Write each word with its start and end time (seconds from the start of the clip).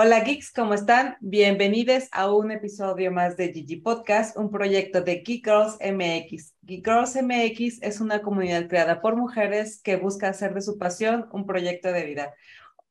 Hola 0.00 0.20
geeks, 0.20 0.52
¿cómo 0.52 0.74
están? 0.74 1.16
Bienvenidos 1.18 2.04
a 2.12 2.32
un 2.32 2.52
episodio 2.52 3.10
más 3.10 3.36
de 3.36 3.52
Gigi 3.52 3.80
Podcast, 3.80 4.36
un 4.36 4.48
proyecto 4.48 5.00
de 5.00 5.24
Geek 5.26 5.44
Girls 5.44 5.76
MX. 5.80 6.54
Geek 6.62 6.84
Girls 6.84 7.20
MX 7.20 7.82
es 7.82 8.00
una 8.00 8.22
comunidad 8.22 8.68
creada 8.68 9.00
por 9.00 9.16
mujeres 9.16 9.82
que 9.82 9.96
busca 9.96 10.28
hacer 10.28 10.54
de 10.54 10.60
su 10.60 10.78
pasión 10.78 11.28
un 11.32 11.46
proyecto 11.46 11.90
de 11.90 12.04
vida. 12.04 12.32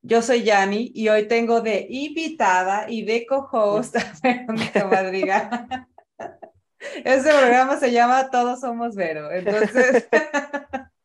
Yo 0.01 0.21
soy 0.21 0.43
Yani 0.43 0.91
y 0.93 1.07
hoy 1.07 1.29
tengo 1.29 1.62
de 1.62 1.88
invitada 1.89 2.88
y 2.89 3.05
de 3.05 3.26
co-host 3.26 3.95
a 3.95 4.13
Verónica 4.21 4.85
Madrigal. 4.87 5.49
Este 7.05 7.29
programa 7.29 7.79
se 7.79 7.93
llama 7.93 8.29
Todos 8.29 8.59
Somos 8.59 8.95
Vero. 8.95 9.31
Entonces, 9.31 10.09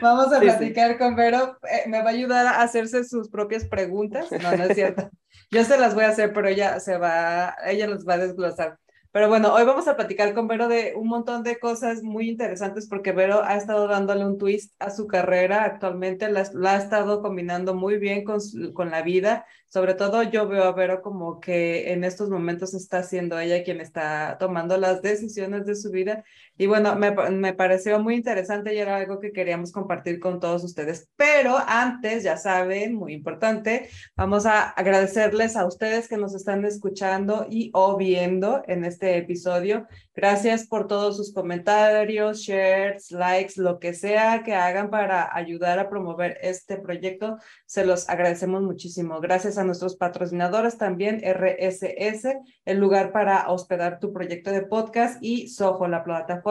Vamos 0.00 0.32
a 0.32 0.40
platicar 0.40 0.98
con 0.98 1.16
Vero. 1.16 1.58
Eh, 1.70 1.88
me 1.88 2.02
va 2.02 2.10
a 2.10 2.12
ayudar 2.12 2.46
a 2.46 2.62
hacerse 2.62 3.04
sus 3.04 3.28
propias 3.28 3.64
preguntas. 3.64 4.30
No, 4.42 4.56
no 4.56 4.64
es 4.64 4.74
cierto. 4.74 5.10
Yo 5.50 5.64
se 5.64 5.78
las 5.78 5.94
voy 5.94 6.04
a 6.04 6.08
hacer, 6.08 6.32
pero 6.32 6.48
ella 6.48 6.80
se 6.80 6.96
va, 6.98 7.54
ella 7.66 7.86
los 7.86 8.06
va 8.06 8.14
a 8.14 8.18
desglosar. 8.18 8.78
Pero 9.14 9.28
bueno, 9.28 9.54
hoy 9.54 9.64
vamos 9.64 9.86
a 9.86 9.94
platicar 9.94 10.34
con 10.34 10.48
Vero 10.48 10.66
de 10.66 10.92
un 10.96 11.06
montón 11.06 11.44
de 11.44 11.60
cosas 11.60 12.02
muy 12.02 12.28
interesantes 12.28 12.88
porque 12.88 13.12
Vero 13.12 13.44
ha 13.44 13.56
estado 13.56 13.86
dándole 13.86 14.26
un 14.26 14.38
twist 14.38 14.74
a 14.80 14.90
su 14.90 15.06
carrera 15.06 15.62
actualmente, 15.62 16.28
la, 16.28 16.40
ha 16.40 16.76
estado 16.76 17.22
combinando 17.22 17.76
muy 17.76 17.98
bien 17.98 18.24
con, 18.24 18.40
con 18.72 18.90
la 18.90 19.02
vida. 19.02 19.46
Sobre 19.68 19.94
todo 19.94 20.24
yo 20.24 20.48
veo 20.48 20.64
a 20.64 20.72
Vero 20.72 21.00
como 21.00 21.38
que 21.38 21.92
en 21.92 22.02
estos 22.02 22.28
momentos 22.28 22.74
está 22.74 23.04
siendo 23.04 23.38
ella 23.38 23.62
quien 23.62 23.80
está 23.80 24.36
tomando 24.40 24.76
las 24.78 25.00
decisiones 25.00 25.64
de 25.64 25.76
su 25.76 25.92
vida. 25.92 26.24
Y 26.56 26.66
bueno, 26.66 26.94
me, 26.94 27.10
me 27.10 27.52
pareció 27.52 27.98
muy 27.98 28.14
interesante 28.14 28.72
y 28.74 28.78
era 28.78 28.96
algo 28.96 29.18
que 29.18 29.32
queríamos 29.32 29.72
compartir 29.72 30.20
con 30.20 30.38
todos 30.38 30.62
ustedes. 30.62 31.08
Pero 31.16 31.56
antes, 31.66 32.22
ya 32.22 32.36
saben, 32.36 32.94
muy 32.94 33.12
importante, 33.12 33.88
vamos 34.14 34.46
a 34.46 34.70
agradecerles 34.70 35.56
a 35.56 35.66
ustedes 35.66 36.06
que 36.06 36.16
nos 36.16 36.32
están 36.32 36.64
escuchando 36.64 37.46
y 37.50 37.70
o 37.74 37.96
viendo 37.96 38.62
en 38.68 38.84
este 38.84 39.16
episodio. 39.16 39.88
Gracias 40.14 40.68
por 40.68 40.86
todos 40.86 41.16
sus 41.16 41.32
comentarios, 41.34 42.38
shares, 42.38 43.10
likes, 43.10 43.54
lo 43.56 43.80
que 43.80 43.92
sea 43.92 44.44
que 44.44 44.54
hagan 44.54 44.90
para 44.90 45.36
ayudar 45.36 45.80
a 45.80 45.90
promover 45.90 46.38
este 46.40 46.76
proyecto. 46.76 47.38
Se 47.66 47.84
los 47.84 48.08
agradecemos 48.08 48.62
muchísimo. 48.62 49.20
Gracias 49.20 49.58
a 49.58 49.64
nuestros 49.64 49.96
patrocinadores 49.96 50.78
también, 50.78 51.20
RSS, 51.20 52.36
el 52.64 52.78
lugar 52.78 53.10
para 53.10 53.50
hospedar 53.50 53.98
tu 53.98 54.12
proyecto 54.12 54.52
de 54.52 54.62
podcast 54.62 55.18
y 55.20 55.48
Soho, 55.48 55.88
la 55.88 56.04
plataforma 56.04 56.43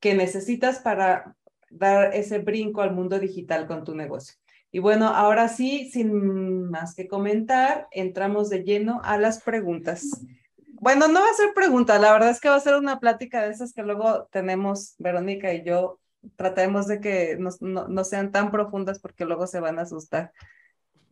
que 0.00 0.14
necesitas 0.14 0.80
para 0.80 1.36
dar 1.70 2.14
ese 2.14 2.38
brinco 2.38 2.82
al 2.82 2.92
mundo 2.92 3.18
digital 3.18 3.66
con 3.66 3.84
tu 3.84 3.94
negocio. 3.94 4.34
Y 4.70 4.78
bueno, 4.78 5.08
ahora 5.08 5.48
sí, 5.48 5.90
sin 5.90 6.70
más 6.70 6.94
que 6.94 7.06
comentar, 7.06 7.88
entramos 7.90 8.48
de 8.48 8.64
lleno 8.64 9.00
a 9.04 9.18
las 9.18 9.42
preguntas. 9.42 10.24
Bueno, 10.66 11.08
no 11.08 11.20
va 11.20 11.28
a 11.28 11.34
ser 11.34 11.52
pregunta, 11.54 11.98
la 11.98 12.12
verdad 12.12 12.30
es 12.30 12.40
que 12.40 12.48
va 12.48 12.56
a 12.56 12.60
ser 12.60 12.74
una 12.76 12.98
plática 12.98 13.42
de 13.42 13.52
esas 13.52 13.72
que 13.72 13.82
luego 13.82 14.28
tenemos 14.32 14.94
Verónica 14.98 15.52
y 15.52 15.62
yo. 15.62 16.00
Tratemos 16.36 16.86
de 16.86 17.00
que 17.00 17.36
no, 17.38 17.50
no, 17.60 18.04
sean 18.04 18.32
tan 18.32 18.50
profundas 18.50 18.98
porque 18.98 19.24
luego 19.24 19.46
se 19.46 19.60
van 19.60 19.78
a 19.78 19.82
asustar. 19.82 20.32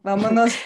Vámonos. 0.03 0.53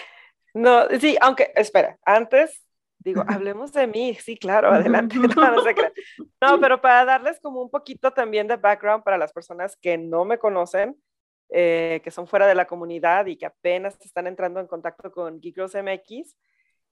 No, 0.57 0.87
sí, 1.01 1.17
aunque, 1.19 1.51
espera, 1.57 1.99
antes 2.05 2.64
digo, 3.05 3.23
hablemos 3.27 3.71
de 3.71 3.85
mí, 3.87 4.15
sí, 4.15 4.35
claro, 4.35 4.69
adelante. 4.69 5.15
No, 6.41 6.51
no, 6.51 6.59
pero 6.61 6.81
para 6.81 7.05
darles 7.05 7.39
como 7.39 7.61
un 7.61 7.69
poquito 7.69 8.11
también 8.11 8.47
de 8.47 8.57
background 8.57 9.03
para 9.03 9.17
las 9.17 9.31
personas 9.31 9.77
que 9.77 9.97
no 9.97 10.25
me 10.25 10.39
conocen, 10.39 10.97
eh, 11.49 12.01
que 12.03 12.11
son 12.11 12.27
fuera 12.27 12.47
de 12.47 12.55
la 12.55 12.65
comunidad 12.65 13.27
y 13.27 13.37
que 13.37 13.45
apenas 13.45 13.97
están 14.01 14.25
entrando 14.27 14.59
en 14.59 14.67
contacto 14.67 15.11
con 15.11 15.39
Geek 15.39 15.57
MX, 15.57 16.35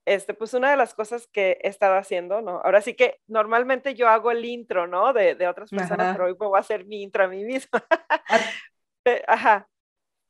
este, 0.05 0.33
pues 0.33 0.53
una 0.53 0.69
de 0.69 0.77
las 0.77 0.93
cosas 0.93 1.27
que 1.27 1.57
he 1.61 1.69
estado 1.69 1.95
haciendo, 1.95 2.41
¿no? 2.41 2.61
Ahora 2.63 2.81
sí 2.81 2.93
que 2.93 3.19
normalmente 3.25 3.95
yo 3.95 4.07
hago 4.07 4.31
el 4.31 4.45
intro, 4.45 4.85
¿no? 4.85 5.13
De, 5.13 5.33
de 5.33 5.47
otras 5.47 5.71
personas, 5.71 6.15
pero 6.15 6.25
hoy 6.25 6.33
voy 6.33 6.55
a 6.55 6.59
hacer 6.59 6.85
mi 6.85 7.01
intro 7.01 7.23
a 7.23 7.27
mí 7.27 7.43
misma. 7.43 7.83
Ah. 8.09 8.39
Ajá. 9.27 9.67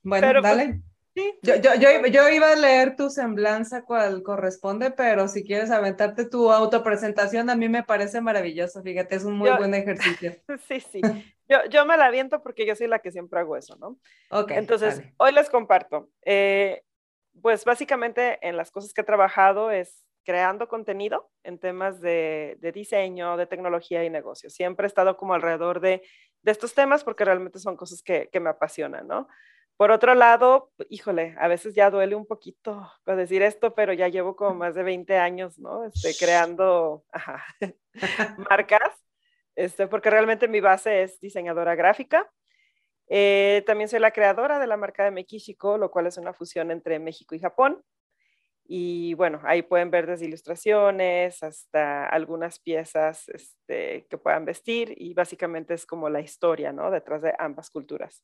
Bueno, 0.03 0.41
pues, 0.41 0.43
dale. 0.43 0.81
Sí, 1.13 1.39
yo, 1.41 1.55
yo, 1.55 1.75
yo, 1.75 2.05
yo, 2.07 2.29
iba 2.29 2.51
a 2.51 2.55
leer 2.55 2.95
tu 2.95 3.09
semblanza 3.09 3.83
cual 3.83 4.23
corresponde, 4.23 4.91
pero 4.91 5.27
si 5.27 5.43
quieres 5.43 5.71
aventarte 5.71 6.25
tu 6.25 6.51
autopresentación, 6.51 7.49
a 7.49 7.55
mí 7.55 7.69
me 7.69 7.83
parece 7.83 8.21
maravilloso, 8.21 8.81
fíjate, 8.81 9.15
es 9.15 9.23
un 9.23 9.37
muy 9.37 9.51
buen 9.51 9.73
ejercicio. 9.73 10.35
Sí, 10.67 10.79
sí, 10.79 11.01
yo, 11.47 11.57
yo 11.69 11.85
me 11.85 11.97
la 11.97 12.05
aviento 12.05 12.41
porque 12.41 12.65
yo 12.65 12.75
soy 12.75 12.87
la 12.87 12.99
que 12.99 13.11
siempre 13.11 13.39
hago 13.39 13.57
eso, 13.57 13.75
¿no? 13.77 13.97
Ok. 14.29 14.51
Entonces, 14.51 15.01
hoy 15.17 15.31
les 15.33 15.49
comparto. 15.49 16.09
Eh, 16.23 16.83
pues 17.41 17.65
básicamente 17.65 18.37
en 18.47 18.57
las 18.57 18.71
cosas 18.71 18.93
que 18.93 19.01
he 19.01 19.05
trabajado 19.05 19.71
es 19.71 20.05
creando 20.23 20.67
contenido 20.67 21.29
en 21.43 21.59
temas 21.59 21.99
de, 21.99 22.57
diseño, 22.73 23.37
de 23.37 23.45
tecnología 23.45 24.03
y 24.03 24.09
negocio. 24.09 24.49
Siempre 24.49 24.85
he 24.85 24.87
estado 24.87 25.17
como 25.17 25.33
alrededor 25.33 25.79
de, 25.79 26.01
estos 26.45 26.73
temas 26.73 27.03
porque 27.03 27.25
realmente 27.25 27.59
son 27.59 27.75
cosas 27.75 28.01
que, 28.01 28.29
me 28.39 28.49
apasionan, 28.49 29.07
¿no? 29.07 29.27
Por 29.77 29.91
otro 29.91 30.15
lado, 30.15 30.71
híjole, 30.89 31.35
a 31.39 31.47
veces 31.47 31.73
ya 31.73 31.89
duele 31.89 32.15
un 32.15 32.25
poquito 32.25 32.91
decir 33.05 33.41
esto, 33.41 33.73
pero 33.73 33.93
ya 33.93 34.07
llevo 34.07 34.35
como 34.35 34.55
más 34.55 34.75
de 34.75 34.83
20 34.83 35.17
años, 35.17 35.59
¿no? 35.59 35.83
Este, 35.83 36.13
creando 36.17 37.03
marcas, 38.49 38.93
este, 39.55 39.87
porque 39.87 40.09
realmente 40.09 40.47
mi 40.47 40.61
base 40.61 41.03
es 41.03 41.19
diseñadora 41.19 41.75
gráfica 41.75 42.31
eh, 43.07 43.63
también 43.65 43.89
soy 43.89 43.99
la 43.99 44.11
creadora 44.11 44.59
de 44.59 44.67
la 44.67 44.77
marca 44.77 45.03
de 45.03 45.11
Mekishiko, 45.11 45.77
lo 45.77 45.91
cual 45.91 46.07
es 46.07 46.17
una 46.17 46.33
fusión 46.33 46.71
entre 46.71 46.99
México 46.99 47.35
y 47.35 47.39
Japón. 47.39 47.83
Y 48.65 49.13
bueno, 49.15 49.41
ahí 49.43 49.61
pueden 49.61 49.91
ver 49.91 50.07
desde 50.07 50.25
ilustraciones 50.25 51.43
hasta 51.43 52.07
algunas 52.07 52.59
piezas 52.59 53.27
este, 53.29 54.07
que 54.09 54.17
puedan 54.17 54.45
vestir 54.45 54.95
y 54.97 55.13
básicamente 55.13 55.73
es 55.73 55.85
como 55.85 56.09
la 56.09 56.21
historia, 56.21 56.71
¿no? 56.71 56.89
Detrás 56.89 57.21
de 57.21 57.33
ambas 57.37 57.69
culturas. 57.69 58.23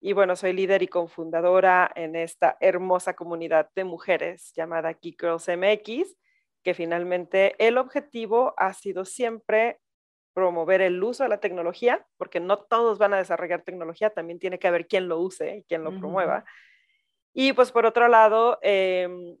Y 0.00 0.12
bueno, 0.12 0.36
soy 0.36 0.52
líder 0.52 0.82
y 0.82 0.88
cofundadora 0.88 1.90
en 1.94 2.14
esta 2.14 2.56
hermosa 2.60 3.14
comunidad 3.14 3.70
de 3.74 3.84
mujeres 3.84 4.52
llamada 4.54 4.92
Geek 4.92 5.20
Girls 5.20 5.48
MX, 5.48 6.16
que 6.62 6.74
finalmente 6.74 7.54
el 7.58 7.78
objetivo 7.78 8.54
ha 8.56 8.74
sido 8.74 9.04
siempre 9.04 9.80
promover 10.34 10.82
el 10.82 11.02
uso 11.02 11.24
de 11.24 11.30
la 11.30 11.40
tecnología, 11.40 12.06
porque 12.16 12.38
no 12.38 12.58
todos 12.58 12.98
van 12.98 13.12
a 13.12 13.16
desarrollar 13.16 13.62
tecnología, 13.62 14.10
también 14.10 14.38
tiene 14.38 14.60
que 14.60 14.68
haber 14.68 14.86
quien 14.86 15.08
lo 15.08 15.18
use 15.18 15.56
y 15.56 15.62
quien 15.64 15.82
lo 15.82 15.98
promueva. 15.98 16.44
Y 17.34 17.52
pues 17.52 17.72
por 17.72 17.84
otro 17.84 18.06
lado, 18.06 18.58
em, 18.62 19.36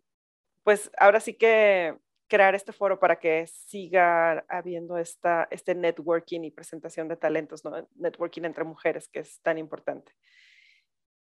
pues 0.64 0.90
ahora 0.98 1.20
sí 1.20 1.34
que 1.34 1.96
crear 2.26 2.54
este 2.54 2.72
foro 2.72 2.98
para 2.98 3.18
que 3.18 3.46
siga 3.46 4.44
habiendo 4.48 4.98
esta, 4.98 5.48
este 5.50 5.74
networking 5.74 6.42
y 6.42 6.50
presentación 6.50 7.08
de 7.08 7.16
talentos, 7.16 7.64
¿no? 7.64 7.88
networking 7.94 8.42
entre 8.42 8.64
mujeres, 8.64 9.08
que 9.08 9.20
es 9.20 9.40
tan 9.40 9.56
importante. 9.56 10.12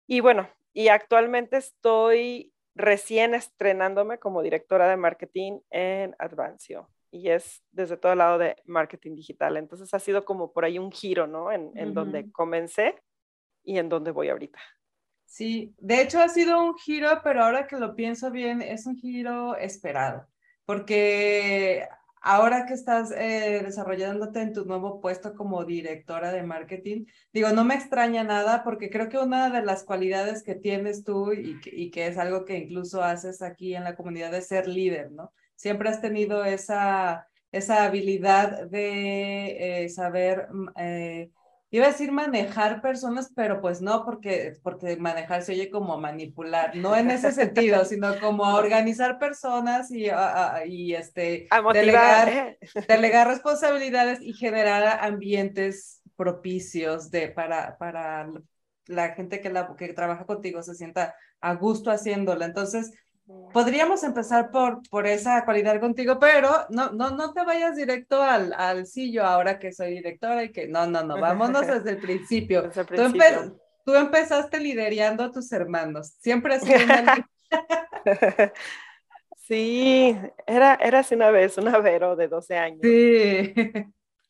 Y 0.06 0.20
bueno, 0.20 0.48
y 0.72 0.88
actualmente 0.88 1.56
estoy 1.56 2.52
recién 2.74 3.34
estrenándome 3.34 4.18
como 4.18 4.42
directora 4.42 4.88
de 4.88 4.96
marketing 4.96 5.60
en 5.70 6.16
Advancio 6.18 6.88
y 7.10 7.28
es 7.28 7.62
desde 7.70 7.98
todo 7.98 8.12
el 8.12 8.18
lado 8.18 8.38
de 8.38 8.56
marketing 8.64 9.14
digital. 9.14 9.58
Entonces 9.58 9.92
ha 9.92 9.98
sido 9.98 10.24
como 10.24 10.52
por 10.52 10.64
ahí 10.64 10.78
un 10.78 10.90
giro, 10.90 11.26
¿no? 11.26 11.52
En, 11.52 11.70
en 11.76 11.92
donde 11.92 12.32
comencé 12.32 12.96
y 13.62 13.78
en 13.78 13.88
donde 13.88 14.10
voy 14.10 14.30
ahorita. 14.30 14.58
Sí, 15.26 15.74
de 15.78 16.02
hecho 16.02 16.20
ha 16.20 16.28
sido 16.28 16.62
un 16.62 16.74
giro, 16.76 17.08
pero 17.22 17.44
ahora 17.44 17.66
que 17.66 17.76
lo 17.76 17.94
pienso 17.94 18.30
bien, 18.30 18.60
es 18.60 18.86
un 18.86 18.96
giro 18.96 19.56
esperado, 19.56 20.26
porque 20.66 21.88
ahora 22.22 22.66
que 22.66 22.74
estás 22.74 23.10
eh, 23.12 23.62
desarrollándote 23.64 24.40
en 24.40 24.52
tu 24.52 24.64
nuevo 24.64 25.00
puesto 25.00 25.34
como 25.34 25.64
directora 25.64 26.32
de 26.32 26.42
marketing, 26.42 27.06
digo, 27.32 27.50
no 27.50 27.64
me 27.64 27.74
extraña 27.74 28.24
nada 28.24 28.64
porque 28.64 28.90
creo 28.90 29.08
que 29.08 29.18
una 29.18 29.50
de 29.50 29.64
las 29.64 29.84
cualidades 29.84 30.42
que 30.42 30.54
tienes 30.54 31.04
tú 31.04 31.32
y 31.32 31.90
que 31.90 32.06
es 32.06 32.18
algo 32.18 32.44
que 32.44 32.58
incluso 32.58 33.02
haces 33.02 33.42
aquí 33.42 33.74
en 33.74 33.84
la 33.84 33.96
comunidad 33.96 34.34
es 34.34 34.48
ser 34.48 34.68
líder, 34.68 35.12
¿no? 35.12 35.32
siempre 35.62 35.88
has 35.88 36.00
tenido 36.00 36.44
esa, 36.44 37.28
esa 37.52 37.84
habilidad 37.84 38.66
de 38.68 39.84
eh, 39.84 39.88
saber, 39.88 40.48
mm, 40.50 40.68
eh, 40.76 41.30
iba 41.72 41.86
a 41.86 41.88
decir 41.88 42.12
manejar 42.12 42.82
personas, 42.82 43.32
pero 43.34 43.62
pues 43.62 43.80
no, 43.80 44.04
porque, 44.04 44.58
porque 44.62 44.96
manejar 44.98 45.42
se 45.42 45.52
oye 45.52 45.70
como 45.70 45.98
manipular, 45.98 46.76
no 46.76 46.94
en 46.94 47.10
ese 47.10 47.32
sentido, 47.32 47.86
sino 47.86 48.20
como 48.20 48.44
organizar 48.54 49.18
personas 49.18 49.90
y, 49.90 50.08
y 50.66 50.94
este, 50.94 51.48
delegar, 51.72 52.58
delegar 52.88 53.26
responsabilidades 53.26 54.20
y 54.20 54.34
generar 54.34 54.98
ambientes 55.00 56.02
propicios 56.14 57.10
de, 57.10 57.28
para, 57.28 57.78
para 57.78 58.28
la 58.86 59.14
gente 59.14 59.40
que, 59.40 59.48
la, 59.48 59.74
que 59.74 59.94
trabaja 59.94 60.26
contigo 60.26 60.62
se 60.62 60.74
sienta 60.74 61.14
a 61.40 61.54
gusto 61.54 61.90
haciéndola. 61.90 62.44
Entonces, 62.44 62.92
podríamos 63.52 64.02
empezar 64.02 64.50
por, 64.50 64.82
por 64.88 65.06
esa 65.06 65.44
cualidad 65.44 65.80
contigo, 65.80 66.18
pero 66.18 66.50
no, 66.70 66.90
no, 66.90 67.10
no 67.10 67.32
te 67.32 67.44
vayas 67.44 67.76
directo 67.76 68.22
al, 68.22 68.52
al 68.54 68.86
sillo 68.86 69.24
ahora 69.24 69.58
que 69.58 69.72
soy 69.72 69.92
directora 69.92 70.44
y 70.44 70.52
que 70.52 70.68
no, 70.68 70.86
no, 70.86 71.02
no, 71.02 71.20
vámonos 71.20 71.66
desde 71.66 71.90
el 71.90 71.98
principio. 71.98 72.70
Tú, 73.84 73.94
empezaste 73.94 74.60
liderando 74.60 75.24
a 75.24 75.32
tus 75.32 75.50
hermanos, 75.52 76.14
siempre 76.20 76.60
sido 76.60 76.78
Sí, 79.36 80.16
era, 80.46 80.76
era 80.76 81.00
así 81.00 81.14
una 81.14 81.30
vez, 81.30 81.58
una 81.58 81.78
Vero 81.78 82.14
de 82.16 82.28
12 82.28 82.56
años. 82.56 82.80
Sí. 82.82 83.52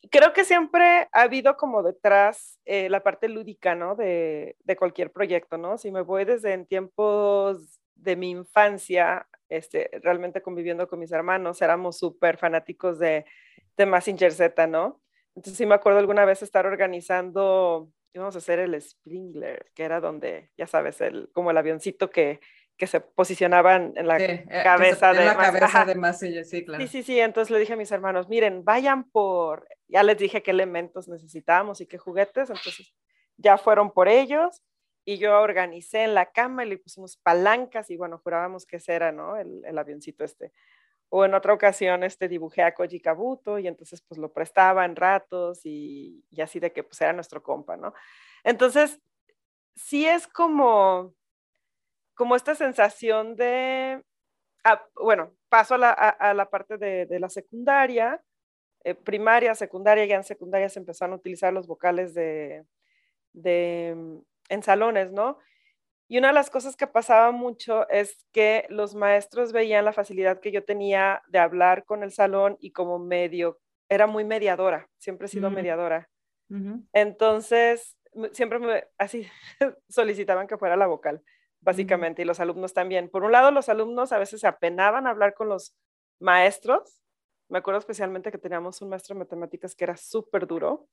Creo 0.09 0.33
que 0.33 0.43
siempre 0.43 1.07
ha 1.11 1.21
habido 1.21 1.55
como 1.55 1.81
detrás 1.83 2.59
eh, 2.65 2.89
la 2.89 3.03
parte 3.03 3.29
lúdica, 3.29 3.75
¿no? 3.75 3.95
De, 3.95 4.57
de, 4.63 4.75
cualquier 4.75 5.11
proyecto, 5.11 5.57
¿no? 5.57 5.77
Si 5.77 5.91
me 5.91 6.01
voy 6.01 6.25
desde 6.25 6.53
en 6.53 6.65
tiempos 6.65 7.79
de 7.95 8.15
mi 8.15 8.29
infancia, 8.31 9.27
este, 9.49 9.89
realmente 10.01 10.41
conviviendo 10.41 10.87
con 10.87 10.99
mis 10.99 11.11
hermanos, 11.11 11.61
éramos 11.61 11.97
súper 11.97 12.37
fanáticos 12.37 12.99
de, 12.99 13.25
de 13.77 13.85
Massinger 13.85 14.31
Z, 14.31 14.67
¿no? 14.67 15.01
Entonces 15.35 15.57
sí 15.57 15.65
me 15.65 15.75
acuerdo 15.75 15.99
alguna 15.99 16.25
vez 16.25 16.43
estar 16.43 16.65
organizando, 16.65 17.89
íbamos 18.13 18.35
a 18.35 18.39
hacer 18.39 18.59
el 18.59 18.75
Springler, 18.75 19.71
que 19.73 19.83
era 19.83 19.99
donde, 19.99 20.51
ya 20.57 20.67
sabes, 20.67 21.01
el, 21.01 21.29
como 21.33 21.51
el 21.51 21.57
avioncito 21.57 22.09
que 22.09 22.39
que 22.77 22.87
se 22.87 22.99
posicionaban 22.99 23.93
en 23.95 24.07
la 24.07 24.17
eh, 24.17 24.45
cabeza 24.63 25.13
de 25.13 25.25
la 25.25 25.37
cabeza 25.37 25.85
de 25.85 26.43
sí, 26.43 26.65
claro. 26.65 26.83
Sí, 26.83 26.87
sí, 26.87 27.03
sí, 27.03 27.19
entonces 27.19 27.51
le 27.51 27.59
dije 27.59 27.73
a 27.73 27.77
mis 27.77 27.91
hermanos, 27.91 28.27
miren, 28.29 28.63
vayan 28.63 29.09
por, 29.09 29.67
ya 29.87 30.03
les 30.03 30.17
dije 30.17 30.41
qué 30.41 30.51
elementos 30.51 31.07
necesitábamos 31.07 31.81
y 31.81 31.85
qué 31.85 31.97
juguetes, 31.97 32.49
entonces 32.49 32.93
ya 33.37 33.57
fueron 33.57 33.91
por 33.91 34.07
ellos 34.07 34.61
y 35.05 35.17
yo 35.17 35.39
organicé 35.39 36.03
en 36.03 36.13
la 36.13 36.31
cama 36.31 36.65
y 36.65 36.69
le 36.69 36.77
pusimos 36.77 37.17
palancas 37.17 37.89
y 37.89 37.97
bueno, 37.97 38.19
jurábamos 38.23 38.65
que 38.65 38.77
ese 38.77 38.93
era, 38.93 39.11
¿no? 39.11 39.37
El, 39.37 39.63
el 39.65 39.77
avioncito 39.77 40.23
este. 40.23 40.51
O 41.09 41.25
en 41.25 41.33
otra 41.33 41.53
ocasión 41.53 42.03
este 42.03 42.27
dibujé 42.27 42.63
a 42.63 42.73
Koji 42.73 42.99
Kabuto 42.99 43.59
y 43.59 43.67
entonces 43.67 44.01
pues 44.01 44.17
lo 44.19 44.33
prestaba 44.33 44.85
en 44.85 44.95
ratos 44.95 45.61
y, 45.65 46.25
y 46.31 46.41
así 46.41 46.59
de 46.59 46.73
que 46.73 46.83
pues 46.83 46.99
era 47.01 47.13
nuestro 47.13 47.43
compa, 47.43 47.77
¿no? 47.77 47.93
Entonces, 48.43 48.99
sí 49.75 50.07
es 50.07 50.27
como 50.27 51.13
como 52.15 52.35
esta 52.35 52.55
sensación 52.55 53.35
de, 53.35 54.03
ah, 54.63 54.85
bueno, 54.95 55.31
paso 55.49 55.75
a 55.75 55.77
la, 55.77 55.91
a, 55.91 56.33
la 56.33 56.49
parte 56.49 56.77
de, 56.77 57.05
de, 57.05 57.19
la 57.19 57.29
secundaria, 57.29 58.21
eh, 58.83 58.95
primaria, 58.95 59.55
secundaria, 59.55 60.05
ya 60.05 60.15
en 60.15 60.23
secundaria 60.23 60.69
se 60.69 60.79
empezaron 60.79 61.13
a 61.13 61.17
utilizar 61.17 61.53
los 61.53 61.67
vocales 61.67 62.13
de, 62.13 62.65
de, 63.33 63.95
en 64.49 64.63
salones, 64.63 65.11
¿no? 65.11 65.37
Y 66.07 66.17
una 66.17 66.27
de 66.29 66.33
las 66.33 66.49
cosas 66.49 66.75
que 66.75 66.87
pasaba 66.87 67.31
mucho 67.31 67.87
es 67.89 68.25
que 68.31 68.65
los 68.69 68.93
maestros 68.93 69.51
veían 69.51 69.85
la 69.85 69.93
facilidad 69.93 70.39
que 70.39 70.51
yo 70.51 70.63
tenía 70.63 71.23
de 71.27 71.39
hablar 71.39 71.85
con 71.85 72.03
el 72.03 72.11
salón 72.11 72.57
y 72.59 72.71
como 72.71 72.99
medio, 72.99 73.59
era 73.89 74.05
muy 74.07 74.23
mediadora, 74.23 74.89
siempre 74.97 75.25
he 75.25 75.29
sido 75.29 75.49
mm. 75.49 75.53
mediadora. 75.53 76.09
Entonces, 76.91 77.97
siempre 78.31 78.59
me, 78.59 78.83
así 78.99 79.27
solicitaban 79.89 80.45
que 80.45 80.57
fuera 80.57 80.75
la 80.75 80.85
vocal 80.85 81.23
básicamente, 81.63 82.21
y 82.21 82.25
los 82.25 82.39
alumnos 82.39 82.73
también. 82.73 83.09
Por 83.09 83.23
un 83.23 83.31
lado, 83.31 83.51
los 83.51 83.69
alumnos 83.69 84.11
a 84.11 84.19
veces 84.19 84.41
se 84.41 84.47
apenaban 84.47 85.07
a 85.07 85.11
hablar 85.11 85.33
con 85.33 85.49
los 85.49 85.75
maestros. 86.19 87.01
Me 87.49 87.59
acuerdo 87.59 87.79
especialmente 87.79 88.31
que 88.31 88.37
teníamos 88.37 88.81
un 88.81 88.89
maestro 88.89 89.15
de 89.15 89.19
matemáticas 89.19 89.75
que 89.75 89.85
era 89.85 89.97
súper 89.97 90.45
duro. 90.45 90.87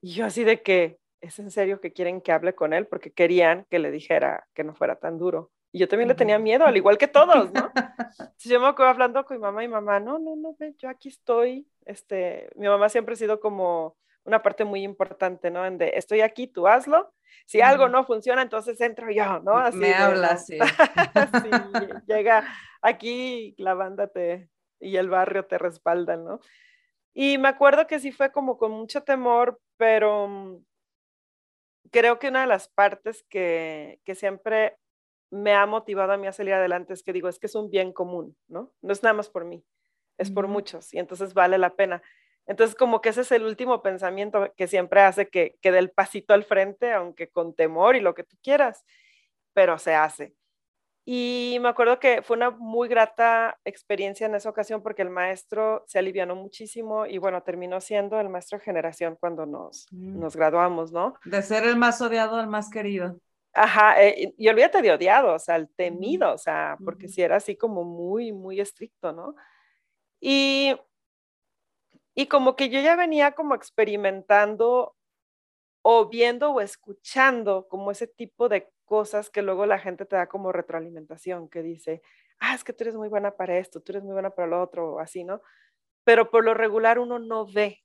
Y 0.00 0.14
yo 0.14 0.26
así 0.26 0.44
de 0.44 0.62
que, 0.62 0.98
¿es 1.24 1.38
en 1.38 1.50
serio 1.50 1.80
que 1.80 1.92
quieren 1.92 2.20
que 2.20 2.32
hable 2.32 2.54
con 2.54 2.72
él? 2.72 2.86
Porque 2.86 3.12
querían 3.12 3.66
que 3.70 3.78
le 3.78 3.90
dijera 3.90 4.46
que 4.54 4.64
no 4.64 4.74
fuera 4.74 4.96
tan 4.96 5.18
duro. 5.18 5.50
Y 5.72 5.80
yo 5.80 5.88
también 5.88 6.08
le 6.08 6.14
tenía 6.14 6.38
miedo, 6.38 6.64
al 6.64 6.76
igual 6.76 6.98
que 6.98 7.08
todos, 7.08 7.52
¿no? 7.52 7.72
Si 8.36 8.48
yo 8.48 8.60
me 8.60 8.68
acuerdo 8.68 8.90
hablando 8.90 9.24
con 9.24 9.36
mi 9.36 9.40
mamá 9.40 9.64
y 9.64 9.68
mamá, 9.68 9.98
no, 9.98 10.18
no, 10.18 10.36
no, 10.36 10.56
yo 10.78 10.88
aquí 10.88 11.08
estoy. 11.08 11.66
Este, 11.84 12.48
mi 12.54 12.68
mamá 12.68 12.88
siempre 12.88 13.14
ha 13.14 13.16
sido 13.16 13.40
como 13.40 13.96
una 14.24 14.42
parte 14.42 14.64
muy 14.64 14.82
importante, 14.82 15.50
¿no? 15.50 15.66
En 15.66 15.78
de, 15.78 15.92
estoy 15.96 16.20
aquí, 16.20 16.46
tú 16.46 16.68
hazlo 16.68 17.12
si 17.46 17.60
algo 17.60 17.88
no 17.88 18.04
funciona, 18.04 18.42
entonces 18.42 18.80
entro 18.80 19.10
yo, 19.10 19.40
¿no? 19.40 19.56
Así 19.58 19.76
Me 19.76 19.94
habla, 19.94 20.36
sí. 20.36 20.58
sí. 21.42 21.50
Llega 22.06 22.44
aquí 22.80 23.54
la 23.58 23.74
banda 23.74 24.08
te, 24.08 24.48
y 24.80 24.96
el 24.96 25.08
barrio 25.08 25.44
te 25.44 25.58
respaldan, 25.58 26.24
¿no? 26.24 26.40
Y 27.12 27.38
me 27.38 27.48
acuerdo 27.48 27.86
que 27.86 28.00
sí 28.00 28.12
fue 28.12 28.32
como 28.32 28.56
con 28.56 28.72
mucho 28.72 29.02
temor, 29.02 29.60
pero 29.76 30.26
mm, 30.28 30.64
creo 31.94 32.18
que 32.18 32.28
una 32.28 32.40
de 32.40 32.48
las 32.48 32.68
partes 32.68 33.24
que, 33.30 34.00
que 34.04 34.16
siempre 34.16 34.76
me 35.30 35.54
ha 35.54 35.64
motivado 35.64 36.12
a 36.12 36.16
mí 36.16 36.26
a 36.26 36.32
salir 36.32 36.52
adelante 36.52 36.92
es 36.92 37.04
que 37.04 37.12
digo, 37.12 37.28
es 37.28 37.38
que 37.38 37.46
es 37.46 37.54
un 37.54 37.70
bien 37.70 37.92
común, 37.92 38.36
¿no? 38.48 38.72
No 38.82 38.92
es 38.92 39.04
nada 39.04 39.14
más 39.14 39.30
por 39.30 39.44
mí, 39.44 39.64
es 40.18 40.30
por 40.32 40.48
muchos 40.48 40.92
y 40.92 40.98
entonces 40.98 41.34
vale 41.34 41.56
la 41.56 41.76
pena. 41.76 42.02
Entonces, 42.46 42.76
como 42.76 43.00
que 43.00 43.10
ese 43.10 43.20
es 43.20 43.30
el 43.32 43.44
último 43.44 43.80
pensamiento 43.80 44.52
que 44.56 44.66
siempre 44.66 45.02
hace 45.02 45.28
que, 45.28 45.56
que 45.62 45.70
dé 45.70 45.78
el 45.78 45.92
pasito 45.92 46.34
al 46.34 46.44
frente, 46.44 46.92
aunque 46.92 47.28
con 47.30 47.54
temor 47.54 47.94
y 47.94 48.00
lo 48.00 48.14
que 48.14 48.24
tú 48.24 48.36
quieras, 48.42 48.84
pero 49.54 49.78
se 49.78 49.94
hace. 49.94 50.34
Y 51.06 51.58
me 51.60 51.68
acuerdo 51.68 51.98
que 51.98 52.22
fue 52.22 52.36
una 52.36 52.50
muy 52.50 52.88
grata 52.88 53.58
experiencia 53.64 54.26
en 54.26 54.34
esa 54.34 54.48
ocasión 54.48 54.82
porque 54.82 55.02
el 55.02 55.10
maestro 55.10 55.84
se 55.86 55.98
alivianó 55.98 56.34
muchísimo 56.34 57.04
y 57.04 57.18
bueno, 57.18 57.42
terminó 57.42 57.80
siendo 57.80 58.18
el 58.20 58.30
maestro 58.30 58.58
de 58.58 58.64
generación 58.64 59.16
cuando 59.20 59.44
nos, 59.44 59.86
mm. 59.90 60.18
nos 60.18 60.34
graduamos, 60.34 60.92
¿no? 60.92 61.14
De 61.24 61.42
ser 61.42 61.64
el 61.64 61.76
más 61.76 62.00
odiado 62.00 62.36
al 62.36 62.48
más 62.48 62.70
querido. 62.70 63.18
Ajá, 63.52 64.02
eh, 64.02 64.34
y 64.36 64.48
olvídate 64.48 64.82
de 64.82 64.92
odiado, 64.92 65.34
o 65.34 65.38
sea, 65.38 65.56
el 65.56 65.68
temido, 65.68 66.32
o 66.32 66.38
sea, 66.38 66.76
porque 66.84 67.06
si 67.06 67.22
era 67.22 67.36
así 67.36 67.54
como 67.54 67.84
muy, 67.84 68.32
muy 68.32 68.60
estricto, 68.60 69.12
¿no? 69.12 69.36
Y 70.20 70.74
y 72.14 72.26
como 72.26 72.54
que 72.56 72.68
yo 72.68 72.80
ya 72.80 72.96
venía 72.96 73.32
como 73.32 73.54
experimentando 73.54 74.96
o 75.82 76.08
viendo 76.08 76.52
o 76.52 76.60
escuchando 76.60 77.66
como 77.68 77.90
ese 77.90 78.06
tipo 78.06 78.48
de 78.48 78.70
cosas 78.84 79.30
que 79.30 79.42
luego 79.42 79.66
la 79.66 79.78
gente 79.78 80.04
te 80.04 80.16
da 80.16 80.26
como 80.26 80.52
retroalimentación, 80.52 81.48
que 81.48 81.62
dice, 81.62 82.02
ah, 82.38 82.54
es 82.54 82.64
que 82.64 82.72
tú 82.72 82.84
eres 82.84 82.96
muy 82.96 83.08
buena 83.08 83.36
para 83.36 83.58
esto, 83.58 83.80
tú 83.80 83.92
eres 83.92 84.04
muy 84.04 84.12
buena 84.12 84.30
para 84.30 84.48
lo 84.48 84.62
otro, 84.62 84.94
o 84.94 85.00
así, 85.00 85.24
¿no? 85.24 85.42
Pero 86.04 86.30
por 86.30 86.44
lo 86.44 86.54
regular 86.54 86.98
uno 86.98 87.18
no 87.18 87.46
ve 87.46 87.82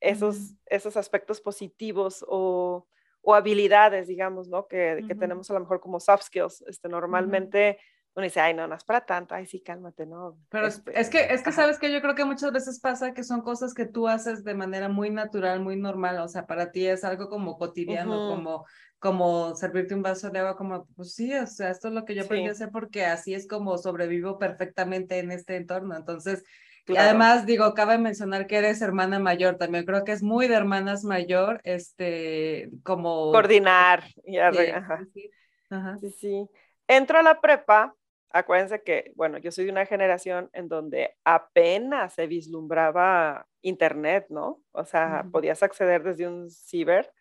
esos, 0.00 0.54
esos 0.66 0.96
aspectos 0.96 1.40
positivos 1.40 2.24
o, 2.28 2.86
o 3.20 3.34
habilidades, 3.34 4.08
digamos, 4.08 4.48
¿no? 4.48 4.66
Que, 4.66 5.04
que, 5.06 5.14
tenemos 5.14 5.50
a 5.50 5.54
lo 5.54 5.60
mejor 5.60 5.80
como 5.80 6.00
soft 6.00 6.24
skills. 6.24 6.64
Este, 6.66 6.88
normalmente 6.88 7.78
uno 8.14 8.24
dice, 8.24 8.40
ay, 8.40 8.52
no, 8.52 8.66
no 8.66 8.74
es 8.74 8.84
para 8.84 9.06
tanto, 9.06 9.34
ay, 9.34 9.46
sí, 9.46 9.62
cálmate, 9.62 10.04
no. 10.04 10.38
Pero 10.50 10.66
es, 10.66 10.82
este, 10.92 11.10
que, 11.10 11.32
es 11.32 11.42
que 11.42 11.52
sabes 11.52 11.78
que 11.78 11.90
yo 11.90 12.02
creo 12.02 12.14
que 12.14 12.24
muchas 12.24 12.52
veces 12.52 12.78
pasa 12.78 13.14
que 13.14 13.24
son 13.24 13.40
cosas 13.40 13.72
que 13.72 13.86
tú 13.86 14.06
haces 14.06 14.44
de 14.44 14.54
manera 14.54 14.88
muy 14.88 15.08
natural, 15.08 15.60
muy 15.60 15.76
normal, 15.76 16.18
o 16.18 16.28
sea, 16.28 16.46
para 16.46 16.72
ti 16.72 16.86
es 16.86 17.04
algo 17.04 17.28
como 17.30 17.56
cotidiano, 17.56 18.28
como, 18.28 18.66
como 19.02 19.56
servirte 19.56 19.96
un 19.96 20.02
vaso 20.02 20.30
de 20.30 20.38
agua, 20.38 20.56
como, 20.56 20.86
pues 20.94 21.12
sí, 21.12 21.34
o 21.34 21.46
sea, 21.48 21.70
esto 21.70 21.88
es 21.88 21.94
lo 21.94 22.04
que 22.04 22.14
yo 22.14 22.22
aprendí 22.22 22.48
a 22.48 22.52
hacer 22.52 22.70
porque 22.70 23.04
así 23.04 23.34
es 23.34 23.48
como 23.48 23.76
sobrevivo 23.76 24.38
perfectamente 24.38 25.18
en 25.18 25.32
este 25.32 25.56
entorno, 25.56 25.96
entonces... 25.96 26.44
Y 26.86 26.96
además, 26.96 27.46
digo, 27.46 27.74
cabe 27.74 27.96
mencionar 27.98 28.46
que 28.46 28.56
eres 28.56 28.80
hermana 28.80 29.18
mayor, 29.18 29.56
también 29.56 29.84
creo 29.84 30.04
que 30.04 30.12
es 30.12 30.22
muy 30.22 30.46
de 30.46 30.54
hermanas 30.54 31.02
mayor, 31.02 31.60
este, 31.64 32.70
como... 32.84 33.32
Coordinar. 33.32 34.04
Y 34.24 34.34
sí, 34.34 35.30
Ajá. 35.70 35.96
sí, 36.00 36.10
sí. 36.10 36.48
Entro 36.86 37.18
a 37.18 37.22
la 37.22 37.40
prepa 37.40 37.94
acuérdense 38.32 38.82
que, 38.82 39.12
bueno, 39.14 39.38
yo 39.38 39.50
soy 39.50 39.66
de 39.66 39.72
una 39.72 39.86
generación 39.86 40.48
en 40.52 40.68
donde 40.68 41.16
apenas 41.24 42.14
se 42.14 42.26
vislumbraba 42.26 43.46
Internet, 43.62 44.26
¿no? 44.30 44.60
O 44.72 44.84
sea, 44.84 45.26
podías 45.30 45.62
acceder 45.62 46.02
desde 46.02 46.26
un 46.26 46.50
ciber 46.50 47.12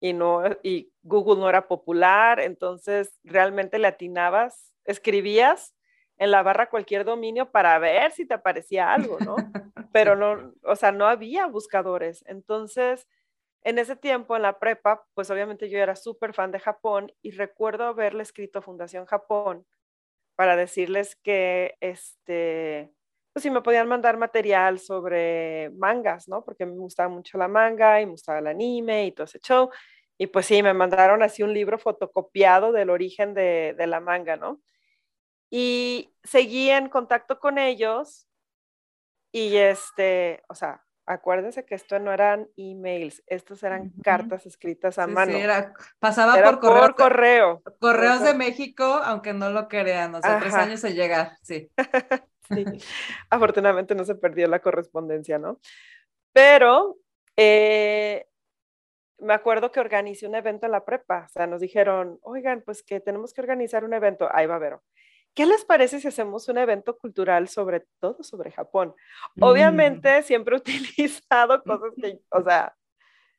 y, 0.00 0.12
no, 0.12 0.42
y 0.62 0.92
Google 1.02 1.40
no 1.40 1.48
era 1.48 1.66
popular, 1.68 2.40
entonces 2.40 3.18
realmente 3.24 3.78
le 3.78 3.88
atinabas, 3.88 4.72
escribías 4.84 5.74
en 6.18 6.30
la 6.30 6.42
barra 6.42 6.68
cualquier 6.68 7.04
dominio 7.04 7.50
para 7.50 7.78
ver 7.78 8.12
si 8.12 8.26
te 8.26 8.34
aparecía 8.34 8.92
algo, 8.92 9.18
¿no? 9.20 9.36
Pero 9.92 10.16
no, 10.16 10.52
o 10.64 10.76
sea, 10.76 10.92
no 10.92 11.06
había 11.06 11.46
buscadores. 11.46 12.24
Entonces, 12.26 13.06
en 13.62 13.78
ese 13.78 13.96
tiempo, 13.96 14.36
en 14.36 14.42
la 14.42 14.58
prepa, 14.58 15.04
pues 15.14 15.30
obviamente 15.30 15.68
yo 15.68 15.78
era 15.78 15.96
súper 15.96 16.34
fan 16.34 16.52
de 16.52 16.60
Japón 16.60 17.12
y 17.22 17.32
recuerdo 17.32 17.84
haberle 17.84 18.22
escrito 18.22 18.58
a 18.58 18.62
Fundación 18.62 19.06
Japón 19.06 19.66
para 20.36 20.56
decirles 20.56 21.16
que, 21.16 21.76
este, 21.80 22.92
pues 23.38 23.44
si 23.44 23.50
me 23.52 23.62
podían 23.62 23.86
mandar 23.86 24.16
material 24.16 24.80
sobre 24.80 25.70
mangas, 25.76 26.26
¿no? 26.26 26.44
Porque 26.44 26.66
me 26.66 26.72
gustaba 26.72 27.08
mucho 27.08 27.38
la 27.38 27.46
manga 27.46 28.00
y 28.00 28.04
me 28.04 28.10
gustaba 28.10 28.40
el 28.40 28.48
anime 28.48 29.06
y 29.06 29.12
todo 29.12 29.26
ese 29.26 29.38
show. 29.38 29.70
Y 30.18 30.26
pues 30.26 30.46
sí, 30.46 30.60
me 30.60 30.74
mandaron 30.74 31.22
así 31.22 31.44
un 31.44 31.54
libro 31.54 31.78
fotocopiado 31.78 32.72
del 32.72 32.90
origen 32.90 33.34
de, 33.34 33.76
de 33.78 33.86
la 33.86 34.00
manga, 34.00 34.34
¿no? 34.34 34.60
Y 35.52 36.12
seguí 36.24 36.68
en 36.68 36.88
contacto 36.88 37.38
con 37.38 37.58
ellos 37.58 38.26
y 39.30 39.56
este, 39.56 40.42
o 40.48 40.56
sea, 40.56 40.82
acuérdense 41.06 41.64
que 41.64 41.76
esto 41.76 42.00
no 42.00 42.12
eran 42.12 42.48
emails, 42.56 43.22
estos 43.28 43.62
eran 43.62 43.92
cartas 44.02 44.46
escritas 44.46 44.98
a 44.98 45.06
mano. 45.06 45.30
Sí, 45.30 45.38
era, 45.38 45.74
pasaba 46.00 46.42
por 46.42 46.58
correo. 46.58 46.80
Por 46.80 46.94
correo. 46.96 47.62
Correos 47.78 48.24
de 48.24 48.34
México, 48.34 48.82
aunque 48.82 49.32
no 49.32 49.50
lo 49.50 49.68
crean, 49.68 50.12
o 50.16 50.20
sea, 50.20 50.40
tres 50.40 50.54
años 50.54 50.82
en 50.82 50.96
llegar, 50.96 51.36
sí. 51.42 51.70
sí. 52.48 52.64
Afortunadamente 53.30 53.94
no 53.94 54.04
se 54.04 54.14
perdió 54.14 54.46
la 54.48 54.60
correspondencia, 54.60 55.38
¿no? 55.38 55.60
Pero 56.32 56.98
eh, 57.36 58.26
me 59.18 59.34
acuerdo 59.34 59.70
que 59.70 59.80
organicé 59.80 60.26
un 60.26 60.34
evento 60.34 60.66
en 60.66 60.72
la 60.72 60.84
prepa, 60.84 61.24
o 61.26 61.28
sea, 61.28 61.46
nos 61.46 61.60
dijeron, 61.60 62.18
oigan, 62.22 62.62
pues 62.64 62.82
que 62.82 63.00
tenemos 63.00 63.32
que 63.32 63.40
organizar 63.40 63.84
un 63.84 63.94
evento, 63.94 64.28
ahí 64.32 64.46
va 64.46 64.56
a 64.56 64.60
ver 64.60 64.78
¿qué 65.38 65.46
les 65.46 65.64
parece 65.64 66.00
si 66.00 66.08
hacemos 66.08 66.48
un 66.48 66.58
evento 66.58 66.98
cultural 66.98 67.48
sobre 67.48 67.86
todo 68.00 68.24
sobre 68.24 68.50
Japón? 68.50 68.92
Obviamente 69.40 70.24
siempre 70.24 70.56
he 70.56 70.58
utilizado 70.58 71.62
cosas 71.62 71.92
que, 71.96 72.18
o 72.30 72.42
sea, 72.42 72.74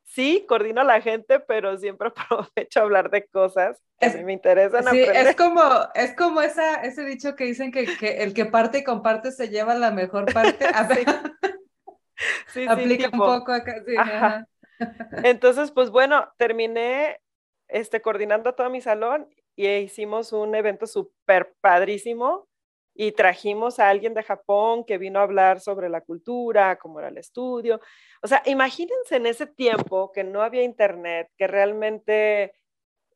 sí, 0.09 0.45
coordino 0.47 0.81
a 0.81 0.85
la 0.85 1.01
gente, 1.01 1.39
pero 1.39 1.77
siempre 1.77 2.09
aprovecho 2.15 2.79
a 2.79 2.83
hablar 2.83 3.09
de 3.09 3.27
cosas 3.27 3.81
que 3.99 4.23
me 4.23 4.33
interesan. 4.33 4.85
Sí, 4.85 5.01
es 5.01 5.35
como, 5.35 5.61
es 5.93 6.15
como 6.15 6.41
esa, 6.41 6.75
ese 6.83 7.05
dicho 7.05 7.35
que 7.35 7.45
dicen 7.45 7.71
que, 7.71 7.85
que, 7.97 8.23
el 8.23 8.33
que 8.33 8.45
parte 8.45 8.79
y 8.79 8.83
comparte 8.83 9.31
se 9.31 9.49
lleva 9.49 9.75
la 9.75 9.91
mejor 9.91 10.31
parte. 10.33 10.65
sí. 12.47 12.65
Aplica 12.67 13.09
un 13.11 13.19
poco 13.19 13.51
acá. 13.51 14.47
Entonces, 15.23 15.71
pues 15.71 15.89
bueno, 15.89 16.31
terminé 16.37 17.19
este, 17.67 18.01
coordinando 18.01 18.55
todo 18.55 18.69
mi 18.69 18.81
salón 18.81 19.29
y 19.55 19.67
hicimos 19.67 20.33
un 20.33 20.55
evento 20.55 20.87
súper 20.87 21.53
padrísimo 21.61 22.48
y 23.01 23.13
trajimos 23.13 23.79
a 23.79 23.87
alguien 23.87 24.13
de 24.13 24.23
Japón 24.23 24.83
que 24.83 24.97
vino 24.97 25.19
a 25.19 25.23
hablar 25.23 25.61
sobre 25.61 25.87
la 25.87 26.01
cultura, 26.01 26.77
cómo 26.77 26.99
era 26.99 27.07
el 27.07 27.17
estudio. 27.17 27.79
O 28.21 28.27
sea, 28.27 28.43
imagínense 28.45 29.15
en 29.15 29.25
ese 29.25 29.47
tiempo 29.47 30.11
que 30.11 30.25
no 30.25 30.41
había 30.41 30.63
internet, 30.63 31.29
que 31.37 31.47
realmente, 31.47 32.55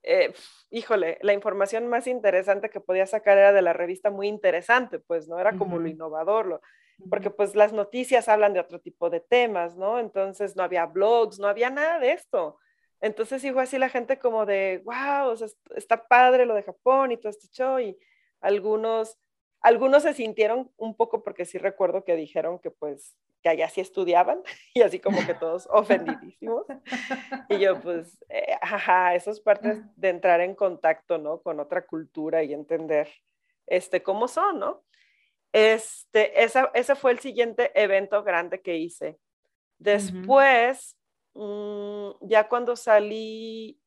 eh, 0.02 0.34
híjole, 0.70 1.18
la 1.22 1.34
información 1.34 1.90
más 1.90 2.08
interesante 2.08 2.70
que 2.70 2.80
podía 2.80 3.06
sacar 3.06 3.38
era 3.38 3.52
de 3.52 3.62
la 3.62 3.74
revista 3.74 4.10
muy 4.10 4.30
interesante, 4.30 5.00
pues, 5.00 5.28
¿no? 5.28 5.38
Era 5.38 5.58
como 5.58 5.78
lo 5.78 5.90
innovador, 5.90 6.46
lo, 6.46 6.62
porque 7.10 7.30
pues 7.30 7.54
las 7.54 7.74
noticias 7.74 8.30
hablan 8.30 8.54
de 8.54 8.62
otro 8.62 8.80
tipo 8.80 9.10
de 9.10 9.20
temas, 9.20 9.76
¿no? 9.76 10.00
Entonces 10.00 10.56
no 10.56 10.64
había 10.64 10.86
blogs, 10.86 11.40
no 11.40 11.50
había 11.50 11.70
nada 11.70 12.00
de 12.00 12.14
esto. 12.14 12.58
Entonces 13.02 13.42
dijo 13.42 13.60
así 13.60 13.78
la 13.78 13.90
gente 13.90 14.18
como 14.18 14.46
de, 14.46 14.82
wow, 14.86 15.28
o 15.28 15.36
sea, 15.36 15.50
está 15.76 16.08
padre 16.08 16.46
lo 16.46 16.56
de 16.56 16.64
Japón 16.64 17.12
y 17.12 17.18
todo 17.18 17.32
este 17.32 17.50
show 17.50 17.80
y 17.80 17.98
algunos, 18.40 19.18
algunos 19.64 20.04
se 20.04 20.14
sintieron 20.14 20.72
un 20.78 20.96
poco 20.96 21.24
porque 21.24 21.46
sí 21.46 21.58
recuerdo 21.58 22.04
que 22.04 22.16
dijeron 22.16 22.60
que 22.60 22.70
pues 22.70 23.16
que 23.42 23.50
allá 23.50 23.68
sí 23.70 23.82
estudiaban 23.82 24.42
y 24.74 24.82
así 24.82 25.00
como 25.00 25.26
que 25.26 25.34
todos 25.34 25.68
ofendidísimos. 25.72 26.66
Y 27.50 27.60
yo 27.60 27.82
pues, 27.82 28.24
eh, 28.30 28.56
ajá, 28.62 29.16
eso 29.16 29.32
es 29.32 29.40
parte 29.40 29.82
de 29.96 30.10
entrar 30.10 30.42
en 30.42 30.54
contacto, 30.56 31.18
¿no? 31.18 31.42
Con 31.42 31.60
otra 31.60 31.86
cultura 31.86 32.44
y 32.44 32.54
entender 32.54 33.10
este, 33.66 34.04
cómo 34.04 34.28
son, 34.28 34.60
¿no? 34.60 34.84
Este, 35.52 36.44
ese 36.44 36.96
fue 36.96 37.12
el 37.12 37.20
siguiente 37.20 37.72
evento 37.76 38.24
grande 38.24 38.62
que 38.62 38.78
hice. 38.78 39.18
Después, 39.78 40.98
Mm, 41.34 42.12
ya 42.22 42.48
cuando 42.48 42.76
salí 42.76 43.80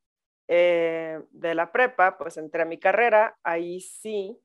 eh, 0.48 1.20
de 1.30 1.54
la 1.54 1.70
prepa, 1.72 2.18
pues 2.18 2.36
entré 2.36 2.62
a 2.62 2.66
mi 2.66 2.78
carrera, 2.78 3.36
ahí 3.42 3.80
sí 3.80 4.38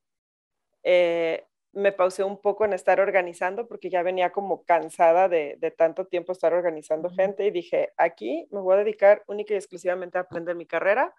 eh, 0.83 1.45
me 1.73 1.91
pausé 1.91 2.23
un 2.23 2.41
poco 2.41 2.65
en 2.65 2.73
estar 2.73 2.99
organizando 2.99 3.67
porque 3.67 3.89
ya 3.89 4.03
venía 4.03 4.31
como 4.31 4.63
cansada 4.63 5.29
de, 5.29 5.57
tanto 5.77 6.05
tiempo 6.05 6.31
estar 6.31 6.53
organizando 6.53 7.09
gente 7.09 7.45
y 7.45 7.51
dije, 7.51 7.91
aquí 7.97 8.47
me 8.51 8.59
voy 8.59 8.75
a 8.75 8.79
dedicar 8.79 9.23
única 9.27 9.53
y 9.53 9.57
exclusivamente 9.57 10.17
a 10.17 10.21
aprender 10.21 10.55
mi 10.55 10.65
carrera, 10.65 11.13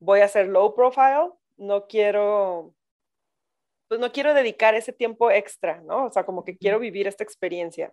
voy 0.00 0.20
a 0.20 0.24
hacer 0.24 0.48
low 0.48 0.74
profile, 0.74 1.30
no 1.56 1.86
quiero, 1.86 2.74
pues 3.88 4.00
no 4.00 4.12
quiero 4.12 4.34
dedicar 4.34 4.74
ese 4.74 4.92
tiempo 4.92 5.30
extra, 5.30 5.80
¿no? 5.82 6.06
O 6.06 6.12
sea, 6.12 6.24
como 6.24 6.44
que 6.44 6.56
quiero 6.56 6.78
vivir 6.78 7.06
esta 7.06 7.24
experiencia. 7.24 7.92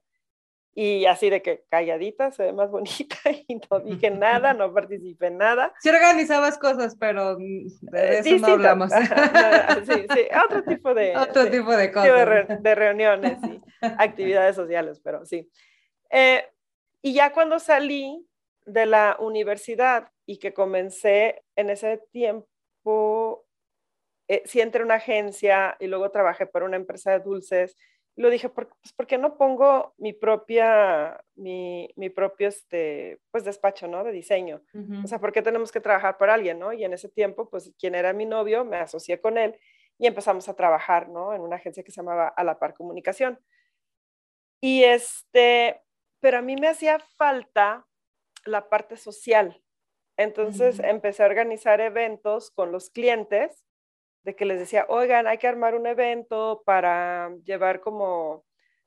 Y 0.78 1.06
así 1.06 1.30
de 1.30 1.42
que 1.42 1.64
calladita, 1.70 2.34
se 2.34 2.44
ve 2.44 2.54
más 2.54 2.70
bonita 2.70 3.16
y 3.48 3.56
no 3.56 3.80
dije 3.80 4.12
nada, 4.12 4.54
no 4.54 4.74
participé 4.74 5.28
en 5.28 5.38
nada. 5.38 5.74
Sí 5.80 5.88
organizabas 5.88 6.58
cosas, 6.58 6.98
pero 7.00 7.38
de 7.38 8.20
eso 8.20 8.38
no 8.40 8.48
hablamos. 8.48 8.92
sí, 8.92 10.06
sí, 10.14 10.28
otro 10.46 10.64
tipo 10.64 10.94
de... 10.94 11.16
Otro 11.18 11.50
tipo 11.50 11.72
de 11.72 11.92
cosas. 11.94 12.62
De, 12.62 12.76
reuniones 12.76 13.40
y 13.44 13.62
actividades 13.82 14.58
sociales, 14.58 15.00
pero 15.02 15.26
sí. 15.26 15.50
Eh, 16.10 16.46
y 17.02 17.14
ya 17.14 17.32
cuando 17.32 17.58
salí 17.60 18.28
de 18.66 18.86
la 18.86 19.16
universidad 19.20 20.12
y 20.26 20.40
que 20.40 20.54
comencé 20.54 21.44
en 21.56 21.70
ese 21.70 22.02
tiempo, 22.12 23.46
eh, 24.28 24.44
sí 24.46 24.60
entré 24.60 24.82
en 24.82 24.88
una 24.88 24.96
agencia 24.96 25.78
y 25.80 25.88
luego 25.88 26.12
trabajé 26.12 26.48
para 26.48 26.66
una 26.66 26.76
empresa 26.76 27.12
de 27.12 27.20
dulces 27.20 27.78
lo 28.18 28.30
dije, 28.30 28.50
pues, 28.50 28.68
¿por 28.96 29.08
qué 29.08 29.18
no 29.18 29.38
pongo 29.38 29.94
mi 29.98 30.14
propia, 30.14 31.22
mi, 31.36 31.90
mi, 31.98 32.10
propio, 32.10 32.48
este, 32.48 33.20
pues, 33.32 33.44
despacho, 33.44 33.88
¿no? 33.88 34.04
De 34.04 34.12
diseño. 34.12 34.62
O 35.04 35.08
sea, 35.08 35.20
¿por 35.20 35.34
qué 35.34 35.42
tenemos 35.42 35.72
que 35.72 35.82
trabajar 35.82 36.18
para 36.18 36.34
alguien, 36.34 36.60
¿no? 36.60 36.72
Y 36.72 36.86
en 36.86 36.94
ese 36.94 37.10
tiempo, 37.10 37.50
pues, 37.50 37.74
quien 37.78 37.94
era 37.94 38.14
mi 38.14 38.26
novio, 38.26 38.64
me 38.64 38.78
asocié 38.78 39.20
con 39.20 39.38
él 39.38 39.60
y 39.98 40.08
empezamos 40.08 40.48
a 40.48 40.56
trabajar, 40.56 41.10
¿no? 41.10 41.34
En 41.34 41.42
una 41.42 41.58
agencia 41.58 41.84
que 41.84 41.92
se 41.92 41.98
llamaba 41.98 42.28
A 42.30 42.44
la 42.44 42.58
Par 42.58 42.74
Comunicación. 42.74 43.40
Y 44.62 44.84
este, 44.84 45.82
pero 46.22 46.38
a 46.38 46.42
mí 46.42 46.56
me 46.56 46.70
hacía 46.70 47.00
falta 47.18 47.86
la 48.46 48.70
parte 48.70 48.96
social. 48.96 49.62
Entonces 50.18 50.80
empecé 50.80 51.24
a 51.24 51.26
organizar 51.26 51.82
eventos 51.82 52.50
con 52.52 52.72
los 52.72 52.90
clientes 52.90 53.65
de 54.26 54.36
que 54.36 54.44
les 54.46 54.60
decía, 54.60 54.86
oigan, 54.90 55.28
hay 55.28 55.38
que 55.38 55.48
armar 55.48 55.76
un 55.76 55.86
evento 55.86 56.64
para 56.66 57.32
llevar 57.44 57.80
como, 57.80 58.44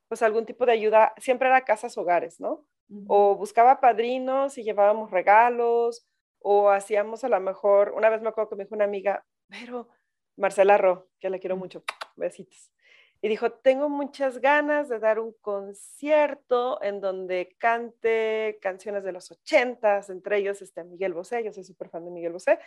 pues 0.08 0.20
algún 0.22 0.44
tipo 0.44 0.66
de 0.66 0.72
ayuda, 0.72 1.14
siempre 1.16 1.48
era 1.48 1.64
casas 1.64 1.96
hogares, 1.96 2.40
¿no? 2.40 2.66
O 3.06 3.36
buscaba 3.36 3.80
padrinos 3.80 4.58
y 4.58 4.64
llevábamos 4.64 5.12
regalos, 5.12 6.08
o 6.40 6.70
hacíamos 6.70 7.22
a 7.22 7.28
lo 7.28 7.38
mejor, 7.38 7.92
una 7.92 8.10
vez 8.10 8.20
me 8.20 8.30
acuerdo 8.30 8.50
que 8.50 8.56
me 8.56 8.64
dijo 8.64 8.74
una 8.74 8.84
amiga, 8.84 9.24
pero 9.48 9.88
Marcela 10.36 10.76
Ro, 10.76 11.08
que 11.20 11.30
le 11.30 11.38
quiero 11.38 11.56
mucho, 11.56 11.84
besitos. 12.16 12.72
Y 13.20 13.28
dijo, 13.28 13.52
tengo 13.52 13.88
muchas 13.88 14.38
ganas 14.40 14.88
de 14.88 14.98
dar 14.98 15.20
un 15.20 15.34
concierto 15.40 16.82
en 16.82 17.00
donde 17.00 17.54
cante 17.58 18.58
canciones 18.60 19.04
de 19.04 19.12
los 19.12 19.30
ochentas, 19.30 20.10
entre 20.10 20.38
ellos 20.38 20.62
este 20.62 20.82
Miguel 20.82 21.14
Bosé, 21.14 21.44
yo 21.44 21.52
soy 21.52 21.64
súper 21.64 21.90
fan 21.90 22.04
de 22.04 22.10
Miguel 22.10 22.32
Bosé. 22.32 22.58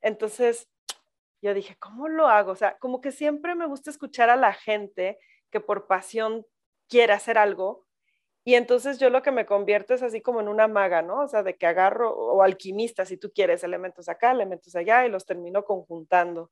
Entonces, 0.00 0.68
yo 1.40 1.54
dije, 1.54 1.76
¿cómo 1.78 2.08
lo 2.08 2.28
hago? 2.28 2.52
O 2.52 2.56
sea, 2.56 2.76
como 2.78 3.00
que 3.00 3.12
siempre 3.12 3.54
me 3.54 3.66
gusta 3.66 3.90
escuchar 3.90 4.30
a 4.30 4.36
la 4.36 4.52
gente 4.52 5.18
que 5.50 5.60
por 5.60 5.86
pasión 5.86 6.46
quiere 6.88 7.12
hacer 7.12 7.38
algo. 7.38 7.86
Y 8.44 8.54
entonces 8.54 8.98
yo 8.98 9.10
lo 9.10 9.22
que 9.22 9.30
me 9.30 9.46
convierto 9.46 9.94
es 9.94 10.02
así 10.02 10.22
como 10.22 10.40
en 10.40 10.48
una 10.48 10.68
maga, 10.68 11.02
¿no? 11.02 11.22
O 11.22 11.28
sea, 11.28 11.42
de 11.42 11.56
que 11.56 11.66
agarro, 11.66 12.14
o 12.16 12.42
alquimista, 12.42 13.04
si 13.04 13.16
tú 13.18 13.30
quieres, 13.32 13.62
elementos 13.62 14.08
acá, 14.08 14.32
elementos 14.32 14.74
allá, 14.74 15.06
y 15.06 15.10
los 15.10 15.26
termino 15.26 15.64
conjuntando. 15.64 16.50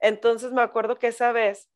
Entonces 0.00 0.52
me 0.52 0.62
acuerdo 0.62 0.98
que 0.98 1.08
esa 1.08 1.32
vez 1.32 1.68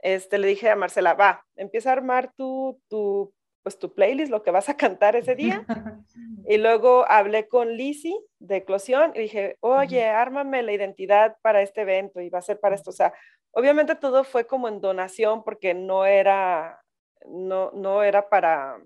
este, 0.00 0.38
le 0.38 0.48
dije 0.48 0.70
a 0.70 0.76
Marcela, 0.76 1.14
va, 1.14 1.46
empieza 1.56 1.90
a 1.90 1.94
armar 1.94 2.32
tu, 2.34 2.80
tu 2.88 3.32
pues 3.62 3.78
tu 3.78 3.94
playlist, 3.94 4.30
lo 4.30 4.42
que 4.42 4.50
vas 4.50 4.68
a 4.68 4.76
cantar 4.76 5.16
ese 5.16 5.34
día. 5.34 5.64
y 6.46 6.58
luego 6.58 7.04
hablé 7.08 7.48
con 7.48 7.76
Lizzie 7.76 8.18
de 8.38 8.56
Eclosión 8.56 9.12
y 9.14 9.20
dije, 9.20 9.56
oye, 9.60 10.06
ármame 10.06 10.62
la 10.62 10.72
identidad 10.72 11.36
para 11.42 11.62
este 11.62 11.82
evento 11.82 12.20
y 12.20 12.30
va 12.30 12.38
a 12.38 12.42
ser 12.42 12.58
para 12.60 12.74
esto. 12.74 12.90
O 12.90 12.94
sea, 12.94 13.12
obviamente 13.52 13.94
todo 13.94 14.24
fue 14.24 14.46
como 14.46 14.68
en 14.68 14.80
donación 14.80 15.44
porque 15.44 15.74
no 15.74 16.04
era, 16.04 16.82
no, 17.26 17.70
no 17.72 18.02
era 18.02 18.28
para, 18.28 18.82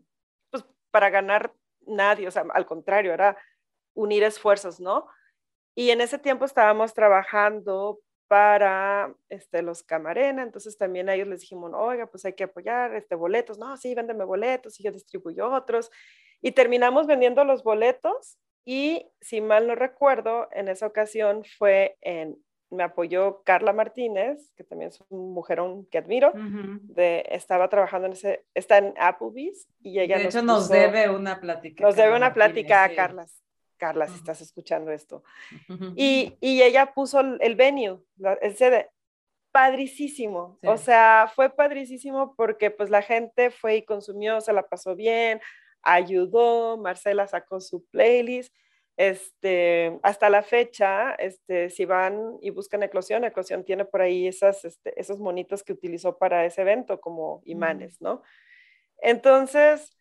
pues, 0.51 0.65
para 0.91 1.11
ganar 1.11 1.53
nadie, 1.87 2.29
o 2.29 2.31
sea, 2.31 2.45
al 2.53 2.67
contrario, 2.67 3.13
era 3.13 3.37
unir 3.95 4.25
esfuerzos, 4.25 4.81
¿no? 4.81 5.07
Y 5.75 5.91
en 5.91 6.01
ese 6.01 6.19
tiempo 6.19 6.45
estábamos 6.45 6.95
trabajando 6.95 8.01
para 8.29 9.15
este, 9.29 9.63
los 9.63 9.83
Camarena, 9.83 10.43
entonces 10.43 10.77
también 10.77 11.09
a 11.09 11.15
ellos 11.15 11.29
les 11.29 11.41
dijimos, 11.41 11.73
oiga, 11.75 12.07
pues 12.07 12.25
hay 12.25 12.33
que 12.33 12.45
apoyar 12.45 12.95
este, 12.95 13.15
boletos, 13.15 13.59
no, 13.59 13.77
sí, 13.77 13.95
véndeme 13.95 14.25
boletos 14.25 14.79
y 14.81 14.85
yo 14.85 14.93
distribuyo 14.93 15.51
otros. 15.51 15.91
Y 16.43 16.53
terminamos 16.53 17.07
vendiendo 17.07 17.45
los 17.45 17.63
boletos 17.63 18.39
y 18.65 19.07
si 19.21 19.41
mal 19.41 19.67
no 19.67 19.75
recuerdo, 19.75 20.49
en 20.53 20.69
esa 20.69 20.87
ocasión 20.87 21.45
fue 21.59 21.97
en, 22.01 22.37
me 22.71 22.83
apoyó 22.83 23.43
Carla 23.45 23.73
Martínez, 23.73 24.53
que 24.57 24.65
también 24.65 24.91
es 24.91 25.01
un 25.09 25.33
mujerón 25.33 25.87
que 25.87 25.99
admiro, 25.99 26.33
de, 26.35 27.25
estaba 27.31 27.69
trabajando 27.69 28.07
en 28.07 28.15
ese, 28.15 28.45
está 28.55 28.79
en 28.79 28.95
Applebee's 28.99 29.69
y 29.81 30.01
ella... 30.01 30.19
De 30.19 30.25
hecho 30.25 30.43
nos, 30.43 30.69
debe 30.69 31.09
una 31.11 31.41
plática. 31.41 31.85
Nos 31.85 31.97
debe 31.97 32.17
una 32.17 32.35
plática 32.35 32.85
a 32.85 32.95
Carla. 32.95 33.27
Carla, 33.77 34.09
si 34.09 34.15
estás 34.15 34.41
escuchando 34.41 34.91
esto. 34.91 35.23
Y, 35.95 36.37
y 36.41 36.63
ella 36.63 36.93
puso 36.95 37.21
el 37.21 37.55
venue, 37.57 38.01
el 38.41 38.57
CD, 38.57 38.91
padricísimo. 39.57 40.59
O 40.65 40.77
sea, 40.77 41.33
fue 41.35 41.49
padricísimo 41.49 42.35
porque 42.37 42.71
pues 42.71 42.91
la 42.91 43.01
gente 43.01 43.51
fue 43.51 43.77
y 43.77 43.87
consumió, 43.87 44.43
se 44.43 44.53
la 44.53 44.69
pasó 44.69 44.95
bien, 44.95 45.41
ayudó, 45.81 46.77
Marcela 46.77 47.27
sacó 47.27 47.61
su 47.61 47.83
playlist. 47.87 48.55
Este, 48.99 49.99
hasta 50.03 50.29
la 50.29 50.43
fecha, 50.43 51.15
este, 51.15 51.71
si 51.71 51.87
van 51.87 52.37
y 52.43 52.51
buscan 52.51 52.83
Eclosión, 52.83 53.25
Eclosión 53.25 53.65
tiene 53.65 53.87
por 53.87 54.03
ahí 54.03 54.27
esas, 54.27 54.63
este, 54.67 54.99
esos 55.01 55.21
monitos 55.21 55.63
que 55.63 55.73
utilizó 55.73 56.19
para 56.19 56.45
ese 56.45 56.61
evento 56.61 57.01
como 57.01 57.41
imanes, 57.47 57.99
¿no? 58.01 58.23
Entonces, 58.99 59.96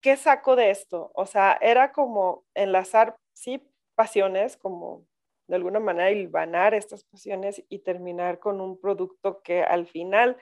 ¿qué 0.00 0.16
saco 0.16 0.56
de 0.56 0.70
esto? 0.70 1.10
O 1.14 1.26
sea, 1.26 1.58
era 1.60 1.92
como 1.92 2.44
enlazar, 2.54 3.16
sí, 3.32 3.62
pasiones, 3.94 4.56
como 4.56 5.06
de 5.48 5.56
alguna 5.56 5.80
manera 5.80 6.10
hilvanar 6.10 6.74
estas 6.74 7.04
pasiones 7.04 7.62
y 7.68 7.80
terminar 7.80 8.38
con 8.38 8.60
un 8.60 8.80
producto 8.80 9.42
que 9.42 9.62
al 9.62 9.86
final 9.86 10.36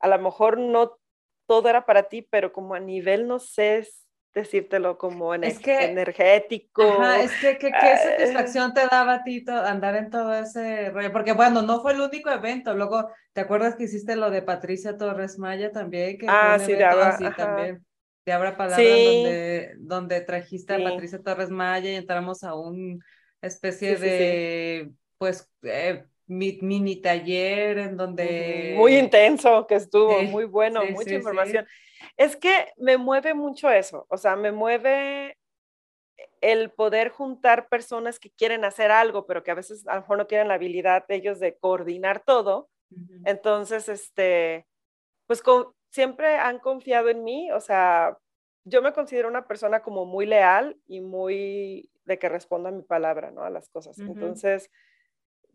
a 0.00 0.08
lo 0.08 0.18
mejor 0.18 0.58
no 0.58 0.98
todo 1.46 1.68
era 1.68 1.86
para 1.86 2.04
ti, 2.04 2.22
pero 2.22 2.52
como 2.52 2.74
a 2.74 2.80
nivel, 2.80 3.26
no 3.26 3.38
sé 3.38 3.86
decírtelo, 4.34 4.98
como 4.98 5.32
energético. 5.34 6.82
es 7.14 7.32
que 7.40 7.56
qué 7.56 7.70
ah, 7.72 7.96
satisfacción 7.96 8.74
te 8.74 8.86
daba 8.90 9.14
a 9.14 9.22
ti 9.22 9.44
andar 9.48 9.94
en 9.94 10.10
todo 10.10 10.34
ese 10.34 10.90
rollo, 10.90 11.12
porque 11.12 11.32
bueno, 11.32 11.62
no 11.62 11.80
fue 11.80 11.92
el 11.92 12.00
único 12.00 12.30
evento, 12.30 12.74
luego, 12.74 13.08
¿te 13.32 13.42
acuerdas 13.42 13.76
que 13.76 13.84
hiciste 13.84 14.16
lo 14.16 14.30
de 14.30 14.42
Patricia 14.42 14.96
Torres 14.96 15.38
Maya 15.38 15.70
también? 15.70 16.18
Que 16.18 16.26
ah, 16.28 16.58
sí, 16.58 16.72
de 16.72 16.84
así 16.84 17.24
también. 17.36 17.84
De 18.24 18.32
Abra 18.32 18.56
Palabra, 18.56 18.82
donde, 18.82 19.74
donde 19.78 20.20
trajiste 20.22 20.74
a 20.74 20.82
Patricia 20.82 21.20
Torres 21.22 21.50
Maya 21.50 21.90
y 21.90 21.96
entramos 21.96 22.42
a 22.42 22.54
un 22.54 23.02
especie 23.46 23.96
de, 23.96 24.90
pues, 25.18 25.50
eh, 25.62 26.04
mini 26.26 26.96
taller 26.96 27.78
en 27.78 27.96
donde... 27.96 28.74
Muy 28.76 28.96
intenso 28.96 29.66
que 29.66 29.76
estuvo, 29.76 30.22
muy 30.22 30.44
bueno, 30.44 30.84
mucha 30.86 31.14
información. 31.14 31.66
Es 32.16 32.36
que 32.36 32.72
me 32.76 32.96
mueve 32.96 33.34
mucho 33.34 33.70
eso, 33.70 34.06
o 34.08 34.16
sea, 34.16 34.36
me 34.36 34.52
mueve 34.52 35.36
el 36.40 36.70
poder 36.70 37.08
juntar 37.08 37.68
personas 37.68 38.18
que 38.18 38.30
quieren 38.30 38.64
hacer 38.64 38.90
algo, 38.90 39.26
pero 39.26 39.42
que 39.42 39.50
a 39.50 39.54
veces 39.54 39.86
a 39.86 39.94
lo 39.94 40.02
mejor 40.02 40.18
no 40.18 40.26
tienen 40.26 40.48
la 40.48 40.54
habilidad 40.54 41.06
de 41.06 41.16
ellos 41.16 41.40
de 41.40 41.56
coordinar 41.56 42.22
todo. 42.24 42.68
Entonces, 43.24 43.88
este, 43.88 44.66
pues 45.26 45.42
siempre 45.94 46.38
han 46.38 46.58
confiado 46.58 47.08
en 47.08 47.22
mí, 47.22 47.52
o 47.52 47.60
sea, 47.60 48.18
yo 48.64 48.82
me 48.82 48.92
considero 48.92 49.28
una 49.28 49.46
persona 49.46 49.80
como 49.80 50.04
muy 50.06 50.26
leal 50.26 50.76
y 50.88 51.00
muy 51.00 51.88
de 52.04 52.18
que 52.18 52.28
responda 52.28 52.70
a 52.70 52.72
mi 52.72 52.82
palabra, 52.82 53.30
¿no? 53.30 53.44
A 53.44 53.50
las 53.50 53.68
cosas. 53.68 53.96
Entonces, 54.00 54.72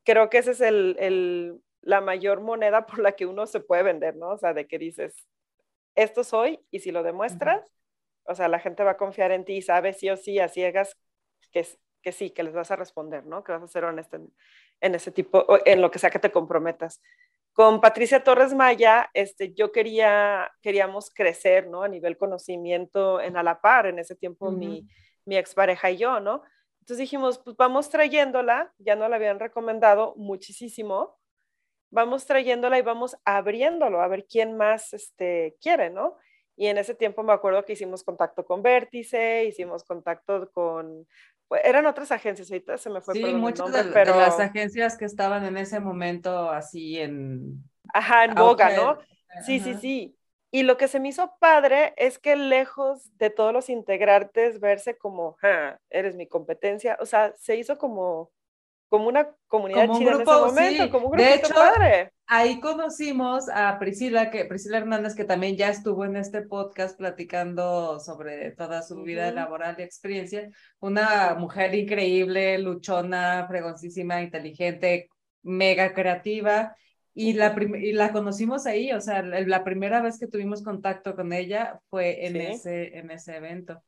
creo 0.05 0.29
que 0.29 0.38
esa 0.38 0.51
es 0.51 0.62
el, 0.62 1.62
la 1.81 2.00
mayor 2.00 2.39
moneda 2.39 2.86
por 2.86 3.00
la 3.00 3.12
que 3.12 3.25
uno 3.25 3.48
se 3.48 3.60
puede 3.60 3.84
vender, 3.84 4.15
¿no? 4.15 4.29
O 4.29 4.38
sea, 4.38 4.53
de 4.53 4.65
que 4.65 4.79
dices, 4.79 5.27
esto 5.96 6.24
soy 6.24 6.65
y 6.72 6.79
si 6.79 6.91
lo 6.91 7.03
demuestras, 7.03 7.62
o 8.24 8.34
sea, 8.34 8.48
la 8.48 8.60
gente 8.60 8.86
va 8.86 8.91
a 8.91 8.98
confiar 8.98 9.31
en 9.31 9.43
ti 9.43 9.58
y 9.58 9.62
sabe 9.62 9.91
sí 9.91 10.10
o 10.10 10.15
sí 10.15 10.39
a 10.39 10.48
ciegas 10.48 10.96
que, 11.51 11.67
que 12.01 12.13
sí, 12.13 12.29
que 12.29 12.43
les 12.43 12.53
vas 12.53 12.72
a 12.72 12.77
responder, 12.77 13.25
¿no? 13.25 13.43
Que 13.43 13.51
vas 13.51 13.63
a 13.63 13.67
ser 13.67 13.84
honesto 13.84 14.15
en, 14.15 14.34
en 14.79 14.96
ese 14.96 15.12
tipo, 15.12 15.46
en 15.65 15.81
lo 15.81 15.91
que 15.91 16.00
sea 16.00 16.12
que 16.12 16.19
te 16.19 16.31
comprometas. 16.31 17.01
Con 17.59 17.81
Patricia 17.81 18.23
Torres 18.23 18.53
Maya, 18.53 19.09
este, 19.13 19.53
yo 19.53 19.73
quería, 19.73 20.49
queríamos 20.61 21.09
crecer, 21.13 21.67
¿no? 21.67 21.83
A 21.83 21.89
nivel 21.89 22.17
conocimiento 22.17 23.19
en 23.19 23.35
a 23.35 23.43
la 23.43 23.59
par, 23.59 23.85
en 23.85 23.99
ese 23.99 24.15
tiempo 24.15 24.49
mi, 24.49 24.87
mi 25.25 25.35
expareja 25.35 25.91
y 25.91 25.97
yo, 25.97 26.21
¿no? 26.21 26.41
Entonces 26.79 26.99
dijimos, 26.99 27.37
pues 27.39 27.57
vamos 27.57 27.89
trayéndola, 27.89 28.73
ya 28.77 28.95
no 28.95 29.09
la 29.09 29.17
habían 29.17 29.41
recomendado 29.41 30.13
muchísimo, 30.15 31.19
vamos 31.91 32.25
trayéndola 32.25 32.79
y 32.79 32.81
vamos 32.81 33.17
abriéndolo 33.25 33.99
a 33.99 34.07
ver 34.07 34.25
quién 34.25 34.55
más 34.55 34.93
este, 34.93 35.57
quiere, 35.61 35.89
¿no? 35.89 36.15
Y 36.59 36.67
en 36.67 36.77
ese 36.77 36.93
tiempo 36.93 37.23
me 37.23 37.31
acuerdo 37.31 37.63
que 37.63 37.71
hicimos 37.71 38.03
contacto 38.03 38.43
con 38.45 38.61
Vértice, 38.61 39.45
hicimos 39.45 39.85
contacto 39.85 40.51
con, 40.51 41.07
pues, 41.47 41.61
eran 41.63 41.85
otras 41.85 42.11
agencias, 42.11 42.51
ahorita 42.51 42.77
se 42.77 42.89
me 42.89 42.99
fue 42.99 43.13
sí, 43.13 43.23
muchas 43.34 43.71
de, 43.71 43.86
pero... 43.93 44.19
las 44.19 44.41
agencias 44.41 44.97
que 44.97 45.05
estaban 45.05 45.45
en 45.45 45.55
ese 45.55 45.79
momento 45.79 46.49
así 46.49 46.99
en... 46.99 47.63
Ajá, 47.93 48.25
en 48.25 48.36
boga, 48.36 48.75
¿no? 48.75 48.97
Sí, 49.45 49.62
sí, 49.62 49.73
sí. 49.75 50.17
Y 50.51 50.63
lo 50.63 50.75
que 50.75 50.89
se 50.89 50.99
me 50.99 51.07
hizo 51.07 51.34
padre 51.39 51.93
es 51.95 52.19
que 52.19 52.36
lejos 52.36 53.10
de 53.17 53.29
todos 53.29 53.53
los 53.53 53.69
integrantes 53.69 54.60
verse 54.60 54.97
como, 54.97 55.38
eres 55.89 56.17
mi 56.17 56.27
competencia, 56.27 56.97
o 56.99 57.05
sea, 57.05 57.34
se 57.38 57.55
hizo 57.55 57.77
como, 57.77 58.31
como 58.89 59.08
una 59.08 59.30
comunidad 59.47 59.88
como 59.88 59.99
chida 59.99 60.12
en 60.13 60.21
ese 60.21 60.32
momento, 60.32 60.89
como 60.89 61.06
un 61.06 61.12
grupo 61.12 61.23
de 61.23 61.36
hecho, 61.36 61.54
padre. 61.54 62.12
Ahí 62.25 62.60
conocimos 62.60 63.47
a 63.49 63.78
Priscila, 63.80 64.30
que 64.30 64.45
Priscila 64.45 64.78
Hernández, 64.78 65.15
que 65.15 65.25
también 65.25 65.56
ya 65.56 65.69
estuvo 65.69 66.06
en 66.06 66.15
este 66.15 66.41
podcast 66.41 66.97
platicando 66.97 67.99
sobre 67.99 68.52
toda 68.52 68.82
su 68.82 69.02
vida 69.04 69.32
laboral 69.32 69.75
y 69.80 69.84
experiencia. 69.84 70.49
Una 70.80 71.36
mujer 71.36 71.73
increíble, 71.73 72.58
luchona, 72.60 73.45
fregoncísima, 73.47 74.21
inteligente, 74.21 75.10
mega 75.43 75.93
creativa 75.93 76.75
y 77.13 77.34
la, 77.34 77.56
y 77.60 77.91
la 77.93 78.12
conocimos 78.12 78.65
ahí, 78.65 78.91
o 78.93 79.02
sea, 79.02 79.21
la 79.21 79.63
primera 79.63 80.02
vez 80.02 80.19
que 80.19 80.28
tuvimos 80.28 80.63
contacto 80.63 81.15
con 81.15 81.34
ella 81.34 81.80
fue 81.89 82.25
en, 82.28 82.38
ese, 82.38 82.97
en 82.97 83.12
ese 83.12 83.36
evento. 83.36 83.82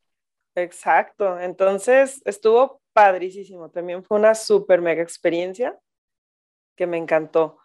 Exacto, 0.56 1.40
entonces 1.40 2.22
estuvo 2.26 2.82
padricísimo, 2.94 3.70
también 3.70 4.04
fue 4.04 4.18
una 4.18 4.36
súper 4.36 4.82
mega 4.82 5.02
experiencia 5.02 5.78
que 6.76 6.88
me 6.88 6.98
encantó. 6.98 7.60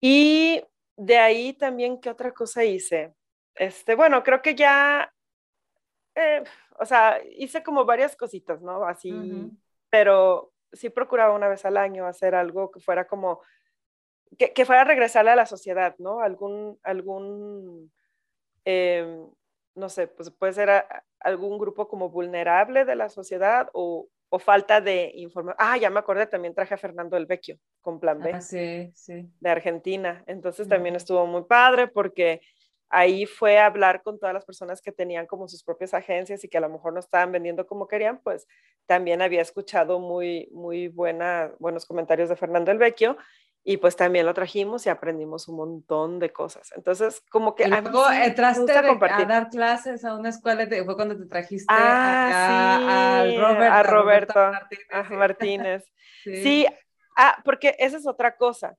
Y 0.00 0.62
de 0.96 1.18
ahí 1.18 1.52
también, 1.52 2.00
¿qué 2.00 2.10
otra 2.10 2.32
cosa 2.32 2.64
hice? 2.64 3.14
Este, 3.54 3.94
bueno, 3.94 4.22
creo 4.22 4.42
que 4.42 4.54
ya, 4.54 5.12
eh, 6.14 6.42
o 6.78 6.84
sea, 6.84 7.20
hice 7.36 7.62
como 7.62 7.84
varias 7.84 8.16
cositas, 8.16 8.60
¿no? 8.62 8.84
Así, 8.84 9.12
pero 9.90 10.52
sí 10.72 10.90
procuraba 10.90 11.34
una 11.34 11.48
vez 11.48 11.64
al 11.64 11.76
año 11.76 12.06
hacer 12.06 12.34
algo 12.34 12.70
que 12.70 12.80
fuera 12.80 13.06
como 13.06 13.40
que, 14.38 14.52
que, 14.52 14.64
fuera 14.66 14.84
regresarle 14.84 15.30
a 15.30 15.36
la 15.36 15.46
sociedad, 15.46 15.94
¿no? 15.98 16.20
Algún, 16.20 16.78
algún 16.82 17.92
em, 18.64 19.30
no 19.76 19.88
sé, 19.88 20.08
pues 20.08 20.30
puede 20.30 20.52
ser 20.52 20.84
algún 21.26 21.58
grupo 21.58 21.88
como 21.88 22.08
vulnerable 22.08 22.84
de 22.84 22.94
la 22.94 23.08
sociedad 23.08 23.68
o, 23.72 24.08
o 24.28 24.38
falta 24.38 24.80
de 24.80 25.10
información. 25.16 25.56
Ah, 25.58 25.76
ya 25.76 25.90
me 25.90 25.98
acordé, 25.98 26.26
también 26.28 26.54
traje 26.54 26.74
a 26.74 26.78
Fernando 26.78 27.16
El 27.16 27.26
Vecchio 27.26 27.58
con 27.80 27.98
Plan 27.98 28.20
B. 28.20 28.30
Ah, 28.32 28.40
sí, 28.40 28.92
sí. 28.94 29.28
De 29.40 29.50
Argentina. 29.50 30.22
Entonces 30.28 30.68
también 30.68 30.94
estuvo 30.94 31.26
muy 31.26 31.42
padre 31.42 31.88
porque 31.88 32.40
ahí 32.88 33.26
fue 33.26 33.58
a 33.58 33.66
hablar 33.66 34.02
con 34.04 34.20
todas 34.20 34.32
las 34.32 34.44
personas 34.44 34.80
que 34.80 34.92
tenían 34.92 35.26
como 35.26 35.48
sus 35.48 35.64
propias 35.64 35.94
agencias 35.94 36.44
y 36.44 36.48
que 36.48 36.58
a 36.58 36.60
lo 36.60 36.68
mejor 36.68 36.92
no 36.92 37.00
estaban 37.00 37.32
vendiendo 37.32 37.66
como 37.66 37.88
querían, 37.88 38.20
pues 38.22 38.46
también 38.86 39.20
había 39.20 39.42
escuchado 39.42 39.98
muy, 39.98 40.48
muy 40.52 40.86
buena, 40.86 41.52
buenos 41.58 41.86
comentarios 41.86 42.28
de 42.28 42.36
Fernando 42.36 42.70
El 42.70 42.78
Vecchio 42.78 43.16
y 43.68 43.78
pues 43.78 43.96
también 43.96 44.24
lo 44.26 44.32
trajimos 44.32 44.86
y 44.86 44.90
aprendimos 44.90 45.48
un 45.48 45.56
montón 45.56 46.20
de 46.20 46.32
cosas. 46.32 46.70
Entonces, 46.76 47.20
como 47.28 47.56
que... 47.56 47.66
luego 47.66 48.08
entraste 48.08 48.72
a, 48.72 49.24
dar 49.26 49.50
clases 49.50 50.04
a 50.04 50.14
una 50.14 50.28
escuela, 50.28 50.68
fue 50.84 50.94
cuando 50.94 51.16
te 51.18 51.26
trajiste 51.26 51.66
ah, 51.68 53.22
a, 53.22 53.24
Robert, 53.24 53.72
a, 53.72 53.82
Roberto, 53.82 54.52
Martínez. 55.10 55.84
sí, 56.24 56.64
ah, 57.16 57.42
porque 57.44 57.74
esa 57.80 57.96
es 57.96 58.06
otra 58.06 58.36
cosa. 58.36 58.76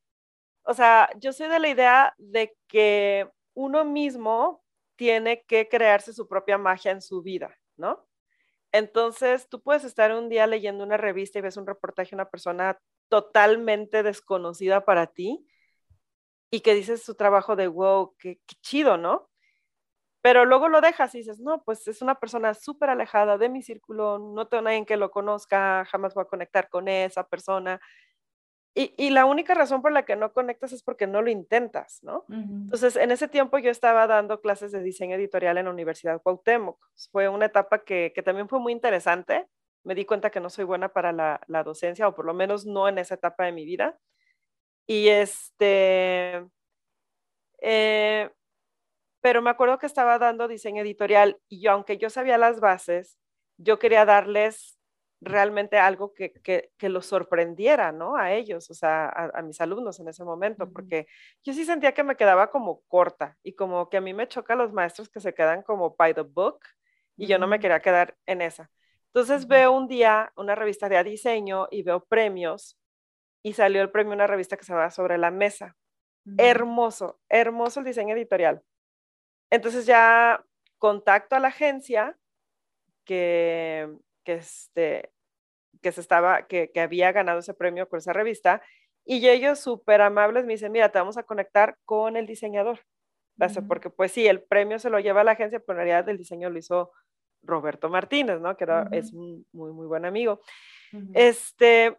O 0.63 0.73
sea, 0.73 1.09
yo 1.17 1.33
soy 1.33 1.49
de 1.49 1.59
la 1.59 1.67
idea 1.67 2.13
de 2.17 2.55
que 2.69 3.29
uno 3.55 3.83
mismo 3.83 4.63
tiene 4.95 5.43
que 5.43 5.67
crearse 5.67 6.13
su 6.13 6.29
propia 6.29 6.57
magia 6.57 6.91
en 6.91 7.01
su 7.01 7.21
vida, 7.21 7.53
¿no? 7.75 8.07
Entonces, 8.71 9.49
tú 9.49 9.61
puedes 9.61 9.83
estar 9.83 10.13
un 10.13 10.29
día 10.29 10.47
leyendo 10.47 10.85
una 10.85 10.95
revista 10.95 11.39
y 11.39 11.41
ves 11.41 11.57
un 11.57 11.67
reportaje 11.67 12.11
de 12.11 12.15
una 12.15 12.29
persona 12.29 12.79
totalmente 13.09 14.03
desconocida 14.03 14.85
para 14.85 15.07
ti 15.07 15.45
y 16.49 16.61
que 16.61 16.73
dices 16.73 17.03
su 17.03 17.15
trabajo 17.15 17.55
de 17.55 17.67
wow, 17.67 18.15
qué, 18.17 18.39
chido, 18.61 18.97
¿no? 18.97 19.29
Pero 20.21 20.45
luego 20.45 20.67
lo 20.67 20.81
dejas 20.81 21.13
y 21.15 21.19
dices, 21.19 21.39
no, 21.39 21.63
pues 21.63 21.87
es 21.87 22.01
una 22.01 22.15
persona 22.19 22.53
súper 22.53 22.89
alejada 22.89 23.37
de 23.37 23.49
mi 23.49 23.61
círculo, 23.61 24.19
no 24.19 24.47
tengo 24.47 24.63
nadie 24.63 24.85
que 24.85 24.97
lo 24.97 25.11
conozca, 25.11 25.85
jamás 25.85 26.13
voy 26.13 26.23
a 26.23 26.27
conectar 26.27 26.69
con 26.69 26.87
esa 26.87 27.27
persona. 27.27 27.79
Y, 28.73 28.93
y, 28.97 29.09
la 29.09 29.25
única 29.25 29.55
razón 29.55 29.81
por 29.81 29.91
la 29.91 30.05
que 30.05 30.15
no 30.15 30.33
conectas 30.33 30.71
es 30.71 30.83
porque 30.83 31.07
no 31.07 31.23
lo 31.23 31.31
intentas, 31.31 31.99
¿no? 32.03 32.25
Entonces, 32.29 32.95
en 32.95 33.09
ese 33.09 33.27
tiempo 33.27 33.57
yo 33.57 33.71
estaba 33.71 34.05
dando 34.05 34.39
clases 34.39 34.71
de 34.71 34.83
diseño 34.83 35.15
editorial 35.15 35.57
en 35.57 35.65
la 35.65 35.71
Universidad 35.71 36.21
Cuauhtémoc. 36.21 36.77
Fue 37.11 37.27
una 37.27 37.47
etapa 37.47 37.83
que, 37.83 38.11
que 38.13 38.21
también 38.21 38.47
fue 38.47 38.59
muy 38.59 38.73
interesante 38.73 39.47
me 39.87 39.95
di 39.95 40.03
cuenta 40.03 40.29
que 40.29 40.41
no 40.41 40.49
soy 40.49 40.65
buena 40.65 40.89
para 40.89 41.13
la, 41.13 41.63
docencia, 41.63 42.09
o 42.09 42.13
por 42.13 42.25
lo 42.25 42.33
menos 42.33 42.65
no 42.65 42.89
en 42.89 42.97
esa 42.97 43.15
etapa 43.15 43.45
de 43.45 43.53
mi 43.53 43.63
vida. 43.63 43.97
Y 44.85 45.07
este, 45.07 46.45
eh, 47.61 48.29
pero 49.21 49.41
me 49.41 49.49
acuerdo 49.49 49.79
que 49.79 49.85
estaba 49.85 50.19
dando 50.19 50.49
diseño 50.49 50.81
editorial 50.81 51.39
y 51.47 51.61
yo, 51.61 51.71
aunque 51.71 51.97
yo 51.97 52.09
sabía 52.09 52.37
las 52.37 52.59
bases, 52.59 53.17
yo 53.57 53.79
quería 53.79 54.03
darles 54.03 54.77
realmente 55.21 55.77
algo 55.77 56.13
que, 56.13 56.33
que, 56.33 56.69
que 56.77 56.89
los 56.89 57.05
sorprendiera, 57.05 57.93
¿no? 57.93 58.17
A 58.17 58.33
ellos, 58.33 58.69
o 58.69 58.73
sea, 58.73 59.07
a, 59.07 59.41
mis 59.41 59.61
alumnos 59.61 60.01
en 60.01 60.09
ese 60.09 60.25
momento, 60.25 60.69
porque 60.69 61.07
yo 61.45 61.53
sí 61.53 61.63
sentía 61.63 61.93
que 61.93 62.03
me 62.03 62.17
quedaba 62.17 62.51
como 62.51 62.81
corta 62.89 63.37
y 63.41 63.53
como 63.53 63.89
que 63.89 63.97
a 63.97 64.01
mí 64.01 64.13
me 64.13 64.27
choca 64.27 64.53
los 64.55 64.73
maestros 64.73 65.09
que 65.09 65.21
se 65.21 65.33
quedan 65.33 65.63
como 65.63 65.95
by 65.95 66.13
the 66.13 66.23
book 66.23 66.59
y 67.15 67.25
yo 67.27 67.39
no 67.39 67.47
me 67.47 67.59
quería 67.61 67.79
quedar 67.79 68.17
en 68.25 68.41
esa. 68.41 68.69
Entonces 69.13 69.47
veo 69.47 69.71
un 69.71 69.87
día 69.87 70.31
una 70.35 70.55
revista 70.55 70.89
de 70.89 71.03
diseño 71.03 71.67
y 71.71 71.83
veo 71.83 72.05
premios 72.05 72.77
y 73.43 73.53
salió 73.53 73.81
el 73.81 73.91
premio 73.91 74.13
una 74.13 74.27
revista 74.27 74.57
que 74.57 74.65
se 74.65 74.73
va 74.73 74.91
sobre 74.91 75.17
la 75.17 75.31
mesa. 75.31 75.75
Hermoso, 76.37 77.19
hermoso 77.29 77.79
el 77.79 77.85
diseño 77.85 78.13
editorial. 78.13 78.61
Entonces 79.49 79.85
ya 79.85 80.43
contacto 80.77 81.35
a 81.35 81.39
la 81.39 81.47
agencia 81.47 82.17
que, 83.05 83.89
que 84.25 84.33
este, 84.33 85.13
que 85.81 85.91
se 85.93 86.01
estaba, 86.01 86.47
que, 86.47 86.69
que 86.71 86.81
había 86.81 87.13
ganado 87.13 87.39
ese 87.39 87.53
premio 87.53 87.87
con 87.87 87.99
esa 87.99 88.11
revista, 88.11 88.61
y 89.05 89.25
ellos 89.29 89.59
súper 89.59 90.01
amables 90.01 90.45
me 90.45 90.53
dicen, 90.53 90.73
mira, 90.73 90.91
te 90.91 90.99
vamos 90.99 91.17
a 91.17 91.23
conectar 91.23 91.77
con 91.85 92.17
el 92.17 92.27
diseñador. 92.27 92.81
Porque 93.67 93.89
pues 93.89 94.11
sí, 94.11 94.27
el 94.27 94.43
premio 94.43 94.79
se 94.79 94.89
lo 94.89 94.99
lleva 94.99 95.21
a 95.21 95.23
la 95.23 95.31
agencia, 95.31 95.59
pero 95.59 95.79
en 95.79 95.85
realidad 95.85 96.09
el 96.09 96.17
diseño 96.17 96.49
lo 96.49 96.57
hizo 96.57 96.91
Roberto 97.43 97.89
Martínez, 97.89 98.39
¿no? 98.39 98.55
Que 98.57 98.63
era, 98.63 98.87
es 98.91 99.13
un 99.13 99.45
muy, 99.51 99.71
muy 99.71 99.87
buen 99.87 100.05
amigo. 100.05 100.41
Este, 101.13 101.97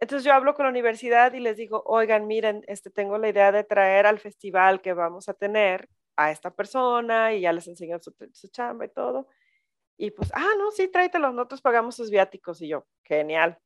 entonces 0.00 0.24
yo 0.24 0.32
hablo 0.32 0.54
con 0.54 0.64
la 0.64 0.70
universidad 0.70 1.32
y 1.32 1.40
les 1.40 1.56
digo, 1.56 1.82
oigan, 1.86 2.26
miren, 2.26 2.62
este, 2.66 2.90
tengo 2.90 3.18
la 3.18 3.28
idea 3.28 3.52
de 3.52 3.64
traer 3.64 4.06
al 4.06 4.18
festival 4.18 4.80
que 4.80 4.92
vamos 4.92 5.28
a 5.28 5.34
tener 5.34 5.88
a 6.16 6.30
esta 6.30 6.50
persona 6.50 7.34
y 7.34 7.42
ya 7.42 7.52
les 7.52 7.66
enseño 7.66 7.98
su, 8.00 8.14
su 8.32 8.48
chamba 8.48 8.84
y 8.84 8.88
todo. 8.88 9.28
Y 9.96 10.10
pues, 10.10 10.30
ah, 10.34 10.52
no, 10.58 10.70
sí, 10.70 10.88
tráetelo, 10.88 11.32
nosotros 11.32 11.60
pagamos 11.62 11.94
sus 11.94 12.10
viáticos. 12.10 12.60
Y 12.62 12.68
yo, 12.68 12.86
genial 13.04 13.58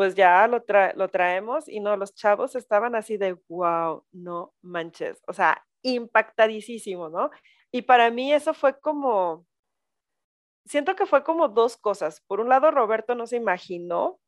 pues 0.00 0.14
ya 0.14 0.48
lo, 0.48 0.64
lo 0.94 1.08
traemos 1.10 1.68
y 1.68 1.78
no, 1.78 1.94
los 1.94 2.14
chavos 2.14 2.56
estaban 2.56 2.94
así 2.94 3.18
de, 3.18 3.36
wow, 3.50 4.02
no 4.12 4.54
manches, 4.62 5.22
o 5.26 5.34
sea, 5.34 5.62
impactadísimo, 5.82 7.10
¿no? 7.10 7.30
Y 7.70 7.82
para 7.82 8.10
mí 8.10 8.32
eso 8.32 8.54
fue 8.54 8.80
como, 8.80 9.46
siento 10.64 10.96
que 10.96 11.06
fue 11.06 11.22
como 11.24 11.48
dos 11.48 11.76
cosas. 11.76 12.20
Por 12.26 12.40
un 12.40 12.48
lado, 12.48 12.70
Roberto 12.70 13.14
no 13.14 13.26
se 13.26 13.36
imaginó 13.36 14.18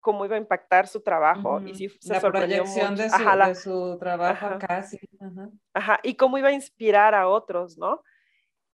cómo 0.00 0.24
iba 0.24 0.36
a 0.36 0.38
impactar 0.38 0.86
su 0.86 1.00
trabajo 1.02 1.60
y 1.60 1.74
sí 1.74 1.88
se 2.00 2.14
la 2.14 2.20
sorprendió 2.20 2.62
proyección 2.62 2.94
De, 2.96 3.10
su, 3.10 3.18
de 3.18 3.54
su 3.54 3.98
trabajo 3.98 4.58
casi. 4.58 4.98
Ajá, 5.74 6.00
y 6.02 6.14
cómo 6.14 6.38
iba 6.38 6.48
a 6.48 6.52
inspirar 6.52 7.14
a 7.14 7.28
otros, 7.28 7.76
¿no? 7.78 8.02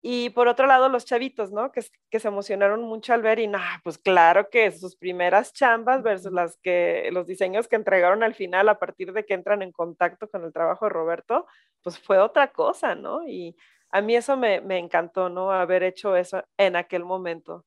Y 0.06 0.28
por 0.30 0.48
otro 0.48 0.66
lado, 0.66 0.90
los 0.90 1.06
chavitos, 1.06 1.50
¿no? 1.50 1.72
Que, 1.72 1.80
que 2.10 2.20
se 2.20 2.28
emocionaron 2.28 2.82
mucho 2.82 3.14
al 3.14 3.22
ver 3.22 3.38
y, 3.38 3.46
nah, 3.46 3.78
pues 3.82 3.96
claro 3.96 4.50
que 4.50 4.70
sus 4.70 4.96
primeras 4.96 5.54
chambas 5.54 6.02
versus 6.02 6.30
las 6.30 6.58
que, 6.58 7.08
los 7.10 7.26
diseños 7.26 7.68
que 7.68 7.76
entregaron 7.76 8.22
al 8.22 8.34
final 8.34 8.68
a 8.68 8.78
partir 8.78 9.14
de 9.14 9.24
que 9.24 9.32
entran 9.32 9.62
en 9.62 9.72
contacto 9.72 10.28
con 10.28 10.44
el 10.44 10.52
trabajo 10.52 10.84
de 10.84 10.90
Roberto, 10.90 11.46
pues 11.82 11.98
fue 11.98 12.18
otra 12.18 12.52
cosa, 12.52 12.94
¿no? 12.94 13.26
Y 13.26 13.56
a 13.94 14.00
mí 14.00 14.16
eso 14.16 14.36
me, 14.36 14.60
me 14.60 14.78
encantó, 14.78 15.28
¿no? 15.28 15.52
Haber 15.52 15.82
hecho 15.84 16.16
eso 16.16 16.44
en 16.56 16.76
aquel 16.76 17.04
momento. 17.04 17.64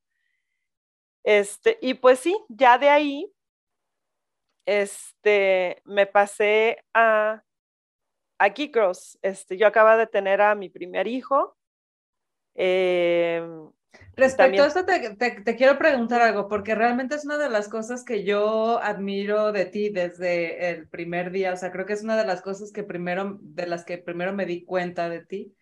Este, 1.24 1.78
y 1.82 1.96
pues 1.96 2.20
sí, 2.20 2.38
ya 2.50 2.78
de 2.78 2.90
ahí, 2.90 3.34
este, 4.66 5.82
me 5.86 6.06
pasé 6.06 6.84
a, 6.94 7.44
a 8.40 8.50
Geekros. 8.50 9.18
Este, 9.22 9.58
yo 9.58 9.68
acaba 9.68 9.98
de 9.98 10.08
tener 10.08 10.42
a 10.42 10.56
mi 10.56 10.70
primer 10.70 11.08
hijo 11.08 11.58
Em, 12.58 13.70
Respecto 14.16 14.64
a 14.64 14.68
esto, 14.68 14.84
te, 14.84 15.56
quiero 15.56 15.78
preguntar 15.78 16.22
algo, 16.22 16.48
porque 16.48 16.74
realmente 16.74 17.16
es 17.16 17.24
una 17.24 17.38
de 17.38 17.50
las 17.50 17.70
cosas 17.70 18.04
que 18.04 18.24
yo 18.24 18.80
admiro 18.82 19.52
de 19.52 19.66
ti 19.66 19.90
desde 19.90 20.72
el 20.72 20.88
primer 20.88 21.32
día. 21.32 21.54
O 21.54 21.56
sea, 21.56 21.72
creo 21.72 21.86
que 21.86 21.94
es 21.94 22.04
una 22.04 22.18
de 22.18 22.26
las 22.26 22.42
cosas 22.42 22.72
que 22.72 22.84
primero, 22.84 23.38
de 23.42 23.68
las 23.68 23.86
que 23.86 24.00
primero 24.00 24.34
me 24.34 24.46
di 24.46 24.66
cuenta 24.66 25.08
de 25.08 25.24
ti. 25.24 25.56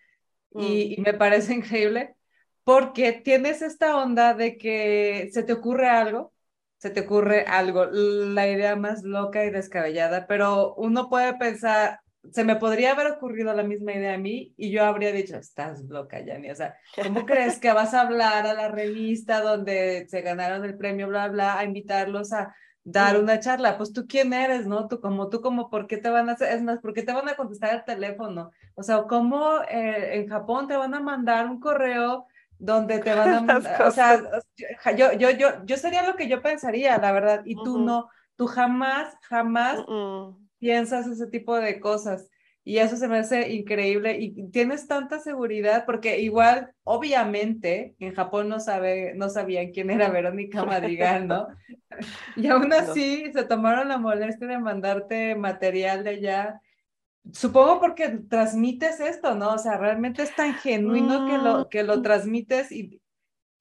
Y, 0.58 0.96
mm. 0.98 1.02
me 1.04 1.14
parece 1.14 1.54
increíble, 1.56 2.16
porque 2.64 3.14
tienes 3.14 3.62
esta 3.62 3.98
onda 3.98 4.34
de 4.34 4.58
que 4.58 5.30
se 5.32 5.44
te 5.44 5.54
ocurre 5.54 5.88
algo, 5.88 6.34
se 6.78 6.90
te 6.90 7.02
ocurre 7.02 7.46
algo, 7.48 7.86
la 7.86 8.48
idea 8.48 8.76
más 8.76 9.04
loca 9.04 9.46
y 9.46 9.50
descabellada, 9.50 10.28
pero 10.28 10.76
uno 10.76 11.10
puede 11.10 11.36
pensar, 11.36 12.00
se 12.32 12.44
me 12.44 12.56
podría 12.56 12.92
haber 12.92 13.08
ocurrido 13.08 13.54
la 13.54 13.64
misma 13.64 13.94
idea 13.94 14.16
a 14.16 14.18
mí 14.18 14.54
y 14.58 14.72
yo 14.72 14.84
habría 14.84 15.12
dicho, 15.12 15.38
estás 15.38 15.84
loca, 15.84 16.20
Yanni. 16.24 16.50
O 16.50 16.56
sea, 16.56 16.76
¿cómo 17.02 17.26
crees 17.26 17.60
que 17.60 17.72
vas 17.72 17.94
a 17.94 18.02
hablar 18.02 18.46
a 18.48 18.54
la 18.54 18.70
revista 18.70 19.42
donde 19.42 20.08
se 20.10 20.22
ganaron 20.22 20.66
el 20.66 20.78
premio, 20.78 21.08
bla, 21.08 21.28
bla, 21.28 21.58
a 21.58 21.64
invitarlos 21.64 22.34
a 22.34 22.56
dar 22.86 23.20
una 23.20 23.40
charla? 23.42 23.78
Pues 23.78 23.92
tú 23.92 24.06
quién 24.08 24.32
eres, 24.32 24.66
¿no? 24.66 24.88
Tú 24.88 25.02
como, 25.02 25.30
tú 25.30 25.42
como, 25.42 25.70
¿por 25.70 25.88
qué 25.88 25.98
te 25.98 26.10
van 26.10 26.30
a 26.30 26.34
hacer? 26.34 26.54
Es 26.54 26.64
más, 26.64 26.80
¿por 26.80 26.94
qué 26.94 27.04
te 27.04 27.12
van 27.12 27.28
a 27.28 27.36
contestar 27.36 27.76
el 27.76 27.84
teléfono? 27.84 28.52
O 28.76 28.84
sea, 28.84 29.04
¿cómo 29.04 29.60
eh, 29.70 30.16
en 30.16 30.30
Japón 30.30 30.68
te 30.68 30.78
van 30.78 30.94
a 30.94 31.02
mandar 31.02 31.48
un 31.48 31.60
correo? 31.60 32.28
donde 32.58 33.00
te 33.00 33.14
van 33.14 33.34
a 33.34 33.42
mandar, 33.42 33.82
o 33.82 33.92
sea, 33.92 34.18
yo, 34.96 35.12
yo, 35.12 35.30
yo, 35.32 35.66
yo 35.66 35.76
sería 35.76 36.08
lo 36.08 36.16
que 36.16 36.30
yo 36.30 36.42
pensaría, 36.42 36.98
la 36.98 37.12
verdad, 37.12 37.42
y 37.44 37.56
tú 37.56 37.80
no, 37.80 38.10
tú 38.38 38.48
jamás, 38.48 39.14
jamás 39.24 39.84
piensas 40.58 41.08
ese 41.08 41.28
tipo 41.28 41.56
de 41.58 41.80
cosas. 41.80 42.30
Y 42.68 42.80
eso 42.80 42.98
se 42.98 43.08
me 43.08 43.20
hace 43.20 43.54
increíble 43.54 44.18
y 44.20 44.50
tienes 44.50 44.88
tanta 44.88 45.20
seguridad 45.20 45.86
porque 45.86 46.20
igual, 46.20 46.74
obviamente, 46.84 47.96
en 48.00 48.16
Japón 48.16 48.50
no, 48.50 48.60
sabe, 48.60 49.14
no 49.14 49.30
sabían 49.30 49.72
quién 49.72 49.92
era 49.92 50.10
Verónica 50.10 50.66
Madrigal, 50.66 51.28
¿no? 51.28 51.48
Y 52.36 52.48
aún 52.48 52.74
así 52.74 53.32
se 53.32 53.44
tomaron 53.46 53.88
la 53.88 54.00
molestia 54.00 54.48
de 54.48 54.58
mandarte 54.58 55.36
material 55.36 56.04
de 56.04 56.10
allá. 56.10 56.62
Supongo 57.32 57.80
porque 57.80 58.10
transmites 58.28 59.00
esto, 59.00 59.36
¿no? 59.36 59.54
O 59.54 59.58
sea, 59.60 59.78
realmente 59.78 60.24
es 60.24 60.36
tan 60.36 60.56
genuino 60.56 61.28
que, 61.28 61.38
lo, 61.38 61.60
mm. 61.60 61.70
que 61.70 61.84
lo 61.84 62.02
transmites 62.02 62.72
y, 62.72 63.00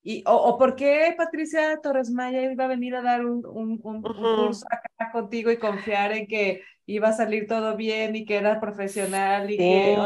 y, 0.03 0.25
o, 0.27 0.35
o, 0.35 0.59
por 0.59 0.77
qué 0.77 1.15
Patricia 1.17 1.79
Torres 1.83 2.11
Maya 2.11 2.51
iba 2.51 2.65
a 2.65 2.69
venir 2.69 2.97
a 2.97 3.03
dar 3.03 3.25
un, 3.25 3.45
un, 3.47 3.79
un, 3.83 4.03
curso 4.03 4.67
acá 4.71 5.13
contigo 5.13 5.51
y 5.51 5.59
confiar 5.59 6.13
en 6.13 6.27
que 6.27 6.63
iba 6.87 7.09
a 7.09 7.13
salir 7.13 7.47
todo 7.47 7.77
bien 7.77 8.17
y 8.17 8.25
que 8.25 8.37
era 8.37 8.61
profesional 8.61 9.51
y 9.51 9.57
que... 9.57 9.99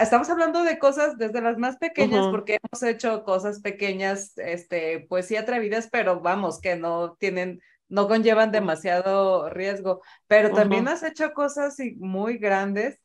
estamos 0.00 0.30
hablando 0.30 0.62
de 0.62 0.78
cosas 0.78 1.16
desde 1.18 1.40
las 1.40 1.58
más 1.58 1.76
pequeñas, 1.76 2.26
porque 2.28 2.58
hemos 2.62 2.82
hecho 2.82 3.24
cosas 3.24 3.60
pequeñas, 3.60 4.36
este, 4.38 5.06
pues 5.08 5.26
sí 5.26 5.36
atrevidas, 5.36 5.88
pero 5.90 6.20
vamos, 6.20 6.60
que 6.60 6.76
no 6.76 7.14
tienen, 7.14 7.60
no 7.88 8.08
conllevan 8.08 8.52
demasiado 8.52 9.48
riesgo. 9.50 10.02
Pero 10.26 10.50
también 10.52 10.88
has 10.88 11.02
hecho 11.02 11.32
cosas 11.32 11.76
muy 11.98 12.38
grandes 12.38 12.98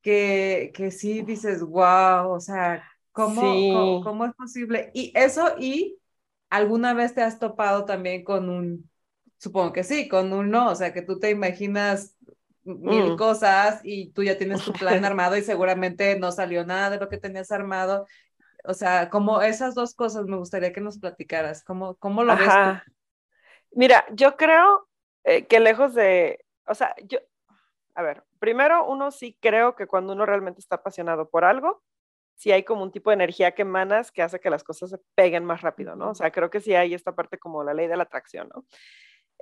que, 0.00 0.72
que 0.74 0.90
sí 0.90 1.22
dices, 1.22 1.62
wow, 1.62 2.30
o 2.30 2.40
sea, 2.40 2.82
¿Cómo, 3.12 4.02
cómo, 4.02 4.24
es 4.24 4.34
posible? 4.34 4.90
Y 4.94 5.12
eso, 5.14 5.54
y 5.58 5.98
alguna 6.48 6.94
vez 6.94 7.14
te 7.14 7.22
has 7.22 7.38
topado 7.38 7.84
también 7.84 8.24
con 8.24 8.48
un, 8.48 8.90
supongo 9.42 9.72
que 9.72 9.82
sí, 9.82 10.08
con 10.08 10.32
un 10.32 10.50
no, 10.50 10.70
o 10.70 10.74
sea, 10.76 10.92
que 10.92 11.02
tú 11.02 11.18
te 11.18 11.28
imaginas 11.28 12.16
mil 12.62 13.14
mm. 13.14 13.16
cosas 13.16 13.80
y 13.82 14.12
tú 14.12 14.22
ya 14.22 14.38
tienes 14.38 14.64
tu 14.64 14.72
plan 14.72 15.04
armado 15.04 15.36
y 15.36 15.42
seguramente 15.42 16.16
no 16.16 16.30
salió 16.30 16.64
nada 16.64 16.90
de 16.90 16.98
lo 17.00 17.08
que 17.08 17.18
tenías 17.18 17.50
armado. 17.50 18.06
O 18.62 18.72
sea, 18.72 19.10
como 19.10 19.42
esas 19.42 19.74
dos 19.74 19.94
cosas 19.94 20.26
me 20.26 20.36
gustaría 20.36 20.72
que 20.72 20.80
nos 20.80 21.00
platicaras. 21.00 21.64
¿Cómo, 21.64 21.96
cómo 21.96 22.22
lo 22.22 22.36
ves 22.36 22.48
Mira, 23.72 24.04
yo 24.12 24.36
creo 24.36 24.88
eh, 25.24 25.46
que 25.46 25.58
lejos 25.58 25.92
de, 25.94 26.44
o 26.68 26.74
sea, 26.76 26.94
yo, 27.02 27.18
a 27.96 28.02
ver, 28.02 28.22
primero 28.38 28.86
uno 28.86 29.10
sí 29.10 29.36
creo 29.40 29.74
que 29.74 29.88
cuando 29.88 30.12
uno 30.12 30.24
realmente 30.24 30.60
está 30.60 30.76
apasionado 30.76 31.28
por 31.28 31.44
algo, 31.44 31.82
si 32.36 32.52
hay 32.52 32.62
como 32.62 32.84
un 32.84 32.92
tipo 32.92 33.10
de 33.10 33.14
energía 33.14 33.56
que 33.56 33.62
emanas 33.62 34.12
que 34.12 34.22
hace 34.22 34.38
que 34.38 34.50
las 34.50 34.62
cosas 34.62 34.90
se 34.90 34.98
peguen 35.16 35.44
más 35.44 35.62
rápido, 35.62 35.96
¿no? 35.96 36.10
O 36.10 36.14
sea, 36.14 36.30
creo 36.30 36.48
que 36.48 36.60
sí 36.60 36.76
hay 36.76 36.94
esta 36.94 37.12
parte 37.16 37.38
como 37.38 37.64
la 37.64 37.74
ley 37.74 37.88
de 37.88 37.96
la 37.96 38.04
atracción, 38.04 38.48
¿no? 38.54 38.66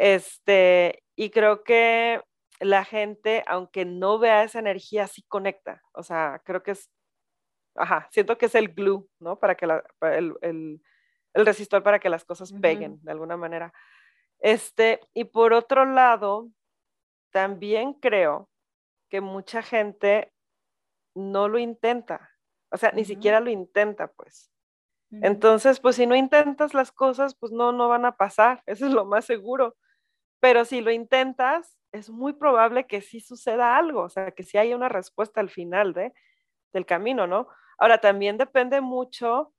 Este, 0.01 1.03
y 1.15 1.29
creo 1.29 1.63
que 1.63 2.23
la 2.59 2.87
gente, 2.87 3.45
aunque 3.47 3.85
no 3.85 4.19
vea 4.19 4.45
esa 4.45 4.59
energía, 4.59 5.07
sí 5.07 5.23
conecta. 5.29 5.83
O 5.93 6.03
sea, 6.03 6.41
creo 6.43 6.63
que 6.63 6.71
es, 6.71 6.91
ajá, 7.75 8.09
siento 8.11 8.39
que 8.39 8.47
es 8.47 8.55
el 8.55 8.73
glue, 8.73 9.07
¿no? 9.19 9.39
Para 9.39 9.57
que 9.57 9.67
la, 9.67 9.85
el, 10.01 10.35
el, 10.41 10.83
el, 11.35 11.45
resistor 11.45 11.83
para 11.83 11.99
que 11.99 12.09
las 12.09 12.25
cosas 12.25 12.51
peguen 12.63 12.99
de 13.03 13.13
alguna 13.13 13.37
manera. 13.37 13.75
Este, 14.39 15.01
y 15.13 15.25
por 15.25 15.53
otro 15.53 15.85
lado, 15.85 16.49
también 17.31 17.93
creo 17.93 18.49
que 19.11 19.21
mucha 19.21 19.61
gente 19.61 20.33
no 21.15 21.47
lo 21.47 21.59
intenta. 21.59 22.31
O 22.71 22.79
sea, 22.79 22.91
ni 22.93 23.05
siquiera 23.05 23.39
lo 23.39 23.51
intenta, 23.51 24.07
pues. 24.09 24.51
Entonces, 25.11 25.79
pues 25.79 25.97
si 25.97 26.07
no 26.07 26.17
intentas 26.17 26.73
las 26.73 26.91
cosas, 26.91 27.35
pues 27.35 27.53
no, 27.53 27.73
no 27.73 27.89
van 27.89 28.07
a 28.07 28.17
pasar, 28.17 28.63
eso 28.67 28.87
es 28.87 28.93
lo 28.93 29.05
más 29.05 29.27
seguro. 29.27 29.77
Pero 30.41 30.65
si 30.65 30.81
lo 30.81 30.91
intentas, 30.91 31.79
es 31.93 32.11
muy 32.11 32.33
probable 32.35 32.87
que 32.87 33.01
sí 33.03 33.21
suceda 33.21 33.77
algo, 33.77 34.03
o 34.03 34.09
sea, 34.09 34.31
que 34.33 34.43
sí 34.43 34.59
haya 34.59 34.77
una 34.77 34.89
respuesta 34.89 35.41
al 35.41 35.51
final 35.51 35.93
de, 35.93 36.13
del 36.73 36.87
camino, 36.87 37.27
¿no? 37.27 37.49
Ahora, 37.79 37.99
también 38.01 38.39
depende 38.39 38.81
mucho 38.81 39.55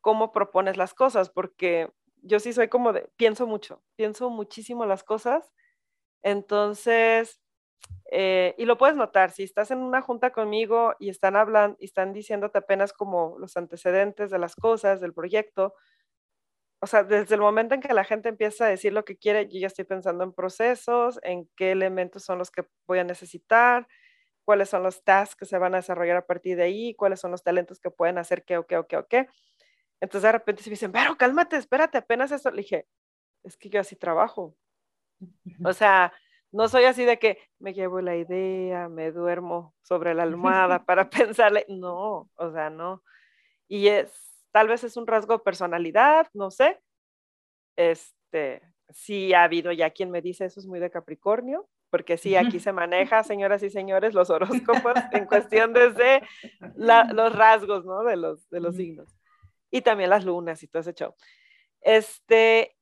cómo 0.00 0.32
propones 0.32 0.76
las 0.76 0.94
cosas, 0.94 1.30
porque 1.30 1.90
yo 2.22 2.40
sí 2.40 2.52
soy 2.52 2.68
como 2.68 2.92
de, 2.92 3.08
pienso 3.16 3.46
mucho, 3.46 3.82
pienso 3.96 4.30
muchísimo 4.30 4.86
las 4.86 5.04
cosas, 5.04 5.52
entonces 6.22 7.40
eh, 8.10 8.54
y 8.58 8.64
lo 8.66 8.78
puedes 8.78 8.96
notar, 8.96 9.30
si 9.32 9.42
estás 9.44 9.70
en 9.70 9.78
una 9.78 10.02
junta 10.02 10.30
conmigo 10.32 10.94
y 11.00 11.08
están 11.10 11.36
hablando 11.36 11.76
y 11.80 11.86
están 11.86 12.12
diciéndote 12.12 12.58
apenas 12.58 12.92
como 12.92 13.36
los 13.38 13.56
antecedentes 13.56 14.30
de 14.30 14.38
las 14.38 14.54
cosas, 14.56 15.00
del 15.00 15.14
proyecto, 15.14 15.74
o 16.84 16.86
sea, 16.86 17.02
desde 17.02 17.34
el 17.34 17.40
momento 17.40 17.74
en 17.74 17.80
que 17.80 17.94
la 17.94 18.04
gente 18.04 18.28
empieza 18.28 18.66
a 18.66 18.68
decir 18.68 18.92
lo 18.92 19.06
que 19.06 19.16
quiere, 19.16 19.48
yo 19.48 19.58
ya 19.58 19.68
estoy 19.68 19.86
pensando 19.86 20.22
en 20.22 20.34
procesos, 20.34 21.18
en 21.22 21.48
qué 21.56 21.70
elementos 21.70 22.24
son 22.24 22.36
los 22.36 22.50
que 22.50 22.66
voy 22.86 22.98
a 22.98 23.04
necesitar, 23.04 23.88
cuáles 24.44 24.68
son 24.68 24.82
los 24.82 25.02
tasks 25.02 25.34
que 25.34 25.46
se 25.46 25.56
van 25.56 25.72
a 25.72 25.78
desarrollar 25.78 26.18
a 26.18 26.26
partir 26.26 26.58
de 26.58 26.64
ahí, 26.64 26.94
cuáles 26.94 27.20
son 27.20 27.30
los 27.30 27.42
talentos 27.42 27.80
que 27.80 27.90
pueden 27.90 28.18
hacer 28.18 28.44
qué 28.44 28.58
o 28.58 28.66
qué 28.66 28.76
o 28.76 28.86
qué 28.86 28.98
o 28.98 29.06
qué. 29.06 29.28
Entonces 29.98 30.24
de 30.24 30.32
repente 30.32 30.62
se 30.62 30.68
me 30.68 30.74
dicen, 30.74 30.92
pero 30.92 31.16
cálmate, 31.16 31.56
espérate, 31.56 31.96
apenas 31.96 32.30
eso. 32.32 32.50
Le 32.50 32.58
dije, 32.58 32.86
es 33.44 33.56
que 33.56 33.70
yo 33.70 33.80
así 33.80 33.96
trabajo. 33.96 34.54
O 35.64 35.72
sea, 35.72 36.12
no 36.52 36.68
soy 36.68 36.84
así 36.84 37.06
de 37.06 37.18
que 37.18 37.38
me 37.58 37.72
llevo 37.72 38.02
la 38.02 38.14
idea, 38.14 38.90
me 38.90 39.10
duermo 39.10 39.74
sobre 39.80 40.12
la 40.12 40.24
almohada 40.24 40.84
para 40.84 41.08
pensarle. 41.48 41.64
No, 41.70 42.30
o 42.34 42.52
sea, 42.52 42.68
no. 42.68 43.02
Y 43.68 43.88
es, 43.88 44.33
tal 44.54 44.68
vez 44.68 44.84
es 44.84 44.96
un 44.96 45.08
rasgo 45.08 45.32
de 45.32 45.42
personalidad, 45.42 46.28
no 46.32 46.52
sé. 46.52 46.80
Este, 47.74 48.62
sí 48.88 49.34
ha 49.34 49.42
habido 49.42 49.72
ya 49.72 49.90
quien 49.90 50.12
me 50.12 50.22
dice 50.22 50.44
eso 50.44 50.60
es 50.60 50.66
muy 50.66 50.78
de 50.78 50.92
Capricornio, 50.92 51.68
porque 51.90 52.16
sí, 52.16 52.36
aquí 52.36 52.60
se 52.60 52.72
maneja, 52.72 53.24
señoras 53.24 53.64
y 53.64 53.70
señores, 53.70 54.14
los 54.14 54.30
horóscopos 54.30 54.94
en 55.10 55.26
cuestión 55.26 55.72
desde 55.72 56.22
los 56.76 57.34
rasgos, 57.34 57.84
¿no? 57.84 58.04
De 58.04 58.14
los, 58.16 58.48
de 58.48 58.60
los 58.60 58.76
signos. 58.76 59.12
Y 59.72 59.82
también 59.82 60.08
las 60.08 60.24
lunas 60.24 60.62
y 60.62 60.68
todo 60.68 60.82
ese 60.82 60.94
show. 60.94 61.16
Este, 61.80 62.76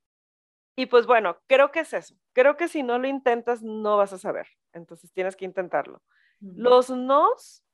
y 0.77 0.85
pues 0.85 1.07
bueno, 1.07 1.39
creo 1.47 1.73
que 1.73 1.81
es 1.81 1.95
eso. 1.95 2.15
Creo 2.35 2.59
que 2.59 2.69
si 2.69 2.83
no 2.83 2.99
lo 2.99 3.09
intentas, 3.09 3.63
no 3.63 3.97
vas 3.97 4.13
a 4.13 4.19
saber. 4.19 4.47
Entonces 4.75 5.11
tienes 5.15 5.37
que 5.37 5.47
intentarlo. 5.47 6.03
Los 6.39 6.91
nos, 6.91 7.65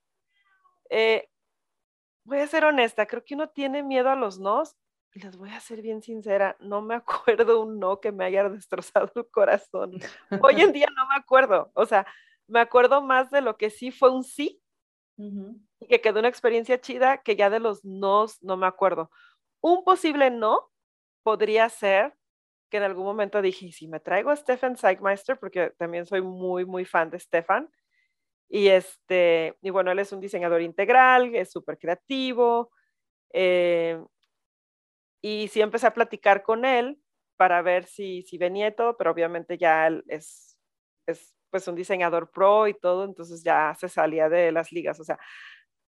eh, 0.88 1.28
voy 2.28 2.40
a 2.40 2.46
ser 2.46 2.64
honesta, 2.64 3.06
creo 3.06 3.24
que 3.24 3.34
uno 3.34 3.48
tiene 3.48 3.82
miedo 3.82 4.10
a 4.10 4.16
los 4.16 4.38
nos 4.38 4.76
y 5.14 5.20
les 5.20 5.36
voy 5.36 5.50
a 5.50 5.60
ser 5.60 5.80
bien 5.80 6.02
sincera, 6.02 6.56
no 6.60 6.82
me 6.82 6.94
acuerdo 7.46 7.62
un 7.62 7.80
no 7.80 8.00
que 8.00 8.12
me 8.12 8.24
haya 8.26 8.48
destrozado 8.48 9.10
el 9.16 9.28
corazón. 9.30 9.92
Hoy 10.42 10.60
en 10.60 10.72
día 10.72 10.86
no 10.94 11.08
me 11.08 11.16
acuerdo, 11.16 11.70
o 11.74 11.86
sea, 11.86 12.06
me 12.46 12.60
acuerdo 12.60 13.02
más 13.02 13.30
de 13.30 13.40
lo 13.40 13.56
que 13.56 13.70
sí 13.70 13.90
fue 13.90 14.10
un 14.10 14.24
sí 14.24 14.62
y 15.16 15.86
que 15.88 16.00
quedó 16.00 16.20
una 16.20 16.28
experiencia 16.28 16.80
chida 16.80 17.22
que 17.22 17.34
ya 17.34 17.50
de 17.50 17.58
los 17.58 17.84
nos 17.84 18.40
no 18.40 18.56
me 18.56 18.68
acuerdo. 18.68 19.10
Un 19.60 19.82
posible 19.82 20.30
no 20.30 20.70
podría 21.24 21.68
ser 21.68 22.14
que 22.70 22.76
en 22.76 22.84
algún 22.84 23.04
momento 23.04 23.42
dije, 23.42 23.72
si 23.72 23.88
me 23.88 23.98
traigo 23.98 24.30
a 24.30 24.36
Stefan 24.36 24.76
Zeigmeister, 24.76 25.38
porque 25.38 25.74
también 25.76 26.06
soy 26.06 26.22
muy, 26.22 26.64
muy 26.64 26.84
fan 26.84 27.10
de 27.10 27.18
Stefan, 27.18 27.68
y 28.48 28.68
este, 28.68 29.56
y 29.62 29.70
bueno, 29.70 29.90
él 29.92 29.98
es 29.98 30.12
un 30.12 30.20
diseñador 30.20 30.62
integral, 30.62 31.34
es 31.34 31.50
súper 31.50 31.78
creativo, 31.78 32.70
eh, 33.32 34.00
y 35.22 35.48
sí 35.48 35.60
empecé 35.60 35.86
a 35.86 35.94
platicar 35.94 36.42
con 36.42 36.64
él 36.64 37.00
para 37.36 37.62
ver 37.62 37.84
si, 37.84 38.22
si 38.22 38.38
venía 38.38 38.68
y 38.68 38.74
todo, 38.74 38.96
pero 38.96 39.10
obviamente 39.10 39.58
ya 39.58 39.86
él 39.86 40.04
es, 40.08 40.56
es 41.06 41.34
pues 41.50 41.66
un 41.68 41.74
diseñador 41.76 42.30
pro 42.30 42.68
y 42.68 42.74
todo, 42.74 43.04
entonces 43.04 43.42
ya 43.42 43.74
se 43.78 43.88
salía 43.88 44.28
de 44.28 44.52
las 44.52 44.72
ligas, 44.72 45.00
o 45.00 45.04
sea, 45.04 45.18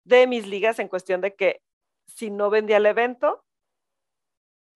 de 0.05 0.27
mis 0.27 0.47
ligas 0.47 0.79
en 0.79 0.89
cuestión 0.89 1.21
de 1.21 1.35
que 1.35 1.63
si 2.07 2.31
no 2.31 2.51
vendía 2.51 2.79
el 2.79 2.87
evento, 2.87 3.45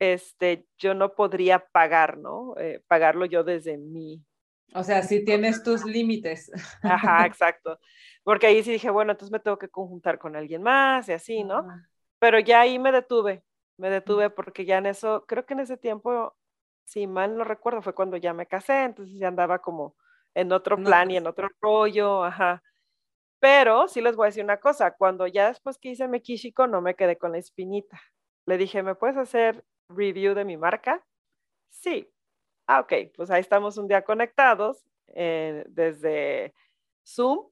este, 0.00 0.66
yo 0.78 0.94
no 0.94 1.14
podría 1.14 1.66
pagar, 1.72 2.18
¿no? 2.18 2.54
Eh, 2.58 2.82
pagarlo 2.88 3.26
yo 3.26 3.44
desde 3.44 3.76
mi... 3.76 4.24
O 4.74 4.82
sea, 4.84 5.02
si 5.02 5.24
tienes 5.24 5.62
tus 5.62 5.84
límites. 5.84 6.50
Ajá, 6.82 7.26
exacto. 7.26 7.78
Porque 8.22 8.46
ahí 8.46 8.62
sí 8.62 8.72
dije, 8.72 8.90
bueno, 8.90 9.12
entonces 9.12 9.32
me 9.32 9.40
tengo 9.40 9.58
que 9.58 9.68
conjuntar 9.68 10.18
con 10.18 10.36
alguien 10.36 10.62
más 10.62 11.08
y 11.08 11.12
así, 11.12 11.42
¿no? 11.42 11.66
Pero 12.18 12.38
ya 12.38 12.60
ahí 12.60 12.78
me 12.78 12.92
detuve, 12.92 13.42
me 13.78 13.88
detuve 13.88 14.30
porque 14.30 14.64
ya 14.64 14.78
en 14.78 14.86
eso, 14.86 15.24
creo 15.26 15.46
que 15.46 15.54
en 15.54 15.60
ese 15.60 15.76
tiempo, 15.76 16.36
si 16.84 17.06
mal 17.06 17.36
no 17.36 17.44
recuerdo, 17.44 17.82
fue 17.82 17.94
cuando 17.94 18.16
ya 18.16 18.34
me 18.34 18.46
casé, 18.46 18.84
entonces 18.84 19.18
ya 19.18 19.28
andaba 19.28 19.60
como 19.60 19.96
en 20.34 20.52
otro 20.52 20.76
plan 20.76 21.10
y 21.10 21.16
en 21.16 21.26
otro 21.26 21.48
rollo, 21.60 22.22
ajá. 22.24 22.62
Pero 23.40 23.88
sí 23.88 24.02
les 24.02 24.16
voy 24.16 24.26
a 24.26 24.28
decir 24.28 24.44
una 24.44 24.60
cosa, 24.60 24.92
cuando 24.92 25.26
ya 25.26 25.48
después 25.48 25.78
que 25.78 25.90
hice 25.90 26.06
Mekishiko 26.06 26.66
no 26.66 26.82
me 26.82 26.94
quedé 26.94 27.16
con 27.16 27.32
la 27.32 27.38
espinita. 27.38 28.00
Le 28.46 28.58
dije, 28.58 28.82
¿me 28.82 28.94
puedes 28.94 29.16
hacer 29.16 29.64
review 29.88 30.34
de 30.34 30.44
mi 30.44 30.56
marca? 30.58 31.02
Sí. 31.70 32.12
Ah, 32.72 32.78
ok, 32.78 32.92
pues 33.16 33.32
ahí 33.32 33.40
estamos 33.40 33.78
un 33.78 33.88
día 33.88 34.02
conectados 34.02 34.84
eh, 35.08 35.64
desde 35.66 36.54
Zoom 37.04 37.48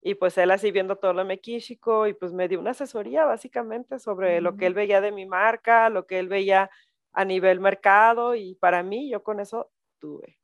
y 0.00 0.14
pues 0.14 0.38
él 0.38 0.50
así 0.50 0.70
viendo 0.70 0.96
todo 0.96 1.12
lo 1.12 1.26
mequístico 1.26 2.06
y 2.06 2.14
pues 2.14 2.32
me 2.32 2.48
dio 2.48 2.58
una 2.58 2.70
asesoría 2.70 3.26
básicamente 3.26 3.98
sobre 3.98 4.40
lo 4.40 4.56
que 4.56 4.64
él 4.64 4.72
veía 4.72 5.02
de 5.02 5.12
mi 5.12 5.26
marca, 5.26 5.90
lo 5.90 6.06
que 6.06 6.18
él 6.18 6.28
veía 6.28 6.70
a 7.12 7.24
nivel 7.26 7.60
mercado 7.60 8.34
y 8.34 8.54
para 8.54 8.82
mí 8.82 9.10
yo 9.10 9.22
con 9.22 9.40
eso 9.40 9.70
tuve, 9.98 10.38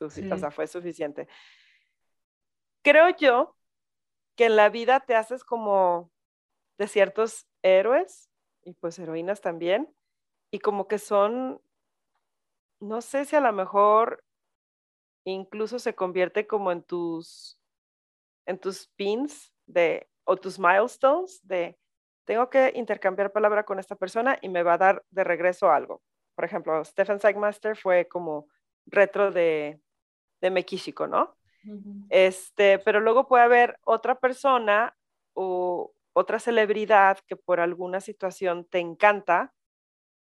o 0.00 0.10
sea, 0.10 0.50
fue 0.50 0.66
suficiente. 0.66 1.28
Creo 2.82 3.10
yo 3.10 3.54
que 4.34 4.46
en 4.46 4.56
la 4.56 4.70
vida 4.70 4.98
te 4.98 5.14
haces 5.14 5.44
como 5.44 6.10
de 6.78 6.88
ciertos 6.88 7.46
héroes 7.62 8.28
y 8.64 8.72
pues 8.72 8.98
heroínas 8.98 9.40
también, 9.40 9.94
y 10.50 10.58
como 10.58 10.88
que 10.88 10.98
son, 10.98 11.60
no 12.80 13.00
sé 13.00 13.24
si 13.24 13.36
a 13.36 13.40
lo 13.40 13.52
mejor 13.52 14.24
incluso 15.24 15.78
se 15.78 15.94
convierte 15.94 16.46
como 16.46 16.72
en 16.72 16.82
tus, 16.82 17.60
en 18.46 18.58
tus 18.58 18.88
pins 18.96 19.52
de, 19.66 20.08
o 20.24 20.36
tus 20.36 20.58
milestones 20.58 21.40
de, 21.42 21.78
tengo 22.24 22.48
que 22.50 22.72
intercambiar 22.74 23.32
palabra 23.32 23.64
con 23.64 23.78
esta 23.78 23.96
persona 23.96 24.38
y 24.42 24.48
me 24.48 24.62
va 24.62 24.74
a 24.74 24.78
dar 24.78 25.04
de 25.10 25.24
regreso 25.24 25.70
algo. 25.70 26.02
Por 26.34 26.44
ejemplo, 26.44 26.84
Stephen 26.84 27.20
Sagmaster 27.20 27.76
fue 27.76 28.06
como 28.06 28.48
retro 28.86 29.30
de, 29.30 29.80
de 30.40 30.50
Mekishiko, 30.50 31.06
¿no? 31.06 31.36
Este, 32.08 32.78
pero 32.78 33.00
luego 33.00 33.26
puede 33.26 33.44
haber 33.44 33.78
otra 33.84 34.18
persona 34.18 34.96
o 35.34 35.92
otra 36.14 36.38
celebridad 36.38 37.18
que 37.26 37.36
por 37.36 37.60
alguna 37.60 38.00
situación 38.00 38.64
te 38.64 38.78
encanta 38.78 39.52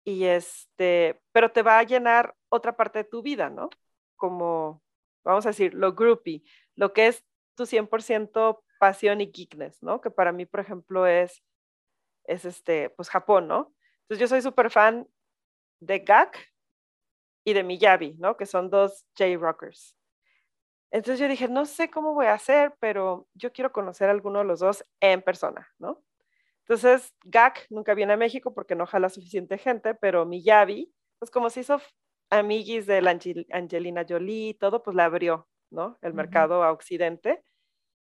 y 0.10 0.26
este, 0.26 1.22
pero 1.32 1.52
te 1.52 1.62
va 1.62 1.80
a 1.80 1.84
llenar 1.84 2.36
otra 2.50 2.76
parte 2.76 3.00
de 3.00 3.04
tu 3.06 3.22
vida, 3.22 3.50
¿no? 3.50 3.69
Como, 4.15 4.82
vamos 5.24 5.45
a 5.45 5.50
decir, 5.50 5.74
lo 5.74 5.93
groupie, 5.93 6.43
lo 6.76 6.93
que 6.93 7.08
es 7.08 7.24
tu 7.56 7.65
100% 7.65 8.63
pasión 8.80 9.22
y 9.22 9.32
geekness, 9.32 9.84
¿no? 9.84 10.02
Que 10.02 10.10
para 10.10 10.32
mí, 10.32 10.45
por 10.45 10.62
ejemplo, 10.62 11.06
es, 11.06 11.43
es 12.26 12.45
este, 12.45 12.89
pues 12.89 13.10
Japón, 13.10 13.48
¿no? 13.48 13.74
Entonces 14.02 14.19
yo 14.19 14.28
soy 14.28 14.41
súper 14.41 14.72
fan 14.72 15.08
de 15.80 16.00
Gak 16.00 16.38
y 17.43 17.54
de 17.54 17.63
Miyabi, 17.63 18.15
¿no? 18.17 18.36
Que 18.36 18.45
son 18.45 18.69
dos 18.69 19.06
J-Rockers. 19.17 19.95
Entonces 20.91 21.19
yo 21.19 21.28
dije, 21.28 21.48
no 21.48 21.65
sé 21.65 21.91
cómo 21.91 22.15
voy 22.15 22.26
a 22.26 22.34
hacer, 22.34 22.76
pero 22.80 23.28
yo 23.36 23.52
quiero 23.52 23.72
conocer 23.72 24.10
a 24.10 24.12
alguno 24.12 24.39
de 24.39 24.45
los 24.45 24.60
dos 24.60 24.84
en 25.00 25.22
persona, 25.22 25.69
¿no? 25.78 26.04
Entonces, 26.69 27.15
GAC 27.23 27.65
nunca 27.71 27.95
viene 27.95 28.13
a 28.13 28.17
México 28.17 28.53
porque 28.53 28.75
no 28.75 28.86
jala 28.86 29.10
suficiente 29.10 29.58
gente, 29.58 29.95
pero 29.95 30.27
Miyavi, 30.27 30.93
pues 31.17 31.32
como 31.32 31.49
se 31.49 31.62
hizo 31.62 31.82
amiguis 32.29 32.86
de 32.86 33.01
la 33.01 33.17
Angelina 33.51 34.05
Jolie 34.08 34.49
y 34.49 34.53
todo, 34.53 34.84
pues 34.84 34.95
la 34.95 35.05
abrió, 35.05 35.49
¿no? 35.71 35.97
El 36.03 36.13
mercado 36.13 36.63
a 36.63 36.71
Occidente 36.71 37.43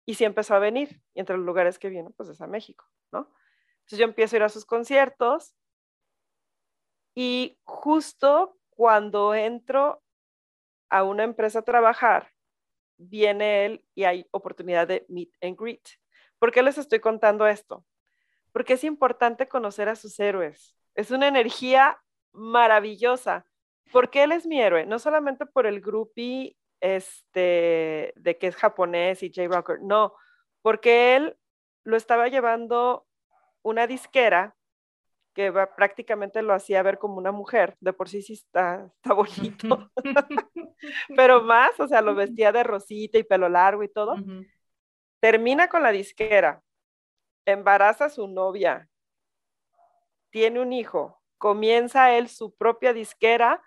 y 0.06 0.14
sí 0.14 0.24
empezó 0.24 0.54
a 0.54 0.60
venir. 0.60 1.02
Y 1.12 1.20
entre 1.20 1.36
los 1.36 1.44
lugares 1.44 1.78
que 1.78 1.90
vino, 1.90 2.12
pues 2.16 2.30
es 2.30 2.40
a 2.40 2.46
México, 2.46 2.86
¿no? 3.12 3.30
Entonces 3.80 3.98
yo 3.98 4.06
empiezo 4.06 4.36
a 4.36 4.38
ir 4.38 4.42
a 4.44 4.48
sus 4.48 4.64
conciertos 4.64 5.54
y 7.14 7.58
justo 7.64 8.56
cuando 8.70 9.34
entro 9.34 10.02
a 10.90 11.04
una 11.04 11.24
empresa 11.24 11.58
a 11.58 11.62
trabajar, 11.62 12.30
viene 12.96 13.66
él 13.66 13.84
y 13.94 14.04
hay 14.04 14.26
oportunidad 14.30 14.88
de 14.88 15.04
meet 15.10 15.32
and 15.42 15.58
greet. 15.60 15.86
¿Por 16.38 16.50
qué 16.50 16.62
les 16.62 16.78
estoy 16.78 17.00
contando 17.00 17.46
esto? 17.46 17.84
Porque 18.54 18.74
es 18.74 18.84
importante 18.84 19.48
conocer 19.48 19.88
a 19.88 19.96
sus 19.96 20.18
héroes. 20.20 20.76
Es 20.94 21.10
una 21.10 21.26
energía 21.26 22.00
maravillosa, 22.32 23.44
porque 23.90 24.22
él 24.22 24.30
es 24.30 24.46
mi 24.46 24.62
héroe, 24.62 24.86
no 24.86 25.00
solamente 25.00 25.44
por 25.44 25.66
el 25.66 25.80
groupie 25.80 26.56
este, 26.80 28.12
de 28.14 28.38
que 28.38 28.46
es 28.46 28.54
japonés 28.54 29.24
y 29.24 29.32
J-Rocker, 29.34 29.80
no, 29.82 30.14
porque 30.62 31.16
él 31.16 31.36
lo 31.82 31.96
estaba 31.96 32.28
llevando 32.28 33.08
una 33.62 33.88
disquera 33.88 34.54
que 35.34 35.52
prácticamente 35.76 36.40
lo 36.40 36.54
hacía 36.54 36.80
ver 36.84 36.98
como 37.00 37.16
una 37.16 37.32
mujer, 37.32 37.76
de 37.80 37.92
por 37.92 38.08
sí 38.08 38.22
sí 38.22 38.34
está, 38.34 38.88
está 38.94 39.14
bonito, 39.14 39.90
pero 41.16 41.42
más, 41.42 41.80
o 41.80 41.88
sea, 41.88 42.02
lo 42.02 42.14
vestía 42.14 42.52
de 42.52 42.62
rosita 42.62 43.18
y 43.18 43.24
pelo 43.24 43.48
largo 43.48 43.82
y 43.82 43.88
todo. 43.88 44.14
Termina 45.18 45.66
con 45.66 45.82
la 45.82 45.90
disquera, 45.90 46.62
embaraza 47.46 48.06
a 48.06 48.10
su 48.10 48.28
novia, 48.28 48.88
tiene 50.30 50.60
un 50.60 50.72
hijo, 50.72 51.20
comienza 51.38 52.16
él 52.16 52.28
su 52.28 52.54
propia 52.54 52.92
disquera 52.92 53.62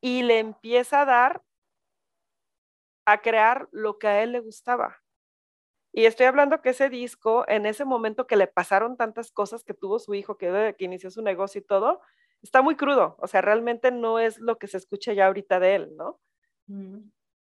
y 0.00 0.22
le 0.22 0.38
empieza 0.38 1.02
a 1.02 1.04
dar 1.04 1.42
a 3.06 3.20
crear 3.20 3.68
lo 3.70 3.98
que 3.98 4.08
a 4.08 4.22
él 4.22 4.32
le 4.32 4.40
gustaba. 4.40 5.02
Y 5.92 6.06
estoy 6.06 6.26
hablando 6.26 6.60
que 6.60 6.70
ese 6.70 6.88
disco, 6.88 7.44
en 7.46 7.66
ese 7.66 7.84
momento 7.84 8.26
que 8.26 8.36
le 8.36 8.48
pasaron 8.48 8.96
tantas 8.96 9.30
cosas 9.30 9.62
que 9.62 9.74
tuvo 9.74 10.00
su 10.00 10.14
hijo, 10.14 10.36
que, 10.36 10.74
que 10.76 10.84
inició 10.84 11.10
su 11.10 11.22
negocio 11.22 11.60
y 11.60 11.64
todo, 11.64 12.00
está 12.42 12.62
muy 12.62 12.74
crudo. 12.76 13.16
O 13.20 13.28
sea, 13.28 13.42
realmente 13.42 13.92
no 13.92 14.18
es 14.18 14.38
lo 14.40 14.58
que 14.58 14.66
se 14.66 14.78
escucha 14.78 15.12
ya 15.12 15.26
ahorita 15.26 15.60
de 15.60 15.74
él, 15.76 15.96
¿no? 15.96 16.20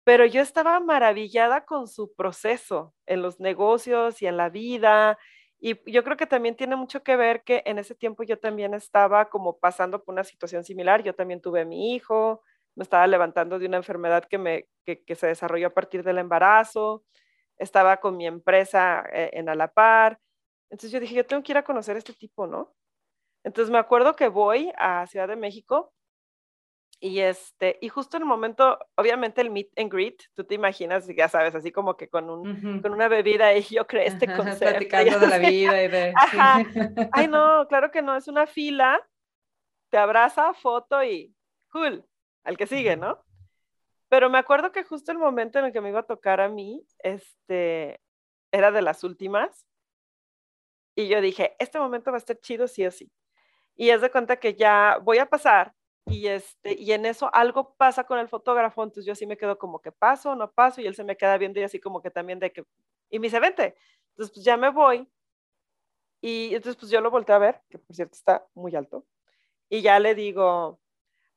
Pero 0.05 0.25
yo 0.27 0.41
estaba 0.43 0.81
maravillada 0.81 1.65
con 1.65 1.87
su 1.87 2.13
proceso 2.15 2.95
en 3.07 3.23
los 3.23 3.39
negocios 3.39 4.21
y 4.23 4.27
en 4.27 4.37
la 4.37 4.49
vida 4.49 5.19
Y 5.61 5.79
yo 5.91 6.03
creo 6.05 6.17
que 6.17 6.27
también 6.27 6.57
tiene 6.57 6.75
mucho 6.75 7.03
que 7.03 7.17
ver 7.17 7.45
que 7.45 7.63
en 7.67 7.79
ese 7.79 7.95
tiempo 7.95 8.23
yo 8.23 8.39
también 8.39 8.73
estaba 8.73 9.29
como 9.29 9.59
pasando 9.59 10.03
por 10.03 10.15
una 10.15 10.25
situación 10.25 10.65
similar. 10.65 11.03
Yo 11.03 11.15
también 11.15 11.43
tuve 11.43 11.61
a 11.61 11.65
mi 11.67 11.95
hijo, 11.95 12.43
me 12.75 12.83
estaba 12.83 13.07
levantando 13.07 13.59
de 13.59 13.67
una 13.67 13.77
enfermedad 13.77 14.25
que, 14.25 14.39
me, 14.39 14.69
que, 14.85 15.15
se 15.15 15.27
desarrolló 15.27 15.69
a 15.69 15.75
partir 15.75 16.03
del 16.03 16.19
embarazo, 16.19 17.05
estaba 17.59 17.99
con 17.99 18.17
mi 18.17 18.27
empresa 18.27 19.05
eh, 19.13 19.31
en 19.35 19.51
Alapar. 19.51 20.19
Entonces 20.71 20.93
yo 20.93 21.01
dije, 21.01 21.15
yo 21.15 21.27
tengo 21.27 21.43
que 21.43 21.53
ir 21.53 21.59
a 21.59 21.65
conocer 21.65 21.97
este 21.97 22.15
tipo, 22.15 22.47
¿no? 22.47 22.75
Entonces 23.45 23.71
me 23.71 23.79
acuerdo 23.79 24.17
que 24.17 24.29
voy 24.29 24.73
a 24.79 25.07
Ciudad 25.09 25.29
de 25.29 25.37
México 25.37 25.93
y 27.03 27.21
este, 27.21 27.79
y 27.81 27.89
justo 27.89 28.19
en 28.19 28.25
el 28.25 28.29
momento, 28.29 28.79
obviamente 28.95 29.41
el 29.41 29.51
meet 29.51 29.71
and 29.79 29.91
greet, 29.91 30.23
tú 30.35 30.45
te 30.45 30.55
imaginas, 30.55 31.09
ya 31.09 31.29
sabes, 31.29 31.55
así 31.55 31.73
como 31.73 31.97
que 31.97 32.11
con, 32.11 32.29
un, 32.29 32.83
con 32.83 32.93
una 32.93 33.09
bebida 33.09 33.55
y 33.55 33.63
yo 33.63 33.87
creo 33.87 34.03
este 34.03 34.27
concepto. 34.27 34.67
Platicando 34.67 35.19
de 35.19 35.27
la 35.27 35.39
vida 35.39 35.83
y 35.83 35.89
de... 35.89 36.13
Ajá. 36.15 36.63
Ay, 37.13 37.27
no, 37.29 37.67
claro 37.69 37.91
que 37.91 38.03
no, 38.03 38.15
es 38.17 38.29
una 38.29 38.47
fila, 38.47 39.01
te 39.89 39.97
abraza, 39.97 40.53
foto 40.53 41.03
y 41.03 41.35
cool, 41.73 42.05
al 42.45 42.59
que 42.59 42.67
sigue, 42.67 42.99
¿no? 42.99 43.25
Pero 44.11 44.29
me 44.29 44.39
acuerdo 44.39 44.71
que 44.71 44.85
justo 44.85 45.11
el 45.11 45.19
momento 45.19 45.59
en 45.59 45.65
el 45.67 45.73
que 45.73 45.81
me 45.81 45.89
iba 45.89 46.01
a 46.01 46.07
tocar 46.07 46.43
a 46.43 46.51
mí, 46.51 46.85
este, 46.99 47.99
era 48.53 48.73
de 48.73 48.83
las 48.83 49.05
últimas. 49.05 49.67
Y 50.95 51.09
yo 51.09 51.23
dije, 51.23 51.57
este 51.59 51.79
momento 51.79 52.11
va 52.11 52.19
a 52.19 52.19
estar 52.19 52.39
chido 52.41 52.69
sí 52.69 52.85
o 52.85 52.91
sí. 52.91 53.11
Y 53.75 53.89
es 53.89 54.03
de 54.03 54.11
cuenta 54.11 54.37
que 54.37 54.55
ya 54.55 54.99
voy 55.03 55.17
a 55.17 55.27
pasar 55.27 55.73
y, 56.07 56.27
este, 56.29 56.75
y 56.79 56.93
en 56.93 57.07
eso 57.07 57.33
algo 57.35 57.75
pasa 57.77 58.05
con 58.05 58.19
el 58.19 58.29
fotógrafo, 58.29 58.83
entonces 58.83 59.05
yo 59.07 59.13
así 59.13 59.27
me 59.27 59.37
quedo 59.37 59.59
como 59.59 59.81
que 59.81 59.93
paso, 59.93 60.35
no 60.35 60.51
paso, 60.53 60.81
y 60.81 60.87
él 60.87 60.95
se 60.95 61.05
me 61.05 61.17
queda 61.17 61.39
viendo 61.39 61.61
y 61.61 61.63
así 61.63 61.81
como 61.81 62.03
que 62.03 62.11
también 62.11 62.39
de 62.39 62.53
que, 62.53 62.65
y 63.11 63.19
me 63.19 63.27
dice, 63.27 63.41
vente, 63.41 63.77
entonces 64.11 64.35
pues 64.35 64.45
ya 64.45 64.57
me 64.57 64.71
voy, 64.71 65.09
y 66.21 66.55
entonces 66.55 66.77
pues 66.79 66.91
yo 66.91 67.01
lo 67.01 67.11
volteé 67.11 67.35
a 67.35 67.39
ver, 67.39 67.63
que 67.71 67.79
por 67.79 67.95
cierto 67.95 68.15
está 68.15 68.47
muy 68.55 68.75
alto, 68.75 69.07
y 69.69 69.83
ya 69.83 69.99
le 70.01 70.15
digo, 70.15 70.81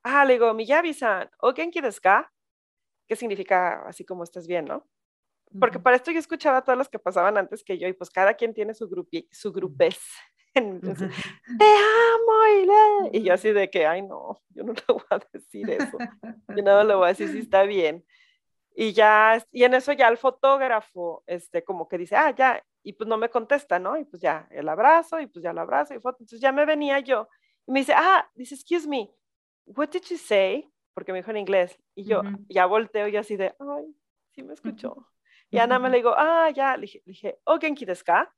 ah, 0.03 0.25
le 0.25 0.33
digo, 0.33 0.53
Miyabi-san, 0.53 1.29
¿o 1.39 1.53
genki 1.53 1.81
desu 1.81 2.01
ka? 2.01 2.31
¿Qué 3.07 3.15
significa 3.15 3.85
así 3.87 4.05
como 4.05 4.23
estás 4.23 4.47
bien, 4.47 4.65
no? 4.65 4.87
Porque 5.59 5.79
para 5.79 5.95
esto 5.97 6.11
yo 6.11 6.19
escuchaba 6.19 6.63
todos 6.63 6.77
los 6.77 6.89
que 6.89 6.99
pasaban 6.99 7.37
antes 7.37 7.63
que 7.63 7.77
yo, 7.77 7.87
y 7.87 7.93
pues 7.93 8.09
cada 8.09 8.33
quien 8.33 8.53
tiene 8.53 8.73
su, 8.73 8.89
grupi, 8.89 9.27
su 9.31 9.51
grupés. 9.51 9.99
Entonces, 10.55 11.11
te 11.57 11.65
amo 11.65 13.09
y, 13.11 13.23
yo 13.23 13.33
así 13.33 13.51
de 13.51 13.69
que, 13.69 13.87
ay 13.87 14.03
no, 14.03 14.39
yo 14.49 14.63
no 14.63 14.73
le 14.87 14.93
voy 14.93 15.03
a 15.09 15.19
decir 15.31 15.69
eso, 15.69 15.97
yo 16.55 16.63
no 16.63 16.83
le 16.83 16.95
voy 16.95 17.05
a 17.05 17.07
decir 17.09 17.29
si 17.29 17.39
está 17.39 17.63
bien. 17.63 18.05
Y 18.75 18.93
ya, 18.93 19.43
y 19.51 19.63
en 19.63 19.73
eso 19.73 19.93
ya 19.93 20.07
el 20.07 20.17
fotógrafo, 20.17 21.23
este, 21.27 21.63
como 21.63 21.87
que 21.87 21.97
dice, 21.97 22.15
ah, 22.15 22.31
ya, 22.31 22.63
y 22.83 22.93
pues 22.93 23.07
no 23.07 23.17
me 23.17 23.29
contesta, 23.29 23.79
¿no? 23.79 23.97
Y 23.97 24.05
pues 24.05 24.21
ya, 24.21 24.47
el 24.51 24.67
abrazo, 24.67 25.19
y 25.19 25.27
pues 25.27 25.43
ya 25.43 25.51
el 25.51 25.57
abrazo, 25.59 25.93
y 25.93 25.99
foto. 25.99 26.17
Entonces 26.21 26.41
ya 26.41 26.51
me 26.51 26.65
venía 26.65 26.99
yo, 26.99 27.27
y 27.67 27.71
me 27.71 27.79
dice, 27.81 27.93
ah, 27.95 28.29
dice, 28.35 28.55
excuse 28.55 28.87
me, 28.87 29.11
what 29.65 29.89
did 29.89 30.01
you 30.09 30.17
say? 30.17 30.69
Porque 30.93 31.11
me 31.11 31.19
dijo 31.19 31.31
en 31.31 31.37
inglés, 31.37 31.79
y 31.95 32.05
yo 32.05 32.21
ya 32.49 32.65
volteo 32.65 33.07
y 33.07 33.17
así 33.17 33.37
de, 33.37 33.55
ay, 33.59 33.95
sí 34.31 34.43
me 34.43 34.53
escuchó. 34.53 35.07
Y 35.49 35.59
Ana 35.59 35.77
me 35.77 35.89
le 35.89 35.97
digo, 35.97 36.13
ah, 36.17 36.49
ya, 36.49 36.75
le 36.75 36.81
dije, 36.81 37.03
dije, 37.05 37.39
oh, 37.45 37.59
genki 37.59 37.85
desu 37.85 38.03
ka? 38.03 38.33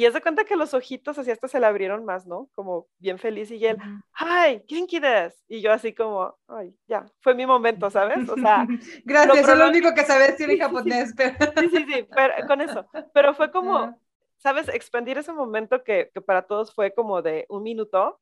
Y 0.00 0.06
es 0.06 0.14
de 0.14 0.22
cuenta 0.22 0.44
que 0.44 0.56
los 0.56 0.72
ojitos 0.72 1.18
así 1.18 1.30
hasta 1.30 1.46
se 1.46 1.60
le 1.60 1.66
abrieron 1.66 2.06
más, 2.06 2.26
¿no? 2.26 2.48
Como 2.54 2.86
bien 2.96 3.18
feliz 3.18 3.50
y 3.50 3.66
él, 3.66 3.76
¡ay, 4.14 4.64
genki 4.66 4.98
des! 4.98 5.44
Y 5.46 5.60
yo 5.60 5.74
así 5.74 5.92
como, 5.94 6.38
¡ay, 6.48 6.74
ya! 6.86 7.04
Fue 7.20 7.34
mi 7.34 7.44
momento, 7.44 7.90
¿sabes? 7.90 8.26
O 8.26 8.34
sea... 8.36 8.66
Gracias, 9.04 9.46
lo, 9.46 9.52
es 9.52 9.58
lo 9.58 9.68
único 9.68 9.92
que 9.92 10.04
sabes 10.04 10.28
decir 10.28 10.50
en 10.50 10.58
japonés, 10.58 11.12
pero... 11.14 11.36
Sí, 11.58 11.68
sí, 11.68 11.84
sí, 11.86 12.08
pero, 12.16 12.32
con 12.46 12.62
eso. 12.62 12.88
Pero 13.12 13.34
fue 13.34 13.50
como, 13.50 13.94
¿sabes? 14.38 14.68
Expandir 14.68 15.18
ese 15.18 15.34
momento 15.34 15.84
que, 15.84 16.10
que, 16.14 16.22
para 16.22 16.46
todos 16.46 16.74
fue 16.74 16.94
como 16.94 17.20
de 17.20 17.44
un 17.50 17.62
minuto 17.62 18.18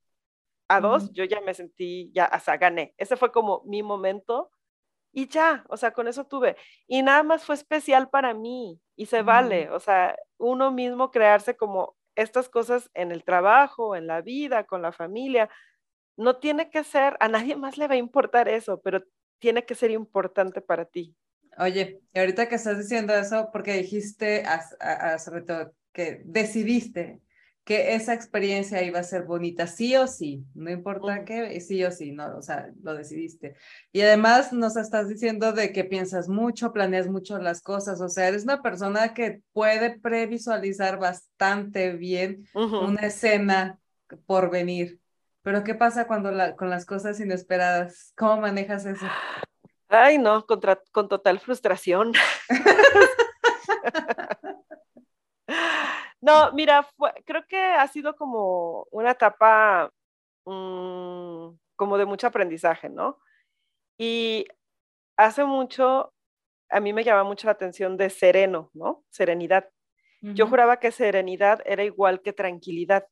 a 0.67 0.81
dos, 0.81 1.13
yo 1.13 1.23
ya 1.23 1.41
me 1.43 1.55
sentí, 1.55 2.11
ya, 2.13 2.29
sea, 2.41 2.57
gané. 2.57 2.93
Ese 2.97 3.17
fue 3.17 3.31
como 3.31 3.63
mi 3.67 3.85
momento 3.85 4.51
y 5.13 5.29
ya, 5.29 5.65
o 5.69 5.77
sea, 5.77 5.93
con 5.93 6.09
eso 6.09 6.27
tuve. 6.27 6.57
Y 6.87 7.03
nada 7.03 7.23
más 7.23 7.45
fue 7.45 7.55
especial 7.55 8.09
para 8.11 8.35
mí 8.35 8.81
y 8.97 9.07
se 9.07 9.23
vale, 9.23 9.71
o 9.71 9.81
sea, 9.81 10.17
uno 10.39 10.71
mismo 10.71 11.11
crearse 11.11 11.57
como 11.57 11.97
estas 12.15 12.49
cosas 12.49 12.91
en 12.95 13.13
el 13.13 13.25
trabajo, 13.25 13.97
en 13.97 14.07
la 14.07 14.21
vida, 14.21 14.65
con 14.65 14.83
la 14.83 14.93
familia. 14.93 15.49
No 16.17 16.39
tiene 16.39 16.71
que 16.71 16.85
ser, 16.85 17.17
a 17.21 17.29
nadie 17.29 17.57
más 17.57 17.79
le 17.79 17.87
va 17.87 17.95
a 17.95 17.99
importar 17.99 18.49
eso, 18.49 18.81
pero 18.81 19.05
tiene 19.39 19.65
que 19.65 19.75
ser 19.75 19.91
importante 19.91 20.61
para 20.61 20.85
ti. 20.85 21.15
Oye, 21.59 22.01
y 22.13 22.19
ahorita 22.19 22.49
que 22.49 22.57
estás 22.57 22.79
diciendo 22.79 23.15
eso, 23.15 23.51
porque 23.53 23.75
dijiste 23.75 24.45
sobre 25.19 25.43
todo 25.43 25.73
que 25.93 26.23
decidiste 26.25 27.21
que 27.69 27.95
esa 27.95 28.15
experiencia 28.15 28.83
iba 28.83 28.99
a 28.99 29.03
ser 29.03 29.25
bonita, 29.25 29.67
sí 29.67 29.95
o 29.95 30.07
sí, 30.07 30.43
no 30.55 30.71
importa 30.71 31.27
qué, 31.27 31.61
sí 31.61 31.85
o 31.85 31.91
sí, 31.91 32.13
no, 32.13 32.39
o 32.39 32.41
sea, 32.41 32.71
lo 32.83 32.95
decidiste. 32.95 33.57
Y 33.93 34.01
además 34.01 34.55
nos 34.55 34.79
estás 34.79 35.07
diciendo 35.07 35.53
de 35.53 35.71
que 35.71 35.85
piensas 35.85 36.31
mucho, 36.31 36.73
planeas 36.73 37.09
mucho 37.09 37.37
las 37.37 37.61
cosas, 37.61 38.01
o 38.01 38.09
sea, 38.09 38.29
eres 38.29 38.45
una 38.45 38.63
persona 38.63 39.13
que 39.13 39.43
puede 39.53 40.01
previsualizar 40.01 40.99
bastante 40.99 41.93
bien 41.93 42.49
una 42.55 43.03
escena 43.03 43.79
por 44.25 44.51
venir. 44.51 44.99
Pero 45.43 45.63
¿qué 45.63 45.75
pasa 45.75 46.07
cuando 46.07 46.31
la, 46.31 46.57
con 46.57 46.71
las 46.71 46.87
cosas 46.87 47.21
inesperadas? 47.21 48.15
¿Cómo 48.17 48.41
manejas 48.41 48.87
eso? 48.87 49.05
Ay, 49.91 50.17
no, 50.17 50.47
contra, 50.47 50.81
con 50.91 51.07
total 51.07 51.39
frustración. 51.39 52.15
No, 56.21 56.53
mira, 56.53 56.89
creo 57.25 57.47
que 57.47 57.59
ha 57.59 57.87
sido 57.89 58.17
como 58.17 58.87
una 58.91 59.13
etapa 59.13 59.93
mm, 60.45 61.51
como 61.77 61.99
de 61.99 62.07
mucho 62.07 62.27
aprendizaje, 62.27 62.89
¿no? 62.89 63.19
Y 63.99 64.47
hace 65.17 65.45
mucho, 65.45 66.13
a 66.71 66.81
mí 66.81 66.93
me 66.93 67.05
llama 67.05 67.25
mucho 67.25 67.47
la 67.47 67.53
atención 67.53 67.97
de 67.97 68.11
sereno, 68.11 68.71
¿no? 68.75 69.05
Serenidad. 69.11 69.69
Yo 70.21 70.49
juraba 70.49 70.81
que 70.81 70.91
serenidad 70.91 71.61
era 71.65 71.85
igual 71.85 72.23
que 72.23 72.33
tranquilidad, 72.33 73.07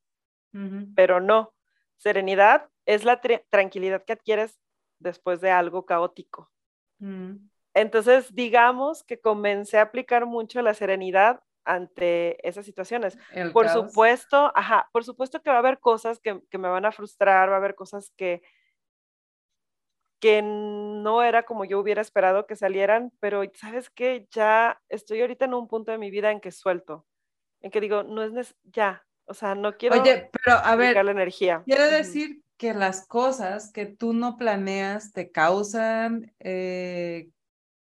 pero 0.96 1.20
no. 1.20 1.54
Serenidad 1.98 2.68
es 2.84 3.04
la 3.04 3.20
tranquilidad 3.48 4.04
que 4.04 4.14
adquieres 4.14 4.58
después 4.98 5.40
de 5.40 5.52
algo 5.52 5.86
caótico. 5.86 6.50
Mm. 6.98 7.48
Entonces, 7.74 8.34
digamos 8.34 9.04
que 9.04 9.20
comencé 9.20 9.78
a 9.78 9.82
aplicar 9.82 10.26
mucho 10.26 10.62
la 10.62 10.74
serenidad 10.74 11.40
ante 11.66 12.46
esas 12.48 12.64
situaciones. 12.64 13.18
por 13.52 13.68
supuesto, 13.68 14.52
ajá, 14.54 14.88
por 14.92 15.04
supuesto 15.04 15.42
que 15.42 15.50
va 15.50 15.56
a 15.56 15.58
haber 15.58 15.78
cosas 15.80 16.20
que, 16.20 16.40
me 16.52 16.68
van 16.68 16.86
a 16.86 16.92
frustrar, 16.92 17.50
va 17.50 17.54
a 17.54 17.58
haber 17.58 17.74
cosas 17.74 18.12
que, 18.16 18.40
que 20.20 20.40
no 20.42 21.22
era 21.22 21.42
como 21.42 21.64
yo 21.64 21.78
hubiera 21.78 22.00
esperado 22.00 22.46
que 22.46 22.56
salieran, 22.56 23.12
pero 23.20 23.42
sabes 23.54 23.90
que 23.90 24.26
ya 24.30 24.80
estoy 24.88 25.20
ahorita 25.20 25.44
en 25.44 25.54
un 25.54 25.68
punto 25.68 25.92
de 25.92 25.98
mi 25.98 26.10
vida 26.10 26.30
en 26.30 26.40
que 26.40 26.52
suelto, 26.52 27.06
en 27.60 27.70
que 27.70 27.80
digo, 27.80 28.04
no 28.04 28.22
es 28.22 28.56
ya, 28.64 29.04
o 29.26 29.34
sea, 29.34 29.54
no 29.54 29.76
quiero 29.76 30.00
Oye, 30.00 30.30
pero 30.32 30.56
a 30.56 30.76
ver, 30.76 31.04
la 31.04 31.10
energía. 31.10 31.62
Quiere 31.66 31.90
decir 31.90 32.42
que 32.56 32.72
las 32.72 33.06
cosas 33.06 33.72
que 33.72 33.86
tú 33.86 34.12
no 34.12 34.36
planeas 34.36 35.12
te 35.12 35.30
causan 35.30 36.32
eh, 36.38 37.28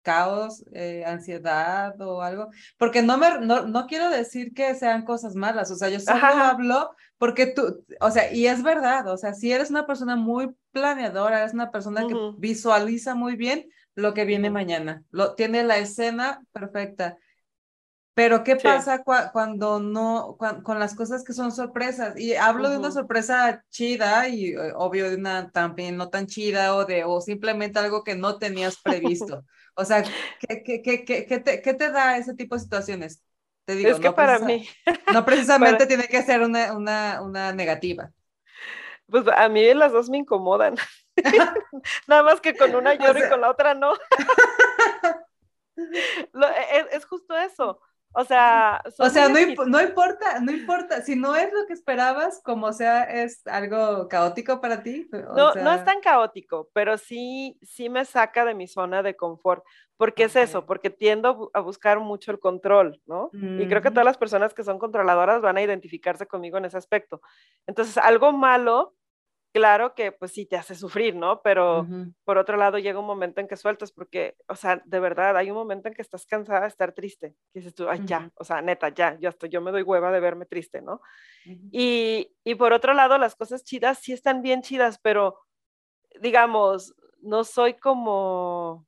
caos, 0.06 0.64
eh, 0.72 1.04
ansiedad 1.06 2.00
o 2.00 2.22
algo, 2.22 2.50
porque 2.78 3.02
no, 3.02 3.18
me, 3.18 3.40
no, 3.42 3.66
no, 3.66 3.88
quiero 3.88 4.10
decir 4.10 4.54
que 4.54 4.76
sean 4.76 5.04
cosas 5.04 5.36
malas, 5.36 5.72
o 5.72 5.76
sea, 5.76 5.90
yo 5.90 6.00
solo 6.00 6.24
hablo 6.24 6.96
porque 7.18 7.48
tú, 7.48 7.84
o 8.00 8.12
sea, 8.12 8.32
y 8.32 8.46
es 8.46 8.62
verdad, 8.62 9.08
o 9.08 9.18
sea, 9.18 9.34
si 9.34 9.52
eres 9.52 9.72
una 9.72 9.88
persona 9.88 10.16
muy 10.16 10.56
planeadora, 10.72 11.40
eres 11.40 11.54
una 11.54 11.72
persona 11.72 12.06
que 12.08 12.14
visualiza 12.38 13.16
muy 13.16 13.36
bien 13.36 13.68
lo 13.96 14.14
que 14.14 14.26
viene 14.26 14.52
mañana, 14.52 15.04
lo, 15.10 15.34
tiene 15.34 15.64
la 15.64 15.80
escena 15.80 16.42
perfecta. 16.52 17.18
Pero 18.16 18.46
¿qué 18.46 18.56
pasa 18.56 19.04
cuando 19.04 19.82
no, 19.82 20.38
con 20.38 20.80
las 20.80 20.96
cosas 20.96 21.26
que 21.26 21.34
son 21.34 21.52
sorpresas? 21.52 22.18
Y 22.18 22.34
hablo 22.36 22.70
de 22.70 22.78
una 22.78 22.90
sorpresa 22.90 23.66
chida 23.70 24.30
y 24.30 24.54
eh, 24.54 24.72
obvio 24.74 25.10
de 25.10 25.18
una 25.18 25.52
también 25.52 25.98
no 25.98 26.10
tan 26.10 26.26
chida 26.26 26.76
o 26.76 26.86
de 26.86 27.04
o 27.04 27.20
simplemente 27.20 27.78
algo 27.78 28.06
que 28.06 28.16
no 28.16 28.40
tenías 28.40 28.82
previsto. 28.82 29.44
O 29.78 29.84
sea, 29.84 30.06
¿qué, 30.40 30.64
qué, 30.64 30.82
qué, 30.82 31.04
qué, 31.04 31.40
te, 31.40 31.62
qué 31.62 31.74
te 31.74 31.92
da 31.92 32.16
ese 32.16 32.34
tipo 32.34 32.56
de 32.56 32.62
situaciones? 32.62 33.22
Te 33.66 33.76
digo, 33.76 33.90
es 33.90 34.00
que 34.00 34.14
para 34.14 34.40
mí. 34.40 34.66
No 35.12 35.26
precisamente 35.26 35.86
tiene 35.86 36.08
que 36.08 36.24
ser 36.24 36.40
una, 36.42 36.72
una, 36.72 37.22
una 37.22 37.52
negativa. 37.52 38.10
Pues 39.08 39.26
a 39.28 39.50
mí 39.50 39.74
las 39.74 39.92
dos 39.92 40.10
me 40.10 40.20
incomodan. 40.20 40.76
Nada 42.08 42.24
más 42.24 42.40
que 42.40 42.56
con 42.56 42.74
una 42.74 42.94
lloro 42.94 43.20
y 43.20 43.28
con 43.28 43.42
la 43.42 43.50
otra 43.50 43.74
no. 43.74 43.92
es, 45.76 46.86
es, 46.94 47.06
justo 47.06 47.38
eso. 47.38 47.82
O 48.18 48.24
sea, 48.24 48.82
o 48.98 49.10
sea 49.10 49.28
no, 49.28 49.36
no, 49.66 49.82
importa, 49.82 50.40
no 50.40 50.52
importa, 50.52 51.02
si 51.02 51.18
no 51.18 51.36
es 51.36 51.52
lo 51.52 51.68
que 51.68 51.74
esperabas, 51.74 52.42
como 52.42 52.72
sea, 52.72 53.04
es 53.04 53.46
algo 53.46 54.08
caótico 54.08 54.62
para 54.62 54.82
ti. 54.84 55.10
no, 55.12 55.54
no 55.54 55.74
es 55.74 55.84
tan 55.84 56.00
caótico, 56.00 56.70
pero 56.72 56.98
sí, 56.98 57.60
sí 57.62 57.90
me 57.90 58.06
saca 58.06 58.46
de 58.46 58.54
mi 58.54 58.68
zona 58.68 59.04
de 59.04 59.18
confort, 59.18 59.66
porque 59.98 60.24
es 60.24 60.36
eso, 60.38 60.66
porque 60.66 60.90
tiendo 60.90 61.52
a 61.54 61.60
buscar 61.60 62.00
mucho 62.00 62.32
el 62.32 62.40
control, 62.40 63.02
¿no? 63.06 63.30
Y 63.34 63.68
creo 63.68 63.82
que 63.82 63.92
todas 63.92 64.06
las 64.06 64.18
personas 64.18 64.54
que 64.54 64.64
son 64.64 64.80
controladoras 64.80 65.42
van 65.42 65.58
a 65.58 65.62
identificarse 65.62 66.26
conmigo 66.26 66.58
en 66.58 66.66
ese 66.66 66.78
aspecto. 66.78 67.22
Entonces, 67.68 67.98
algo 67.98 68.32
malo 68.32 68.95
claro 69.56 69.96
que 69.96 70.12
pues 70.12 70.34
sí 70.34 70.46
te 70.46 70.58
hace 70.58 70.76
sufrir, 70.76 71.16
¿no? 71.16 71.42
Pero 71.42 71.88
por 72.26 72.38
otro 72.38 72.58
lado 72.58 72.78
llega 72.78 73.00
un 73.00 73.06
momento 73.06 73.40
en 73.40 73.48
que 73.48 73.56
sueltas 73.56 73.94
porque, 73.94 74.36
o 74.50 74.56
sea, 74.58 74.82
de 74.84 75.00
verdad, 75.00 75.38
hay 75.38 75.50
un 75.50 75.56
momento 75.56 75.88
en 75.88 75.94
que 75.94 76.02
estás 76.02 76.26
cansada 76.26 76.64
de 76.64 76.68
estar 76.68 76.92
triste. 76.92 77.38
Y 77.54 77.60
dices 77.60 77.74
tú, 77.74 77.88
ay, 77.88 78.02
ya, 78.04 78.30
o 78.36 78.44
sea, 78.44 78.62
neta, 78.62 78.90
ya, 78.90 79.18
ya 79.18 79.30
estoy, 79.30 79.48
yo 79.48 79.62
me 79.62 79.72
doy 79.72 79.84
hueva 79.84 80.12
de 80.12 80.20
verme 80.20 80.46
triste, 80.46 80.82
¿no? 80.82 81.00
y, 81.72 82.34
y 82.44 82.56
por 82.56 82.74
otro 82.74 82.94
lado, 82.94 83.18
las 83.18 83.38
cosas 83.38 83.64
chidas 83.64 84.00
sí 84.00 84.12
están 84.12 84.42
bien 84.42 84.62
chidas, 84.62 85.00
pero 85.02 85.40
digamos, 86.20 86.94
no 87.22 87.46
soy 87.46 87.76
como 87.76 88.86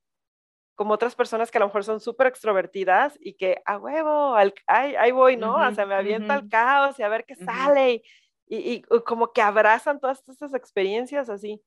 como 0.75 0.93
otras 0.93 1.15
personas 1.15 1.49
que 1.49 1.57
a 1.57 1.61
lo 1.61 1.67
mejor 1.67 1.83
son 1.83 1.99
súper 1.99 2.27
extrovertidas 2.27 3.17
y 3.19 3.33
que 3.33 3.61
a 3.65 3.79
huevo, 3.79 4.35
al, 4.35 4.53
ay, 4.67 4.95
ahí 4.95 5.11
voy, 5.11 5.35
¿no? 5.35 5.55
o 5.55 5.71
sea, 5.71 5.87
me 5.87 5.95
avienta 5.95 6.35
el 6.35 6.49
caos 6.49 6.99
y 6.99 7.03
a 7.03 7.09
ver 7.09 7.25
qué 7.25 7.35
sale. 7.35 7.93
Y, 7.93 8.03
y, 8.47 8.81
como 9.05 9.33
que 9.33 9.41
abrazan 9.41 9.99
todas 9.99 10.23
estas 10.27 10.53
experiencias 10.53 11.29
así. 11.29 11.61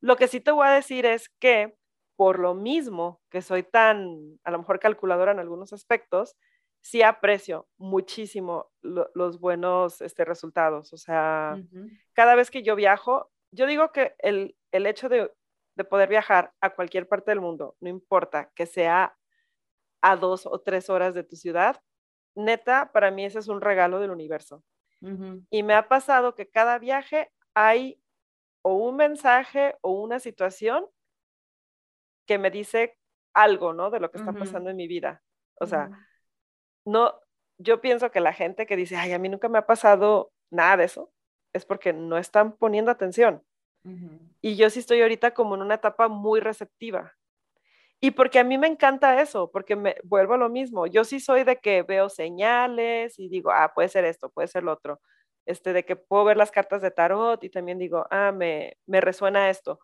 Lo 0.00 0.16
que 0.16 0.28
sí 0.28 0.40
te 0.40 0.50
voy 0.50 0.66
a 0.66 0.72
decir 0.72 1.06
es 1.06 1.28
que 1.38 1.76
por 2.16 2.38
lo 2.40 2.54
mismo 2.54 3.20
que 3.30 3.42
soy 3.42 3.62
tan, 3.62 4.40
a 4.42 4.50
lo 4.50 4.58
mejor 4.58 4.80
calculadora 4.80 5.32
en 5.32 5.38
algunos 5.38 5.72
aspectos, 5.72 6.36
sí 6.80 7.02
aprecio 7.02 7.68
muchísimo 7.76 8.70
los 8.82 9.38
buenos 9.40 10.00
este, 10.00 10.24
resultados. 10.24 10.92
O 10.92 10.96
sea, 10.96 11.56
cada 12.14 12.34
vez 12.34 12.50
que 12.50 12.62
yo 12.62 12.74
viajo, 12.74 13.30
yo 13.52 13.66
digo 13.66 13.92
que 13.92 14.14
el, 14.18 14.56
el 14.72 14.86
hecho 14.86 15.08
de, 15.08 15.32
de, 15.76 15.84
poder 15.84 16.08
viajar 16.08 16.52
a 16.60 16.70
cualquier 16.70 17.06
parte 17.06 17.30
del 17.30 17.40
mundo, 17.40 17.76
no 17.80 17.88
importa 17.88 18.50
que 18.54 18.66
sea 18.66 19.16
a 20.00 20.16
dos 20.16 20.46
o 20.46 20.60
tres 20.60 20.90
horas 20.90 21.14
de 21.14 21.24
tu 21.24 21.36
ciudad, 21.36 21.80
neta, 22.34 22.90
para 22.92 23.10
mí 23.10 23.24
ese 23.24 23.38
es 23.38 23.48
un 23.48 23.60
regalo 23.60 24.00
del 24.00 24.10
universo. 24.10 24.64
Y 25.50 25.62
me 25.62 25.74
ha 25.74 25.88
pasado 25.88 26.34
que 26.34 26.48
cada 26.48 26.78
viaje 26.78 27.30
hay 27.54 28.00
o 28.62 28.74
un 28.74 28.96
mensaje 28.96 29.76
o 29.80 29.92
una 29.92 30.18
situación 30.18 30.86
que 32.26 32.38
me 32.38 32.50
dice 32.50 32.98
algo, 33.32 33.72
¿no? 33.72 33.90
De 33.90 34.00
lo 34.00 34.10
que 34.10 34.18
está 34.18 34.32
pasando 34.32 34.70
en 34.70 34.76
mi 34.76 34.86
vida. 34.88 35.22
O 35.60 35.66
sea, 35.66 35.90
no, 36.84 37.14
yo 37.58 37.80
pienso 37.80 38.10
que 38.10 38.20
la 38.20 38.32
gente 38.32 38.66
que 38.66 38.76
dice, 38.76 38.96
ay, 38.96 39.12
a 39.12 39.18
mí 39.18 39.28
nunca 39.28 39.48
me 39.48 39.58
ha 39.58 39.66
pasado 39.66 40.32
nada 40.50 40.78
de 40.78 40.84
eso, 40.84 41.12
es 41.52 41.64
porque 41.64 41.92
no 41.92 42.18
están 42.18 42.56
poniendo 42.56 42.90
atención. 42.90 43.44
Y 44.40 44.56
yo 44.56 44.68
sí 44.70 44.80
estoy 44.80 45.00
ahorita 45.00 45.32
como 45.32 45.54
en 45.54 45.62
una 45.62 45.74
etapa 45.74 46.08
muy 46.08 46.40
receptiva. 46.40 47.16
Y 48.00 48.12
porque 48.12 48.38
a 48.38 48.44
mí 48.44 48.58
me 48.58 48.68
encanta 48.68 49.20
eso, 49.20 49.50
porque 49.50 49.74
me 49.76 49.96
vuelvo 50.04 50.34
a 50.34 50.38
lo 50.38 50.48
mismo. 50.48 50.86
Yo 50.86 51.04
sí 51.04 51.18
soy 51.20 51.44
de 51.44 51.56
que 51.58 51.82
veo 51.82 52.08
señales 52.08 53.18
y 53.18 53.28
digo, 53.28 53.50
ah, 53.50 53.72
puede 53.74 53.88
ser 53.88 54.04
esto, 54.04 54.30
puede 54.30 54.48
ser 54.48 54.62
lo 54.62 54.72
otro. 54.72 55.00
Este, 55.46 55.72
de 55.72 55.84
que 55.84 55.96
puedo 55.96 56.24
ver 56.24 56.36
las 56.36 56.50
cartas 56.52 56.82
de 56.82 56.90
tarot 56.92 57.42
y 57.42 57.50
también 57.50 57.78
digo, 57.78 58.06
ah, 58.10 58.32
me, 58.32 58.76
me 58.86 59.00
resuena 59.00 59.50
esto. 59.50 59.80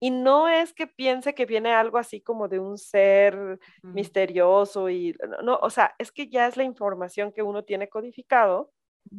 Y 0.00 0.10
no 0.10 0.48
es 0.48 0.74
que 0.74 0.86
piense 0.86 1.34
que 1.34 1.46
viene 1.46 1.72
algo 1.72 1.98
así 1.98 2.20
como 2.20 2.48
de 2.48 2.58
un 2.60 2.76
ser 2.78 3.58
misterioso 3.92 4.90
y 4.90 5.16
no, 5.42 5.56
o 5.62 5.70
sea, 5.70 5.94
es 5.98 6.12
que 6.12 6.28
ya 6.28 6.46
es 6.46 6.56
la 6.56 6.64
información 6.64 7.32
que 7.32 7.42
uno 7.42 7.64
tiene 7.64 7.88
codificado 7.88 8.70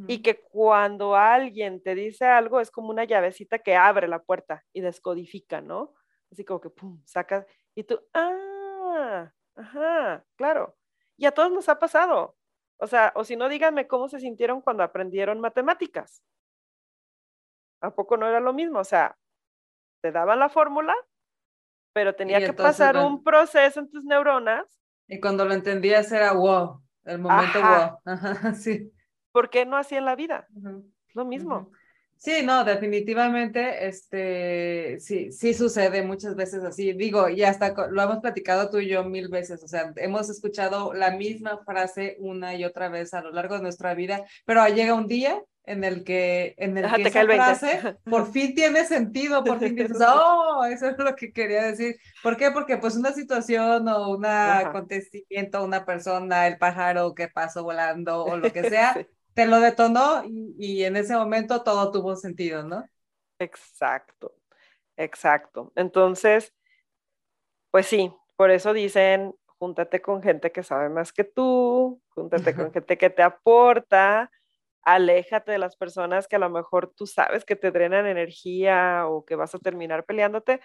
y 0.08 0.22
que 0.22 0.42
cuando 0.42 1.16
alguien 1.16 1.82
te 1.84 1.96
dice 1.96 2.26
algo 2.26 2.62
es 2.62 2.72
como 2.72 2.90
una 2.92 3.06
llavecita 3.06 3.60
que 3.60 3.76
abre 3.76 4.08
la 4.08 4.24
puerta 4.24 4.64
y 4.74 4.82
descodifica, 4.82 5.62
¿no? 5.62 5.94
Así 6.32 6.44
como 6.44 6.62
que, 6.62 6.70
pum, 6.70 7.02
sacas 7.06 7.46
y 7.76 7.84
tú, 7.84 8.00
ah, 8.14 9.32
ajá, 9.56 10.26
claro. 10.36 10.76
Y 11.18 11.26
a 11.26 11.32
todos 11.32 11.52
nos 11.52 11.70
ha 11.70 11.80
pasado. 11.80 12.38
O 12.78 12.88
sea, 12.88 13.14
o 13.16 13.24
si 13.24 13.36
no, 13.36 13.48
díganme 13.48 13.88
cómo 13.88 14.10
se 14.10 14.20
sintieron 14.20 14.62
cuando 14.62 14.84
aprendieron 14.84 15.40
matemáticas. 15.40 16.24
¿A 17.82 17.94
poco 17.94 18.18
no 18.18 18.28
era 18.28 18.40
lo 18.40 18.54
mismo? 18.54 18.80
O 18.80 18.84
sea, 18.84 19.18
te 20.02 20.12
daban 20.12 20.40
la 20.40 20.50
fórmula, 20.50 20.94
pero 21.94 22.16
tenía 22.16 22.40
que 22.40 22.54
pasar 22.54 22.98
un 22.98 23.24
proceso 23.24 23.80
en 23.80 23.90
tus 23.90 24.04
neuronas. 24.04 24.66
Y 25.08 25.20
cuando 25.20 25.46
lo 25.46 25.54
entendías 25.54 26.12
era 26.12 26.34
wow, 26.34 26.82
el 27.04 27.20
momento 27.20 27.60
wow. 27.62 28.04
sí. 28.56 28.92
¿Por 29.32 29.50
qué 29.50 29.66
no 29.66 29.78
así 29.78 29.96
en 29.96 30.06
la 30.06 30.16
vida? 30.16 30.48
Lo 31.14 31.26
mismo. 31.26 31.72
Sí, 32.26 32.42
no, 32.44 32.64
definitivamente, 32.64 33.86
este, 33.86 35.00
sí, 35.00 35.32
sí 35.32 35.54
sucede 35.54 36.02
muchas 36.02 36.36
veces 36.36 36.64
así. 36.64 36.92
Digo, 36.94 37.30
y 37.30 37.44
hasta 37.44 37.72
lo 37.92 38.02
hemos 38.02 38.18
platicado 38.18 38.72
tú 38.72 38.80
y 38.80 38.88
yo 38.90 39.04
mil 39.04 39.28
veces, 39.28 39.64
o 39.64 39.68
sea, 39.68 39.94
hemos 39.98 40.28
escuchado 40.32 40.92
la 40.96 41.12
misma 41.12 41.60
frase 41.64 42.16
una 42.18 42.56
y 42.56 42.66
otra 42.66 42.90
vez 42.90 43.14
a 43.14 43.22
lo 43.22 43.32
largo 43.32 43.58
de 43.58 43.62
nuestra 43.62 43.94
vida, 43.94 44.24
pero 44.44 44.68
llega 44.70 44.96
un 44.96 45.08
día 45.08 45.40
en 45.66 45.84
el 45.84 46.04
que, 46.04 46.56
en 46.58 46.80
el 46.80 46.92
que 46.96 47.04
esa 47.04 47.26
frase 47.26 47.98
por 48.06 48.32
fin 48.32 48.56
tiene 48.56 48.86
sentido, 48.86 49.44
por 49.44 49.60
fin 49.60 49.76
dices, 49.76 49.98
oh, 50.08 50.66
eso 50.66 50.90
es 50.90 50.98
lo 50.98 51.16
que 51.16 51.32
quería 51.32 51.62
decir. 51.62 51.96
¿Por 52.24 52.38
qué? 52.38 52.50
Porque 52.50 52.78
pues 52.78 52.96
una 52.96 53.12
situación 53.12 53.88
o 53.88 54.16
un 54.16 54.26
acontecimiento, 54.26 55.64
una 55.64 55.86
persona, 55.86 56.48
el 56.48 56.58
pájaro 56.58 57.14
que 57.14 57.28
pasó 57.28 57.64
volando 57.64 58.26
o 58.26 58.36
lo 58.36 58.52
que 58.52 58.64
sea, 58.70 59.06
te 59.36 59.46
lo 59.46 59.60
detonó 59.60 60.24
y, 60.26 60.84
en 60.84 60.96
ese 60.96 61.16
momento 61.16 61.62
todo 61.62 61.92
tuvo 61.92 62.16
sentido, 62.16 62.64
¿no? 62.64 62.88
Exacto, 63.38 64.34
exacto. 64.96 65.74
Entonces, 65.76 66.54
pues 67.70 67.86
sí, 67.86 68.12
por 68.38 68.50
eso 68.50 68.72
dicen, 68.72 69.36
júntate 69.60 70.02
con 70.02 70.24
gente 70.24 70.52
que 70.52 70.64
sabe 70.64 70.90
más 70.90 71.12
que 71.12 71.26
tú, 71.26 72.02
júntate 72.10 72.56
con 72.56 72.72
gente 72.72 72.98
que 72.98 73.10
te 73.10 73.24
aporta, 73.24 74.32
aléjate 74.82 75.52
de 75.52 75.58
las 75.58 75.76
personas 75.76 76.30
que 76.30 76.38
a 76.38 76.40
lo 76.40 76.50
mejor 76.50 76.94
tú 76.96 77.06
sabes 77.06 77.44
que 77.44 77.58
te 77.58 77.72
drenan 77.72 78.08
energía 78.08 79.06
o 79.06 79.26
que 79.26 79.36
vas 79.36 79.54
a 79.54 79.60
terminar 79.60 80.06
peleándote. 80.06 80.62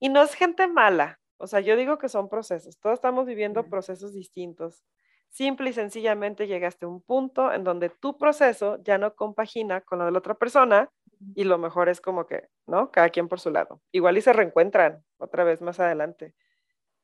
Y 0.00 0.08
no 0.08 0.22
es 0.22 0.34
gente 0.34 0.66
mala, 0.66 1.20
o 1.36 1.46
sea, 1.46 1.60
yo 1.60 1.76
digo 1.76 1.98
que 1.98 2.08
son 2.08 2.28
procesos, 2.28 2.80
todos 2.80 2.94
estamos 2.94 3.26
viviendo 3.26 3.68
procesos 3.68 4.12
distintos. 4.12 4.82
Simple 5.30 5.70
y 5.70 5.72
sencillamente 5.72 6.46
llegaste 6.46 6.86
a 6.86 6.88
un 6.88 7.00
punto 7.00 7.52
en 7.52 7.62
donde 7.62 7.90
tu 7.90 8.16
proceso 8.16 8.82
ya 8.82 8.98
no 8.98 9.14
compagina 9.14 9.80
con 9.82 9.98
lo 9.98 10.06
de 10.06 10.12
la 10.12 10.18
otra 10.18 10.34
persona 10.34 10.90
y 11.34 11.44
lo 11.44 11.58
mejor 11.58 11.88
es 11.88 12.00
como 12.00 12.26
que, 12.26 12.48
¿no? 12.66 12.90
Cada 12.90 13.10
quien 13.10 13.28
por 13.28 13.40
su 13.40 13.50
lado. 13.50 13.80
Igual 13.92 14.16
y 14.18 14.22
se 14.22 14.32
reencuentran 14.32 15.04
otra 15.18 15.44
vez 15.44 15.60
más 15.60 15.80
adelante. 15.80 16.34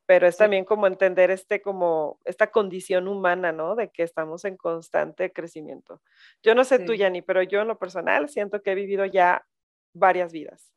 Pero 0.06 0.26
es 0.26 0.36
también 0.36 0.64
como 0.64 0.86
entender 0.86 1.30
este 1.30 1.62
como 1.62 2.18
esta 2.24 2.50
condición 2.50 3.08
humana, 3.08 3.52
¿no? 3.52 3.74
De 3.74 3.90
que 3.90 4.02
estamos 4.02 4.44
en 4.44 4.56
constante 4.56 5.32
crecimiento. 5.32 6.02
Yo 6.42 6.54
no 6.54 6.64
sé 6.64 6.78
tú, 6.78 6.92
Yanni, 6.92 7.22
pero 7.22 7.42
yo 7.42 7.62
en 7.62 7.68
lo 7.68 7.78
personal 7.78 8.28
siento 8.28 8.60
que 8.62 8.72
he 8.72 8.74
vivido 8.74 9.06
ya 9.06 9.46
varias 9.94 10.32
vidas. 10.32 10.72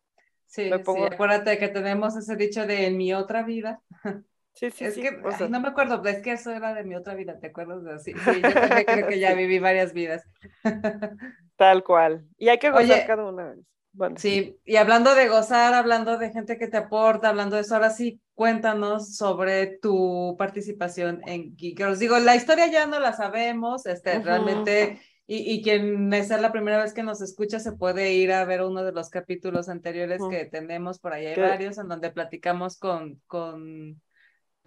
Sí, 0.46 0.70
sí, 0.72 1.04
acuérdate 1.12 1.58
que 1.58 1.68
tenemos 1.68 2.16
ese 2.16 2.38
dicho 2.38 2.66
de 2.66 2.88
en 2.88 2.98
mi 2.98 3.14
otra 3.14 3.44
vida. 3.44 3.82
Sí, 4.58 4.72
sí, 4.72 4.86
es 4.86 4.96
sí. 4.96 5.02
que 5.02 5.12
no 5.50 5.60
me 5.60 5.68
acuerdo, 5.68 6.04
es 6.04 6.24
que 6.24 6.32
eso 6.32 6.52
era 6.52 6.74
de 6.74 6.84
mi 6.84 6.96
otra 6.96 7.14
vida, 7.14 7.38
¿te 7.40 7.48
acuerdas 7.48 7.84
de 7.84 7.94
así? 7.94 8.14
Sí, 8.14 8.42
yo 8.42 8.54
también 8.54 8.86
creo 8.86 9.08
que 9.08 9.20
ya 9.20 9.34
viví 9.36 9.60
varias 9.60 9.94
vidas. 9.94 10.24
Tal 11.56 11.84
cual. 11.84 12.26
Y 12.40 12.50
hay 12.50 12.58
que 12.58 12.72
gozar 12.72 13.06
cada 13.06 13.26
una. 13.26 13.54
Bueno. 13.94 14.16
Sí, 14.18 14.58
y 14.66 14.78
hablando 14.78 15.14
de 15.14 15.28
gozar, 15.28 15.76
hablando 15.76 16.18
de 16.18 16.32
gente 16.32 16.58
que 16.58 16.68
te 16.68 16.78
aporta, 16.78 17.30
hablando 17.30 17.56
de 17.56 17.62
eso, 17.62 17.76
ahora 17.76 17.92
sí, 17.92 18.20
cuéntanos 18.34 19.16
sobre 19.16 19.78
tu 19.78 20.36
participación 20.40 21.22
en 21.28 21.56
Geek 21.56 21.78
Girls. 21.78 22.00
Digo, 22.00 22.18
la 22.18 22.36
historia 22.36 22.66
ya 22.66 22.88
no 22.88 23.00
la 23.00 23.14
sabemos, 23.14 23.86
este, 23.86 24.20
realmente, 24.20 25.00
y, 25.28 25.52
y, 25.52 25.62
quien 25.62 26.12
sea 26.24 26.40
la 26.40 26.52
primera 26.52 26.82
vez 26.82 26.94
que 26.94 27.04
nos 27.04 27.22
escucha 27.22 27.60
se 27.60 27.74
puede 27.74 28.14
ir 28.14 28.32
a 28.32 28.44
ver 28.46 28.64
uno 28.64 28.84
de 28.84 28.92
los 28.92 29.10
capítulos 29.10 29.70
anteriores 29.70 30.22
que 30.32 30.46
tenemos, 30.46 30.98
por 30.98 31.14
ahí 31.14 31.28
hay 31.28 31.40
varios, 31.40 31.78
en 31.78 31.88
donde 31.88 32.10
platicamos 32.10 32.78
con, 32.80 33.22
con 33.28 34.02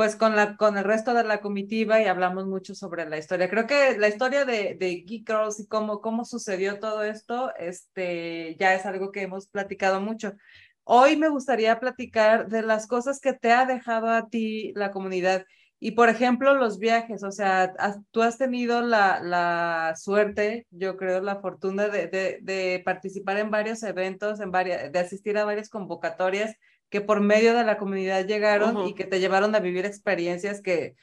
pues 0.00 0.16
con, 0.16 0.34
la, 0.34 0.56
con 0.56 0.78
el 0.78 0.84
resto 0.84 1.12
de 1.12 1.24
la 1.24 1.42
comitiva 1.42 2.00
y 2.00 2.06
hablamos 2.06 2.46
mucho 2.46 2.74
sobre 2.74 3.06
la 3.06 3.18
historia. 3.18 3.50
Creo 3.50 3.66
que 3.66 3.98
la 3.98 4.08
historia 4.08 4.46
de, 4.46 4.78
Geek 5.06 5.28
Girls 5.28 5.60
y 5.60 5.66
cómo, 5.66 6.00
cómo 6.00 6.24
sucedió 6.24 6.78
todo 6.78 7.02
esto, 7.02 7.52
este, 7.58 8.56
ya 8.58 8.74
es 8.74 8.86
algo 8.86 9.12
que 9.12 9.20
hemos 9.20 9.48
platicado 9.48 10.00
mucho. 10.00 10.32
Hoy 10.84 11.18
me 11.18 11.28
gustaría 11.28 11.78
platicar 11.80 12.48
de 12.48 12.62
las 12.62 12.86
cosas 12.86 13.20
que 13.20 13.34
te 13.34 13.52
ha 13.52 13.66
dejado 13.66 14.08
a 14.08 14.30
ti 14.30 14.72
la 14.74 14.90
comunidad. 14.90 15.44
Y 15.78 15.90
por 15.90 16.08
ejemplo, 16.08 16.54
los 16.54 16.78
viajes, 16.78 17.22
o 17.22 17.30
sea, 17.30 17.74
tú 18.10 18.22
has 18.22 18.38
tenido 18.38 18.80
la, 18.80 19.20
la 19.22 19.92
suerte, 19.98 20.66
yo 20.70 20.96
creo, 20.96 21.20
la 21.20 21.42
fortuna 21.42 21.88
de, 21.88 22.06
de, 22.06 22.38
de 22.40 22.80
participar 22.86 23.36
en 23.36 23.50
varios 23.50 23.82
eventos, 23.82 24.40
en 24.40 24.50
varias, 24.50 24.90
de 24.90 24.98
asistir 24.98 25.36
a 25.36 25.44
varias 25.44 25.68
convocatorias 25.68 26.56
que 26.90 27.00
por 27.00 27.20
medio 27.20 27.54
de 27.54 27.64
la 27.64 27.78
comunidad 27.78 28.26
llegaron 28.26 28.86
y 28.86 28.94
que 28.94 29.04
te 29.04 29.20
llevaron 29.20 29.54
a 29.54 29.60
vivir 29.60 29.86
experiencias 29.86 30.60
que, 30.60 30.96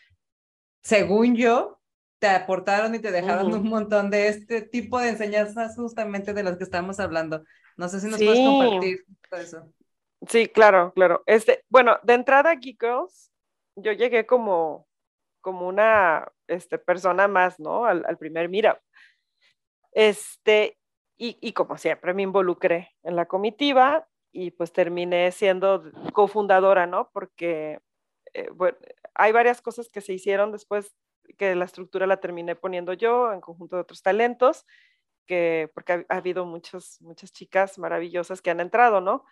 según 0.82 1.36
yo, 1.36 1.80
te 2.20 2.28
aportaron 2.28 2.94
y 2.94 3.00
te 3.00 3.12
dejaron 3.12 3.54
un 3.54 3.70
montón 3.70 4.10
de 4.10 4.28
este 4.28 4.62
tipo 4.62 5.00
de 5.00 5.10
enseñanzas 5.10 5.76
justamente 5.76 6.34
de 6.34 6.44
las 6.44 6.58
que 6.58 6.66
estamos 6.66 7.00
hablando. 7.00 7.44
No 7.78 7.88
sé 7.88 8.02
si 8.02 8.08
nos 8.08 8.22
puedes 8.22 8.40
compartir 8.40 9.06
todo 9.30 9.40
eso. 9.40 9.74
Sí, 10.28 10.48
claro, 10.48 10.92
claro. 10.94 11.24
Este, 11.26 11.64
bueno, 11.70 11.98
de 12.04 12.14
entrada 12.14 12.56
Geek 12.56 12.82
Girls, 12.82 13.32
yo 13.76 13.92
llegué 13.94 14.26
como, 14.26 14.88
como 15.42 15.68
una 15.68 16.28
este, 16.48 16.80
persona 16.80 17.28
más, 17.28 17.60
¿no? 17.60 17.86
Al, 17.86 18.04
al 18.06 18.18
primer 18.18 18.50
mira. 18.50 18.82
Este, 19.92 20.78
y, 21.18 21.38
y, 21.40 21.54
como 21.54 21.78
siempre 21.78 22.14
me 22.14 22.24
involucré 22.24 22.94
en 23.04 23.16
la 23.16 23.26
comitiva 23.26 24.08
y 24.32 24.52
pues 24.52 24.72
terminé 24.72 25.32
siendo 25.32 25.84
cofundadora, 26.14 26.86
¿no? 26.86 27.10
Porque 27.12 27.80
eh, 28.34 28.50
hay 29.16 29.32
varias 29.32 29.62
cosas 29.62 29.90
que 29.90 30.02
se 30.02 30.14
hicieron 30.14 30.52
después 30.52 30.96
que 31.38 31.56
la 31.56 31.66
estructura 31.66 32.08
la 32.08 32.20
terminé 32.20 32.56
poniendo 32.56 32.94
yo 32.94 33.34
en 33.34 33.42
conjunto 33.42 33.76
de 33.76 33.82
otros 33.82 34.02
talentos, 34.02 34.66
que, 35.26 35.70
porque 35.74 36.06
ha, 36.08 36.18
habido 36.18 36.46
muchas, 36.46 37.02
muchas 37.02 37.32
chicas 37.34 37.78
maravillosas 37.78 38.42
que 38.42 38.50
han 38.50 38.60
entrado, 38.60 39.02
¿no? 39.02 39.26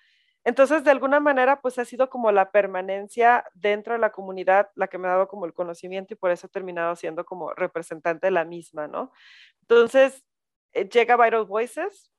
Entonces, 0.43 0.83
de 0.83 0.91
alguna 0.91 1.19
manera, 1.19 1.61
pues 1.61 1.79
ha 1.79 1.85
sido 1.85 2.09
como 2.09 2.31
la 2.31 2.51
permanencia 2.51 3.45
dentro 3.55 3.93
de 3.93 3.99
la 3.99 4.11
comunidad 4.11 4.69
la 4.75 4.87
que 4.87 4.99
me 4.99 5.07
ha 5.07 5.11
dado 5.11 5.27
como 5.27 5.45
el 5.45 5.53
conocimiento 5.53 6.13
y 6.13 6.17
por 6.17 6.29
eso 6.31 6.47
he 6.47 6.49
terminado 6.51 6.95
siendo 6.95 7.25
como 7.25 7.53
representante 7.53 8.27
de 8.27 8.31
la 8.31 8.45
misma, 8.45 8.87
¿no? 8.87 9.11
Entonces, 9.61 10.23
eh, 10.73 10.87
llega 10.87 11.17
Vital 11.17 11.45
Voices 11.45 12.11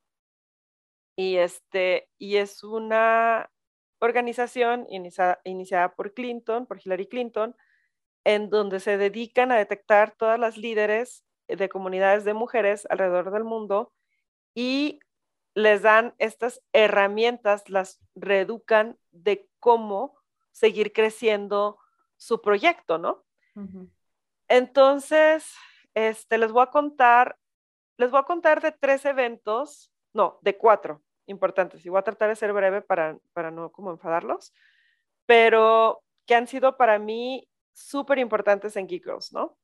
y, 1.17 1.37
este, 1.39 2.09
y 2.19 2.37
es 2.37 2.63
una 2.63 3.51
organización 3.99 4.87
iniciada 4.89 5.95
por 5.95 6.13
Clinton, 6.13 6.67
por 6.67 6.79
Hillary 6.79 7.09
Clinton, 7.09 7.57
en 8.25 8.51
donde 8.51 8.81
se 8.81 8.99
dedican 8.99 9.51
a 9.51 9.57
detectar 9.57 10.15
todas 10.17 10.39
las 10.39 10.59
líderes 10.59 11.25
de 11.49 11.69
comunidades 11.69 12.25
de 12.25 12.35
mujeres 12.35 12.87
alrededor 12.91 13.31
del 13.31 13.45
mundo 13.45 13.93
y 14.55 15.01
les 15.55 15.81
dan 15.81 16.15
estas 16.19 16.61
herramientas, 16.75 17.71
las 17.71 17.99
reeducan 18.15 18.99
de 19.11 19.49
cómo 19.59 20.17
seguir 20.53 20.93
creciendo 20.93 21.79
su 22.19 22.43
proyecto, 22.43 22.99
¿no? 22.99 23.25
Entonces, 24.49 25.55
este, 25.95 26.37
les 26.37 26.53
voy 26.53 26.63
a 26.63 26.71
contar, 26.71 27.39
les 27.97 28.11
voy 28.11 28.21
a 28.21 28.25
contar 28.25 28.61
de 28.61 28.73
tres 28.73 29.07
eventos, 29.07 29.91
no, 30.13 30.39
de 30.43 30.59
cuatro 30.59 31.03
importantes. 31.27 31.85
Y 31.85 31.89
voy 31.89 31.99
a 31.99 32.03
tratar 32.03 32.29
de 32.29 32.37
ser 32.37 32.53
breve 32.53 32.83
para, 32.83 33.19
para 33.33 33.51
no 33.51 33.71
como 33.71 33.91
enfadarlos, 33.91 34.53
pero 35.27 36.03
que 36.27 36.35
han 36.35 36.47
sido 36.47 36.77
para 36.77 36.99
mí 36.99 37.49
súper 37.73 38.19
importantes 38.19 38.77
en 38.77 38.87
Geek 38.87 39.05
Girls, 39.05 39.33
¿no? 39.33 39.57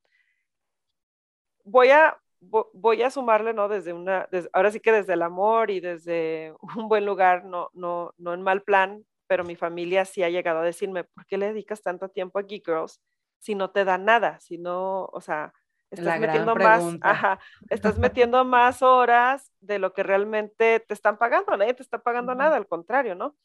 Voy 1.64 1.90
a, 1.90 2.18
voy 2.40 3.02
a 3.02 3.10
sumarle, 3.10 3.54
¿no? 3.54 3.68
Desde 3.68 3.92
una, 3.92 4.28
ahora 4.52 4.70
sí 4.70 4.80
que 4.80 4.92
desde 4.92 5.14
el 5.14 5.22
amor 5.22 5.70
y 5.70 5.80
desde 5.80 6.54
un 6.76 6.88
buen 6.88 7.06
lugar, 7.06 7.44
no, 7.44 7.70
no, 7.72 8.14
no 8.18 8.34
en 8.34 8.42
mal 8.42 8.62
plan, 8.62 9.04
pero 9.26 9.44
mi 9.44 9.56
familia 9.56 10.04
sí 10.04 10.22
ha 10.22 10.30
llegado 10.30 10.60
a 10.60 10.64
decirme, 10.64 11.04
¿por 11.04 11.26
qué 11.26 11.38
le 11.38 11.46
dedicas 11.46 11.82
tanto 11.82 12.08
tiempo 12.08 12.38
a 12.38 12.42
Geek 12.42 12.66
Girls 12.66 13.00
si 13.38 13.54
no 13.54 13.70
te 13.70 13.84
da 13.84 13.98
nada? 13.98 14.38
Si 14.40 14.58
no, 14.58 15.06
o 15.06 15.20
sea, 15.20 15.54
estás 15.92 16.20
metiendo 16.20 16.56
más, 16.56 16.82
ajá, 17.00 17.38
estás 17.68 17.98
metiendo 17.98 18.44
más 18.44 18.82
horas 18.82 19.52
de 19.60 19.78
lo 19.78 19.92
que 19.92 20.02
realmente 20.02 20.80
te 20.80 20.94
están 20.94 21.18
pagando, 21.18 21.56
nadie 21.56 21.74
te 21.74 21.82
está 21.82 21.98
pagando 21.98 22.34
nada, 22.34 22.56
al 22.56 22.66
contrario, 22.66 23.14
¿no? 23.14 23.36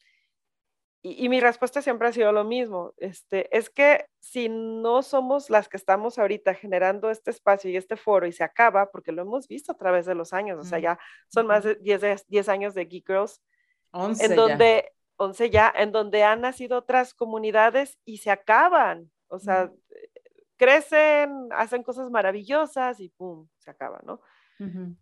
Y, 1.00 1.28
mi 1.28 1.38
respuesta 1.38 1.80
siempre 1.80 2.08
ha 2.08 2.12
sido 2.12 2.32
lo 2.32 2.42
mismo, 2.42 2.92
este, 2.96 3.56
es 3.56 3.70
que 3.70 4.06
si 4.18 4.48
no 4.48 5.02
somos 5.02 5.48
las 5.48 5.68
que 5.68 5.76
estamos 5.76 6.18
ahorita 6.18 6.54
generando 6.54 7.08
este 7.08 7.30
espacio 7.30 7.70
y 7.70 7.76
este 7.76 7.96
foro 7.96 8.26
y 8.26 8.32
se 8.32 8.42
acaba, 8.42 8.90
porque 8.90 9.12
lo 9.12 9.22
hemos 9.22 9.46
visto 9.46 9.70
a 9.70 9.76
través 9.76 10.06
de 10.06 10.16
los 10.16 10.32
años, 10.32 10.58
o 10.58 10.64
sea, 10.64 10.80
ya 10.80 10.98
son 11.28 11.46
más 11.46 11.62
de 11.62 11.76
10, 11.76 12.26
10 12.26 12.48
años 12.48 12.74
de 12.74 12.86
Geek 12.86 13.06
Girls, 13.06 13.40
11 13.92 14.24
en 14.26 14.34
donde, 14.34 14.84
ya. 14.86 14.92
11 15.18 15.50
ya, 15.50 15.72
en 15.76 15.92
donde 15.92 16.24
han 16.24 16.40
nacido 16.40 16.78
otras 16.78 17.14
comunidades 17.14 17.96
y 18.04 18.18
se 18.18 18.32
acaban, 18.32 19.08
o 19.28 19.38
sea, 19.38 19.70
crecen, 20.58 21.48
hacen 21.52 21.82
cosas 21.82 22.10
maravillosas 22.10 23.00
y 23.00 23.08
pum, 23.10 23.48
se 23.58 23.70
acaba, 23.70 24.00
¿no? 24.04 24.20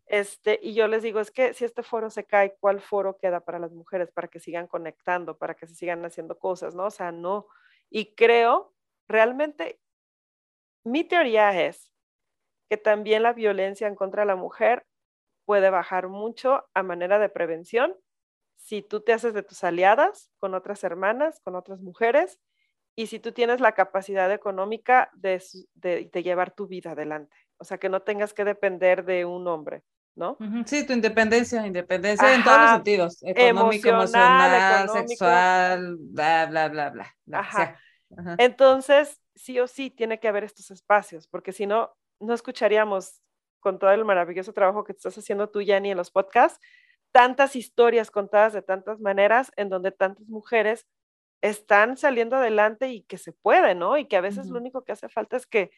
este, 0.04 0.60
y 0.62 0.74
yo 0.74 0.86
les 0.86 1.02
digo, 1.02 1.18
es 1.18 1.30
que 1.30 1.54
si 1.54 1.64
este 1.64 1.82
foro 1.82 2.10
se 2.10 2.26
cae, 2.26 2.56
¿cuál 2.60 2.80
foro 2.82 3.16
queda 3.16 3.40
para 3.40 3.58
las 3.58 3.72
mujeres? 3.72 4.12
Para 4.12 4.28
que 4.28 4.38
sigan 4.38 4.66
conectando, 4.66 5.38
para 5.38 5.54
que 5.54 5.66
se 5.66 5.74
sigan 5.74 6.04
haciendo 6.04 6.38
cosas, 6.38 6.74
¿no? 6.74 6.84
O 6.86 6.90
sea, 6.90 7.10
no. 7.10 7.46
Y 7.88 8.14
creo, 8.14 8.74
realmente, 9.08 9.80
mi 10.84 11.04
teoría 11.04 11.64
es 11.66 11.90
que 12.68 12.76
también 12.76 13.22
la 13.22 13.32
violencia 13.32 13.88
en 13.88 13.94
contra 13.94 14.22
de 14.22 14.26
la 14.26 14.36
mujer 14.36 14.86
puede 15.46 15.70
bajar 15.70 16.08
mucho 16.08 16.66
a 16.74 16.82
manera 16.82 17.18
de 17.18 17.28
prevención 17.28 17.96
si 18.56 18.82
tú 18.82 19.00
te 19.00 19.12
haces 19.12 19.34
de 19.34 19.42
tus 19.42 19.64
aliadas 19.64 20.30
con 20.38 20.54
otras 20.54 20.84
hermanas, 20.84 21.40
con 21.40 21.54
otras 21.54 21.80
mujeres, 21.80 22.40
y 22.96 23.06
si 23.08 23.20
tú 23.20 23.32
tienes 23.32 23.60
la 23.60 23.72
capacidad 23.72 24.32
económica 24.32 25.10
de, 25.14 25.40
de, 25.74 26.22
llevar 26.22 26.52
tu 26.52 26.66
vida 26.66 26.92
adelante. 26.92 27.36
O 27.58 27.64
sea, 27.64 27.76
que 27.76 27.90
no 27.90 28.00
tengas 28.00 28.32
que 28.32 28.44
depender 28.44 29.04
de 29.04 29.26
un 29.26 29.46
hombre, 29.46 29.82
¿no? 30.14 30.38
Sí, 30.64 30.86
tu 30.86 30.94
independencia, 30.94 31.66
independencia 31.66 32.34
en 32.34 32.42
todos 32.42 32.58
los 32.58 32.70
sentidos, 32.70 33.22
económico, 33.22 33.88
emocional, 33.90 34.88
sexual, 34.88 35.96
bla, 35.98 36.46
bla, 36.46 36.68
bla, 36.68 36.90
bla. 36.90 37.14
Ajá. 37.32 37.78
Entonces, 38.38 39.20
sí 39.34 39.60
o 39.60 39.66
sí 39.66 39.90
tiene 39.90 40.18
que 40.18 40.28
haber 40.28 40.44
estos 40.44 40.70
espacios, 40.70 41.28
porque 41.28 41.52
si 41.52 41.66
no, 41.66 41.94
no 42.18 42.32
escucharíamos 42.32 43.20
con 43.60 43.78
todo 43.78 43.90
el 43.90 44.06
maravilloso 44.06 44.54
trabajo 44.54 44.84
que 44.84 44.92
estás 44.92 45.18
haciendo 45.18 45.50
tú, 45.50 45.60
Jenny, 45.60 45.90
en 45.90 45.98
los 45.98 46.10
podcasts, 46.10 46.60
tantas 47.12 47.56
historias 47.56 48.10
contadas 48.10 48.54
de 48.54 48.62
tantas 48.62 49.00
maneras 49.00 49.52
en 49.56 49.68
donde 49.68 49.92
tantas 49.92 50.26
mujeres 50.28 50.86
están 51.40 51.96
saliendo 51.96 52.36
adelante 52.36 52.88
y 52.88 53.02
que 53.02 53.18
se 53.18 53.32
puede, 53.32 53.74
¿no? 53.74 53.96
Y 53.98 54.06
que 54.06 54.16
a 54.16 54.20
veces 54.20 54.48
lo 54.48 54.58
único 54.58 54.84
que 54.84 54.92
hace 54.92 55.08
falta 55.08 55.36
es 55.36 55.46
que, 55.46 55.70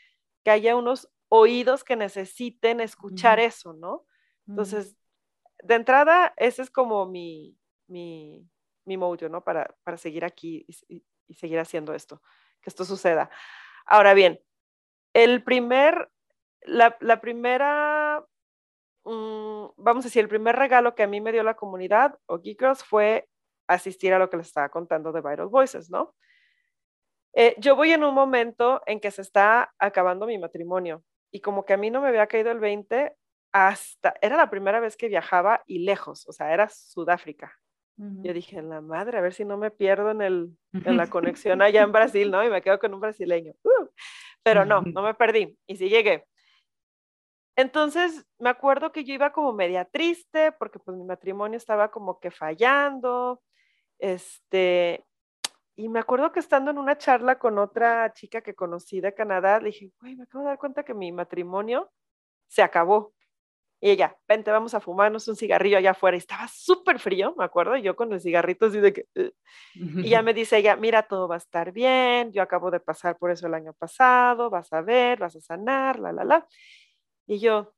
que, 0.44 0.50
haya 0.50 0.76
unos 0.76 1.10
oídos 1.28 1.84
que 1.84 1.96
necesiten 1.96 2.80
escuchar 2.80 3.40
eso, 3.40 3.72
¿no? 3.74 4.04
Entonces, 4.46 4.96
de 5.62 5.74
entrada, 5.74 6.32
ese 6.36 6.62
es 6.62 6.70
como 6.70 7.06
mi, 7.06 7.58
mi, 7.86 8.48
mi 8.84 8.96
mojo, 8.96 9.28
¿no? 9.28 9.42
Para, 9.44 9.74
para 9.84 9.96
seguir 9.96 10.24
aquí 10.24 10.64
y, 10.88 11.04
y, 11.26 11.34
seguir 11.34 11.58
haciendo 11.58 11.92
esto, 11.92 12.22
que 12.62 12.70
esto 12.70 12.84
suceda. 12.84 13.28
Ahora 13.84 14.14
bien, 14.14 14.40
el 15.12 15.42
primer, 15.42 16.10
la, 16.62 16.96
la 17.00 17.20
primera, 17.20 18.24
mm, 19.04 19.66
vamos 19.76 20.04
a 20.04 20.08
decir, 20.08 20.22
el 20.22 20.28
primer 20.28 20.56
regalo 20.56 20.94
que 20.94 21.02
a 21.02 21.06
mí 21.06 21.20
me 21.20 21.32
dio 21.32 21.42
la 21.42 21.56
comunidad 21.56 22.18
o 22.26 22.38
Geekers 22.38 22.82
fue 22.84 23.28
asistir 23.68 24.12
a 24.12 24.18
lo 24.18 24.28
que 24.28 24.38
les 24.38 24.48
estaba 24.48 24.68
contando 24.68 25.12
de 25.12 25.20
Vital 25.20 25.46
Voices, 25.46 25.90
¿no? 25.90 26.14
Eh, 27.34 27.54
yo 27.58 27.76
voy 27.76 27.92
en 27.92 28.02
un 28.02 28.14
momento 28.14 28.82
en 28.86 28.98
que 28.98 29.10
se 29.10 29.22
está 29.22 29.72
acabando 29.78 30.26
mi 30.26 30.38
matrimonio 30.38 31.04
y 31.30 31.40
como 31.40 31.64
que 31.64 31.74
a 31.74 31.76
mí 31.76 31.90
no 31.90 32.00
me 32.00 32.08
había 32.08 32.26
caído 32.26 32.50
el 32.50 32.58
20 32.58 33.14
hasta, 33.52 34.14
era 34.20 34.36
la 34.36 34.50
primera 34.50 34.80
vez 34.80 34.96
que 34.96 35.08
viajaba 35.08 35.62
y 35.66 35.80
lejos, 35.80 36.26
o 36.28 36.32
sea, 36.32 36.52
era 36.52 36.68
Sudáfrica. 36.68 37.56
Yo 38.00 38.32
dije, 38.32 38.62
la 38.62 38.80
madre, 38.80 39.18
a 39.18 39.20
ver 39.20 39.34
si 39.34 39.44
no 39.44 39.56
me 39.56 39.72
pierdo 39.72 40.12
en, 40.12 40.22
el, 40.22 40.56
en 40.72 40.96
la 40.96 41.08
conexión 41.08 41.60
allá 41.60 41.82
en 41.82 41.90
Brasil, 41.92 42.30
¿no? 42.30 42.44
Y 42.44 42.48
me 42.48 42.62
quedo 42.62 42.78
con 42.78 42.94
un 42.94 43.00
brasileño. 43.00 43.54
Uh, 43.64 43.88
pero 44.44 44.64
no, 44.64 44.82
no 44.82 45.02
me 45.02 45.14
perdí 45.14 45.58
y 45.66 45.76
sí 45.76 45.88
llegué. 45.88 46.24
Entonces, 47.56 48.24
me 48.38 48.50
acuerdo 48.50 48.92
que 48.92 49.02
yo 49.02 49.14
iba 49.14 49.32
como 49.32 49.52
media 49.52 49.84
triste 49.84 50.52
porque 50.52 50.78
pues 50.78 50.96
mi 50.96 51.02
matrimonio 51.02 51.56
estaba 51.56 51.90
como 51.90 52.20
que 52.20 52.30
fallando, 52.30 53.42
este, 53.98 55.04
y 55.76 55.88
me 55.88 56.00
acuerdo 56.00 56.32
que 56.32 56.40
estando 56.40 56.70
en 56.70 56.78
una 56.78 56.98
charla 56.98 57.38
con 57.38 57.58
otra 57.58 58.12
chica 58.12 58.40
que 58.40 58.54
conocí 58.54 59.00
de 59.00 59.14
Canadá, 59.14 59.60
le 59.60 59.66
dije, 59.66 59.92
güey, 60.00 60.16
me 60.16 60.24
acabo 60.24 60.42
de 60.44 60.50
dar 60.50 60.58
cuenta 60.58 60.84
que 60.84 60.94
mi 60.94 61.12
matrimonio 61.12 61.90
se 62.48 62.62
acabó. 62.62 63.14
Y 63.80 63.90
ella, 63.90 64.16
vente, 64.26 64.50
vamos 64.50 64.74
a 64.74 64.80
fumarnos 64.80 65.28
un 65.28 65.36
cigarrillo 65.36 65.78
allá 65.78 65.92
afuera. 65.92 66.16
Y 66.16 66.18
estaba 66.18 66.48
súper 66.48 66.98
frío, 66.98 67.32
me 67.38 67.44
acuerdo, 67.44 67.76
y 67.76 67.82
yo 67.82 67.94
con 67.94 68.12
el 68.12 68.20
cigarrito 68.20 68.66
así 68.66 68.80
de 68.80 68.92
que... 68.92 69.06
Y 69.74 70.08
ya 70.08 70.20
me 70.22 70.34
dice 70.34 70.56
ella, 70.58 70.74
mira, 70.74 71.04
todo 71.04 71.28
va 71.28 71.36
a 71.36 71.38
estar 71.38 71.70
bien, 71.70 72.32
yo 72.32 72.42
acabo 72.42 72.72
de 72.72 72.80
pasar 72.80 73.16
por 73.16 73.30
eso 73.30 73.46
el 73.46 73.54
año 73.54 73.72
pasado, 73.72 74.50
vas 74.50 74.72
a 74.72 74.80
ver, 74.80 75.20
vas 75.20 75.36
a 75.36 75.40
sanar, 75.40 76.00
la, 76.00 76.12
la, 76.12 76.24
la. 76.24 76.48
Y 77.28 77.38
yo, 77.38 77.72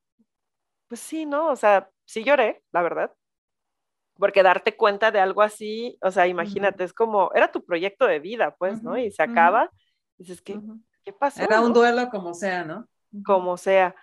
pues 0.88 1.00
sí, 1.00 1.26
¿no? 1.26 1.50
O 1.50 1.56
sea, 1.56 1.90
sí 2.06 2.24
lloré, 2.24 2.62
la 2.72 2.80
verdad, 2.80 3.14
porque 4.20 4.42
darte 4.42 4.76
cuenta 4.76 5.10
de 5.10 5.18
algo 5.18 5.40
así, 5.40 5.98
o 6.02 6.10
sea, 6.10 6.26
imagínate, 6.26 6.84
es 6.84 6.92
como, 6.92 7.32
era 7.34 7.50
tu 7.50 7.64
proyecto 7.64 8.06
de 8.06 8.20
vida, 8.20 8.54
pues, 8.56 8.82
¿no? 8.82 8.98
Y 8.98 9.10
se 9.10 9.22
acaba, 9.22 9.70
dices, 10.18 10.42
¿qué, 10.42 10.60
¿qué 11.02 11.12
pasó? 11.14 11.42
Era 11.42 11.62
un 11.62 11.72
duelo 11.72 12.10
como 12.10 12.34
sea, 12.34 12.62
¿no? 12.62 12.86
Como 13.24 13.56
sea. 13.56 13.96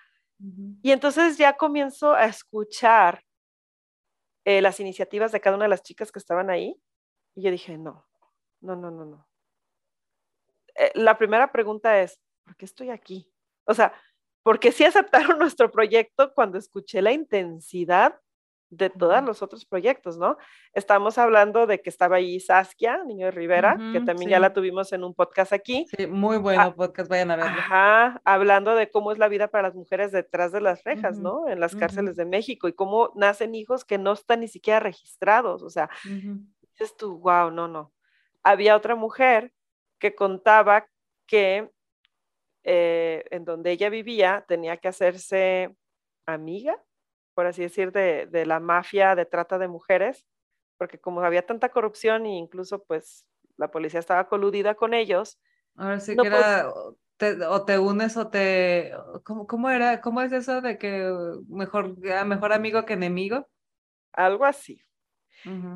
Y 0.82 0.92
entonces 0.92 1.38
ya 1.38 1.56
comienzo 1.56 2.14
a 2.14 2.26
escuchar 2.26 3.24
eh, 4.44 4.60
las 4.60 4.80
iniciativas 4.80 5.32
de 5.32 5.40
cada 5.40 5.56
una 5.56 5.66
de 5.66 5.70
las 5.70 5.84
chicas 5.84 6.12
que 6.12 6.20
estaban 6.20 6.50
ahí, 6.50 6.76
y 7.36 7.44
yo 7.44 7.52
dije, 7.52 7.78
no, 7.78 8.04
no, 8.62 8.76
no, 8.76 8.90
no, 8.90 9.06
no. 9.06 9.30
Eh, 10.74 10.92
la 10.96 11.16
primera 11.16 11.52
pregunta 11.52 12.02
es, 12.02 12.20
¿por 12.44 12.56
qué 12.56 12.66
estoy 12.66 12.90
aquí? 12.90 13.32
O 13.66 13.74
sea, 13.76 13.94
porque 14.42 14.72
sí 14.72 14.84
aceptaron 14.84 15.38
nuestro 15.38 15.70
proyecto 15.70 16.34
cuando 16.34 16.58
escuché 16.58 17.04
la 17.04 17.12
intensidad 17.12 18.20
de 18.70 18.90
todos 18.90 19.24
los 19.24 19.42
otros 19.42 19.66
proyectos, 19.66 20.18
¿no? 20.18 20.38
Estamos 20.74 21.18
hablando 21.18 21.68
de 21.68 21.82
que 21.82 21.90
estaba 21.90 22.18
ahí 22.18 22.40
Saskia, 22.40 23.04
Niño 23.06 23.28
de 23.28 23.32
Rivera, 23.32 23.78
que 23.94 24.02
también 24.02 24.32
ya 24.32 24.40
la 24.40 24.54
tuvimos 24.54 24.92
en 24.92 25.04
un 25.04 25.14
podcast 25.14 25.54
aquí. 25.54 25.86
Sí, 25.96 26.06
muy 26.06 26.38
bueno 26.38 26.62
ah, 26.62 26.76
podcast, 26.76 27.10
vayan 27.10 27.32
a 27.32 27.38
verlo. 27.38 27.52
Ajá, 27.52 28.22
hablando 28.26 28.76
de 28.76 28.90
cómo 28.92 29.12
es 29.12 29.18
la 29.18 29.30
vida 29.30 29.48
para 29.48 29.70
las 29.70 29.76
mujeres 29.76 30.12
detrás 30.12 30.52
de 30.52 30.62
las 30.62 30.84
rejas, 30.84 31.18
¿no? 31.18 31.48
En 31.48 31.60
las 31.60 31.76
cárceles 31.76 32.16
de 32.18 32.26
México 32.26 32.68
y 32.68 32.74
cómo 32.74 33.12
nacen 33.16 33.56
hijos 33.56 33.86
que 33.86 33.98
no 33.98 34.14
están 34.14 34.42
ni 34.42 34.48
siquiera 34.48 34.80
registrados, 34.80 35.64
o 35.64 35.70
sea, 35.70 35.90
dices 36.04 36.96
tú, 36.98 37.20
wow, 37.20 37.52
no, 37.52 37.68
no. 37.68 37.94
Había 38.44 38.76
otra 38.76 38.96
mujer 38.96 39.54
que 40.00 40.14
contaba 40.14 40.88
que 41.26 41.70
eh, 42.64 43.24
en 43.32 43.46
donde 43.46 43.72
ella 43.72 43.90
vivía 43.90 44.46
tenía 44.48 44.78
que 44.78 44.90
hacerse 44.90 45.76
amiga 46.26 46.78
por 47.38 47.46
así 47.46 47.62
decir, 47.62 47.92
de, 47.92 48.46
la 48.48 48.60
mafia 48.60 49.14
de 49.14 49.28
trata 49.28 49.60
de 49.60 49.68
mujeres, 49.68 50.26
porque 50.76 51.00
como 51.00 51.22
había 51.22 51.46
tanta 51.46 51.70
corrupción 51.70 52.26
e 52.26 52.30
incluso 52.30 52.84
pues 52.84 53.28
la 53.58 53.70
policía 53.70 54.00
estaba 54.00 54.28
coludida 54.28 54.74
con 54.74 54.96
ellos. 54.96 55.40
Ahora 55.76 56.00
sí 56.00 56.18
que 56.18 56.26
era, 56.26 56.68
o 57.48 57.64
te 57.64 57.78
unes 57.78 58.18
o 58.18 58.28
te, 58.32 58.92
¿cómo, 59.24 59.46
¿cómo, 59.46 59.70
era? 59.70 60.02
¿Cómo 60.02 60.24
es 60.24 60.32
eso 60.32 60.62
de 60.62 60.80
que 60.80 61.14
mejor, 61.48 61.96
mejor 62.26 62.54
amigo 62.54 62.84
que 62.86 62.94
enemigo? 62.94 63.48
Algo 64.14 64.44
así. 64.44 64.84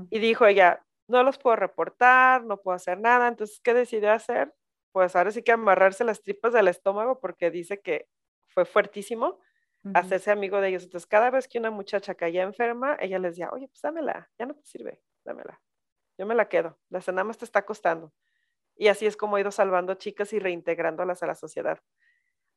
Y 0.10 0.18
dijo 0.18 0.48
ella, 0.48 0.84
no 1.06 1.22
los 1.22 1.38
puedo 1.38 1.58
reportar, 1.58 2.44
no 2.44 2.60
puedo 2.60 2.76
hacer 2.76 3.00
nada, 3.00 3.28
entonces, 3.28 3.62
¿qué 3.64 3.76
decidió 3.76 4.12
hacer? 4.12 4.52
Pues 4.92 5.16
ahora 5.16 5.30
sí 5.30 5.44
que 5.44 5.52
amarrarse 5.52 6.06
las 6.06 6.24
tripas 6.24 6.54
del 6.54 6.70
estómago 6.70 7.20
porque 7.20 7.52
dice 7.52 7.82
que 7.82 8.08
fue 8.48 8.66
fuertísimo 8.66 9.38
hacerse 9.94 10.32
amigo 10.32 10.62
de 10.62 10.70
ellos. 10.70 10.84
Entonces, 10.84 11.08
cada 11.08 11.30
vez 11.30 11.48
que 11.48 11.60
una 11.60 11.72
muchacha 11.72 12.16
caía 12.16 12.44
enferma, 12.44 12.98
ella 13.00 13.20
les 13.20 13.34
decía, 13.34 13.50
oye, 13.52 13.68
pues 13.68 13.82
dámela, 13.82 14.30
ya 14.38 14.46
no 14.46 14.56
te 14.56 14.66
sirve, 14.66 15.00
dámela. 15.26 15.62
Yo 16.18 16.26
me 16.26 16.36
la 16.36 16.50
quedo, 16.50 16.78
la 16.90 17.02
cena 17.02 17.24
más 17.24 17.38
te 17.38 17.46
está 17.46 17.66
costando. 17.66 18.14
Y 18.76 18.88
así 18.88 19.06
es 19.06 19.18
como 19.18 19.38
he 19.38 19.42
ido 19.42 19.52
salvando 19.52 19.96
chicas 19.96 20.34
y 20.34 20.40
reintegrándolas 20.40 21.24
a 21.24 21.28
la 21.28 21.36
sociedad. 21.36 21.80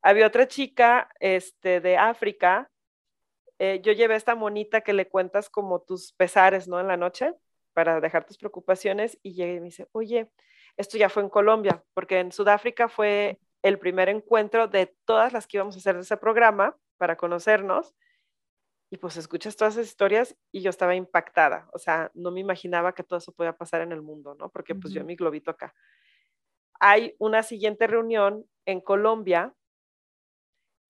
Había 0.03 0.27
otra 0.27 0.47
chica 0.47 1.09
este, 1.19 1.81
de 1.81 1.97
África, 1.97 2.71
eh, 3.59 3.81
yo 3.83 3.93
llevé 3.93 4.17
esta 4.17 4.35
monita 4.35 4.81
que 4.81 4.93
le 4.93 5.09
cuentas 5.09 5.49
como 5.49 5.81
tus 5.81 6.13
pesares, 6.13 6.69
¿no? 6.69 6.81
En 6.81 6.89
la 6.89 6.97
noche, 6.97 7.35
para 7.73 8.01
dejar 8.01 8.27
tus 8.27 8.37
preocupaciones, 8.37 9.19
y 9.23 9.35
llegué 9.35 9.55
y 9.55 9.61
me 9.61 9.67
dice, 9.67 9.89
oye, 9.93 10.31
esto 10.77 10.99
ya 10.99 11.09
fue 11.09 11.23
en 11.23 11.29
Colombia, 11.29 11.85
porque 11.95 12.19
en 12.19 12.33
Sudáfrica 12.33 12.89
fue 12.89 13.39
el 13.63 13.79
primer 13.79 14.09
encuentro 14.09 14.69
de 14.69 14.95
todas 15.05 15.33
las 15.33 15.47
que 15.47 15.57
íbamos 15.57 15.77
a 15.77 15.79
hacer 15.79 15.95
de 15.95 16.03
ese 16.03 16.17
programa, 16.17 16.77
para 16.97 17.17
conocernos. 17.17 17.95
Y 18.91 18.99
pues 18.99 19.17
escuchas 19.17 19.57
todas 19.57 19.75
esas 19.75 19.87
historias 19.87 20.37
y 20.53 20.63
yo 20.63 20.71
estaba 20.71 20.95
impactada. 20.95 21.69
O 21.73 21.79
sea, 21.79 22.11
no 22.15 22.31
me 22.31 22.41
imaginaba 22.41 22.95
que 22.95 23.03
todo 23.03 23.19
eso 23.19 23.33
podía 23.33 23.57
pasar 23.57 23.81
en 23.81 23.93
el 23.93 24.03
mundo, 24.03 24.35
¿no? 24.35 24.51
Porque 24.51 24.75
pues 24.75 24.93
yo 24.95 25.05
mi 25.05 25.17
globito 25.17 25.51
acá. 25.51 25.75
Hay 26.79 27.15
una 27.19 27.43
siguiente 27.43 27.87
reunión 27.87 28.47
en 28.67 28.81
Colombia 28.81 29.55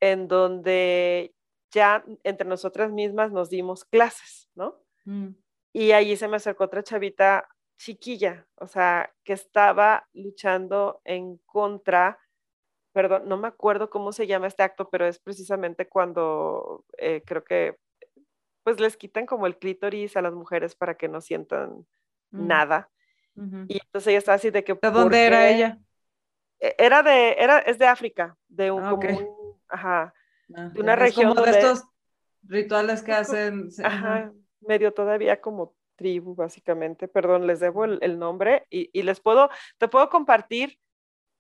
en 0.00 0.28
donde 0.28 1.34
ya 1.70 2.05
entre 2.24 2.46
nosotras 2.46 2.92
mismas 2.92 3.32
nos 3.32 3.48
dimos 3.48 3.84
clases, 3.84 4.50
¿no? 4.55 4.82
Mm. 5.05 5.30
Y 5.72 5.92
allí 5.92 6.16
se 6.16 6.28
me 6.28 6.36
acercó 6.36 6.64
otra 6.64 6.82
chavita 6.82 7.48
chiquilla, 7.78 8.46
o 8.57 8.66
sea, 8.66 9.12
que 9.24 9.32
estaba 9.32 10.09
luchando 10.12 11.00
en 11.05 11.38
contra 11.46 12.18
perdón, 12.95 13.28
no 13.28 13.36
me 13.36 13.49
acuerdo 13.49 13.90
cómo 13.90 14.12
se 14.12 14.28
llama 14.28 14.47
este 14.47 14.62
acto, 14.62 14.88
pero 14.88 15.05
es 15.05 15.18
precisamente 15.18 15.88
cuando 15.88 16.84
eh, 16.97 17.22
creo 17.26 17.42
que 17.42 17.76
pues 18.62 18.78
les 18.78 18.97
quitan 18.97 19.26
como 19.26 19.47
el 19.47 19.59
clítoris 19.59 20.16
a 20.16 20.22
las 20.22 20.32
mujeres 20.32 20.76
para 20.76 20.95
que 20.95 21.09
no 21.09 21.20
sientan 21.20 21.86
mm. 22.30 22.47
nada. 22.47 22.88
Y 23.36 23.78
entonces 23.82 24.07
ella 24.07 24.18
está 24.18 24.34
así 24.34 24.51
de 24.51 24.62
que... 24.62 24.74
¿De 24.74 24.90
dónde 24.92 25.26
era 25.26 25.51
ella? 25.51 25.80
E, 26.61 26.76
era 26.78 27.03
de, 27.03 27.32
era, 27.32 27.59
es 27.59 27.78
de 27.78 27.86
África, 27.86 28.36
de 28.47 28.70
un, 28.70 28.84
ah, 28.84 28.97
ajá, 29.68 30.14
ah, 30.55 30.70
de 30.72 30.80
una 30.80 30.95
región. 30.95 31.34
Como 31.34 31.45
de 31.45 31.51
estos 31.51 31.84
rituales 32.45 33.03
que 33.03 33.12
hacen. 33.12 33.70
Ajá, 33.82 34.32
medio 34.61 34.95
todavía 34.95 35.40
como 35.40 35.74
tribu, 35.97 36.36
básicamente. 36.36 37.09
Perdón, 37.09 37.49
les 37.49 37.59
debo 37.59 37.86
el, 37.86 38.18
nombre 38.20 38.68
y, 38.70 38.88
y, 38.92 39.03
les 39.03 39.18
puedo, 39.18 39.51
te 39.78 39.88
puedo 39.88 40.09
compartir 40.11 40.78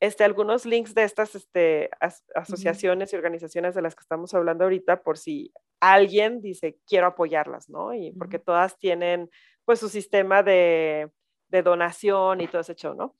este, 0.04 0.24
algunos 0.24 0.66
links 0.66 0.94
de 0.94 1.04
estas 1.04 1.34
este, 1.34 1.90
asociaciones 2.34 3.12
y 3.12 3.16
organizaciones 3.16 3.74
de 3.74 3.82
las 3.82 3.94
que 3.94 4.02
estamos 4.02 4.34
hablando 4.34 4.64
ahorita 4.64 5.02
por 5.02 5.18
si 5.18 5.52
alguien 5.80 6.40
dice 6.40 6.78
quiero 6.86 7.06
apoyarlas, 7.06 7.68
¿no? 7.68 7.94
Y 7.94 8.12
porque 8.12 8.38
todas 8.38 8.78
tienen 8.78 9.30
pues 9.64 9.80
su 9.80 9.88
sistema 9.88 10.42
de, 10.42 11.10
de 11.48 11.62
donación 11.62 12.40
y 12.40 12.48
todo 12.48 12.60
ese 12.60 12.74
show, 12.74 12.94
¿no? 12.94 13.16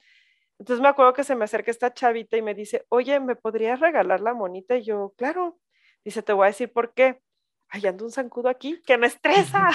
Entonces 0.59 0.81
me 0.81 0.89
acuerdo 0.89 1.13
que 1.13 1.25
se 1.25 1.35
me 1.35 1.45
acerca 1.45 1.71
esta 1.71 1.93
chavita 1.93 2.37
y 2.37 2.43
me 2.43 2.55
dice, 2.55 2.87
oye, 2.89 3.19
¿me 3.21 3.37
podrías 3.37 3.81
regalar 3.81 4.21
la 4.21 4.35
monita? 4.35 4.77
Y 4.77 4.85
yo, 4.85 5.13
claro. 5.17 5.59
Dice, 6.05 6.23
te 6.23 6.33
voy 6.33 6.45
a 6.45 6.49
decir 6.49 6.73
por 6.73 6.95
qué. 6.95 7.21
Ay, 7.69 7.87
ando 7.87 8.05
un 8.05 8.13
zancudo 8.13 8.49
aquí 8.49 8.81
que 8.87 8.99
me 8.99 9.09
estresa. 9.09 9.69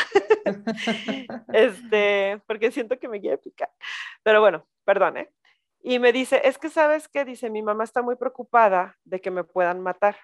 este, 1.53 2.41
porque 2.47 2.71
siento 2.71 2.97
que 2.97 3.09
me 3.09 3.19
quiere 3.19 3.37
picar. 3.37 3.69
Pero 4.23 4.39
bueno, 4.41 4.67
perdón, 4.85 5.17
¿eh? 5.17 5.29
Y 5.81 5.99
me 5.99 6.11
dice, 6.11 6.41
es 6.43 6.57
que 6.57 6.69
sabes 6.69 7.07
qué, 7.07 7.25
dice, 7.25 7.49
mi 7.49 7.61
mamá 7.61 7.83
está 7.83 8.01
muy 8.01 8.15
preocupada 8.15 8.97
de 9.03 9.21
que 9.21 9.31
me 9.31 9.43
puedan 9.43 9.81
matar. 9.81 10.17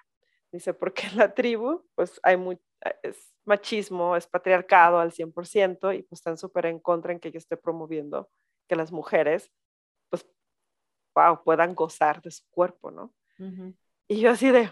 Dice, 0.52 0.74
porque 0.74 1.08
en 1.08 1.18
la 1.18 1.34
tribu, 1.34 1.84
pues 1.96 2.20
hay 2.24 2.38
muy, 2.38 2.60
es 3.04 3.34
machismo, 3.46 4.16
es 4.16 4.28
patriarcado 4.28 5.00
al 5.00 5.12
100% 5.12 5.98
y 5.98 6.04
pues 6.04 6.20
están 6.20 6.38
súper 6.38 6.66
en 6.66 6.80
contra 6.80 7.14
en 7.14 7.20
que 7.20 7.32
yo 7.32 7.38
esté 7.38 7.58
promoviendo 7.58 8.30
que 8.68 8.76
las 8.76 8.92
mujeres, 8.92 9.52
pues, 10.10 10.26
wow, 11.16 11.44
puedan 11.44 11.76
gozar 11.76 12.22
de 12.22 12.32
su 12.32 12.44
cuerpo, 12.50 12.92
¿no? 12.92 13.14
Y 14.08 14.20
yo 14.20 14.32
así 14.32 14.52
de, 14.52 14.72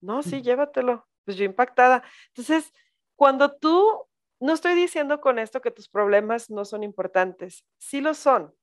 no, 0.00 0.22
sí, 0.22 0.42
llévatelo. 0.42 1.06
Pues 1.24 1.36
yo 1.36 1.44
impactada. 1.44 2.02
Entonces, 2.28 2.72
cuando 3.16 3.54
tú, 3.56 4.06
no 4.40 4.52
estoy 4.52 4.74
diciendo 4.74 5.20
con 5.20 5.38
esto 5.38 5.60
que 5.60 5.70
tus 5.70 5.88
problemas 5.88 6.50
no 6.50 6.64
son 6.64 6.82
importantes, 6.82 7.64
sí 7.78 8.00
lo 8.00 8.14
son, 8.14 8.54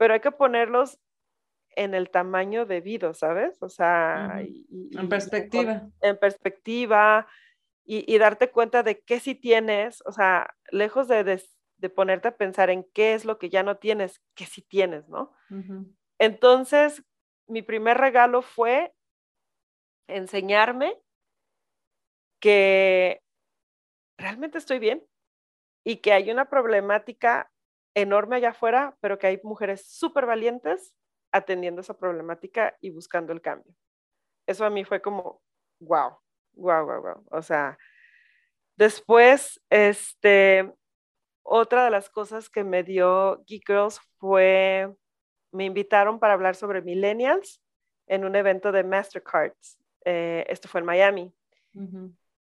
pero 0.00 0.14
hay 0.14 0.20
que 0.20 0.32
ponerlos 0.32 0.98
en 1.76 1.92
el 1.92 2.08
tamaño 2.08 2.64
debido, 2.64 3.12
¿sabes? 3.12 3.62
O 3.62 3.68
sea, 3.68 4.40
en 4.40 5.08
perspectiva. 5.10 5.90
en 6.00 6.18
perspectiva 6.18 7.28
y, 7.84 8.16
darte 8.16 8.50
cuenta 8.50 8.82
de 8.82 9.02
qué 9.02 9.20
sí 9.20 9.34
tienes, 9.34 10.02
o 10.06 10.12
sea, 10.12 10.56
lejos 10.70 11.06
de, 11.06 11.42
ponerte 11.94 12.28
a 12.28 12.36
pensar 12.38 12.70
en 12.70 12.88
qué 12.94 13.12
es 13.12 13.26
lo 13.26 13.38
que 13.38 13.50
ya 13.50 13.62
no 13.62 13.76
tienes, 13.76 14.22
qué 14.34 14.46
sí 14.46 14.62
tienes, 14.62 15.06
¿no? 15.10 15.34
Entonces, 16.18 17.04
mi 17.46 17.60
primer 17.60 17.98
regalo 17.98 18.40
fue 18.40 18.94
enseñarme 20.08 20.96
que 22.40 23.20
realmente 24.16 24.56
estoy 24.56 24.78
bien 24.78 25.04
y 25.84 25.96
que 25.96 26.14
hay 26.14 26.30
una 26.30 26.48
problemática 26.48 27.50
enorme 27.94 28.36
allá 28.36 28.50
afuera, 28.50 28.96
pero 29.00 29.18
que 29.18 29.26
hay 29.26 29.40
mujeres 29.42 29.86
súper 29.86 30.26
valientes 30.26 30.94
atendiendo 31.32 31.80
esa 31.80 31.96
problemática 31.96 32.76
y 32.80 32.90
buscando 32.90 33.32
el 33.32 33.40
cambio. 33.40 33.74
Eso 34.46 34.64
a 34.64 34.70
mí 34.70 34.84
fue 34.84 35.00
como, 35.00 35.40
wow, 35.80 36.18
wow, 36.52 36.84
wow, 36.84 37.02
wow. 37.02 37.26
O 37.30 37.42
sea, 37.42 37.78
después, 38.76 39.60
este, 39.70 40.72
otra 41.42 41.84
de 41.84 41.90
las 41.90 42.10
cosas 42.10 42.48
que 42.48 42.64
me 42.64 42.82
dio 42.82 43.42
Geek 43.46 43.66
Girls 43.66 44.00
fue, 44.18 44.92
me 45.52 45.64
invitaron 45.64 46.18
para 46.18 46.34
hablar 46.34 46.54
sobre 46.54 46.82
millennials 46.82 47.62
en 48.06 48.24
un 48.24 48.34
evento 48.34 48.72
de 48.72 48.84
Mastercards. 48.84 49.78
Eh, 50.04 50.44
esto 50.48 50.68
fue 50.68 50.80
en 50.80 50.86
Miami. 50.86 51.34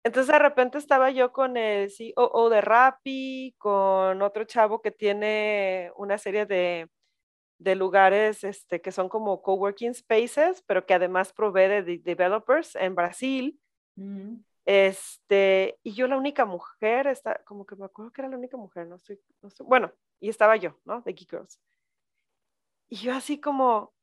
Entonces 0.03 0.33
de 0.33 0.39
repente 0.39 0.77
estaba 0.77 1.11
yo 1.11 1.31
con 1.31 1.55
el 1.55 1.89
COO 2.15 2.49
de 2.49 2.59
Rappi, 2.59 3.55
con 3.57 4.21
otro 4.21 4.43
chavo 4.43 4.81
que 4.81 4.91
tiene 4.91 5.91
una 5.95 6.17
serie 6.17 6.45
de, 6.45 6.89
lugares 7.75 8.43
este, 8.43 8.81
que 8.81 8.91
son 8.91 9.07
como 9.07 9.41
coworking 9.41 9.93
spaces, 9.93 10.61
pero 10.67 10.85
que 10.85 10.93
además 10.93 11.31
provee 11.31 11.81
de, 11.81 12.01
developers 12.03 12.75
en 12.75 12.95
Brasil. 12.95 13.59
Mm. 13.95 14.39
Este, 14.65 15.79
y 15.83 15.93
yo 15.93 16.07
la 16.07 16.17
única 16.17 16.45
mujer, 16.45 17.07
está, 17.07 17.41
como 17.45 17.65
que 17.65 17.77
me 17.77 17.85
acuerdo 17.85 18.11
que 18.11 18.21
era 18.21 18.29
la 18.29 18.37
única 18.37 18.57
mujer, 18.57 18.87
no 18.87 18.95
estoy, 18.95 19.19
bueno, 19.59 19.91
y 20.19 20.29
estaba 20.29 20.55
yo, 20.57 20.79
¿no? 20.85 21.01
De 21.01 21.13
Geek 21.13 21.29
Girls. 21.29 21.59
Y 22.89 22.97
yo 22.97 23.13
así 23.13 23.39
como, 23.39 23.93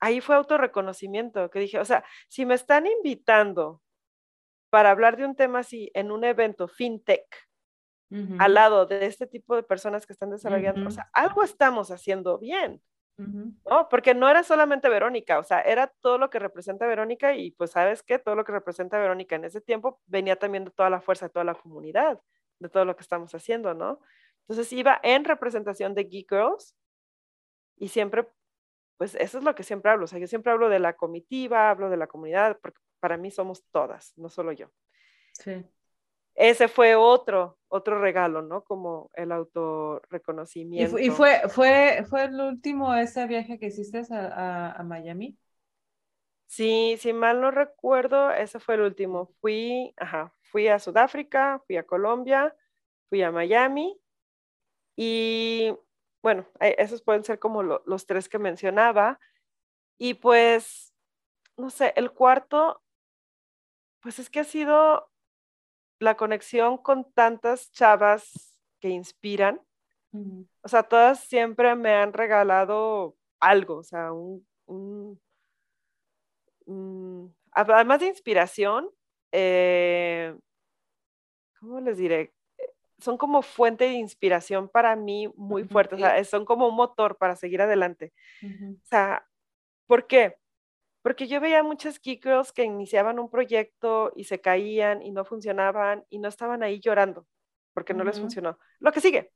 ahí 0.00 0.20
fue 0.20 0.36
autorreconocimiento, 0.36 1.50
que 1.50 1.60
dije, 1.60 1.78
o 1.78 1.84
sea, 1.84 2.04
si 2.28 2.44
me 2.44 2.54
están 2.54 2.86
invitando 2.86 3.82
para 4.72 4.90
hablar 4.90 5.18
de 5.18 5.26
un 5.26 5.36
tema 5.36 5.58
así 5.58 5.90
en 5.92 6.10
un 6.10 6.24
evento 6.24 6.66
fintech, 6.66 7.26
al 8.38 8.54
lado 8.54 8.86
de 8.86 9.04
este 9.04 9.26
tipo 9.26 9.54
de 9.54 9.62
personas 9.62 10.06
que 10.06 10.14
están 10.14 10.30
desarrollando, 10.30 10.88
o 10.88 10.90
sea, 10.90 11.10
algo 11.12 11.42
estamos 11.42 11.90
haciendo 11.90 12.38
bien. 12.38 12.80
¿no? 13.18 13.88
Porque 13.90 14.14
no 14.14 14.30
era 14.30 14.42
solamente 14.42 14.88
Verónica, 14.88 15.38
o 15.38 15.42
sea, 15.42 15.60
era 15.60 15.88
todo 16.00 16.16
lo 16.16 16.30
que 16.30 16.38
representa 16.38 16.86
Verónica 16.86 17.34
y 17.34 17.50
pues 17.50 17.72
sabes 17.72 18.02
qué, 18.02 18.18
todo 18.18 18.34
lo 18.34 18.44
que 18.44 18.52
representa 18.52 18.98
Verónica 18.98 19.36
en 19.36 19.44
ese 19.44 19.60
tiempo 19.60 20.00
venía 20.06 20.36
también 20.36 20.64
de 20.64 20.70
toda 20.70 20.88
la 20.88 21.02
fuerza 21.02 21.26
de 21.26 21.32
toda 21.32 21.44
la 21.44 21.54
comunidad, 21.54 22.18
de 22.58 22.70
todo 22.70 22.86
lo 22.86 22.96
que 22.96 23.02
estamos 23.02 23.34
haciendo, 23.34 23.74
¿no? 23.74 24.00
Entonces 24.48 24.72
iba 24.72 24.98
en 25.02 25.24
representación 25.24 25.94
de 25.94 26.04
Geek 26.04 26.30
Girls 26.30 26.74
y 27.76 27.88
siempre, 27.88 28.26
pues 28.96 29.14
eso 29.16 29.36
es 29.36 29.44
lo 29.44 29.54
que 29.54 29.64
siempre 29.64 29.90
hablo, 29.90 30.04
o 30.04 30.08
sea, 30.08 30.18
yo 30.18 30.26
siempre 30.26 30.50
hablo 30.50 30.70
de 30.70 30.78
la 30.78 30.94
comitiva, 30.94 31.68
hablo 31.68 31.90
de 31.90 31.98
la 31.98 32.06
comunidad, 32.06 32.58
porque 32.62 32.80
para 33.02 33.16
mí 33.16 33.30
somos 33.30 33.64
todas, 33.70 34.14
no 34.16 34.30
solo 34.30 34.52
yo. 34.52 34.70
Sí 35.32 35.64
ese 36.34 36.68
fue 36.68 36.94
otro, 36.94 37.58
otro 37.68 38.00
regalo, 38.00 38.42
¿no? 38.42 38.64
Como 38.64 39.10
el 39.14 39.32
autorreconocimiento. 39.32 40.98
¿Y, 40.98 41.10
fue, 41.10 41.42
fue, 41.48 42.04
fue 42.08 42.24
el 42.24 42.40
último 42.40 42.94
ese 42.94 43.26
viaje 43.26 43.58
que 43.58 43.66
hiciste 43.66 44.02
a, 44.10 44.72
a, 44.72 44.82
Miami? 44.82 45.38
Sí, 46.46 46.96
si 46.98 47.12
mal 47.12 47.40
no 47.40 47.50
recuerdo, 47.50 48.30
ese 48.30 48.60
fue 48.60 48.76
el 48.76 48.82
último. 48.82 49.32
Fui, 49.40 49.94
ajá, 49.96 50.32
fui 50.42 50.68
a 50.68 50.78
Sudáfrica, 50.78 51.62
fui 51.66 51.76
a 51.76 51.86
Colombia, 51.86 52.54
fui 53.08 53.22
a 53.22 53.30
Miami 53.30 53.98
y 54.96 55.74
bueno, 56.22 56.46
e, 56.60 56.76
esos 56.78 57.02
pueden 57.02 57.24
ser 57.24 57.38
como 57.38 57.62
los 57.62 58.06
tres 58.06 58.28
que 58.28 58.38
mencionaba. 58.38 59.18
Y 59.98 60.14
pues, 60.14 60.94
no 61.56 61.70
sé, 61.70 61.92
el 61.96 62.10
cuarto, 62.10 62.81
pues 64.02 64.18
es 64.18 64.28
que 64.28 64.40
ha 64.40 64.44
sido 64.44 65.08
la 66.00 66.16
conexión 66.16 66.76
con 66.76 67.10
tantas 67.12 67.70
chavas 67.70 68.58
que 68.80 68.88
inspiran. 68.88 69.60
O 70.60 70.68
sea, 70.68 70.82
todas 70.82 71.20
siempre 71.20 71.74
me 71.74 71.94
han 71.94 72.12
regalado 72.12 73.16
algo, 73.40 73.76
o 73.76 73.82
sea, 73.82 74.12
un, 74.12 74.46
además 77.52 78.00
de 78.00 78.08
inspiración, 78.08 78.90
eh, 79.32 80.36
¿cómo 81.58 81.80
les 81.80 81.96
diré? 81.96 82.34
Son 82.98 83.16
como 83.16 83.40
fuente 83.40 83.84
de 83.84 83.92
inspiración 83.92 84.68
para 84.68 84.94
mí 84.96 85.32
muy 85.34 85.64
fuerte, 85.64 85.94
o 85.94 85.98
sea, 85.98 86.22
son 86.24 86.44
como 86.44 86.68
un 86.68 86.76
motor 86.76 87.16
para 87.16 87.34
seguir 87.34 87.62
adelante. 87.62 88.12
O 88.42 88.84
sea, 88.84 89.26
¿por 89.86 90.06
qué? 90.06 90.36
Porque 91.02 91.26
yo 91.26 91.40
veía 91.40 91.62
muchas 91.62 92.00
geek 92.00 92.22
girls 92.22 92.52
que 92.52 92.64
iniciaban 92.64 93.18
un 93.18 93.28
proyecto 93.28 94.12
y 94.16 94.24
se 94.24 94.40
caían 94.40 95.02
y 95.02 95.10
no 95.10 95.24
funcionaban 95.24 96.04
y 96.08 96.18
no 96.18 96.28
estaban 96.28 96.62
ahí 96.62 96.80
llorando 96.80 97.26
porque 97.72 97.94
no 97.94 98.04
les 98.04 98.20
funcionó. 98.20 98.58
Lo 98.78 98.92
que 98.92 99.00
sigue. 99.00 99.32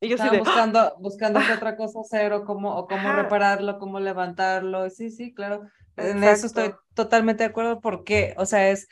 Y 0.00 0.08
yo 0.08 0.14
Estaban 0.14 0.38
buscando, 0.38 0.96
buscando 0.98 1.40
otra 1.62 1.76
cosa 1.76 2.00
hacer 2.00 2.32
o 2.32 2.44
cómo, 2.44 2.76
o 2.76 2.86
cómo 2.86 3.12
repararlo, 3.12 3.78
cómo 3.78 3.98
levantarlo. 4.00 4.88
Sí, 4.90 5.10
sí, 5.10 5.34
claro. 5.34 5.68
En 5.96 6.22
eso 6.22 6.46
estoy 6.46 6.72
totalmente 6.94 7.42
de 7.42 7.50
acuerdo 7.50 7.80
porque, 7.80 8.34
o 8.36 8.46
sea, 8.46 8.70
es, 8.70 8.88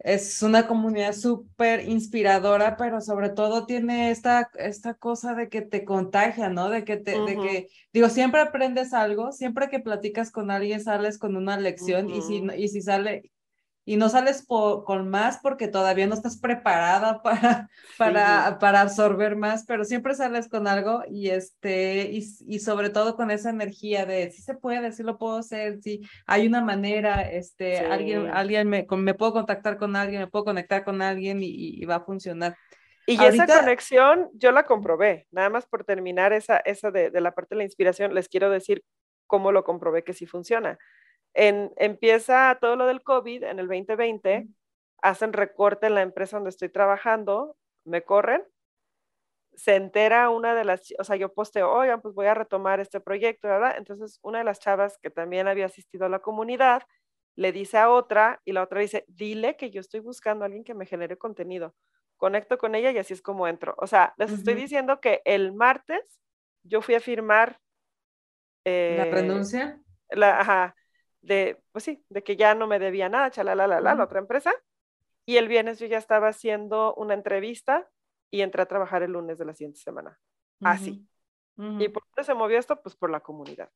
es 0.00 0.42
una 0.42 0.66
comunidad 0.66 1.12
súper 1.12 1.86
inspiradora, 1.86 2.76
pero 2.76 3.00
sobre 3.00 3.28
todo 3.28 3.66
tiene 3.66 4.10
esta, 4.10 4.50
esta 4.58 4.94
cosa 4.94 5.34
de 5.34 5.48
que 5.48 5.60
te 5.60 5.84
contagia, 5.84 6.48
¿no? 6.48 6.70
De 6.70 6.84
que, 6.84 6.96
te, 6.96 7.20
de 7.20 7.36
que, 7.36 7.68
digo, 7.92 8.08
siempre 8.08 8.40
aprendes 8.40 8.94
algo, 8.94 9.30
siempre 9.32 9.68
que 9.68 9.80
platicas 9.80 10.30
con 10.30 10.50
alguien 10.50 10.82
sales 10.82 11.18
con 11.18 11.36
una 11.36 11.58
lección 11.58 12.08
y, 12.08 12.22
si, 12.22 12.42
y 12.56 12.68
si 12.68 12.80
sale, 12.80 13.30
y 13.84 13.96
no 13.96 14.08
sales 14.08 14.44
con 14.46 15.08
más 15.08 15.38
porque 15.42 15.66
todavía 15.66 16.06
no 16.06 16.14
estás 16.14 16.38
preparada 16.38 17.22
para, 17.22 17.68
para, 17.96 18.58
para 18.58 18.80
absorber 18.82 19.36
más, 19.36 19.64
pero 19.66 19.84
siempre 19.84 20.14
sales 20.14 20.48
con 20.48 20.66
algo 20.66 21.02
y, 21.08 21.30
este, 21.30 22.10
y, 22.10 22.24
y, 22.46 22.58
sobre 22.60 22.90
todo 22.90 23.16
con 23.16 23.30
esa 23.30 23.50
energía 23.50 24.06
de 24.06 24.30
si 24.30 24.42
se 24.42 24.54
puede, 24.54 24.92
si 24.92 25.02
lo 25.02 25.18
puedo 25.18 25.38
hacer, 25.38 25.80
si 25.80 26.02
hay 26.26 26.46
una 26.46 26.60
manera, 26.60 27.22
este, 27.22 27.78
alguien, 27.78 28.28
alguien 28.28 28.68
me, 28.68 28.86
me 28.88 29.14
puedo 29.14 29.32
contactar 29.32 29.78
con 29.78 29.96
alguien, 29.96 30.20
me 30.20 30.28
puedo 30.28 30.44
conectar 30.44 30.84
con 30.84 31.02
alguien 31.02 31.40
y, 31.42 31.84
va 31.84 31.96
a 31.96 32.04
funcionar. 32.04 32.56
Y 33.06 33.20
esa 33.24 33.46
conexión 33.46 34.28
yo 34.34 34.52
la 34.52 34.66
comprobé, 34.66 35.26
nada 35.32 35.48
más 35.48 35.66
por 35.66 35.84
terminar 35.84 36.32
esa, 36.32 36.58
esa 36.58 36.90
de, 36.90 37.10
de 37.10 37.20
la 37.20 37.32
parte 37.32 37.54
de 37.54 37.58
la 37.58 37.64
inspiración, 37.64 38.14
les 38.14 38.28
quiero 38.28 38.50
decir 38.50 38.84
cómo 39.26 39.50
lo 39.50 39.64
comprobé 39.64 40.04
que 40.04 40.12
sí 40.12 40.26
funciona 40.26 40.78
empieza 41.34 42.58
todo 42.60 42.76
lo 42.76 42.86
del 42.86 43.02
COVID 43.02 43.44
en 43.44 43.58
el 43.58 43.68
2020, 43.68 44.48
hacen 45.02 45.32
recorte 45.32 45.86
en 45.86 45.94
la 45.94 46.02
empresa 46.02 46.36
donde 46.36 46.50
estoy 46.50 46.68
trabajando, 46.68 47.56
me 47.84 48.02
corren, 48.02 48.42
se 49.54 49.76
entera 49.76 50.30
una 50.30 50.54
de 50.54 50.64
las, 50.64 50.82
o 50.98 51.04
sea, 51.04 51.16
yo 51.16 51.32
posteo, 51.32 51.70
oigan, 51.70 52.00
pues 52.00 52.14
voy 52.14 52.26
a 52.26 52.34
retomar 52.34 52.80
este 52.80 53.00
proyecto, 53.00 53.48
¿verdad? 53.48 53.74
Entonces, 53.76 54.18
una 54.22 54.38
de 54.38 54.44
las 54.44 54.60
chavas 54.60 54.98
que 54.98 55.10
también 55.10 55.48
había 55.48 55.66
asistido 55.66 56.06
a 56.06 56.08
la 56.08 56.20
comunidad, 56.20 56.82
le 57.36 57.52
dice 57.52 57.78
a 57.78 57.90
otra 57.90 58.40
y 58.44 58.52
la 58.52 58.62
otra 58.62 58.80
dice, 58.80 59.04
dile 59.08 59.56
que 59.56 59.70
yo 59.70 59.80
estoy 59.80 60.00
buscando 60.00 60.44
a 60.44 60.46
alguien 60.46 60.64
que 60.64 60.74
me 60.74 60.86
genere 60.86 61.16
contenido. 61.16 61.74
Conecto 62.16 62.58
con 62.58 62.74
ella 62.74 62.90
y 62.90 62.98
así 62.98 63.14
es 63.14 63.22
como 63.22 63.48
entro. 63.48 63.74
O 63.78 63.86
sea, 63.86 64.14
les 64.18 64.30
estoy 64.30 64.54
diciendo 64.54 65.00
que 65.00 65.22
el 65.24 65.52
martes 65.52 66.20
yo 66.62 66.82
fui 66.82 66.94
a 66.94 67.00
firmar... 67.00 67.58
¿La 68.64 69.06
eh, 69.06 69.10
renuncia? 69.10 69.80
La, 70.10 70.40
ajá, 70.40 70.74
de, 71.22 71.62
pues 71.72 71.84
sí, 71.84 72.04
de 72.08 72.22
que 72.22 72.36
ya 72.36 72.54
no 72.54 72.66
me 72.66 72.78
debía 72.78 73.08
nada, 73.08 73.30
chalala, 73.30 73.66
la, 73.66 73.80
la, 73.80 73.94
la 73.94 74.04
otra 74.04 74.20
empresa. 74.20 74.52
Y 75.26 75.36
el 75.36 75.48
viernes 75.48 75.78
yo 75.78 75.86
ya 75.86 75.98
estaba 75.98 76.28
haciendo 76.28 76.94
una 76.94 77.14
entrevista 77.14 77.88
y 78.30 78.40
entré 78.40 78.62
a 78.62 78.66
trabajar 78.66 79.02
el 79.02 79.12
lunes 79.12 79.38
de 79.38 79.44
la 79.44 79.54
siguiente 79.54 79.80
semana. 79.80 80.18
Así. 80.62 81.06
¿Y 81.56 81.88
por 81.88 82.02
qué 82.16 82.24
se 82.24 82.34
movió 82.34 82.58
esto? 82.58 82.80
Pues 82.80 82.96
por 82.96 83.10
la 83.10 83.20
comunidad. 83.20 83.70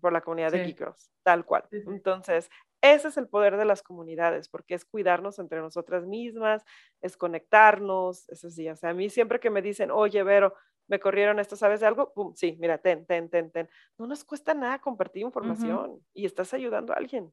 Por 0.00 0.12
la 0.12 0.20
comunidad 0.20 0.52
de 0.52 0.64
Geekros, 0.64 1.10
tal 1.22 1.44
cual. 1.44 1.66
Entonces, 1.70 2.48
ese 2.80 3.08
es 3.08 3.16
el 3.16 3.28
poder 3.28 3.56
de 3.56 3.64
las 3.64 3.82
comunidades, 3.82 4.48
porque 4.48 4.74
es 4.74 4.84
cuidarnos 4.84 5.38
entre 5.38 5.60
nosotras 5.60 6.06
mismas, 6.06 6.64
es 7.02 7.16
conectarnos, 7.16 8.28
eso 8.30 8.48
sí. 8.50 8.68
O 8.70 8.76
sea, 8.76 8.90
a 8.90 8.94
mí 8.94 9.10
siempre 9.10 9.40
que 9.40 9.50
me 9.50 9.62
dicen, 9.62 9.90
oye, 9.90 10.22
Vero, 10.22 10.54
me 10.90 10.98
corrieron 11.00 11.38
esto, 11.38 11.56
¿sabes 11.56 11.80
de 11.80 11.86
algo? 11.86 12.12
Pum, 12.12 12.34
sí, 12.34 12.56
mira, 12.60 12.78
ten, 12.78 13.06
ten, 13.06 13.30
ten, 13.30 13.50
ten. 13.52 13.68
No 13.96 14.06
nos 14.06 14.24
cuesta 14.24 14.54
nada 14.54 14.80
compartir 14.80 15.22
información 15.22 16.04
y 16.12 16.26
estás 16.26 16.52
ayudando 16.52 16.92
a 16.92 16.96
alguien. 16.96 17.32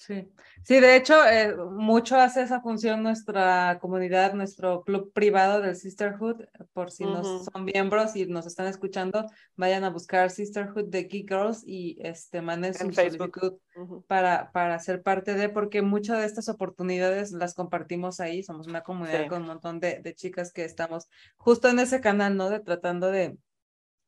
Sí, 0.00 0.32
sí, 0.64 0.80
de 0.80 0.96
hecho, 0.96 1.26
eh, 1.26 1.54
mucho 1.54 2.16
hace 2.16 2.40
esa 2.40 2.62
función 2.62 3.02
nuestra 3.02 3.78
comunidad, 3.82 4.32
nuestro 4.32 4.82
club 4.82 5.12
privado 5.12 5.60
del 5.60 5.76
Sisterhood, 5.76 6.44
por 6.72 6.90
si 6.90 7.04
no 7.04 7.22
son 7.22 7.66
miembros 7.66 8.16
y 8.16 8.24
nos 8.24 8.46
están 8.46 8.66
escuchando, 8.66 9.26
vayan 9.56 9.84
a 9.84 9.90
buscar 9.90 10.30
Sisterhood 10.30 10.86
de 10.86 11.04
Geek 11.04 11.28
Girls 11.28 11.62
y 11.66 11.98
este, 12.00 12.40
manden 12.40 12.72
su 12.72 12.90
solicitud 12.90 13.58
para, 14.06 14.50
para 14.52 14.78
ser 14.78 15.02
parte 15.02 15.34
de, 15.34 15.50
porque 15.50 15.82
muchas 15.82 16.20
de 16.20 16.24
estas 16.24 16.48
oportunidades 16.48 17.32
las 17.32 17.52
compartimos 17.52 18.20
ahí, 18.20 18.42
somos 18.42 18.68
una 18.68 18.80
comunidad 18.80 19.28
con 19.28 19.42
un 19.42 19.48
montón 19.48 19.80
de, 19.80 20.00
de 20.00 20.14
chicas 20.14 20.50
que 20.50 20.64
estamos 20.64 21.10
justo 21.36 21.68
en 21.68 21.78
ese 21.78 22.00
canal, 22.00 22.38
¿no? 22.38 22.48
De 22.48 22.60
tratando 22.60 23.10
de, 23.10 23.36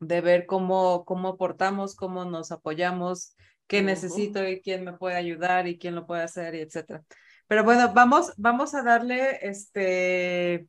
de 0.01 0.21
ver 0.23 0.47
cómo, 0.47 1.05
cómo 1.05 1.29
aportamos, 1.29 1.95
cómo 1.95 2.25
nos 2.25 2.51
apoyamos, 2.51 3.37
qué 3.67 3.83
necesito 3.83 4.47
y 4.47 4.61
quién 4.61 4.85
me 4.85 4.93
puede 4.93 5.17
ayudar 5.17 5.67
y 5.67 5.79
quién 5.79 5.95
lo 5.95 6.07
puede 6.07 6.23
hacer 6.23 6.55
y 6.55 6.61
etcétera. 6.61 7.03
Pero 7.47 7.65
bueno, 7.65 7.93
vamos, 7.93 8.33
vamos 8.37 8.75
a 8.75 8.83
darle 8.83 9.39
este, 9.43 10.69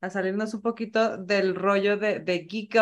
a 0.00 0.10
salirnos 0.10 0.54
un 0.54 0.62
poquito 0.62 1.18
del 1.18 1.54
rollo 1.54 1.96
de, 1.96 2.20
de 2.20 2.40
Geek 2.40 2.76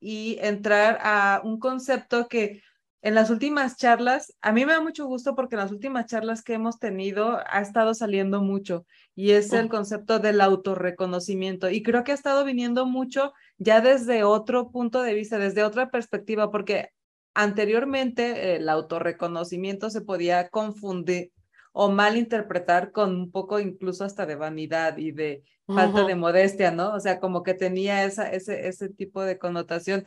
y 0.00 0.38
entrar 0.40 0.98
a 1.02 1.40
un 1.44 1.58
concepto 1.58 2.28
que 2.28 2.62
en 3.02 3.14
las 3.14 3.30
últimas 3.30 3.78
charlas, 3.78 4.34
a 4.42 4.52
mí 4.52 4.66
me 4.66 4.72
da 4.72 4.80
mucho 4.82 5.06
gusto 5.06 5.34
porque 5.34 5.54
en 5.54 5.60
las 5.60 5.72
últimas 5.72 6.04
charlas 6.06 6.42
que 6.42 6.52
hemos 6.52 6.78
tenido 6.78 7.38
ha 7.46 7.60
estado 7.60 7.94
saliendo 7.94 8.42
mucho 8.42 8.84
y 9.14 9.30
es 9.30 9.54
el 9.54 9.70
concepto 9.70 10.18
del 10.18 10.40
autorreconocimiento. 10.42 11.70
Y 11.70 11.82
creo 11.82 12.04
que 12.04 12.12
ha 12.12 12.14
estado 12.14 12.44
viniendo 12.44 12.84
mucho 12.84 13.32
ya 13.56 13.80
desde 13.80 14.22
otro 14.22 14.70
punto 14.70 15.02
de 15.02 15.14
vista, 15.14 15.38
desde 15.38 15.64
otra 15.64 15.90
perspectiva, 15.90 16.50
porque 16.50 16.90
anteriormente 17.34 18.56
el 18.56 18.68
autorreconocimiento 18.68 19.90
se 19.90 20.00
podía 20.00 20.48
confundir 20.48 21.32
o 21.72 21.90
malinterpretar 21.90 22.92
con 22.92 23.14
un 23.14 23.30
poco 23.30 23.60
incluso 23.60 24.04
hasta 24.04 24.26
de 24.26 24.34
vanidad 24.34 24.98
y 24.98 25.12
de 25.12 25.44
falta 25.66 26.04
de 26.04 26.16
modestia, 26.16 26.72
¿no? 26.72 26.94
O 26.94 27.00
sea, 27.00 27.20
como 27.20 27.44
que 27.44 27.54
tenía 27.54 28.04
esa, 28.04 28.28
ese, 28.28 28.66
ese 28.66 28.88
tipo 28.88 29.22
de 29.22 29.38
connotación. 29.38 30.04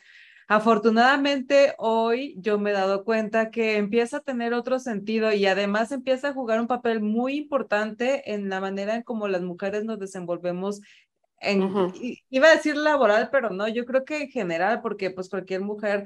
Afortunadamente 0.49 1.73
hoy 1.77 2.35
yo 2.37 2.59
me 2.59 2.71
he 2.71 2.73
dado 2.73 3.05
cuenta 3.05 3.49
que 3.49 3.77
empieza 3.77 4.17
a 4.17 4.21
tener 4.21 4.53
otro 4.53 4.77
sentido 4.77 5.31
y 5.31 5.45
además 5.45 5.93
empieza 5.93 6.29
a 6.29 6.33
jugar 6.33 6.59
un 6.59 6.67
papel 6.67 7.01
muy 7.01 7.37
importante 7.37 8.33
en 8.33 8.49
la 8.49 8.59
manera 8.59 8.95
en 8.95 9.03
cómo 9.03 9.29
las 9.29 9.41
mujeres 9.41 9.85
nos 9.85 9.99
desenvolvemos 9.99 10.81
en, 11.39 11.71
iba 12.29 12.47
a 12.47 12.55
decir 12.55 12.75
laboral, 12.77 13.29
pero 13.31 13.49
no, 13.49 13.67
yo 13.67 13.85
creo 13.85 14.05
que 14.05 14.23
en 14.23 14.29
general, 14.29 14.81
porque 14.81 15.11
pues 15.11 15.29
cualquier 15.29 15.61
mujer 15.61 16.05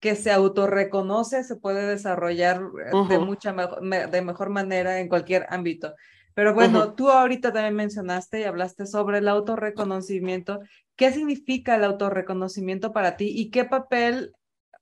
que 0.00 0.14
se 0.14 0.30
autorreconoce 0.30 1.44
se 1.44 1.56
puede 1.56 1.86
desarrollar 1.86 2.60
eh, 2.86 3.08
de 3.08 3.18
mucha 3.18 3.52
mejor, 3.52 3.80
de 3.82 4.22
mejor 4.22 4.50
manera 4.50 5.00
en 5.00 5.08
cualquier 5.08 5.46
ámbito. 5.48 5.94
Pero 6.34 6.52
bueno, 6.52 6.92
tú 6.92 7.10
ahorita 7.10 7.50
también 7.50 7.74
mencionaste 7.74 8.40
y 8.40 8.44
hablaste 8.44 8.84
sobre 8.86 9.18
el 9.18 9.28
autorreconocimiento. 9.28 10.60
¿Qué 10.94 11.10
significa 11.10 11.76
el 11.76 11.84
autorreconocimiento 11.84 12.92
para 12.92 13.16
ti 13.16 13.32
y 13.34 13.50
qué 13.50 13.64
papel 13.64 14.34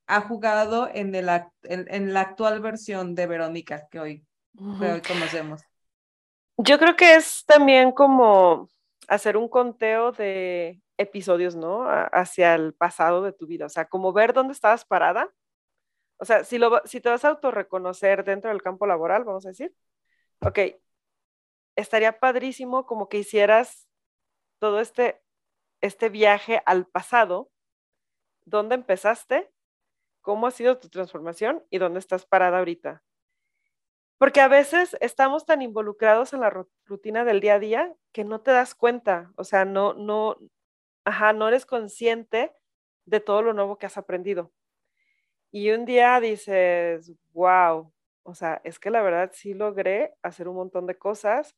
ha 0.08 0.20
jugado 0.20 0.90
en, 0.92 1.14
el, 1.14 1.28
en, 1.62 2.12
la 2.12 2.20
actual 2.22 2.60
versión 2.60 3.14
de 3.14 3.28
Verónica 3.28 3.86
que 3.88 4.00
hoy, 4.00 4.24
que 4.80 4.92
hoy 4.92 5.00
conocemos? 5.00 5.62
Yo 6.56 6.76
creo 6.78 6.96
que 6.96 7.14
es 7.14 7.44
también 7.46 7.92
como 7.92 8.68
hacer 9.06 9.36
un 9.36 9.48
conteo 9.48 10.10
de 10.10 10.80
episodios, 10.96 11.56
¿no? 11.56 11.84
hacia 12.12 12.54
el 12.54 12.74
pasado 12.74 13.22
de 13.22 13.32
tu 13.32 13.46
vida, 13.46 13.66
o 13.66 13.68
sea, 13.68 13.86
como 13.86 14.12
ver 14.12 14.32
dónde 14.32 14.52
estabas 14.52 14.84
parada. 14.84 15.32
O 16.18 16.24
sea, 16.24 16.44
si, 16.44 16.58
lo, 16.58 16.80
si 16.84 17.00
te 17.00 17.08
vas 17.08 17.24
a 17.24 17.28
autorreconocer 17.28 18.24
dentro 18.24 18.50
del 18.50 18.62
campo 18.62 18.86
laboral, 18.86 19.24
vamos 19.24 19.44
a 19.46 19.48
decir, 19.48 19.74
ok, 20.40 20.58
estaría 21.76 22.18
padrísimo 22.20 22.86
como 22.86 23.08
que 23.08 23.18
hicieras 23.18 23.88
todo 24.58 24.80
este, 24.80 25.20
este 25.80 26.08
viaje 26.08 26.62
al 26.66 26.86
pasado, 26.86 27.50
dónde 28.44 28.76
empezaste, 28.76 29.50
cómo 30.20 30.46
ha 30.46 30.50
sido 30.50 30.78
tu 30.78 30.88
transformación 30.88 31.64
y 31.70 31.78
dónde 31.78 31.98
estás 31.98 32.26
parada 32.26 32.58
ahorita. 32.58 33.02
Porque 34.18 34.40
a 34.40 34.48
veces 34.48 34.96
estamos 35.00 35.44
tan 35.44 35.60
involucrados 35.60 36.32
en 36.32 36.40
la 36.40 36.50
rutina 36.86 37.24
del 37.24 37.40
día 37.40 37.54
a 37.54 37.58
día 37.58 37.94
que 38.12 38.24
no 38.24 38.40
te 38.40 38.52
das 38.52 38.74
cuenta, 38.74 39.32
o 39.36 39.44
sea, 39.44 39.64
no, 39.64 39.92
no, 39.94 40.38
ajá, 41.04 41.32
no 41.32 41.48
eres 41.48 41.66
consciente 41.66 42.52
de 43.06 43.20
todo 43.20 43.42
lo 43.42 43.52
nuevo 43.52 43.78
que 43.78 43.86
has 43.86 43.96
aprendido. 43.96 44.52
Y 45.50 45.70
un 45.70 45.84
día 45.84 46.18
dices, 46.20 47.12
wow, 47.32 47.92
o 48.24 48.34
sea, 48.34 48.60
es 48.64 48.78
que 48.78 48.90
la 48.90 49.02
verdad 49.02 49.30
sí 49.32 49.54
logré 49.54 50.14
hacer 50.22 50.48
un 50.48 50.56
montón 50.56 50.86
de 50.86 50.98
cosas 50.98 51.54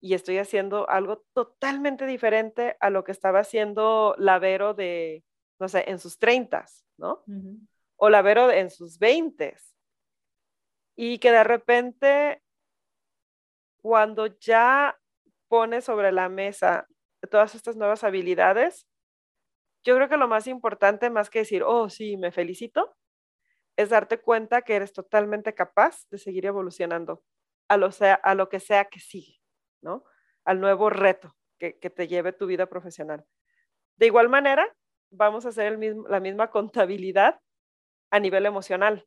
y 0.00 0.14
estoy 0.14 0.38
haciendo 0.38 0.88
algo 0.88 1.24
totalmente 1.32 2.06
diferente 2.06 2.76
a 2.80 2.90
lo 2.90 3.04
que 3.04 3.12
estaba 3.12 3.40
haciendo 3.40 4.14
Lavero 4.18 4.74
de, 4.74 5.24
no 5.58 5.68
sé, 5.68 5.84
en 5.90 5.98
sus 5.98 6.18
treintas, 6.18 6.86
¿no? 6.96 7.24
O 7.96 8.08
Lavero 8.08 8.50
en 8.50 8.70
sus 8.70 8.98
veintes. 8.98 9.74
Y 10.94 11.18
que 11.18 11.32
de 11.32 11.44
repente, 11.44 12.42
cuando 13.82 14.26
ya 14.38 14.98
pones 15.48 15.84
sobre 15.84 16.12
la 16.12 16.28
mesa 16.28 16.86
todas 17.30 17.54
estas 17.54 17.76
nuevas 17.76 18.04
habilidades, 18.04 18.86
yo 19.84 19.96
creo 19.96 20.08
que 20.08 20.16
lo 20.16 20.28
más 20.28 20.46
importante, 20.46 21.10
más 21.10 21.30
que 21.30 21.40
decir, 21.40 21.62
oh, 21.62 21.88
sí, 21.88 22.16
me 22.16 22.32
felicito, 22.32 22.94
es 23.76 23.90
darte 23.90 24.20
cuenta 24.20 24.62
que 24.62 24.76
eres 24.76 24.92
totalmente 24.92 25.54
capaz 25.54 26.06
de 26.10 26.18
seguir 26.18 26.46
evolucionando 26.46 27.22
a 27.68 27.76
lo, 27.76 27.92
sea, 27.92 28.14
a 28.14 28.34
lo 28.34 28.48
que 28.48 28.60
sea 28.60 28.86
que 28.86 29.00
sigue, 29.00 29.40
¿no? 29.82 30.04
Al 30.44 30.60
nuevo 30.60 30.90
reto 30.90 31.34
que, 31.58 31.72
te 31.72 32.08
lleve 32.08 32.32
tu 32.32 32.46
vida 32.46 32.66
profesional. 32.66 33.24
De 33.96 34.06
igual 34.06 34.28
manera, 34.28 34.66
vamos 35.10 35.46
a 35.46 35.50
hacer 35.50 35.66
el 35.66 35.78
mismo, 35.78 36.08
la 36.08 36.20
misma 36.20 36.50
contabilidad 36.50 37.40
a 38.10 38.18
nivel 38.18 38.46
emocional. 38.46 39.06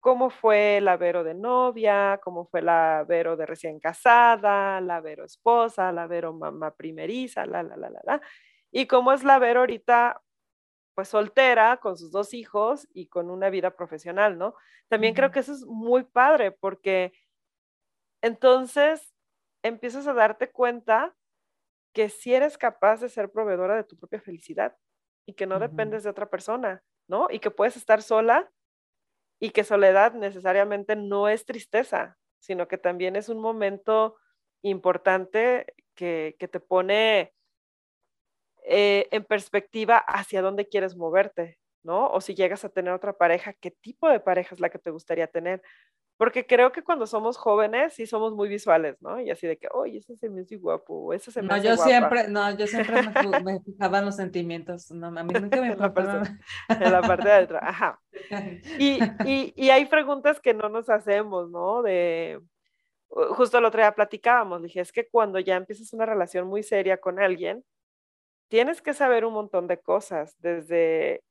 ¿Cómo 0.00 0.30
fue 0.30 0.80
la 0.80 0.96
Vero 0.96 1.24
de 1.24 1.34
novia? 1.34 2.20
¿Cómo 2.22 2.46
fue 2.46 2.62
la 2.62 3.04
Vero 3.06 3.36
de 3.36 3.46
recién 3.46 3.80
casada? 3.80 4.80
¿La 4.80 5.00
Vero 5.00 5.24
esposa? 5.24 5.92
¿La 5.92 6.06
Vero 6.06 6.32
mamá 6.32 6.74
primeriza? 6.74 7.44
La, 7.46 7.62
la, 7.62 7.76
la, 7.76 7.90
la, 7.90 8.00
la. 8.04 8.20
¿Y 8.72 8.86
cómo 8.86 9.12
es 9.12 9.24
la 9.24 9.38
Vero 9.38 9.60
ahorita 9.60 10.22
pues 10.94 11.08
soltera 11.08 11.78
con 11.78 11.96
sus 11.96 12.10
dos 12.10 12.34
hijos 12.34 12.88
y 12.92 13.06
con 13.06 13.30
una 13.30 13.48
vida 13.50 13.70
profesional, 13.76 14.36
¿no? 14.36 14.54
También 14.88 15.14
creo 15.14 15.30
que 15.30 15.40
eso 15.40 15.52
es 15.52 15.64
muy 15.64 16.04
padre 16.04 16.50
porque 16.52 17.12
entonces 18.22 19.14
empiezas 19.62 20.06
a 20.06 20.14
darte 20.14 20.50
cuenta 20.50 21.14
que 21.94 22.08
si 22.08 22.34
eres 22.34 22.58
capaz 22.58 23.00
de 23.00 23.08
ser 23.08 23.30
proveedora 23.30 23.76
de 23.76 23.84
tu 23.84 23.96
propia 23.96 24.20
felicidad 24.20 24.76
y 25.26 25.34
que 25.34 25.46
no 25.46 25.58
dependes 25.58 26.04
de 26.04 26.10
otra 26.10 26.28
persona, 26.28 26.82
¿no? 27.08 27.28
Y 27.30 27.38
que 27.38 27.50
puedes 27.50 27.76
estar 27.76 28.02
sola 28.02 28.50
y 29.40 29.50
que 29.50 29.64
soledad 29.64 30.14
necesariamente 30.14 30.96
no 30.96 31.28
es 31.28 31.44
tristeza, 31.44 32.18
sino 32.38 32.68
que 32.68 32.78
también 32.78 33.16
es 33.16 33.28
un 33.28 33.40
momento 33.40 34.16
importante 34.62 35.74
que, 35.94 36.36
que 36.38 36.48
te 36.48 36.60
pone 36.60 37.32
eh, 38.72 39.08
en 39.10 39.24
perspectiva 39.24 39.98
hacia 39.98 40.42
dónde 40.42 40.68
quieres 40.68 40.94
moverte, 40.96 41.58
¿no? 41.82 42.06
O 42.06 42.20
si 42.20 42.36
llegas 42.36 42.64
a 42.64 42.68
tener 42.68 42.92
otra 42.92 43.12
pareja, 43.12 43.52
¿qué 43.52 43.72
tipo 43.72 44.08
de 44.08 44.20
pareja 44.20 44.54
es 44.54 44.60
la 44.60 44.70
que 44.70 44.78
te 44.78 44.90
gustaría 44.90 45.26
tener? 45.26 45.60
Porque 46.16 46.46
creo 46.46 46.70
que 46.70 46.84
cuando 46.84 47.08
somos 47.08 47.36
jóvenes 47.36 47.94
sí 47.94 48.06
somos 48.06 48.32
muy 48.32 48.48
visuales, 48.48 48.94
¿no? 49.00 49.20
Y 49.20 49.28
así 49.28 49.48
de 49.48 49.56
que, 49.56 49.66
oye, 49.72 49.98
ese 49.98 50.16
se 50.16 50.30
me 50.30 50.42
hace 50.42 50.54
guapo, 50.54 51.12
ese 51.12 51.32
se 51.32 51.42
me 51.42 51.48
no, 51.48 51.56
yo 51.56 51.76
siempre, 51.76 52.28
no, 52.28 52.56
yo 52.56 52.68
siempre 52.68 53.02
me, 53.42 53.60
fijaba 53.60 53.98
en 53.98 54.04
los 54.04 54.14
sentimientos, 54.14 54.88
no, 54.92 55.08
a 55.08 55.24
mí 55.24 55.34
nunca 55.34 55.60
me 55.60 55.72
en, 55.72 55.78
la 55.80 55.92
parte, 55.92 56.30
en 56.68 56.92
la 56.92 57.02
parte 57.02 57.28
de 57.28 57.34
atrás, 57.34 57.62
ajá. 57.66 58.00
Y, 58.78 59.00
y, 59.24 59.52
y 59.56 59.70
hay 59.70 59.86
preguntas 59.86 60.38
que 60.40 60.54
no 60.54 60.68
nos 60.68 60.88
hacemos, 60.88 61.50
¿no? 61.50 61.82
De, 61.82 62.40
justo 63.08 63.58
el 63.58 63.64
otro 63.64 63.80
día 63.80 63.90
platicábamos, 63.96 64.62
dije, 64.62 64.78
es 64.78 64.92
que 64.92 65.08
cuando 65.08 65.40
ya 65.40 65.56
empiezas 65.56 65.92
una 65.92 66.06
relación 66.06 66.46
muy 66.46 66.62
seria 66.62 66.98
con 66.98 67.18
alguien, 67.18 67.64
tienes 68.50 68.82
que 68.82 68.92
saber 68.92 69.24
un 69.24 69.32
montón 69.32 69.68
de 69.68 69.80
cosas, 69.80 70.36
desde 70.40 71.22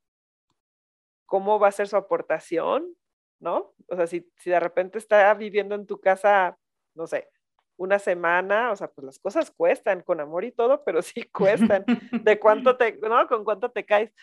cómo 1.25 1.59
va 1.59 1.67
a 1.67 1.71
ser 1.73 1.87
su 1.87 1.97
aportación, 1.97 2.95
¿no? 3.39 3.73
O 3.87 3.95
sea, 3.95 4.07
si, 4.07 4.25
de 4.45 4.59
repente 4.59 4.97
está 4.97 5.31
viviendo 5.33 5.75
en 5.75 5.85
tu 5.85 5.99
casa, 5.99 6.57
no 6.95 7.07
sé, 7.07 7.29
una 7.77 7.99
semana, 7.99 8.71
o 8.71 8.75
sea, 8.75 8.89
pues 8.89 9.05
las 9.05 9.19
cosas 9.19 9.51
cuestan, 9.51 10.01
con 10.01 10.21
amor 10.21 10.45
y 10.45 10.51
todo, 10.51 10.83
pero 10.83 11.01
sí 11.01 11.23
cuestan. 11.33 11.85
De 12.23 12.39
cuánto 12.39 12.77
te, 12.77 12.97
¿no? 12.97 13.27
Con 13.27 13.43
cuánto 13.43 13.69
te 13.69 13.85
caes. 13.85 14.13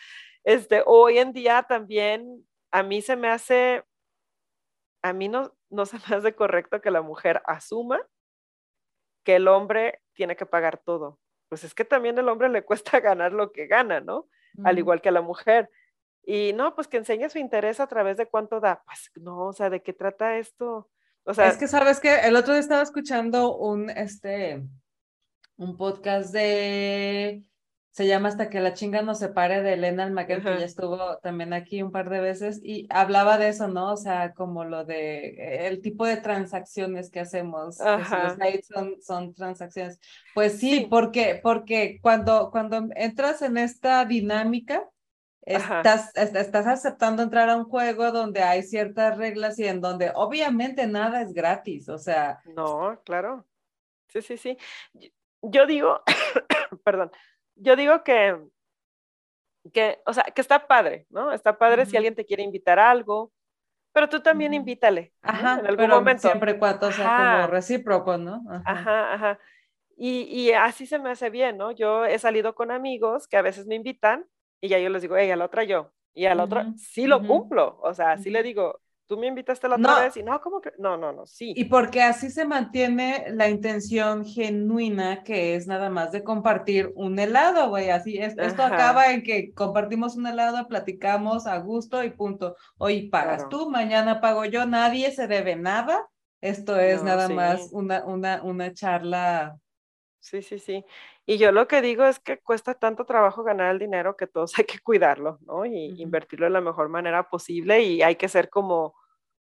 Este, 0.43 0.83
hoy 0.85 1.19
en 1.19 1.33
día 1.33 1.63
también 1.63 2.47
a 2.71 2.83
mí 2.83 3.01
se 3.01 3.15
me 3.15 3.29
hace, 3.29 3.83
a 5.03 5.13
mí 5.13 5.27
no, 5.29 5.55
no 5.69 5.85
se 5.85 5.97
me 5.97 6.15
hace 6.15 6.35
correcto 6.35 6.81
que 6.81 6.91
la 6.91 7.01
mujer 7.01 7.41
asuma 7.45 8.01
que 9.23 9.35
el 9.35 9.47
hombre 9.47 10.01
tiene 10.13 10.35
que 10.35 10.45
pagar 10.45 10.79
todo 10.79 11.19
pues 11.49 11.63
es 11.63 11.73
que 11.73 11.85
también 11.85 12.17
el 12.17 12.29
hombre 12.29 12.49
le 12.49 12.63
cuesta 12.63 12.99
ganar 12.99 13.33
lo 13.33 13.51
que 13.51 13.67
gana, 13.67 13.99
¿no? 13.99 14.27
Al 14.63 14.79
igual 14.79 15.01
que 15.01 15.09
a 15.09 15.11
la 15.11 15.21
mujer. 15.21 15.69
Y 16.25 16.51
no, 16.53 16.73
pues 16.73 16.87
que 16.87 16.97
enseñe 16.97 17.29
su 17.29 17.37
interés 17.37 17.79
a 17.79 17.87
través 17.87 18.17
de 18.17 18.25
cuánto 18.25 18.59
da. 18.59 18.83
Pues 18.85 19.11
no, 19.15 19.47
o 19.47 19.53
sea, 19.53 19.69
¿de 19.69 19.81
qué 19.81 19.93
trata 19.93 20.37
esto? 20.37 20.89
O 21.23 21.33
sea, 21.33 21.47
es 21.47 21.57
que 21.57 21.67
sabes 21.67 21.99
que 21.99 22.15
el 22.19 22.35
otro 22.35 22.53
día 22.53 22.61
estaba 22.61 22.81
escuchando 22.81 23.55
un, 23.55 23.89
este, 23.89 24.63
un 25.57 25.77
podcast 25.77 26.33
de 26.33 27.43
se 27.97 28.05
llama 28.05 28.29
Hasta 28.29 28.51
que 28.51 28.59
la 28.59 28.75
chinga 28.75 29.01
nos 29.01 29.17
separe 29.17 29.63
de 29.63 29.73
Elena 29.73 30.03
Almaguer, 30.03 30.43
que 30.43 30.59
ya 30.59 30.65
estuvo 30.65 31.17
también 31.17 31.51
aquí 31.51 31.81
un 31.81 31.91
par 31.91 32.11
de 32.11 32.19
veces, 32.19 32.59
y 32.63 32.85
hablaba 32.91 33.39
de 33.39 33.47
eso, 33.47 33.69
¿no? 33.69 33.91
O 33.93 33.97
sea, 33.97 34.35
como 34.35 34.65
lo 34.65 34.85
de 34.85 35.65
el 35.65 35.81
tipo 35.81 36.05
de 36.05 36.17
transacciones 36.17 37.09
que 37.09 37.21
hacemos, 37.21 37.79
que 37.79 38.61
son, 38.61 39.01
son 39.01 39.33
transacciones. 39.33 39.99
Pues 40.35 40.59
sí, 40.59 40.85
Porque, 40.87 41.39
porque 41.41 41.97
cuando, 41.99 42.51
cuando 42.51 42.87
entras 42.95 43.41
en 43.41 43.57
esta 43.57 44.05
dinámica, 44.05 44.87
Estás, 45.41 46.11
estás 46.17 46.67
aceptando 46.67 47.23
entrar 47.23 47.49
a 47.49 47.55
un 47.55 47.63
juego 47.63 48.11
donde 48.11 48.43
hay 48.43 48.63
ciertas 48.63 49.17
reglas 49.17 49.57
y 49.57 49.65
en 49.65 49.79
donde 49.79 50.11
obviamente 50.13 50.85
nada 50.87 51.21
es 51.21 51.33
gratis, 51.33 51.87
o 51.87 51.97
sea. 51.97 52.41
No, 52.53 52.99
claro. 53.05 53.45
Sí, 54.09 54.21
sí, 54.21 54.35
sí. 54.35 54.57
Yo 55.41 55.65
digo, 55.65 56.01
perdón, 56.83 57.11
yo 57.59 57.75
digo 57.75 58.03
que, 58.03 58.37
que, 59.73 59.99
o 60.05 60.13
sea, 60.13 60.23
que 60.23 60.41
está 60.41 60.67
padre, 60.67 61.05
¿no? 61.09 61.31
Está 61.31 61.57
padre 61.57 61.85
si 61.85 61.97
alguien 61.97 62.15
te 62.15 62.25
quiere 62.25 62.43
invitar 62.43 62.79
a 62.79 62.89
algo, 62.89 63.31
pero 63.93 64.09
tú 64.09 64.21
también 64.21 64.53
invítale. 64.53 65.13
Ajá, 65.21 65.59
en 65.59 65.67
algún 65.67 65.89
momento. 65.89 66.27
Siempre 66.27 66.57
cuando 66.59 66.91
sea 66.91 67.35
como 67.41 67.47
recíproco, 67.47 68.17
¿no? 68.17 68.43
Ajá, 68.65 69.13
ajá. 69.13 69.39
Y, 69.95 70.21
y, 70.29 70.51
así 70.51 70.85
se 70.85 70.99
me 70.99 71.09
hace 71.09 71.31
bien, 71.31 71.57
¿no? 71.57 71.71
Yo 71.71 72.05
he 72.05 72.19
salido 72.19 72.53
con 72.53 72.69
amigos 72.69 73.27
que 73.27 73.37
a 73.37 73.41
veces 73.41 73.65
me 73.65 73.73
invitan 73.73 74.25
y 74.61 74.67
ya 74.67 74.77
yo 74.77 74.89
les 74.89 75.01
digo, 75.01 75.17
hey, 75.17 75.31
a 75.31 75.35
la 75.35 75.45
otra 75.45 75.63
yo. 75.63 75.91
Y 76.13 76.25
a 76.25 76.35
la 76.35 76.43
otra 76.43 76.73
sí 76.77 77.05
lo 77.07 77.25
cumplo. 77.25 77.79
O 77.81 77.93
sea, 77.93 78.17
sí 78.17 78.29
le 78.29 78.43
digo, 78.43 78.79
tú 79.07 79.17
me 79.17 79.27
invitaste 79.27 79.67
la 79.67 79.75
otra 79.75 80.01
vez 80.01 80.17
y 80.17 80.23
no, 80.23 80.39
¿cómo 80.41 80.61
que? 80.61 80.71
No, 80.77 80.97
no, 80.97 81.13
no, 81.13 81.25
sí. 81.25 81.53
Y 81.55 81.65
porque 81.65 82.01
así 82.01 82.29
se 82.29 82.45
mantiene 82.45 83.25
la 83.29 83.49
intención 83.49 84.25
genuina 84.25 85.23
que 85.23 85.55
es 85.55 85.65
nada 85.67 85.89
más 85.89 86.11
de 86.11 86.23
compartir 86.23 86.91
un 86.95 87.17
helado, 87.17 87.69
güey, 87.69 87.89
así 87.89 88.17
es, 88.17 88.37
esto 88.37 88.63
acaba 88.63 89.11
en 89.11 89.23
que 89.23 89.53
compartimos 89.53 90.15
un 90.15 90.27
helado, 90.27 90.67
platicamos 90.67 91.47
a 91.47 91.57
gusto 91.59 92.03
y 92.03 92.11
punto. 92.11 92.55
Hoy 92.77 93.09
pagas 93.09 93.47
tú, 93.49 93.69
mañana 93.69 94.21
pago 94.21 94.45
yo, 94.45 94.65
nadie 94.65 95.11
se 95.11 95.27
debe 95.27 95.55
nada. 95.55 96.07
Esto 96.39 96.79
es 96.79 97.01
nada 97.01 97.29
más 97.29 97.69
una, 97.71 98.05
una, 98.05 98.43
una 98.43 98.71
charla. 98.73 99.57
Sí, 100.19 100.41
sí, 100.41 100.59
sí. 100.59 100.85
Y 101.27 101.37
yo 101.37 101.51
lo 101.51 101.67
que 101.67 101.81
digo 101.81 102.05
es 102.05 102.19
que 102.19 102.39
cuesta 102.39 102.73
tanto 102.73 103.05
trabajo 103.05 103.43
ganar 103.43 103.71
el 103.71 103.79
dinero 103.79 104.15
que 104.15 104.25
todos 104.25 104.53
hay 104.59 104.65
que 104.65 104.79
cuidarlo, 104.79 105.37
¿no? 105.41 105.65
Y 105.65 106.01
invertirlo 106.01 106.45
de 106.45 106.51
la 106.51 106.61
mejor 106.61 106.89
manera 106.89 107.29
posible 107.29 107.81
y 107.81 108.01
hay 108.01 108.15
que 108.15 108.29
ser 108.29 108.49
como, 108.49 108.95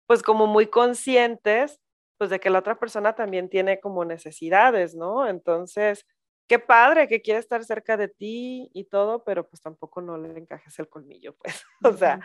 pues 0.07 0.23
como 0.23 0.47
muy 0.47 0.67
conscientes, 0.67 1.79
pues 2.17 2.29
de 2.29 2.39
que 2.39 2.49
la 2.49 2.59
otra 2.59 2.79
persona 2.79 3.13
también 3.13 3.49
tiene 3.49 3.79
como 3.79 4.05
necesidades, 4.05 4.95
¿no? 4.95 5.27
Entonces, 5.27 6.07
qué 6.47 6.57
padre 6.57 7.07
que 7.07 7.21
quiere 7.21 7.39
estar 7.39 7.63
cerca 7.63 7.97
de 7.97 8.07
ti 8.07 8.71
y 8.73 8.85
todo, 8.85 9.23
pero 9.23 9.47
pues 9.47 9.61
tampoco 9.61 10.01
no 10.01 10.17
le 10.17 10.39
encajes 10.39 10.79
el 10.79 10.89
colmillo, 10.89 11.35
pues. 11.35 11.63
O 11.83 11.93
sea, 11.93 12.19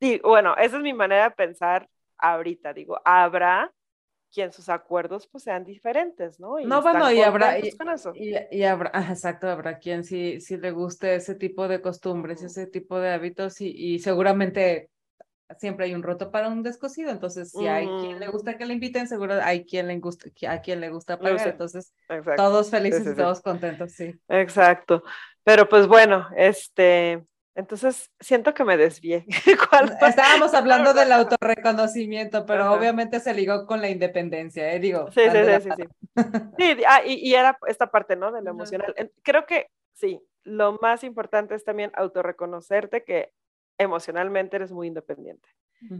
Sí, 0.00 0.20
bueno, 0.22 0.54
esa 0.56 0.76
es 0.76 0.82
mi 0.82 0.92
manera 0.92 1.24
de 1.24 1.30
pensar 1.32 1.88
ahorita. 2.18 2.72
Digo, 2.72 3.00
habrá 3.04 3.72
quien 4.32 4.52
sus 4.52 4.68
acuerdos 4.68 5.26
pues 5.26 5.44
sean 5.44 5.64
diferentes, 5.64 6.38
¿no? 6.38 6.58
no, 6.60 6.82
bueno, 6.82 7.10
y 7.10 7.20
habrá, 7.20 7.58
y, 7.60 8.62
habrá, 8.64 8.90
exacto, 9.10 9.48
habrá 9.48 9.78
quien 9.78 10.04
sí, 10.04 10.40
sí 10.40 10.56
le 10.56 10.70
guste 10.70 11.14
ese 11.14 11.34
tipo 11.34 11.68
de 11.68 11.80
costumbres, 11.80 12.42
ese 12.42 12.66
tipo 12.66 12.98
de 12.98 13.10
hábitos 13.10 13.60
y, 13.60 13.70
y 13.70 13.98
seguramente 13.98 14.90
siempre 15.56 15.86
hay 15.86 15.94
un 15.94 16.02
roto 16.02 16.30
para 16.30 16.48
un 16.48 16.62
descosido, 16.62 17.10
entonces 17.10 17.50
si 17.50 17.66
hay 17.66 17.86
quien 17.86 18.20
le 18.20 18.28
gusta 18.28 18.58
que 18.58 18.66
le 18.66 18.74
inviten, 18.74 19.08
seguro 19.08 19.34
hay 19.42 19.64
quien 19.64 19.86
le 19.86 19.98
gusta, 19.98 20.28
a 20.48 20.60
quien 20.60 20.80
le 20.80 20.90
gusta 20.90 21.18
pagar, 21.18 21.48
entonces 21.48 21.94
todos 22.36 22.70
felices 22.70 23.06
y 23.06 23.14
todos 23.16 23.40
contentos, 23.40 23.92
sí. 23.92 24.14
Exacto, 24.28 25.02
pero 25.44 25.68
pues 25.68 25.86
bueno, 25.86 26.28
este, 26.36 27.24
entonces 27.58 28.12
siento 28.20 28.54
que 28.54 28.62
me 28.62 28.76
desvié. 28.76 29.26
Estábamos 30.00 30.54
hablando 30.54 30.94
del 30.94 31.10
autorreconocimiento, 31.10 32.46
pero 32.46 32.72
obviamente 32.72 33.18
se 33.18 33.34
ligó 33.34 33.66
con 33.66 33.80
la 33.80 33.88
independencia, 33.88 34.72
¿eh? 34.72 34.78
digo. 34.78 35.10
Sí, 35.10 35.22
sí, 35.28 35.38
sí, 35.44 35.70
sí, 35.76 35.84
sí. 36.56 36.84
ah, 36.86 37.02
y, 37.04 37.14
y, 37.14 37.34
era 37.34 37.58
esta 37.66 37.90
parte, 37.90 38.14
¿no? 38.14 38.30
De 38.30 38.42
lo 38.42 38.50
emocional. 38.50 38.94
Creo 39.24 39.44
que 39.44 39.66
sí, 39.92 40.20
lo 40.44 40.78
más 40.80 41.02
importante 41.02 41.56
es 41.56 41.64
también 41.64 41.90
autorreconocerte 41.94 43.02
que 43.02 43.32
emocionalmente 43.76 44.54
eres 44.54 44.70
muy 44.70 44.86
independiente. 44.86 45.48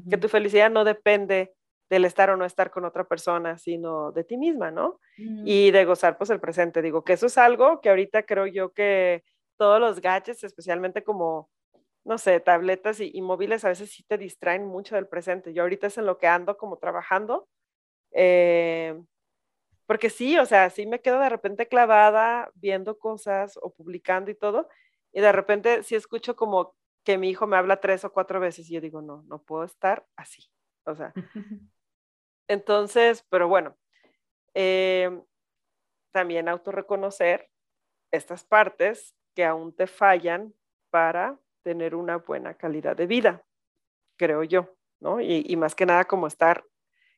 Que 0.09 0.17
tu 0.17 0.29
felicidad 0.29 0.71
no 0.71 0.85
depende 0.85 1.55
del 1.91 2.05
estar 2.05 2.31
o 2.31 2.37
no 2.37 2.45
estar 2.45 2.71
con 2.71 2.85
otra 2.85 3.03
persona, 3.03 3.59
sino 3.59 4.13
de 4.13 4.23
ti 4.23 4.37
misma, 4.37 4.71
¿no? 4.71 5.01
Y 5.17 5.73
de 5.73 5.85
gozar 5.85 6.19
pues 6.19 6.31
el 6.31 6.39
presente. 6.39 6.83
Digo 6.83 7.03
que 7.03 7.15
eso 7.15 7.27
es 7.27 7.37
algo 7.37 7.81
que 7.81 7.89
ahorita 7.89 8.23
creo 8.23 8.47
yo 8.47 8.73
que 8.73 9.25
todos 9.59 9.81
los 9.81 10.01
gadgets, 10.01 10.45
especialmente 10.45 11.05
como, 11.05 11.51
no 12.05 12.17
sé, 12.17 12.41
tabletas 12.41 13.01
y, 13.01 13.21
móviles, 13.21 13.65
a 13.65 13.69
veces 13.69 13.91
sí 13.91 14.05
te 14.05 14.17
distraen 14.17 14.67
mucho 14.67 14.95
del 14.95 15.09
presente. 15.09 15.53
Yo 15.53 15.63
ahorita 15.63 15.89
es 15.89 15.99
en 15.99 16.07
lo 16.07 16.19
que 16.19 16.29
ando 16.29 16.57
como 16.57 16.79
trabajando. 16.79 17.49
Eh, 18.13 18.99
porque 19.89 20.11
sí, 20.11 20.39
o 20.39 20.45
sea, 20.45 20.69
sí 20.71 20.87
me 20.87 21.01
quedo 21.01 21.19
de 21.19 21.31
repente 21.31 21.67
clavada 21.67 22.51
viendo 22.55 22.99
cosas 22.99 23.59
o 23.63 23.73
publicando 23.73 24.31
y 24.31 24.35
todo, 24.35 24.69
y 25.13 25.23
de 25.23 25.33
repente 25.33 25.83
sí 25.83 25.95
escucho 25.95 26.37
como 26.37 26.75
que 27.05 27.17
mi 27.17 27.31
hijo 27.31 27.47
me 27.47 27.57
habla 27.57 27.81
tres 27.81 28.05
o 28.05 28.13
cuatro 28.13 28.39
veces 28.39 28.69
y 28.69 28.75
yo 28.75 28.83
digo, 28.83 29.01
no, 29.01 29.23
no 29.29 29.43
puedo 29.43 29.65
estar 29.65 30.07
así. 30.15 30.51
O 30.85 30.95
sea, 30.95 31.15
entonces, 32.49 33.25
pero 33.31 33.49
bueno, 33.49 33.79
eh, 34.53 35.23
también 36.13 36.51
autorreconocer 36.51 37.49
estas 38.13 38.45
partes 38.45 39.15
que 39.39 39.45
aún 39.45 39.73
te 39.73 39.87
fallan 39.87 40.53
para 40.91 41.39
tener 41.63 41.95
una 41.95 42.17
buena 42.17 42.55
calidad 42.55 42.97
de 42.97 43.07
vida, 43.07 43.45
creo 44.17 44.43
yo, 44.43 44.75
¿no? 44.99 45.21
Y, 45.21 45.55
más 45.55 45.77
que 45.77 45.87
nada 45.87 46.07
como 46.07 46.27
estar, 46.27 46.65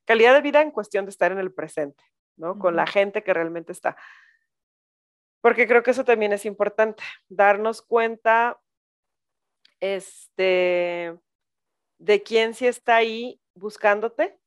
calidad 0.04 0.34
de 0.34 0.42
vida 0.42 0.60
en 0.60 0.70
cuestión 0.70 1.06
de 1.06 1.12
estar 1.12 1.32
en 1.32 1.38
el 1.38 1.50
presente, 1.50 2.04
¿no? 2.36 2.58
Con 2.58 2.76
la 2.76 2.86
gente 2.86 3.22
que 3.22 3.32
realmente 3.32 3.72
está. 3.72 3.96
Porque 5.40 5.66
creo 5.66 5.82
que 5.82 5.92
eso 5.92 6.04
también 6.04 6.34
es 6.34 6.44
importante, 6.44 7.02
darnos 7.30 7.80
cuenta 7.80 8.60
este, 9.80 11.18
de 11.96 12.22
quién 12.22 12.52
sí 12.52 12.66
está 12.66 12.96
ahí 12.96 13.40
buscándote 13.54 14.38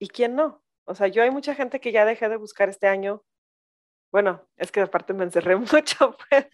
y 0.00 0.08
quién 0.08 0.34
no. 0.34 0.60
O 0.86 0.96
sea, 0.96 1.06
yo 1.06 1.22
hay 1.22 1.30
mucha 1.30 1.54
gente 1.54 1.78
que 1.78 1.92
ya 1.92 2.04
dejé 2.04 2.28
de 2.28 2.36
buscar 2.36 2.68
este 2.68 2.88
año. 2.88 3.22
Bueno, 4.12 4.42
es 4.56 4.72
que 4.72 4.80
aparte 4.80 5.12
me 5.12 5.24
encerré 5.24 5.56
mucho, 5.56 6.16
pues, 6.30 6.46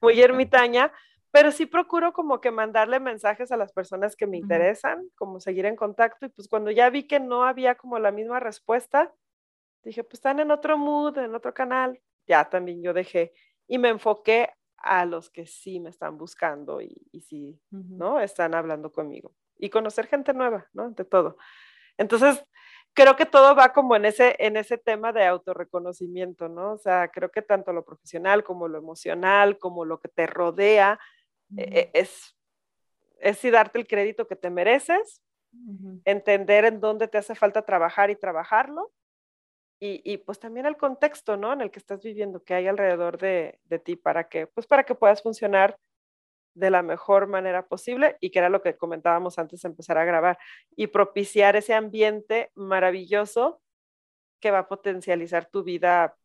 muy, 0.00 0.20
ermitaña, 0.20 0.92
pero 1.30 1.52
sí 1.52 1.66
procuro 1.66 2.12
como 2.12 2.40
que 2.40 2.50
mandarle 2.50 3.00
mensajes 3.00 3.52
a 3.52 3.56
las 3.56 3.72
personas 3.72 4.16
que 4.16 4.26
me 4.26 4.38
interesan, 4.38 5.08
como 5.14 5.40
seguir 5.40 5.66
en 5.66 5.76
contacto. 5.76 6.26
Y 6.26 6.28
pues 6.30 6.48
cuando 6.48 6.70
ya 6.70 6.90
vi 6.90 7.06
que 7.06 7.20
no 7.20 7.44
había 7.44 7.76
como 7.76 7.98
la 7.98 8.10
misma 8.10 8.40
respuesta, 8.40 9.12
dije, 9.84 10.02
pues 10.02 10.14
están 10.14 10.40
en 10.40 10.50
otro 10.50 10.76
mood, 10.76 11.18
en 11.18 11.34
otro 11.34 11.54
canal. 11.54 12.00
Ya 12.26 12.48
también 12.48 12.82
yo 12.82 12.92
dejé 12.92 13.32
y 13.66 13.78
me 13.78 13.88
enfoqué 13.88 14.50
a 14.76 15.04
los 15.04 15.30
que 15.30 15.46
sí 15.46 15.78
me 15.78 15.90
están 15.90 16.16
buscando 16.16 16.80
y, 16.80 16.96
y 17.12 17.20
sí, 17.20 17.60
¿no? 17.70 18.18
Están 18.18 18.54
hablando 18.54 18.92
conmigo. 18.92 19.32
Y 19.58 19.70
conocer 19.70 20.06
gente 20.06 20.32
nueva, 20.32 20.68
¿no? 20.72 20.84
Ante 20.84 21.04
todo. 21.04 21.36
Entonces, 21.98 22.42
creo 22.94 23.16
que 23.16 23.26
todo 23.26 23.54
va 23.54 23.72
como 23.72 23.96
en 23.96 24.04
ese, 24.04 24.36
en 24.38 24.56
ese 24.56 24.78
tema 24.78 25.12
de 25.12 25.24
autorreconocimiento, 25.24 26.48
¿no? 26.48 26.72
O 26.74 26.78
sea, 26.78 27.08
creo 27.08 27.30
que 27.30 27.42
tanto 27.42 27.72
lo 27.72 27.84
profesional 27.84 28.44
como 28.44 28.68
lo 28.68 28.78
emocional, 28.78 29.58
como 29.58 29.84
lo 29.84 30.00
que 30.00 30.08
te 30.08 30.26
rodea, 30.26 30.98
e, 31.56 31.62
e, 31.62 31.90
es, 31.94 32.36
es 33.18 33.38
sí 33.38 33.50
darte 33.50 33.78
el 33.78 33.86
crédito 33.86 34.26
que 34.26 34.36
te 34.36 34.50
mereces, 34.50 35.22
entender 36.04 36.64
en 36.64 36.80
dónde 36.80 37.08
te 37.08 37.18
hace 37.18 37.34
falta 37.34 37.62
trabajar 37.62 38.10
y 38.10 38.16
trabajarlo, 38.16 38.92
y, 39.82 40.18
pues 40.18 40.38
también 40.38 40.66
el 40.66 40.76
contexto, 40.76 41.38
¿no? 41.38 41.54
En 41.54 41.62
el 41.62 41.70
que 41.70 41.78
estás 41.78 42.02
viviendo, 42.02 42.44
que 42.44 42.52
hay 42.52 42.66
alrededor 42.68 43.16
de, 43.16 43.58
ti 43.82 43.96
para 43.96 44.28
que, 44.28 44.46
pues 44.46 44.66
para 44.66 44.84
que 44.84 44.94
puedas 44.94 45.22
funcionar 45.22 45.78
de 46.54 46.70
la 46.70 46.82
mejor 46.82 47.26
manera 47.26 47.66
posible 47.66 48.16
y 48.20 48.30
que 48.30 48.38
era 48.38 48.48
lo 48.48 48.62
que 48.62 48.76
comentábamos 48.76 49.38
antes 49.38 49.62
de 49.62 49.68
empezar 49.68 49.98
a 49.98 50.04
grabar 50.04 50.38
y 50.76 50.88
propiciar 50.88 51.56
ese 51.56 51.74
ambiente 51.74 52.50
maravilloso 52.54 53.60
que 54.40 54.50
va 54.50 54.60
a 54.60 54.68
potencializar 54.68 55.46
tu 55.46 55.62
vida 55.62 56.16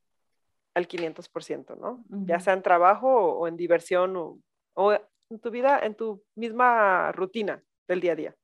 al 0.73 0.87
500%, 0.87 1.77
¿no? 1.77 2.03
Ya 2.09 2.39
sea 2.39 2.53
en 2.53 2.61
trabajo 2.61 3.07
o, 3.09 3.47
en 3.47 3.55
diversión 3.55 4.15
o, 4.17 4.39
o, 4.73 4.93
en 4.93 5.39
tu 5.39 5.49
vida, 5.51 5.79
en 5.79 5.95
tu 5.95 6.23
misma 6.35 7.11
rutina 7.11 7.63
del 7.87 8.01
día 8.01 8.11
a 8.11 8.15
día. 8.15 8.35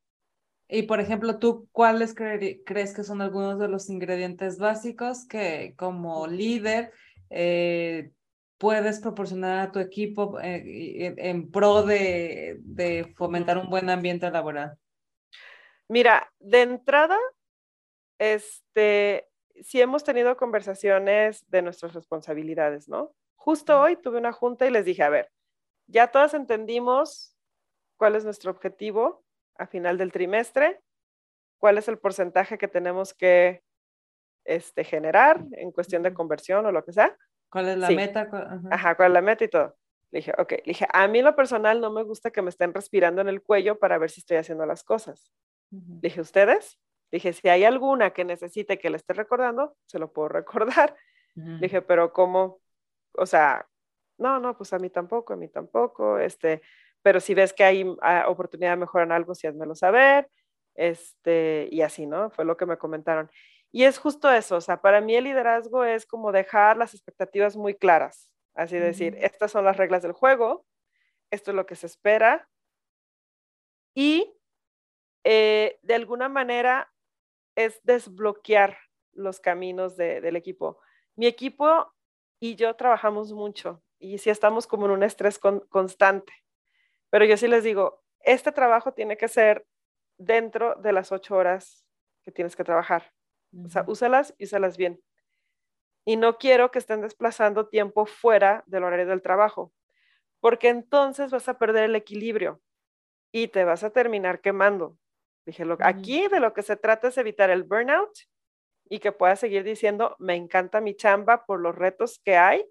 Y 0.70 0.84
por 0.84 1.02
ejemplo, 1.02 1.38
¿tú 1.38 1.68
cuáles 1.74 2.16
crees 2.16 2.96
que 2.96 3.04
son 3.04 3.22
algunos 3.22 3.60
de 3.60 3.68
los 3.68 3.90
ingredientes 3.90 4.58
básicos 4.58 5.28
que 5.28 5.76
como 5.78 6.28
líder 6.28 6.94
eh, 7.30 8.12
puedes 8.62 9.00
proporcionar 9.00 9.58
a 9.58 9.72
tu 9.72 9.80
equipo 9.80 10.40
eh, 10.40 11.16
en 11.18 11.50
pro 11.50 11.82
de, 11.82 12.60
de, 12.60 13.12
fomentar 13.18 13.58
un 13.58 13.72
buen 13.72 13.90
ambiente 13.90 14.30
laboral? 14.30 14.78
Mira, 15.90 16.32
de 16.40 16.62
entrada, 16.62 17.18
este, 18.20 19.28
sí 19.64 19.82
hemos 19.82 20.04
tenido 20.04 20.38
conversaciones 20.38 21.44
de 21.50 21.64
nuestras 21.64 21.96
responsabilidades, 21.96 22.88
¿no? 22.88 23.16
Justo 23.36 23.82
hoy 23.82 23.96
tuve 23.96 24.20
una 24.20 24.32
junta 24.32 24.68
y 24.68 24.70
les 24.70 24.86
dije, 24.86 25.02
a 25.02 25.10
ver, 25.10 25.32
ya 25.88 26.12
todas 26.12 26.36
entendimos 26.36 27.36
cuál 27.98 28.16
es 28.16 28.24
nuestro 28.24 28.52
objetivo, 28.52 29.26
a 29.56 29.66
final 29.66 29.98
del 29.98 30.12
trimestre, 30.12 30.80
cuál 31.58 31.80
es 31.80 31.88
el 31.88 31.98
porcentaje 31.98 32.60
que 32.60 32.68
tenemos 32.68 33.16
que 33.16 33.64
este, 34.46 34.84
generar 34.84 35.44
en 35.54 35.72
cuestión 35.72 36.04
de 36.04 36.14
conversión 36.14 36.64
o 36.68 36.72
lo 36.72 36.86
que 36.86 36.94
sea. 36.94 37.18
¿Cuál 37.52 37.68
es 37.70 37.78
la 37.78 37.90
meta? 37.90 38.30
Ajá. 38.72 38.96
cuál 38.96 39.12
es 39.12 39.14
la 39.14 39.22
meta 39.22 39.44
y 39.44 39.50
todo. 39.50 39.76
Le 40.12 40.20
dije, 40.20 40.34
ok, 40.38 40.52
le 40.52 40.64
dije, 40.66 40.88
a 40.92 41.08
mí 41.08 41.22
lo 41.22 41.36
personal 41.36 41.80
no 41.82 41.92
me 41.92 42.04
gusta 42.04 42.32
que 42.32 42.42
me 42.42 42.50
estén 42.50 42.74
respirando 42.74 43.22
en 43.22 43.28
el 43.28 43.42
cuello 43.42 43.78
para 43.78 43.98
ver 43.98 44.10
si 44.10 44.22
estoy 44.22 44.38
haciendo 44.38 44.66
las 44.66 44.84
cosas. 44.84 45.32
Le 45.70 46.00
dije, 46.02 46.22
¿ustedes? 46.22 46.80
Le 47.12 47.18
dije, 47.18 47.34
si 47.34 47.48
hay 47.48 47.64
alguna 47.64 48.12
que 48.12 48.26
necesite 48.26 48.80
que 48.80 48.90
le 48.90 48.98
esté 48.98 49.14
recordando, 49.14 49.76
se 49.86 50.00
lo 50.00 50.12
puedo 50.12 50.28
recordar. 50.40 50.96
Le 51.36 51.60
dije, 51.60 51.82
pero 51.82 52.12
¿cómo? 52.12 52.60
O 53.14 53.26
sea, 53.26 53.68
no, 54.18 54.40
no, 54.40 54.56
pues 54.58 54.74
a 54.74 54.80
mí 54.80 54.90
tampoco, 54.90 55.34
a 55.34 55.38
mí 55.38 55.48
tampoco. 55.48 56.20
Este, 56.20 56.62
pero 57.02 57.20
si 57.20 57.34
ves 57.34 57.54
que 57.54 57.64
hay 57.64 57.96
ah, 58.02 58.26
oportunidad 58.28 58.72
de 58.72 58.78
mejorar 58.78 59.08
en 59.08 59.14
algo, 59.14 59.34
sí 59.34 59.48
házmelo 59.48 59.76
saber, 59.76 60.30
este, 60.76 61.68
y 61.72 61.82
así, 61.82 62.06
¿no? 62.06 62.30
Fue 62.32 62.46
lo 62.46 62.58
que 62.58 62.66
me 62.66 62.78
comentaron. 62.78 63.30
Y 63.72 63.86
es 63.86 63.98
justo 63.98 64.30
eso, 64.32 64.58
o 64.58 64.62
sea, 64.62 64.82
para 64.82 65.00
mí 65.00 65.16
el 65.16 65.24
liderazgo 65.24 65.86
es 65.86 66.06
como 66.06 66.32
dejar 66.32 66.78
las 66.78 66.94
expectativas 66.94 67.56
muy 67.56 67.74
claras, 67.74 68.30
así 68.54 68.78
decir, 68.78 69.18
estas 69.22 69.52
son 69.52 69.64
las 69.64 69.78
reglas 69.78 70.02
del 70.02 70.12
juego, 70.12 70.66
esto 71.32 71.52
es 71.52 71.56
lo 71.56 71.66
que 71.66 71.76
se 71.76 71.88
espera, 71.88 72.50
y 73.96 74.34
eh, 75.24 75.80
de 75.82 75.94
alguna 75.94 76.30
manera 76.30 76.92
es 77.56 77.82
desbloquear 77.84 78.78
los 79.14 79.40
caminos 79.40 79.98
del 79.98 80.36
equipo. 80.36 80.80
Mi 81.16 81.28
equipo 81.28 81.94
y 82.40 82.56
yo 82.56 82.76
trabajamos 82.76 83.34
mucho 83.34 83.84
y 84.00 84.18
sí 84.18 84.30
estamos 84.30 84.68
como 84.68 84.86
en 84.86 84.92
un 84.94 85.04
estrés 85.04 85.40
constante. 85.40 86.34
Pero 87.10 87.26
yo 87.26 87.38
sí 87.38 87.48
les 87.48 87.64
digo, 87.64 88.02
este 88.22 88.52
trabajo 88.52 88.94
tiene 88.94 89.18
que 89.18 89.28
ser 89.28 89.68
dentro 90.18 90.76
de 90.76 90.94
las 90.94 91.12
ocho 91.12 91.36
horas 91.36 91.86
que 92.24 92.32
tienes 92.32 92.56
que 92.56 92.64
trabajar. 92.64 93.12
O 93.66 93.70
sea, 93.70 93.84
úsalas 93.88 94.34
y 94.38 94.46
úsalas 94.46 94.78
bien. 94.78 95.02
Y 96.06 96.18
no 96.18 96.38
quiero 96.38 96.72
que 96.72 96.80
estén 96.80 97.02
desplazando 97.02 97.68
tiempo 97.68 98.06
fuera 98.06 98.64
del 98.66 98.84
horario 98.84 99.08
del 99.08 99.22
trabajo, 99.22 99.74
porque 100.40 100.70
entonces 100.70 101.32
vas 101.32 101.48
a 101.48 101.58
perder 101.58 101.86
el 101.86 101.96
equilibrio 101.96 102.62
y 103.32 103.48
te 103.50 103.64
vas 103.64 103.84
a 103.84 103.92
terminar 103.92 104.42
quemando. 104.42 104.98
Dije, 105.46 105.64
aquí 105.80 106.28
de 106.28 106.40
lo 106.40 106.54
que 106.54 106.64
se 106.64 106.76
trata 106.76 107.08
es 107.08 107.18
evitar 107.18 107.50
el 107.50 107.64
burnout 107.64 108.12
y 108.90 109.00
que 109.00 109.12
puedas 109.12 109.40
seguir 109.40 109.64
diciendo, 109.64 110.16
me 110.20 110.36
encanta 110.36 110.82
mi 110.82 110.96
chamba 110.96 111.46
por 111.46 111.60
los 111.60 111.76
retos 111.76 112.20
que 112.24 112.36
hay 112.36 112.66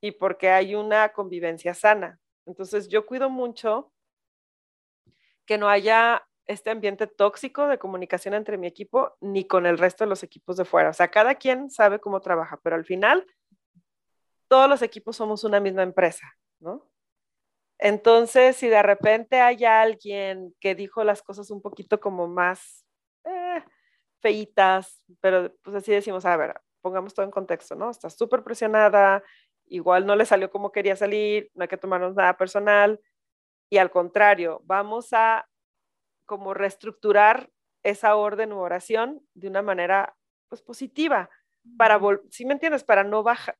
y 0.00 0.12
porque 0.12 0.50
hay 0.50 0.74
una 0.74 1.10
convivencia 1.10 1.74
sana. 1.74 2.18
Entonces 2.46 2.88
yo 2.88 3.06
cuido 3.06 3.30
mucho 3.30 3.92
que 5.46 5.58
no 5.58 5.68
haya 5.68 6.26
este 6.46 6.70
ambiente 6.70 7.06
tóxico 7.06 7.66
de 7.68 7.78
comunicación 7.78 8.34
entre 8.34 8.58
mi 8.58 8.66
equipo 8.66 9.16
ni 9.20 9.46
con 9.46 9.66
el 9.66 9.78
resto 9.78 10.04
de 10.04 10.08
los 10.10 10.22
equipos 10.22 10.56
de 10.56 10.64
fuera. 10.64 10.90
O 10.90 10.92
sea, 10.92 11.08
cada 11.08 11.34
quien 11.36 11.70
sabe 11.70 12.00
cómo 12.00 12.20
trabaja, 12.20 12.58
pero 12.62 12.76
al 12.76 12.84
final 12.84 13.26
todos 14.48 14.68
los 14.68 14.82
equipos 14.82 15.16
somos 15.16 15.44
una 15.44 15.60
misma 15.60 15.82
empresa, 15.82 16.26
¿no? 16.58 16.90
Entonces, 17.78 18.56
si 18.56 18.68
de 18.68 18.82
repente 18.82 19.40
hay 19.40 19.64
alguien 19.64 20.54
que 20.60 20.74
dijo 20.74 21.02
las 21.02 21.22
cosas 21.22 21.50
un 21.50 21.62
poquito 21.62 21.98
como 21.98 22.28
más 22.28 22.84
eh, 23.24 23.64
feitas, 24.20 25.02
pero 25.20 25.54
pues 25.62 25.76
así 25.76 25.92
decimos, 25.92 26.26
a 26.26 26.36
ver, 26.36 26.60
pongamos 26.82 27.14
todo 27.14 27.24
en 27.24 27.30
contexto, 27.30 27.74
¿no? 27.74 27.90
Está 27.90 28.10
súper 28.10 28.42
presionada, 28.42 29.22
igual 29.66 30.04
no 30.04 30.14
le 30.16 30.26
salió 30.26 30.50
como 30.50 30.72
quería 30.72 30.96
salir, 30.96 31.50
no 31.54 31.62
hay 31.62 31.68
que 31.68 31.78
tomarnos 31.78 32.14
nada 32.14 32.36
personal, 32.36 33.00
y 33.70 33.78
al 33.78 33.90
contrario, 33.90 34.60
vamos 34.64 35.12
a 35.12 35.46
como 36.30 36.54
reestructurar 36.54 37.50
esa 37.82 38.14
orden 38.14 38.52
u 38.52 38.60
oración 38.60 39.20
de 39.34 39.48
una 39.48 39.62
manera 39.62 40.16
pues 40.48 40.62
positiva, 40.62 41.28
para, 41.76 41.98
si 42.30 42.44
me 42.44 42.52
entiendes, 42.52 42.84
para 42.84 43.02
no 43.02 43.24
bajar, 43.24 43.58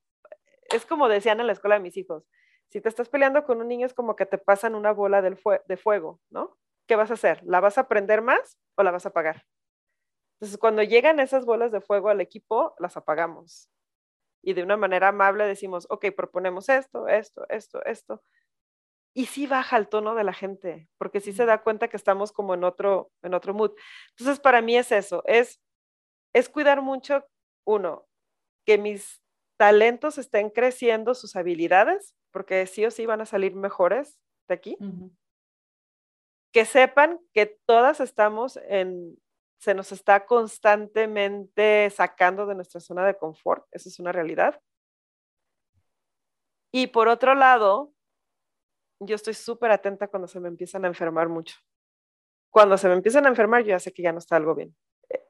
es 0.69 0.85
como 0.85 1.09
decían 1.09 1.41
en 1.41 1.47
la 1.47 1.51
escuela 1.51 1.75
de 1.75 1.81
mis 1.81 1.97
hijos, 1.97 2.23
si 2.69 2.79
te 2.79 2.87
estás 2.87 3.09
peleando 3.09 3.43
con 3.43 3.59
un 3.59 3.67
niño 3.67 3.85
es 3.85 3.93
como 3.93 4.15
que 4.15 4.25
te 4.25 4.37
pasan 4.37 4.75
una 4.75 4.93
bola 4.93 5.21
de 5.21 5.75
fuego, 5.75 6.21
¿no? 6.29 6.57
¿Qué 6.87 6.95
vas 6.95 7.11
a 7.11 7.15
hacer? 7.15 7.41
¿La 7.43 7.59
vas 7.59 7.77
a 7.77 7.89
prender 7.89 8.21
más 8.21 8.57
o 8.75 8.83
la 8.83 8.91
vas 8.91 9.05
a 9.05 9.09
apagar? 9.09 9.45
Entonces, 10.35 10.57
cuando 10.57 10.81
llegan 10.81 11.19
esas 11.19 11.43
bolas 11.43 11.73
de 11.73 11.81
fuego 11.81 12.07
al 12.07 12.21
equipo, 12.21 12.73
las 12.79 12.95
apagamos. 12.95 13.69
Y 14.41 14.53
de 14.53 14.63
una 14.63 14.77
manera 14.77 15.09
amable 15.09 15.45
decimos, 15.45 15.87
ok, 15.89 16.05
proponemos 16.15 16.69
esto, 16.69 17.09
esto, 17.09 17.45
esto, 17.49 17.83
esto 17.83 18.23
y 19.13 19.25
sí 19.25 19.47
baja 19.47 19.77
el 19.77 19.87
tono 19.87 20.15
de 20.15 20.23
la 20.23 20.33
gente, 20.33 20.87
porque 20.97 21.19
sí 21.19 21.33
se 21.33 21.45
da 21.45 21.63
cuenta 21.63 21.89
que 21.89 21.97
estamos 21.97 22.31
como 22.31 22.53
en 22.53 22.63
otro, 22.63 23.11
en 23.21 23.33
otro 23.33 23.53
mood. 23.53 23.71
Entonces, 24.11 24.39
para 24.39 24.61
mí 24.61 24.77
es 24.77 24.91
eso, 24.91 25.23
es, 25.25 25.61
es 26.33 26.49
cuidar 26.49 26.81
mucho, 26.81 27.25
uno, 27.65 28.07
que 28.65 28.77
mis 28.77 29.21
talentos 29.57 30.17
estén 30.17 30.49
creciendo 30.49 31.13
sus 31.13 31.35
habilidades, 31.35 32.15
porque 32.31 32.65
sí 32.67 32.85
o 32.85 32.91
sí 32.91 33.05
van 33.05 33.21
a 33.21 33.25
salir 33.25 33.53
mejores 33.53 34.17
de 34.47 34.55
aquí. 34.55 34.77
Que 36.53 36.65
sepan 36.65 37.19
que 37.33 37.59
todas 37.65 37.99
estamos 37.99 38.57
en, 38.67 39.17
se 39.59 39.73
nos 39.73 39.91
está 39.91 40.25
constantemente 40.25 41.89
sacando 41.89 42.45
de 42.45 42.55
nuestra 42.55 42.79
zona 42.79 43.05
de 43.05 43.17
confort, 43.17 43.67
eso 43.71 43.89
es 43.89 43.99
una 43.99 44.11
realidad. 44.11 44.61
Y 46.73 46.87
por 46.87 47.09
otro 47.09 47.35
lado, 47.35 47.93
yo 49.01 49.15
estoy 49.15 49.33
súper 49.33 49.71
atenta 49.71 50.07
cuando 50.07 50.27
se 50.27 50.39
me 50.39 50.47
empiezan 50.47 50.85
a 50.85 50.87
enfermar 50.87 51.27
mucho. 51.27 51.55
Cuando 52.51 52.77
se 52.77 52.87
me 52.87 52.93
empiezan 52.93 53.25
a 53.25 53.29
enfermar, 53.29 53.63
yo 53.63 53.69
ya 53.69 53.79
sé 53.79 53.91
que 53.93 54.03
ya 54.03 54.11
no 54.11 54.19
está 54.19 54.35
algo 54.35 54.53
bien. 54.53 54.75
Eh, 55.09 55.23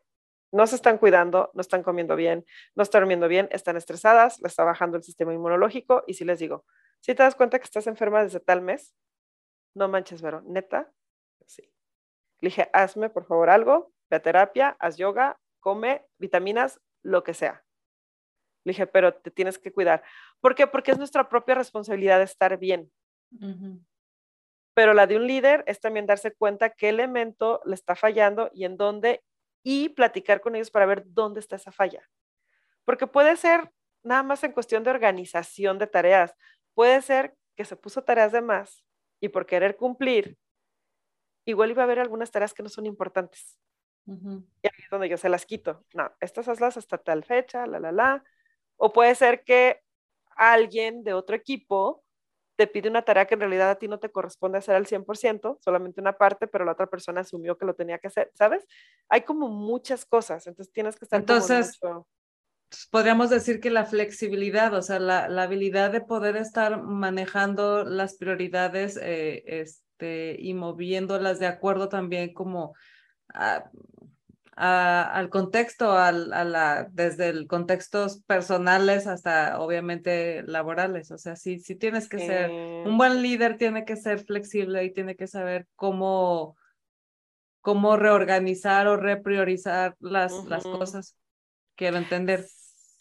no 0.52 0.68
se 0.68 0.76
están 0.76 0.98
cuidando, 0.98 1.52
no 1.54 1.62
están 1.62 1.82
comiendo 1.82 2.16
bien, 2.16 2.46
no 2.76 2.84
están 2.84 3.02
durmiendo 3.02 3.28
bien, 3.28 3.48
están 3.52 3.78
estresadas, 3.78 4.40
les 4.42 4.52
está 4.52 4.66
bajando 4.66 4.98
el 4.98 5.04
sistema 5.04 5.34
inmunológico. 5.34 6.04
Y 6.06 6.16
si 6.16 6.26
les 6.26 6.40
digo, 6.40 6.66
si 7.00 7.16
te 7.16 7.24
das 7.24 7.36
cuenta 7.36 7.60
que 7.60 7.66
estás 7.66 7.88
enferma 7.88 8.24
desde 8.24 8.42
tal 8.42 8.62
mes, 8.62 8.94
no 9.74 9.88
manches, 9.88 10.22
Vero, 10.22 10.42
neta, 10.46 10.92
sí. 11.46 11.64
Le 12.42 12.50
dije, 12.50 12.70
hazme 12.74 13.10
por 13.10 13.26
favor 13.26 13.50
algo, 13.50 13.94
ve 14.10 14.18
a 14.18 14.22
terapia, 14.22 14.76
haz 14.80 14.98
yoga, 14.98 15.40
come 15.62 16.06
vitaminas, 16.18 16.82
lo 17.04 17.24
que 17.24 17.34
sea. 17.34 17.64
Le 18.66 18.72
dije, 18.72 18.86
pero 18.86 19.14
te 19.14 19.32
tienes 19.32 19.58
que 19.58 19.72
cuidar. 19.72 20.04
¿Por 20.42 20.56
qué? 20.56 20.68
Porque 20.68 20.92
es 20.92 20.98
nuestra 20.98 21.30
propia 21.30 21.56
responsabilidad 21.56 22.22
estar 22.22 22.58
bien. 22.58 22.92
Pero 24.74 24.94
la 24.94 25.08
de 25.08 25.18
un 25.18 25.28
líder 25.28 25.64
es 25.68 25.80
también 25.80 26.06
darse 26.06 26.34
cuenta 26.34 26.70
qué 26.70 26.90
elemento 26.90 27.62
le 27.66 27.76
está 27.76 27.96
fallando 27.96 28.50
y 28.54 28.66
en 28.66 28.78
dónde, 28.78 29.24
y 29.64 29.90
platicar 29.90 30.42
con 30.42 30.56
ellos 30.56 30.72
para 30.72 30.86
ver 30.86 31.04
dónde 31.06 31.40
está 31.40 31.56
esa 31.56 31.72
falla. 31.72 32.10
Porque 32.86 33.08
puede 33.08 33.36
ser 33.38 33.72
nada 34.04 34.24
más 34.24 34.44
en 34.44 34.54
cuestión 34.54 34.84
de 34.84 34.90
organización 34.90 35.78
de 35.78 35.88
tareas. 35.88 36.36
Puede 36.74 37.02
ser 37.02 37.36
que 37.56 37.66
se 37.66 37.76
puso 37.76 38.04
tareas 38.04 38.32
de 38.32 38.42
más 38.42 38.84
y 39.20 39.30
por 39.30 39.46
querer 39.46 39.76
cumplir, 39.76 40.38
igual 41.46 41.72
iba 41.72 41.84
a 41.84 41.86
haber 41.86 42.00
algunas 42.00 42.32
tareas 42.32 42.54
que 42.54 42.64
no 42.64 42.70
son 42.70 42.86
importantes. 42.86 43.60
Y 44.64 44.68
ahí 44.68 44.80
es 44.84 44.90
donde 44.90 45.10
yo 45.10 45.18
se 45.18 45.30
las 45.30 45.46
quito. 45.46 45.86
No, 45.94 46.12
estas 46.20 46.48
hazlas 46.48 46.78
hasta 46.78 46.98
tal 46.98 47.24
fecha, 47.24 47.68
la, 47.68 47.80
la, 47.80 47.92
la. 47.92 48.24
O 48.78 48.92
puede 48.92 49.14
ser 49.16 49.44
que 49.44 49.84
alguien 50.36 51.04
de 51.04 51.14
otro 51.14 51.36
equipo 51.36 52.04
te 52.62 52.68
pide 52.68 52.90
una 52.90 53.02
tarea 53.02 53.26
que 53.26 53.34
en 53.34 53.40
realidad 53.40 53.72
a 53.72 53.80
ti 53.80 53.88
no 53.88 53.98
te 53.98 54.12
corresponde 54.12 54.60
hacer 54.60 54.76
al 54.76 54.86
100%, 54.86 55.58
solamente 55.62 56.00
una 56.00 56.14
parte, 56.14 56.46
pero 56.46 56.64
la 56.64 56.74
otra 56.74 56.86
persona 56.86 57.22
asumió 57.22 57.58
que 57.58 57.66
lo 57.66 57.74
tenía 57.74 57.98
que 57.98 58.06
hacer, 58.06 58.32
¿sabes? 58.36 58.68
Hay 59.10 59.22
como 59.24 59.50
muchas 59.50 60.06
cosas, 60.06 60.46
entonces 60.46 60.72
tienes 60.72 60.96
que 60.96 61.06
estar... 61.06 61.20
Entonces, 61.20 61.80
podríamos 62.92 63.32
decir 63.32 63.60
que 63.60 63.72
la 63.72 63.86
flexibilidad, 63.86 64.76
o 64.76 64.84
sea, 64.84 65.00
la, 65.00 65.28
la, 65.28 65.42
habilidad 65.42 65.92
de 65.92 66.02
poder 66.02 66.36
estar 66.36 66.84
manejando 66.84 67.84
las 67.84 68.18
prioridades 68.18 68.96
eh, 69.02 69.42
este, 69.48 70.36
y 70.38 70.54
moviéndolas 70.54 71.40
de 71.40 71.48
acuerdo 71.48 71.90
también 71.90 72.32
como 72.32 72.76
al 74.64 75.30
contexto, 75.30 75.94
al, 75.94 76.32
a 76.34 76.44
la, 76.44 76.88
desde 76.92 77.30
el 77.30 77.48
contextos 77.48 78.22
personales 78.24 79.08
hasta 79.08 79.60
obviamente 79.60 80.44
laborales. 80.44 81.10
O 81.10 81.18
sea, 81.18 81.36
sí, 81.36 81.60
sí 81.60 81.76
tienes 81.76 82.08
que 82.08 82.20
ser, 82.20 82.52
un 82.52 82.96
buen 82.96 83.24
líder 83.24 83.58
tiene 83.58 83.86
que 83.86 83.96
ser 83.96 84.24
flexible 84.24 84.84
y 84.84 84.94
tiene 84.94 85.16
que 85.16 85.26
saber 85.26 85.66
cómo, 85.76 86.58
cómo 87.62 87.98
reorganizar 87.98 88.88
o 88.88 88.98
repriorizar 88.98 89.96
las, 90.00 90.46
las 90.46 90.64
cosas. 90.64 91.18
Quiero 91.76 91.98
entender. 91.98 92.46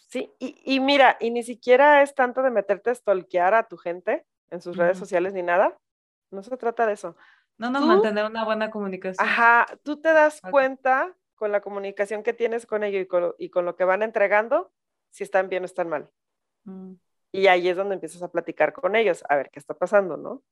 Sí, 0.09 0.33
y, 0.39 0.63
y, 0.65 0.81
mira, 0.81 1.19
y 1.21 1.31
ni 1.31 1.43
siquiera 1.43 2.03
es 2.03 2.15
tanto 2.15 2.43
de 2.43 2.51
meterte 2.51 2.89
a 2.89 2.95
stalkear 2.95 3.53
a 3.53 3.69
tu 3.69 3.77
gente 3.77 4.25
en 4.51 4.63
sus 4.63 4.79
redes 4.79 4.97
sociales 4.97 5.35
ni 5.35 5.43
nada. 5.43 5.77
No 6.31 6.43
se 6.43 6.57
trata 6.57 6.87
de 6.87 6.95
eso. 6.95 7.17
No, 7.59 7.69
no, 7.69 7.85
mantener 7.85 8.25
una 8.25 8.47
buena 8.47 8.71
comunicación. 8.71 9.29
Ajá, 9.29 9.67
tú 9.83 10.01
te 10.01 10.11
das 10.15 10.41
cuenta 10.41 11.15
con 11.41 11.53
la 11.53 11.63
comunicación 11.63 12.23
que 12.23 12.35
tienes 12.35 12.67
con 12.67 12.85
ellos 12.85 13.07
y 13.39 13.49
con, 13.49 13.65
lo 13.65 13.75
que 13.75 13.85
van 13.85 14.03
entregando, 14.03 14.71
si 15.09 15.25
están 15.25 15.49
bien 15.49 15.63
o 15.63 15.67
están 15.67 15.89
mal. 15.89 16.11
Mm. 16.65 16.93
Y 17.33 17.47
ahí 17.47 17.67
es 17.67 17.79
donde 17.79 17.95
empiezas 17.95 18.23
a 18.23 18.31
platicar 18.31 18.75
con 18.75 18.95
ellos, 18.95 19.25
a 19.27 19.37
ver 19.37 19.51
qué 19.51 19.59
está 19.59 19.73
pasando, 19.73 20.19
¿no? 20.19 20.43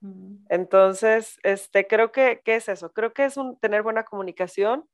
Mm. 0.00 0.46
Entonces, 0.48 1.38
este, 1.44 1.86
creo 1.86 2.10
que, 2.10 2.42
¿qué 2.44 2.56
es 2.56 2.68
eso? 2.68 2.92
Creo 2.92 3.12
que 3.12 3.24
es 3.24 3.36
un, 3.36 3.56
tener 3.60 3.84
buena 3.84 4.02
comunicación, 4.02 4.88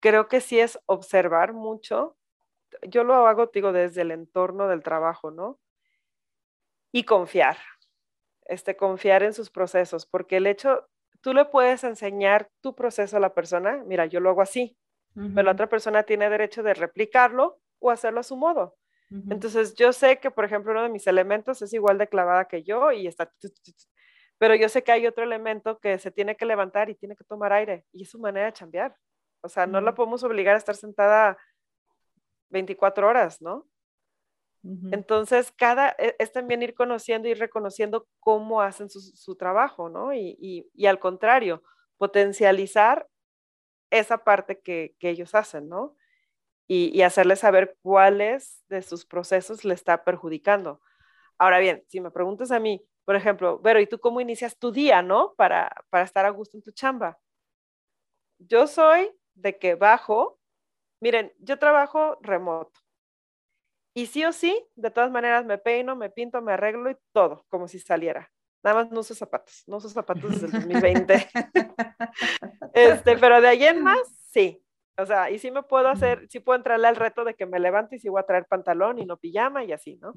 creo 0.00 0.26
que 0.26 0.40
sí 0.40 0.58
es 0.58 0.80
observar 0.86 1.52
mucho. 1.52 2.16
Yo 2.82 3.04
lo 3.04 3.14
hago, 3.28 3.46
digo, 3.54 3.72
desde 3.72 4.02
el 4.02 4.10
entorno 4.10 4.66
del 4.66 4.82
trabajo, 4.82 5.30
¿no? 5.30 5.60
Y 6.90 7.04
confiar, 7.04 7.56
este, 8.46 8.76
confiar 8.76 9.22
en 9.22 9.32
sus 9.32 9.48
procesos, 9.48 10.06
porque 10.06 10.38
el 10.38 10.48
hecho, 10.48 10.88
tú 11.26 11.34
le 11.34 11.44
puedes 11.44 11.82
enseñar 11.82 12.48
tu 12.60 12.76
proceso 12.76 13.16
a 13.16 13.20
la 13.20 13.34
persona, 13.34 13.82
mira, 13.84 14.06
yo 14.06 14.20
lo 14.20 14.30
hago 14.30 14.42
así, 14.42 14.78
pero 15.12 15.42
la 15.42 15.50
otra 15.50 15.68
persona 15.68 16.04
tiene 16.04 16.30
derecho 16.30 16.62
de 16.62 16.72
replicarlo 16.72 17.58
o 17.80 17.90
hacerlo 17.90 18.20
a 18.20 18.22
su 18.22 18.36
modo. 18.36 18.76
Entonces, 19.28 19.74
yo 19.74 19.92
sé 19.92 20.20
que, 20.20 20.30
por 20.30 20.44
ejemplo, 20.44 20.70
uno 20.70 20.84
de 20.84 20.88
mis 20.88 21.04
elementos 21.08 21.60
es 21.62 21.72
igual 21.72 21.98
de 21.98 22.06
clavada 22.06 22.44
que 22.44 22.62
yo 22.62 22.92
y 22.92 23.08
está, 23.08 23.28
pero 24.38 24.54
yo 24.54 24.68
sé 24.68 24.84
que 24.84 24.92
hay 24.92 25.04
otro 25.04 25.24
elemento 25.24 25.80
que 25.80 25.98
se 25.98 26.12
tiene 26.12 26.36
que 26.36 26.46
levantar 26.46 26.90
y 26.90 26.94
tiene 26.94 27.16
que 27.16 27.24
tomar 27.24 27.52
aire 27.52 27.84
y 27.90 28.04
es 28.04 28.10
su 28.10 28.20
manera 28.20 28.46
de 28.46 28.52
chambear. 28.52 28.94
O 29.40 29.48
sea, 29.48 29.66
no 29.66 29.80
la 29.80 29.96
podemos 29.96 30.22
obligar 30.22 30.54
a 30.54 30.58
estar 30.58 30.76
sentada 30.76 31.36
24 32.50 33.08
horas, 33.08 33.42
¿no? 33.42 33.66
Entonces, 34.90 35.52
cada, 35.52 35.94
e, 35.98 36.16
es 36.18 36.32
también 36.32 36.62
ir 36.62 36.74
conociendo 36.74 37.28
y 37.28 37.34
reconociendo 37.34 38.08
cómo 38.18 38.62
hacen 38.62 38.88
su, 38.90 39.36
trabajo, 39.36 39.88
¿no? 39.88 40.12
Y, 40.12 40.68
al 40.86 40.98
contrario, 40.98 41.62
potencializar 41.98 43.08
esa 43.90 44.24
parte 44.24 44.60
que, 44.60 44.96
ellos 45.00 45.34
hacen, 45.34 45.68
¿no? 45.68 45.96
Y, 46.66 46.90
y, 46.96 47.02
hacerles 47.02 47.40
saber 47.40 47.76
cuáles 47.82 48.64
de 48.68 48.82
sus 48.82 49.06
procesos 49.06 49.64
le 49.64 49.74
está 49.74 50.04
perjudicando. 50.04 50.80
Ahora 51.38 51.60
bien, 51.60 51.84
si 51.88 52.00
me 52.00 52.10
preguntas 52.10 52.50
a 52.50 52.58
mí, 52.58 52.84
por 53.04 53.14
ejemplo, 53.14 53.60
Vero, 53.60 53.80
¿y 53.80 53.86
tú 53.86 54.00
cómo 54.00 54.20
inicias 54.20 54.58
tu 54.58 54.72
día, 54.72 55.02
no? 55.02 55.34
Para, 55.36 55.70
para 55.90 56.04
estar 56.04 56.26
a 56.26 56.30
gusto 56.30 56.56
en 56.56 56.62
tu 56.62 56.72
chamba. 56.72 57.18
Yo 58.38 58.66
soy 58.66 59.10
de 59.34 59.58
que 59.58 59.76
bajo, 59.76 60.40
miren, 61.00 61.32
yo 61.38 61.58
trabajo 61.58 62.18
remoto. 62.20 62.85
Y 63.96 64.08
sí 64.08 64.26
o 64.26 64.32
sí, 64.32 64.62
de 64.74 64.90
todas 64.90 65.10
maneras 65.10 65.46
me 65.46 65.56
peino, 65.56 65.96
me 65.96 66.10
pinto, 66.10 66.42
me 66.42 66.52
arreglo 66.52 66.90
y 66.90 66.96
todo, 67.12 67.46
como 67.48 67.66
si 67.66 67.78
saliera. 67.78 68.30
Nada 68.62 68.82
más 68.82 68.92
no 68.92 69.00
uso 69.00 69.14
zapatos, 69.14 69.64
no 69.66 69.78
uso 69.78 69.88
zapatos 69.88 70.32
desde 70.32 70.46
el 70.48 70.52
2020. 70.52 71.28
este, 72.74 73.16
pero 73.16 73.40
de 73.40 73.48
ahí 73.48 73.64
en 73.64 73.82
más, 73.82 73.98
sí. 74.30 74.62
O 74.98 75.06
sea, 75.06 75.30
y 75.30 75.38
sí 75.38 75.50
me 75.50 75.62
puedo 75.62 75.88
hacer, 75.88 76.26
sí 76.28 76.40
puedo 76.40 76.58
entrarle 76.58 76.88
al 76.88 76.96
reto 76.96 77.24
de 77.24 77.32
que 77.32 77.46
me 77.46 77.58
levante 77.58 77.96
y 77.96 77.98
sí 77.98 78.10
voy 78.10 78.20
a 78.20 78.26
traer 78.26 78.44
pantalón 78.44 78.98
y 78.98 79.06
no 79.06 79.16
pijama 79.16 79.64
y 79.64 79.72
así, 79.72 79.96
¿no? 79.96 80.12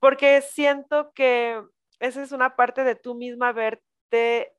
Porque 0.00 0.42
siento 0.42 1.12
que 1.12 1.62
esa 2.00 2.20
es 2.20 2.32
una 2.32 2.56
parte 2.56 2.82
de 2.82 2.96
tú 2.96 3.14
misma 3.14 3.52
verte 3.52 4.56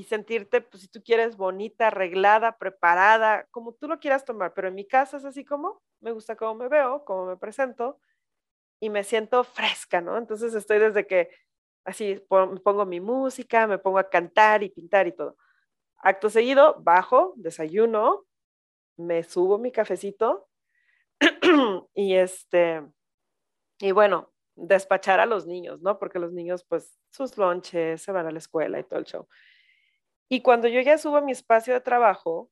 y 0.00 0.04
sentirte, 0.04 0.62
pues 0.62 0.84
si 0.84 0.88
tú 0.88 1.02
quieres, 1.02 1.36
bonita, 1.36 1.88
arreglada, 1.88 2.56
preparada, 2.56 3.46
como 3.50 3.74
tú 3.74 3.86
lo 3.86 4.00
quieras 4.00 4.24
tomar, 4.24 4.54
pero 4.54 4.68
en 4.68 4.74
mi 4.74 4.86
casa 4.86 5.18
es 5.18 5.26
así 5.26 5.44
como, 5.44 5.82
me 6.00 6.10
gusta 6.10 6.36
cómo 6.36 6.54
me 6.54 6.68
veo, 6.68 7.04
cómo 7.04 7.26
me 7.26 7.36
presento 7.36 8.00
y 8.80 8.88
me 8.88 9.04
siento 9.04 9.44
fresca, 9.44 10.00
¿no? 10.00 10.16
Entonces 10.16 10.54
estoy 10.54 10.78
desde 10.78 11.06
que 11.06 11.28
así 11.84 12.24
pongo 12.28 12.86
mi 12.86 12.98
música, 13.00 13.66
me 13.66 13.76
pongo 13.76 13.98
a 13.98 14.08
cantar 14.08 14.62
y 14.62 14.70
pintar 14.70 15.06
y 15.06 15.12
todo. 15.12 15.36
Acto 15.98 16.30
seguido, 16.30 16.76
bajo, 16.80 17.34
desayuno, 17.36 18.24
me 18.96 19.22
subo 19.22 19.58
mi 19.58 19.70
cafecito 19.70 20.48
y 21.94 22.14
este, 22.14 22.82
y 23.80 23.92
bueno, 23.92 24.32
despachar 24.56 25.20
a 25.20 25.26
los 25.26 25.46
niños, 25.46 25.82
¿no? 25.82 25.98
Porque 25.98 26.18
los 26.18 26.32
niños, 26.32 26.64
pues, 26.64 26.98
sus 27.10 27.36
lonches, 27.36 28.00
se 28.00 28.12
van 28.12 28.26
a 28.26 28.30
la 28.30 28.38
escuela 28.38 28.78
y 28.80 28.84
todo 28.84 28.98
el 28.98 29.04
show. 29.04 29.28
Y 30.32 30.42
cuando 30.42 30.68
yo 30.68 30.80
ya 30.80 30.96
subo 30.96 31.16
a 31.16 31.20
mi 31.22 31.32
espacio 31.32 31.74
de 31.74 31.80
trabajo, 31.80 32.50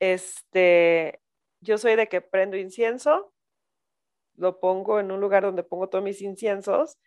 este, 0.00 1.20
yo 1.60 1.76
soy 1.76 1.96
de 1.96 2.08
que 2.08 2.22
prendo 2.22 2.56
incienso, 2.56 3.34
lo 4.36 4.58
pongo 4.58 4.98
en 4.98 5.12
un 5.12 5.20
lugar 5.20 5.42
donde 5.42 5.62
pongo 5.62 5.88
todos 5.88 6.02
mis 6.02 6.22
inciensos 6.22 6.98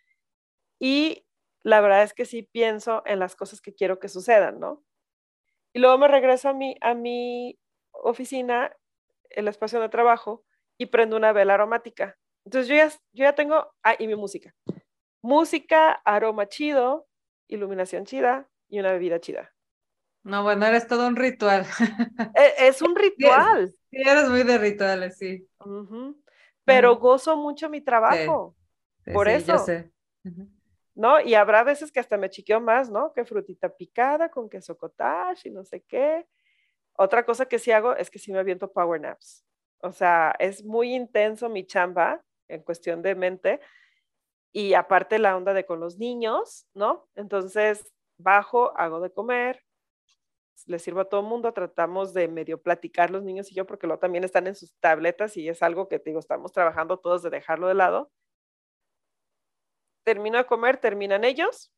y 0.78 1.26
la 1.62 1.80
verdad 1.80 2.04
es 2.04 2.14
que 2.14 2.24
sí 2.24 2.44
pienso 2.44 3.02
en 3.06 3.18
las 3.18 3.34
cosas 3.34 3.60
que 3.60 3.74
quiero 3.74 3.98
que 3.98 4.08
sucedan, 4.08 4.60
¿no? 4.60 4.84
Y 5.74 5.80
luego 5.80 5.98
me 5.98 6.08
regreso 6.08 6.48
a 6.48 6.54
mi, 6.54 6.76
a 6.80 6.94
mi 6.94 7.58
oficina, 7.90 8.74
el 9.30 9.48
espacio 9.48 9.80
de 9.80 9.88
trabajo, 9.88 10.44
y 10.78 10.86
prendo 10.86 11.16
una 11.16 11.32
vela 11.32 11.54
aromática. 11.54 12.16
Entonces 12.44 12.68
yo 12.68 12.76
ya, 12.76 12.88
yo 12.88 13.24
ya 13.24 13.34
tengo, 13.34 13.74
ah, 13.82 13.96
y 13.98 14.06
mi 14.06 14.14
música. 14.14 14.54
Música, 15.22 15.90
aroma 16.04 16.48
chido, 16.48 17.08
iluminación 17.48 18.06
chida 18.06 18.48
y 18.68 18.78
una 18.78 18.92
bebida 18.92 19.20
chida. 19.20 19.52
No, 20.28 20.42
bueno, 20.42 20.66
eres 20.66 20.86
todo 20.86 21.08
un 21.08 21.16
ritual. 21.16 21.64
E, 22.36 22.68
es, 22.68 22.82
un 22.82 22.94
ritual. 22.94 23.70
Sí, 23.90 23.96
eres 23.96 24.28
muy 24.28 24.42
de 24.42 24.58
rituales, 24.58 25.16
sí. 25.16 25.48
Pero 26.64 26.96
gozo 26.96 27.34
mucho 27.36 27.70
mi 27.70 27.80
trabajo. 27.80 28.54
por 29.10 29.26
eso. 29.28 29.52
Yo 29.52 29.58
sé. 29.58 29.90
¿No? 30.94 31.18
Y 31.20 31.34
habrá 31.34 31.64
veces 31.64 31.90
que 31.90 32.00
hasta 32.00 32.18
me 32.18 32.28
chiqueo 32.28 32.60
más, 32.60 32.90
¿no? 32.90 33.14
Que 33.14 33.24
frutita 33.24 33.74
picada 33.74 34.30
con 34.30 34.50
queso 34.50 34.76
cottage 34.76 35.48
y 35.48 35.50
no 35.50 35.64
sé 35.64 35.82
qué. 35.84 36.26
Otra 36.92 37.24
cosa 37.24 37.46
que 37.46 37.58
sí 37.58 37.70
hago 37.70 37.96
es 37.96 38.10
que 38.10 38.18
sí 38.18 38.30
me 38.30 38.38
aviento 38.38 38.70
power 38.70 39.00
naps. 39.00 39.46
O 39.80 39.92
sea, 39.92 40.34
es 40.38 40.62
muy 40.62 40.94
intenso 40.94 41.48
mi 41.48 41.64
chamba 41.64 42.22
en 42.48 42.62
cuestión 42.62 43.00
de 43.00 43.14
mente 43.14 43.60
y 44.52 44.74
aparte 44.74 45.18
la 45.18 45.36
onda 45.36 45.54
de 45.54 45.64
con 45.64 45.80
los 45.80 45.96
niños, 45.96 46.66
¿no? 46.74 47.08
Entonces 47.14 47.90
bajo, 48.18 48.76
hago 48.76 49.00
de 49.00 49.12
comer, 49.12 49.64
les 50.68 50.82
sirvo 50.82 51.00
a 51.00 51.08
todo 51.08 51.20
el 51.22 51.26
mundo, 51.26 51.52
tratamos 51.52 52.12
de 52.14 52.28
medio 52.28 52.62
platicar 52.62 53.10
los 53.10 53.24
niños 53.24 53.50
y 53.50 53.54
yo, 53.54 53.66
porque 53.66 53.86
luego 53.86 54.00
también 54.00 54.24
están 54.24 54.46
en 54.46 54.54
sus 54.54 54.74
tabletas 54.80 55.36
y 55.36 55.48
es 55.48 55.62
algo 55.62 55.88
que 55.88 55.98
te 55.98 56.10
digo, 56.10 56.20
estamos 56.20 56.52
trabajando 56.52 56.98
todos 56.98 57.22
de 57.22 57.30
dejarlo 57.30 57.68
de 57.68 57.74
lado. 57.74 58.10
Termino 60.04 60.38
de 60.38 60.46
comer, 60.46 60.78
terminan 60.78 61.24
ellos. 61.24 61.72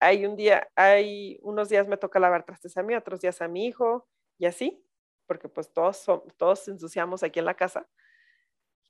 Hay 0.00 0.26
un 0.26 0.36
día, 0.36 0.68
hay 0.76 1.38
unos 1.42 1.68
días 1.68 1.88
me 1.88 1.96
toca 1.96 2.18
lavar 2.18 2.44
trastes 2.44 2.76
a 2.76 2.82
mí, 2.82 2.94
otros 2.94 3.20
días 3.20 3.40
a 3.40 3.48
mi 3.48 3.66
hijo 3.66 4.06
y 4.38 4.46
así, 4.46 4.84
porque 5.26 5.48
pues 5.48 5.72
todos, 5.72 6.04
todos 6.36 6.68
ensuciamos 6.68 7.22
aquí 7.22 7.38
en 7.38 7.46
la 7.46 7.54
casa, 7.54 7.88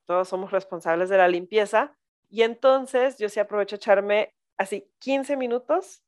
todos 0.06 0.28
somos 0.28 0.50
responsables 0.50 1.08
de 1.08 1.18
la 1.18 1.28
limpieza. 1.28 1.96
Y 2.30 2.42
entonces 2.42 3.16
yo 3.18 3.28
sí 3.28 3.38
aprovecho 3.40 3.76
echarme 3.76 4.34
así 4.56 4.90
15 4.98 5.36
minutos 5.36 6.02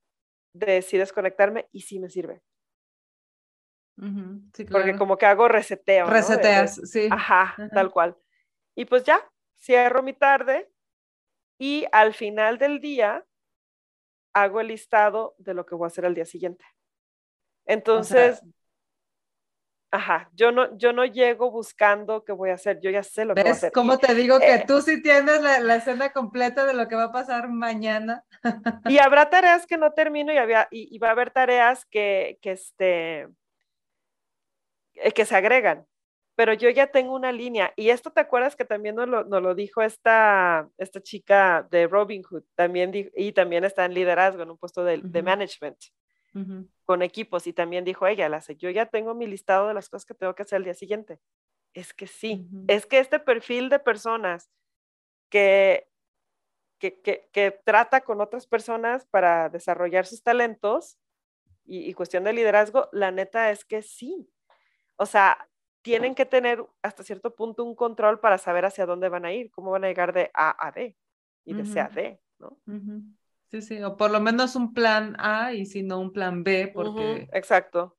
de 0.55 0.83
sí 0.83 0.99
desconectarme 0.99 1.69
y 1.73 1.83
sí 1.83 1.99
me 1.99 2.09
sirve. 2.11 2.43
Porque 3.97 4.97
como 4.97 5.16
que 5.16 5.27
hago 5.27 5.48
reseteo. 5.48 6.06
Reseteas, 6.06 6.81
sí. 6.85 7.09
Ajá, 7.10 7.56
tal 7.73 7.90
cual. 7.90 8.16
Y 8.74 8.85
pues 8.85 9.05
ya, 9.05 9.20
cierro 9.59 10.02
mi 10.02 10.12
tarde 10.12 10.70
y 11.59 11.86
al 11.93 12.12
final 12.12 12.59
del 12.59 12.81
día 12.81 13.24
hago 14.35 14.60
el 14.60 14.68
listado 14.68 15.35
de 15.39 15.55
lo 15.55 15.64
que 15.64 15.74
voy 15.74 15.86
a 15.86 15.89
hacer 15.89 16.05
al 16.05 16.14
día 16.14 16.27
siguiente. 16.27 16.64
Entonces, 17.64 18.43
ajá, 19.90 20.28
yo 20.35 20.52
no, 20.52 20.77
yo 20.77 20.93
no 20.93 21.06
llego 21.06 21.51
buscando 21.51 22.23
qué 22.23 22.32
voy 22.32 22.51
a 22.51 22.55
hacer, 22.55 22.78
yo 22.81 22.90
ya 22.90 23.02
sé 23.02 23.24
lo 23.24 23.35
que 23.35 23.40
voy 23.40 23.51
a 23.51 23.55
hacer. 23.55 23.73
¿Cómo 23.73 23.98
te 23.98 24.14
digo 24.14 24.39
que 24.39 24.55
eh, 24.55 24.64
tú 24.66 24.82
sí 24.82 25.02
tienes 25.02 25.40
la, 25.40 25.77
escena 25.77 26.12
completa 26.12 26.66
de 26.66 26.74
lo 26.74 26.86
que 26.86 26.97
va 26.97 27.05
a 27.05 27.12
pasar 27.12 27.48
mañana? 27.48 28.24
y 28.85 28.98
habrá 28.98 29.31
tareas 29.31 29.66
que 29.66 29.78
no 29.78 29.93
termino 29.93 30.35
y, 30.35 30.36
había, 30.36 30.68
y, 30.70 30.98
va 30.98 31.09
a 31.09 31.12
haber 31.12 31.31
tareas 31.31 31.86
que, 31.86 32.39
que 32.43 32.52
este, 32.52 33.28
que 35.14 35.24
se 35.24 35.36
agregan. 35.36 35.86
Pero 36.36 36.52
yo 36.52 36.68
ya 36.68 36.89
tengo 36.89 37.14
una 37.14 37.32
línea. 37.32 37.73
Y 37.77 37.89
esto 37.89 38.10
te 38.12 38.20
acuerdas 38.20 38.56
que 38.56 38.66
también 38.66 38.94
nos 38.94 39.09
lo, 39.09 39.24
lo 39.24 39.55
dijo 39.55 39.81
esta, 39.81 40.68
esta 40.77 41.01
chica 41.01 41.66
de 41.70 41.86
Robin 41.86 42.23
Hood, 42.23 42.44
también 42.55 42.93
y 42.94 43.32
también 43.32 43.64
está 43.64 43.86
en 43.86 43.94
liderazgo, 43.94 44.43
en 44.43 44.51
un 44.51 44.59
puesto 44.59 44.85
de, 44.85 44.98
de 45.02 45.23
management, 45.23 45.78
con 46.85 47.02
equipos. 47.02 47.47
Y 47.47 47.55
también 47.55 47.86
dijo 47.86 48.06
ella, 48.06 48.28
la, 48.28 48.40
yo 48.40 48.68
ya 48.68 48.85
tengo 48.85 49.14
mi 49.14 49.27
listado 49.27 49.68
de 49.68 49.74
las 49.74 49.89
cosas 49.89 50.05
que 50.05 50.14
tengo 50.14 50.35
que 50.35 50.43
hacer 50.43 50.59
el 50.59 50.64
día 50.64 50.74
siguiente. 50.74 51.18
Es 51.73 51.94
que 51.94 52.06
sí, 52.06 52.47
es 52.68 52.85
que 52.85 52.98
este 52.98 53.18
perfil 53.18 53.70
de 53.70 53.78
personas 53.78 54.51
que, 55.31 55.89
que, 56.78 57.01
que, 57.01 57.28
que, 57.32 57.51
trata 57.64 58.02
con 58.02 58.20
otras 58.20 58.47
personas 58.47 59.06
para 59.06 59.48
desarrollar 59.48 60.06
sus 60.06 60.23
talentos 60.23 60.98
y, 61.64 61.81
y 61.81 61.94
cuestión 61.94 62.24
de 62.24 62.35
liderazgo, 62.35 62.89
la 62.93 63.10
neta 63.10 63.51
es 63.51 63.64
que 63.64 63.82
sí, 63.82 64.31
o 64.97 65.06
sea, 65.06 65.48
tienen 65.82 66.14
que 66.14 66.27
tener 66.27 66.64
hasta 66.82 67.05
cierto 67.05 67.35
punto 67.35 67.64
un 67.64 67.74
control 67.77 68.18
para 68.18 68.39
saber 68.39 68.64
hacia 68.64 68.86
dónde 68.86 69.09
van 69.09 69.24
a 69.24 69.32
ir, 69.32 69.51
cómo 69.52 69.70
van 69.70 69.85
a 69.85 69.89
llegar 69.89 70.12
de 70.12 70.31
A 70.35 70.51
a 70.51 70.70
B 70.73 70.97
y 71.44 71.55
de 71.55 71.64
C 71.64 71.78
a 71.81 71.89
D, 71.89 72.20
¿no? 72.39 72.59
Sí, 73.51 73.62
sí, 73.62 73.82
o 73.82 73.97
por 73.97 74.10
lo 74.10 74.20
menos 74.20 74.56
un 74.56 74.74
plan 74.74 75.14
A 75.18 75.52
y 75.52 75.64
si 75.64 75.82
no 75.85 76.01
un 76.01 76.12
plan 76.12 76.43
B, 76.43 76.73
porque... 76.74 77.28
Exacto. 77.32 77.97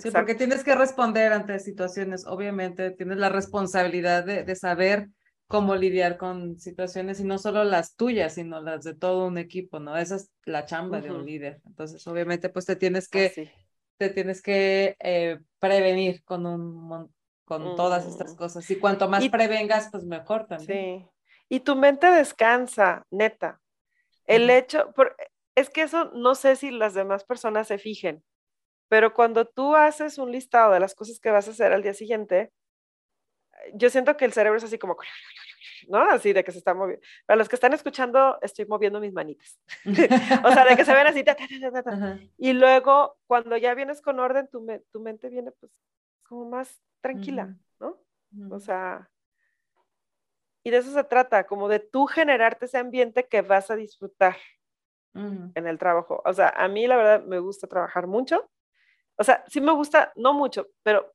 Sí, 0.00 0.10
porque 0.10 0.34
tienes 0.34 0.64
que 0.64 0.74
responder 0.74 1.32
ante 1.32 1.58
situaciones, 1.58 2.26
obviamente 2.26 2.90
tienes 2.90 3.18
la 3.18 3.28
responsabilidad 3.28 4.24
de, 4.24 4.54
saber 4.54 5.08
cómo 5.46 5.76
lidiar 5.76 6.16
con 6.16 6.58
situaciones 6.58 7.20
y 7.20 7.24
no 7.24 7.36
solo 7.38 7.64
las 7.64 7.94
tuyas, 7.94 8.34
sino 8.34 8.62
las 8.62 8.84
de 8.84 8.94
todo 8.94 9.26
un 9.26 9.36
equipo, 9.36 9.80
¿no? 9.80 9.96
Esa 9.96 10.16
es 10.16 10.30
la 10.46 10.64
chamba 10.64 11.00
de 11.00 11.10
un 11.10 11.26
líder. 11.26 11.60
Entonces, 11.66 12.06
obviamente, 12.06 12.48
pues 12.48 12.64
te 12.64 12.76
tienes 12.76 13.08
que 13.08 13.52
te 14.02 14.10
tienes 14.10 14.42
que 14.42 14.96
eh, 14.98 15.38
prevenir 15.60 16.24
con, 16.24 16.44
un, 16.44 17.14
con 17.44 17.76
todas 17.76 18.04
estas 18.04 18.34
mm. 18.34 18.36
cosas. 18.36 18.68
Y 18.68 18.76
cuanto 18.76 19.08
más 19.08 19.28
prevengas, 19.28 19.90
pues 19.92 20.04
mejor 20.04 20.46
también. 20.46 21.00
Sí. 21.00 21.08
Y 21.48 21.60
tu 21.60 21.76
mente 21.76 22.08
descansa, 22.08 23.06
neta. 23.10 23.60
El 24.24 24.50
hecho, 24.50 24.92
es 25.54 25.70
que 25.70 25.82
eso 25.82 26.10
no 26.14 26.34
sé 26.34 26.56
si 26.56 26.70
las 26.70 26.94
demás 26.94 27.24
personas 27.24 27.68
se 27.68 27.78
fijen, 27.78 28.24
pero 28.88 29.14
cuando 29.14 29.44
tú 29.44 29.76
haces 29.76 30.18
un 30.18 30.32
listado 30.32 30.72
de 30.72 30.80
las 30.80 30.94
cosas 30.94 31.20
que 31.20 31.30
vas 31.30 31.46
a 31.46 31.52
hacer 31.52 31.72
al 31.72 31.82
día 31.82 31.94
siguiente, 31.94 32.52
yo 33.74 33.90
siento 33.90 34.16
que 34.16 34.24
el 34.24 34.32
cerebro 34.32 34.58
es 34.58 34.64
así 34.64 34.78
como, 34.78 34.96
¿no? 35.88 36.02
Así 36.10 36.32
de 36.32 36.44
que 36.44 36.52
se 36.52 36.58
está 36.58 36.74
moviendo. 36.74 37.04
Para 37.26 37.36
los 37.36 37.48
que 37.48 37.56
están 37.56 37.72
escuchando, 37.72 38.38
estoy 38.42 38.66
moviendo 38.66 39.00
mis 39.00 39.12
manitas. 39.12 39.60
o 40.44 40.52
sea, 40.52 40.64
de 40.64 40.76
que 40.76 40.84
se 40.84 40.94
ven 40.94 41.06
así. 41.06 41.24
y 42.38 42.52
luego, 42.52 43.16
cuando 43.26 43.56
ya 43.56 43.74
vienes 43.74 44.00
con 44.00 44.20
orden, 44.20 44.48
tu, 44.48 44.66
tu 44.90 45.00
mente 45.00 45.28
viene 45.28 45.50
pues 45.52 45.72
como 46.22 46.48
más 46.48 46.82
tranquila, 47.00 47.54
¿no? 47.78 47.98
O 48.50 48.58
sea, 48.58 49.10
y 50.64 50.70
de 50.70 50.78
eso 50.78 50.92
se 50.92 51.04
trata, 51.04 51.44
como 51.44 51.68
de 51.68 51.80
tú 51.80 52.06
generarte 52.06 52.66
ese 52.66 52.78
ambiente 52.78 53.26
que 53.26 53.42
vas 53.42 53.70
a 53.70 53.76
disfrutar 53.76 54.36
en 55.14 55.66
el 55.66 55.78
trabajo. 55.78 56.22
O 56.24 56.32
sea, 56.32 56.48
a 56.56 56.68
mí 56.68 56.86
la 56.86 56.96
verdad 56.96 57.22
me 57.24 57.38
gusta 57.38 57.66
trabajar 57.66 58.06
mucho. 58.06 58.48
O 59.16 59.24
sea, 59.24 59.44
sí 59.48 59.60
me 59.60 59.72
gusta, 59.72 60.10
no 60.16 60.32
mucho, 60.32 60.68
pero 60.82 61.12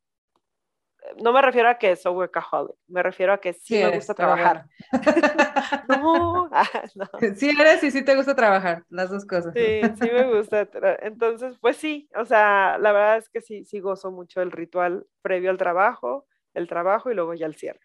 no 1.22 1.34
me 1.34 1.42
refiero 1.42 1.70
a 1.70 1.78
que 1.78 1.96
soy 1.96 2.14
workaholic, 2.14 2.76
me 2.88 3.04
refiero 3.04 3.34
a 3.34 3.40
que 3.40 3.54
sí, 3.54 3.76
me 3.76 3.90
gusta 3.90 4.14
trabajar. 4.14 4.66
no, 5.88 6.50
ah, 6.52 6.68
no, 6.96 7.08
Sí 7.36 7.50
eres 7.50 7.84
y 7.84 7.92
sí 7.92 8.04
te 8.04 8.16
gusta 8.16 8.36
trabajar, 8.36 8.84
las 8.90 9.10
dos 9.10 9.26
cosas. 9.26 9.54
Sí, 9.54 9.82
sí 10.00 10.10
me 10.12 10.36
gusta. 10.36 10.68
Entonces, 11.02 11.58
pues 11.60 11.78
sí, 11.78 12.10
o 12.16 12.26
sea, 12.26 12.78
la 12.78 12.92
verdad 12.92 13.18
es 13.18 13.30
que 13.30 13.42
sí, 13.42 13.66
sí 13.66 13.80
gozo 13.80 14.12
mucho 14.12 14.42
el 14.42 14.52
ritual 14.52 15.06
previo 15.22 15.50
al 15.50 15.58
trabajo, 15.58 16.26
el 16.54 16.68
trabajo 16.68 17.12
y 17.12 17.16
luego 17.16 17.34
ya 17.34 17.46
el 17.46 17.56
cierre. 17.56 17.82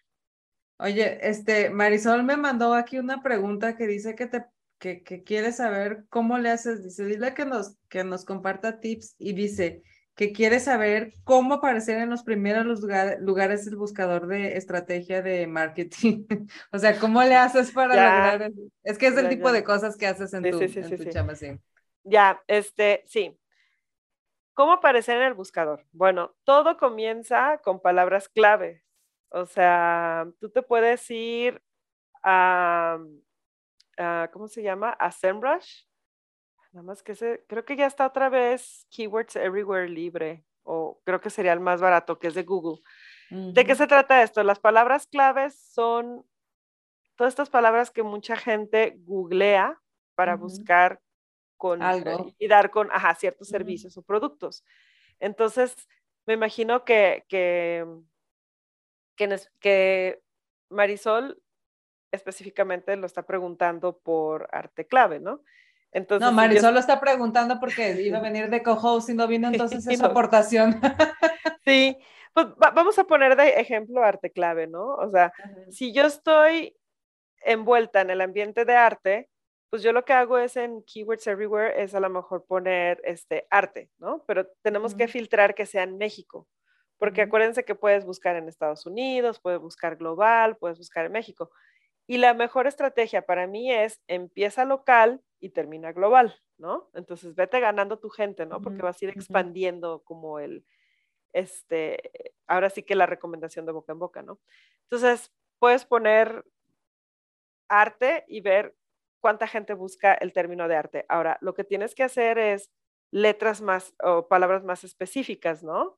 Oye, 0.79 1.19
este, 1.21 1.69
Marisol 1.69 2.23
me 2.23 2.35
mandó 2.35 2.73
aquí 2.73 2.97
una 2.97 3.21
pregunta 3.21 3.75
que 3.75 3.87
dice 3.87 4.15
que 4.15 4.27
te 4.27 4.45
que, 4.83 5.01
que 5.01 5.23
quiere 5.23 5.53
saber 5.53 6.03
cómo 6.09 6.37
le 6.37 6.49
haces, 6.49 6.83
dice, 6.83 7.05
dile 7.05 7.33
que 7.33 7.45
nos, 7.45 7.77
que 7.87 8.03
nos 8.03 8.25
comparta 8.25 8.81
tips 8.81 9.15
y 9.17 9.31
dice, 9.31 9.81
que 10.15 10.31
quiere 10.31 10.59
saber 10.59 11.13
cómo 11.23 11.55
aparecer 11.55 11.97
en 11.97 12.09
los 12.09 12.23
primeros 12.23 12.81
lugares 13.19 13.65
del 13.65 13.75
buscador 13.75 14.27
de 14.27 14.57
estrategia 14.57 15.21
de 15.21 15.47
marketing. 15.47 16.25
o 16.71 16.77
sea, 16.77 16.99
¿cómo 16.99 17.21
le 17.23 17.35
haces 17.35 17.71
para 17.71 17.95
lograr 17.95 18.41
eso? 18.43 18.61
Es 18.83 18.97
que 18.97 19.07
es 19.07 19.17
el 19.17 19.29
tipo 19.29 19.51
de 19.51 19.63
cosas 19.63 19.97
que 19.97 20.07
haces 20.07 20.33
en 20.33 20.43
tu, 20.51 21.09
chamba, 21.09 21.35
sí. 21.35 21.59
Ya, 22.03 22.41
este, 22.47 23.03
sí. 23.07 23.37
¿Cómo 24.53 24.73
aparecer 24.73 25.17
en 25.17 25.23
el 25.23 25.33
buscador? 25.33 25.83
Bueno, 25.91 26.35
todo 26.43 26.77
comienza 26.77 27.59
con 27.63 27.81
palabras 27.81 28.29
clave. 28.29 28.83
O 29.29 29.47
sea, 29.47 30.27
tú 30.39 30.51
te 30.51 30.61
puedes 30.61 31.09
ir 31.09 31.59
a, 32.21 32.99
¿cómo 34.31 34.47
se 34.47 34.61
llama? 34.61 34.91
A 34.91 35.11
SEMrush. 35.11 35.85
Nada 36.73 36.83
más 36.83 37.03
que 37.03 37.13
se, 37.13 37.45
creo 37.47 37.65
que 37.65 37.75
ya 37.75 37.85
está 37.85 38.07
otra 38.07 38.29
vez 38.29 38.87
Keywords 38.89 39.35
Everywhere 39.35 39.87
libre, 39.87 40.43
o 40.63 40.99
creo 41.05 41.21
que 41.21 41.29
sería 41.29 41.53
el 41.53 41.59
más 41.59 41.79
barato, 41.79 42.17
que 42.17 42.27
es 42.27 42.33
de 42.33 42.43
Google. 42.43 42.81
¿De 43.29 43.63
qué 43.63 43.75
se 43.75 43.87
trata 43.87 44.23
esto? 44.23 44.43
Las 44.43 44.59
palabras 44.59 45.07
claves 45.07 45.55
son 45.55 46.25
todas 47.15 47.31
estas 47.31 47.49
palabras 47.49 47.91
que 47.91 48.01
mucha 48.03 48.35
gente 48.35 48.95
googlea 49.05 49.79
para 50.15 50.35
buscar 50.35 50.99
con 51.57 51.81
Algo. 51.81 52.33
y 52.37 52.47
dar 52.47 52.71
con 52.71 52.91
ajá, 52.91 53.15
ciertos 53.15 53.49
servicios 53.49 53.95
o 53.97 54.01
productos. 54.01 54.63
Entonces, 55.19 55.75
me 56.25 56.33
imagino 56.33 56.83
que, 56.85 57.25
que, 57.27 57.85
que, 59.15 60.21
Marisol 60.69 61.41
específicamente 62.11 62.95
lo 62.95 63.05
está 63.05 63.25
preguntando 63.25 63.97
por 63.99 64.47
arte 64.51 64.85
clave, 64.87 65.19
¿no? 65.19 65.41
Entonces, 65.93 66.27
no, 66.27 66.33
Marisol 66.33 66.73
lo 66.73 66.79
está 66.79 66.99
preguntando 66.99 67.59
porque 67.59 68.01
iba 68.01 68.17
a 68.17 68.21
venir 68.31 68.49
de 68.49 68.63
co-host 68.63 69.09
y 69.09 69.13
no 69.13 69.27
vino 69.27 69.47
entonces 69.47 69.85
esa 69.87 70.07
aportación. 70.07 70.79
sí, 71.65 71.97
pues 72.33 72.47
vamos 72.57 72.97
a 72.97 73.03
poner 73.03 73.35
de 73.35 73.59
ejemplo 73.59 74.03
arte 74.03 74.31
clave, 74.31 74.67
¿no? 74.67 74.95
O 74.95 75.09
sea, 75.11 75.31
si 75.69 75.93
yo 75.93 76.05
estoy 76.05 76.75
envuelta 77.45 78.01
en 78.01 78.09
el 78.09 78.21
ambiente 78.21 78.65
de 78.65 78.75
arte, 78.75 79.29
pues 79.69 79.83
yo 79.83 79.91
lo 79.91 80.05
que 80.05 80.13
hago 80.13 80.37
es 80.37 80.55
en 80.55 80.83
Keywords 80.83 81.27
Everywhere 81.27 81.81
es 81.81 81.95
a 81.95 81.99
lo 81.99 82.09
mejor 82.09 82.45
poner 82.45 83.01
este 83.03 83.47
arte, 83.49 83.89
¿no? 83.97 84.23
Pero 84.27 84.47
tenemos 84.61 84.95
que 84.95 85.07
filtrar 85.07 85.55
que 85.55 85.65
sea 85.65 85.83
en 85.83 85.97
México, 85.97 86.47
porque 86.97 87.21
acuérdense 87.21 87.65
que 87.65 87.75
puedes 87.75 88.05
buscar 88.05 88.35
en 88.35 88.47
Estados 88.47 88.85
Unidos, 88.85 89.39
puedes 89.39 89.59
buscar 89.59 89.95
global, 89.95 90.57
puedes 90.57 90.77
buscar 90.77 91.05
en 91.05 91.11
México. 91.11 91.51
Y 92.07 92.17
la 92.17 92.33
mejor 92.33 92.67
estrategia 92.67 93.25
para 93.25 93.47
mí 93.47 93.71
es 93.71 94.01
empieza 94.07 94.65
local 94.65 95.21
y 95.39 95.49
termina 95.49 95.91
global, 95.93 96.35
¿no? 96.57 96.89
Entonces 96.93 97.35
vete 97.35 97.59
ganando 97.59 97.99
tu 97.99 98.09
gente, 98.09 98.45
¿no? 98.45 98.61
Porque 98.61 98.81
vas 98.81 99.01
a 99.01 99.05
ir 99.05 99.11
expandiendo 99.11 100.03
como 100.03 100.39
el, 100.39 100.65
este, 101.33 102.33
ahora 102.47 102.69
sí 102.69 102.83
que 102.83 102.95
la 102.95 103.05
recomendación 103.05 103.65
de 103.65 103.71
boca 103.71 103.91
en 103.93 103.99
boca, 103.99 104.21
¿no? 104.21 104.39
Entonces, 104.83 105.31
puedes 105.59 105.85
poner 105.85 106.45
arte 107.67 108.23
y 108.27 108.41
ver 108.41 108.75
cuánta 109.19 109.47
gente 109.47 109.73
busca 109.73 110.13
el 110.13 110.33
término 110.33 110.67
de 110.67 110.75
arte. 110.75 111.05
Ahora, 111.09 111.37
lo 111.41 111.53
que 111.53 111.63
tienes 111.63 111.95
que 111.95 112.03
hacer 112.03 112.37
es 112.37 112.69
letras 113.11 113.61
más 113.61 113.93
o 114.03 114.27
palabras 114.27 114.63
más 114.63 114.83
específicas, 114.83 115.63
¿no? 115.63 115.97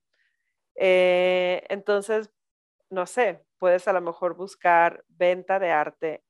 Eh, 0.76 1.64
entonces, 1.70 2.32
no 2.90 3.06
sé, 3.06 3.45
puedes 3.58 3.88
a 3.88 3.94
lo 3.94 4.02
mejor 4.02 4.36
buscar 4.36 5.04
venta 5.08 5.60
de 5.60 5.72
arte, 5.72 6.24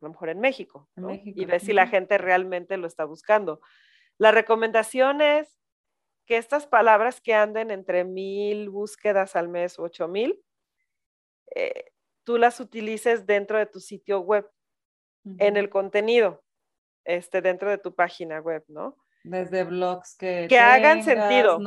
a 0.00 0.06
lo 0.06 0.10
mejor 0.10 0.28
en 0.28 0.40
México, 0.40 0.88
y 0.96 1.44
ver 1.44 1.60
si 1.60 1.72
la 1.72 1.86
gente 1.86 2.18
realmente 2.18 2.76
lo 2.76 2.86
está 2.86 3.04
buscando. 3.04 3.60
La 4.18 4.30
recomendación 4.30 5.20
es 5.20 5.58
que 6.26 6.36
estas 6.36 6.66
palabras 6.66 7.20
que 7.20 7.34
anden 7.34 7.70
entre 7.70 8.04
mil 8.04 8.70
búsquedas 8.70 9.36
al 9.36 9.48
mes, 9.48 9.78
ocho 9.78 10.08
mil, 10.08 10.42
eh, 11.54 11.92
tú 12.24 12.38
las 12.38 12.60
utilices 12.60 13.26
dentro 13.26 13.58
de 13.58 13.66
tu 13.66 13.80
sitio 13.80 14.20
web, 14.20 14.48
en 15.38 15.56
el 15.56 15.70
contenido, 15.70 16.44
este, 17.04 17.40
dentro 17.40 17.70
de 17.70 17.78
tu 17.78 17.94
página 17.94 18.40
web, 18.40 18.62
¿no? 18.68 18.96
Desde 19.22 19.64
blogs 19.64 20.16
que... 20.18 20.46
Que 20.50 20.58
hagan 20.58 21.02
sentido. 21.02 21.58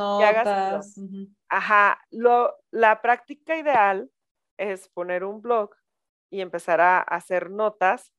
Ajá, 1.49 1.99
lo, 2.11 2.55
la 2.69 3.01
práctica 3.01 3.57
ideal 3.57 4.11
es 4.57 4.89
poner 4.89 5.23
un 5.23 5.41
blog 5.41 5.75
y 6.29 6.41
empezar 6.41 6.81
a 6.81 6.99
hacer 6.99 7.49
notas 7.49 8.13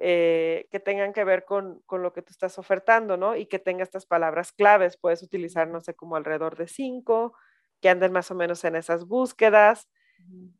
eh, 0.00 0.66
que 0.72 0.80
tengan 0.80 1.12
que 1.12 1.22
ver 1.22 1.44
con, 1.44 1.82
lo 1.88 2.12
que 2.12 2.22
tú 2.22 2.32
estás 2.32 2.58
ofertando, 2.58 3.16
¿no? 3.16 3.36
Y 3.36 3.46
que 3.46 3.60
tenga 3.60 3.84
estas 3.84 4.06
palabras 4.06 4.52
claves. 4.52 4.96
Puedes 4.96 5.22
utilizar, 5.22 5.68
no 5.68 5.80
sé, 5.80 5.94
como 5.94 6.16
alrededor 6.16 6.56
de 6.56 6.66
cinco, 6.66 7.34
que 7.80 7.88
anden 7.88 8.10
más 8.10 8.30
o 8.30 8.34
menos 8.34 8.64
en 8.64 8.74
esas 8.74 9.06
búsquedas. 9.06 9.88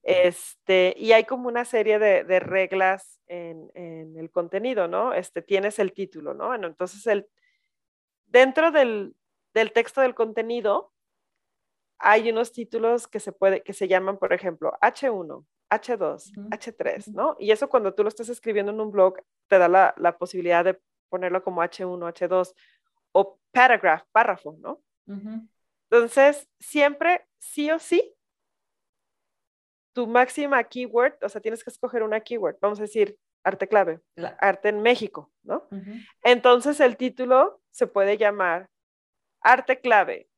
Este, 0.02 0.94
y 0.96 1.12
hay 1.12 1.24
como 1.24 1.48
una 1.48 1.64
serie 1.64 1.98
de, 1.98 2.40
reglas 2.40 3.20
en, 3.26 3.70
el 3.74 4.30
contenido, 4.30 4.86
¿no? 4.86 5.12
Este, 5.14 5.42
tienes 5.42 5.78
el 5.80 5.92
título, 5.92 6.34
¿no? 6.34 6.48
Bueno, 6.48 6.68
entonces, 6.68 7.04
el, 7.06 7.26
dentro 8.26 8.70
del, 8.70 9.16
del 9.52 9.72
texto 9.72 10.00
del 10.00 10.14
contenido, 10.14 10.93
hay 11.98 12.30
unos 12.30 12.52
títulos 12.52 13.06
que 13.08 13.20
se, 13.20 13.32
puede, 13.32 13.62
que 13.62 13.72
se 13.72 13.88
llaman, 13.88 14.18
por 14.18 14.32
ejemplo, 14.32 14.72
H1, 14.80 15.44
H2, 15.70 16.32
H3, 16.50 17.12
¿no? 17.12 17.36
Y 17.38 17.50
eso 17.50 17.68
cuando 17.68 17.94
tú 17.94 18.02
lo 18.02 18.08
estás 18.08 18.28
escribiendo 18.28 18.72
en 18.72 18.80
un 18.80 18.90
blog, 18.90 19.16
te 19.48 19.58
da 19.58 19.68
la, 19.68 19.94
la 19.96 20.16
posibilidad 20.16 20.64
de 20.64 20.78
ponerlo 21.08 21.42
como 21.42 21.62
H1, 21.62 22.12
H2 22.12 22.54
o 23.12 23.38
paragraph, 23.52 24.02
párrafo, 24.12 24.56
¿no? 24.58 24.82
Entonces, 25.90 26.48
siempre, 26.58 27.26
sí 27.38 27.70
o 27.70 27.78
sí, 27.78 28.14
tu 29.94 30.06
máxima 30.08 30.62
keyword, 30.64 31.14
o 31.22 31.28
sea, 31.28 31.40
tienes 31.40 31.62
que 31.62 31.70
escoger 31.70 32.02
una 32.02 32.20
keyword, 32.20 32.56
vamos 32.60 32.80
a 32.80 32.82
decir, 32.82 33.16
arte 33.44 33.68
clave, 33.68 34.00
arte 34.40 34.70
en 34.70 34.82
México, 34.82 35.30
¿no? 35.44 35.68
Entonces, 36.22 36.80
el 36.80 36.96
título 36.96 37.60
se 37.70 37.86
puede 37.86 38.16
llamar 38.16 38.68
arte 39.40 39.80
clave, 39.80 40.28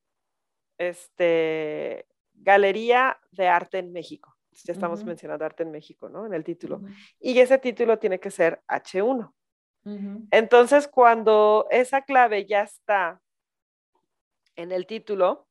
este, 0.78 2.06
Galería 2.34 3.18
de 3.30 3.48
Arte 3.48 3.78
en 3.78 3.92
México 3.92 4.36
ya 4.64 4.72
estamos 4.72 5.04
mencionando 5.04 5.44
arte 5.44 5.62
en 5.62 5.70
México, 5.70 6.08
¿no? 6.08 6.26
En 6.26 6.34
el 6.34 6.44
título. 6.44 6.82
Y 7.20 7.38
ese 7.38 7.58
título 7.58 7.98
tiene 7.98 8.20
que 8.20 8.30
ser 8.30 8.62
H1. 8.68 9.32
Entonces, 10.32 10.88
cuando 10.88 11.68
esa 11.70 12.02
clave 12.02 12.44
ya 12.44 12.62
está 12.62 13.20
en 14.56 14.72
el 14.72 14.84
título 14.84 15.46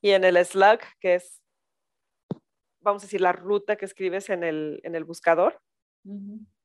y 0.00 0.10
en 0.10 0.24
el 0.24 0.44
slug, 0.44 0.80
que 0.98 1.16
es, 1.16 1.40
vamos 2.80 3.02
a 3.02 3.06
decir, 3.06 3.20
la 3.20 3.32
ruta 3.32 3.76
que 3.76 3.84
escribes 3.84 4.28
en 4.28 4.42
el, 4.42 4.80
en 4.82 4.96
el 4.96 5.04
buscador, 5.04 5.60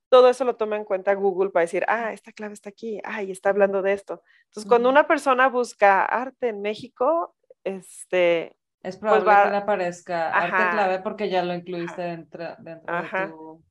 todo 0.09 0.29
eso 0.29 0.45
lo 0.45 0.55
toma 0.55 0.77
en 0.77 0.83
cuenta 0.83 1.13
Google 1.13 1.51
para 1.51 1.65
decir, 1.65 1.85
ah, 1.87 2.11
esta 2.11 2.31
clave 2.31 2.55
está 2.55 2.69
aquí, 2.69 2.99
ah, 3.03 3.21
y 3.21 3.29
está 3.29 3.49
hablando 3.49 3.83
de 3.83 3.93
esto. 3.93 4.23
Entonces, 4.45 4.67
cuando 4.67 4.89
una 4.89 5.05
persona 5.05 5.47
busca 5.47 6.05
arte 6.05 6.47
en 6.47 6.61
México, 6.63 7.35
este, 7.65 8.55
es 8.81 8.97
pues 8.97 8.97
probable 8.97 9.45
que 9.45 9.49
le 9.49 9.57
aparezca 9.57 10.29
arte 10.29 10.71
clave 10.71 10.99
porque 10.99 11.29
ya 11.29 11.43
lo 11.43 11.53
incluiste 11.53 12.01
dentro, 12.01 12.55
dentro 12.59 13.01
de 13.01 13.27
tu... 13.27 13.63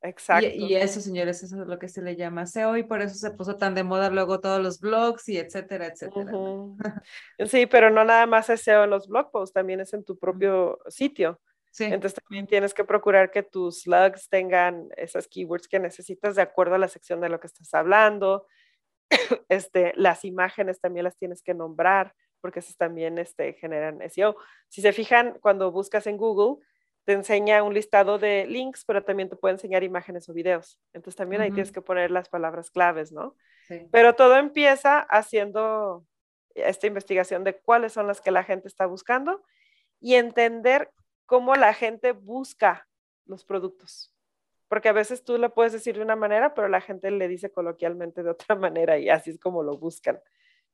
Exacto. 0.00 0.48
Y, 0.52 0.74
eso, 0.74 1.00
señores, 1.00 1.42
eso 1.42 1.62
es 1.62 1.66
lo 1.66 1.78
que 1.78 1.88
se 1.88 2.02
le 2.02 2.14
llama 2.14 2.46
SEO 2.46 2.76
y 2.76 2.84
por 2.84 3.00
eso 3.00 3.14
se 3.14 3.32
puso 3.32 3.56
tan 3.56 3.74
de 3.74 3.82
moda 3.82 4.10
luego 4.10 4.40
todos 4.40 4.60
los 4.62 4.80
blogs 4.80 5.28
y 5.28 5.38
etcétera, 5.38 5.86
etcétera. 5.86 6.30
Sí, 7.46 7.66
pero 7.66 7.90
no 7.90 8.04
nada 8.04 8.26
más 8.26 8.48
es 8.50 8.62
SEO 8.62 8.84
en 8.84 8.90
los 8.90 9.08
blog 9.08 9.30
posts, 9.30 9.54
también 9.54 9.80
es 9.80 9.92
en 9.94 10.04
tu 10.04 10.18
propio 10.18 10.78
sitio. 10.88 11.40
Sí. 11.70 11.84
Entonces 11.84 12.14
también 12.14 12.46
tienes 12.46 12.74
que 12.74 12.84
procurar 12.84 13.30
que 13.30 13.42
tus 13.42 13.82
slugs 13.82 14.28
tengan 14.28 14.88
esas 14.96 15.28
keywords 15.28 15.68
que 15.68 15.78
necesitas 15.78 16.34
de 16.36 16.42
acuerdo 16.42 16.74
a 16.76 16.78
la 16.78 16.88
sección 16.88 17.20
de 17.20 17.28
lo 17.28 17.38
que 17.40 17.46
estás 17.46 17.72
hablando. 17.74 18.46
Este, 19.48 19.92
las 19.96 20.24
imágenes 20.24 20.80
también 20.80 21.04
las 21.04 21.16
tienes 21.16 21.42
que 21.42 21.54
nombrar 21.54 22.14
porque 22.40 22.60
esas 22.60 22.76
también 22.76 23.18
este, 23.18 23.54
generan 23.54 24.00
SEO. 24.10 24.36
Si 24.68 24.80
se 24.80 24.92
fijan, 24.92 25.38
cuando 25.40 25.72
buscas 25.72 26.06
en 26.06 26.16
Google, 26.16 26.64
te 27.04 27.14
enseña 27.14 27.62
un 27.62 27.72
listado 27.72 28.18
de 28.18 28.46
links, 28.46 28.84
pero 28.84 29.02
también 29.02 29.30
te 29.30 29.36
puede 29.36 29.54
enseñar 29.54 29.82
imágenes 29.82 30.28
o 30.28 30.34
videos. 30.34 30.78
Entonces 30.92 31.16
también 31.16 31.40
ahí 31.40 31.50
tienes 31.50 31.72
que 31.72 31.80
poner 31.80 32.10
las 32.10 32.28
palabras 32.28 32.70
claves, 32.70 33.12
¿no? 33.12 33.34
Pero 33.90 34.14
todo 34.14 34.36
empieza 34.36 35.00
haciendo 35.00 36.04
esta 36.54 36.86
investigación 36.86 37.44
de 37.44 37.58
cuáles 37.58 37.92
son 37.92 38.06
las 38.06 38.20
que 38.20 38.30
la 38.30 38.44
gente 38.44 38.68
está 38.68 38.86
buscando 38.86 39.42
y 40.00 40.14
entender 40.14 40.90
cómo 41.26 41.54
la 41.54 41.72
gente 41.74 42.12
busca 42.12 42.86
los 43.24 43.44
productos. 43.44 44.14
Porque 44.68 44.90
a 44.90 44.92
veces 44.92 45.24
tú 45.24 45.38
le 45.38 45.48
puedes 45.48 45.72
decir 45.72 45.96
de 45.96 46.02
una 46.02 46.16
manera, 46.16 46.52
pero 46.54 46.68
la 46.68 46.80
gente 46.80 47.10
le 47.10 47.26
dice 47.26 47.50
coloquialmente 47.50 48.22
de 48.22 48.30
otra 48.30 48.54
manera 48.56 48.98
y 48.98 49.08
así 49.08 49.30
es 49.30 49.38
como 49.38 49.62
lo 49.62 49.78
buscan. 49.78 50.20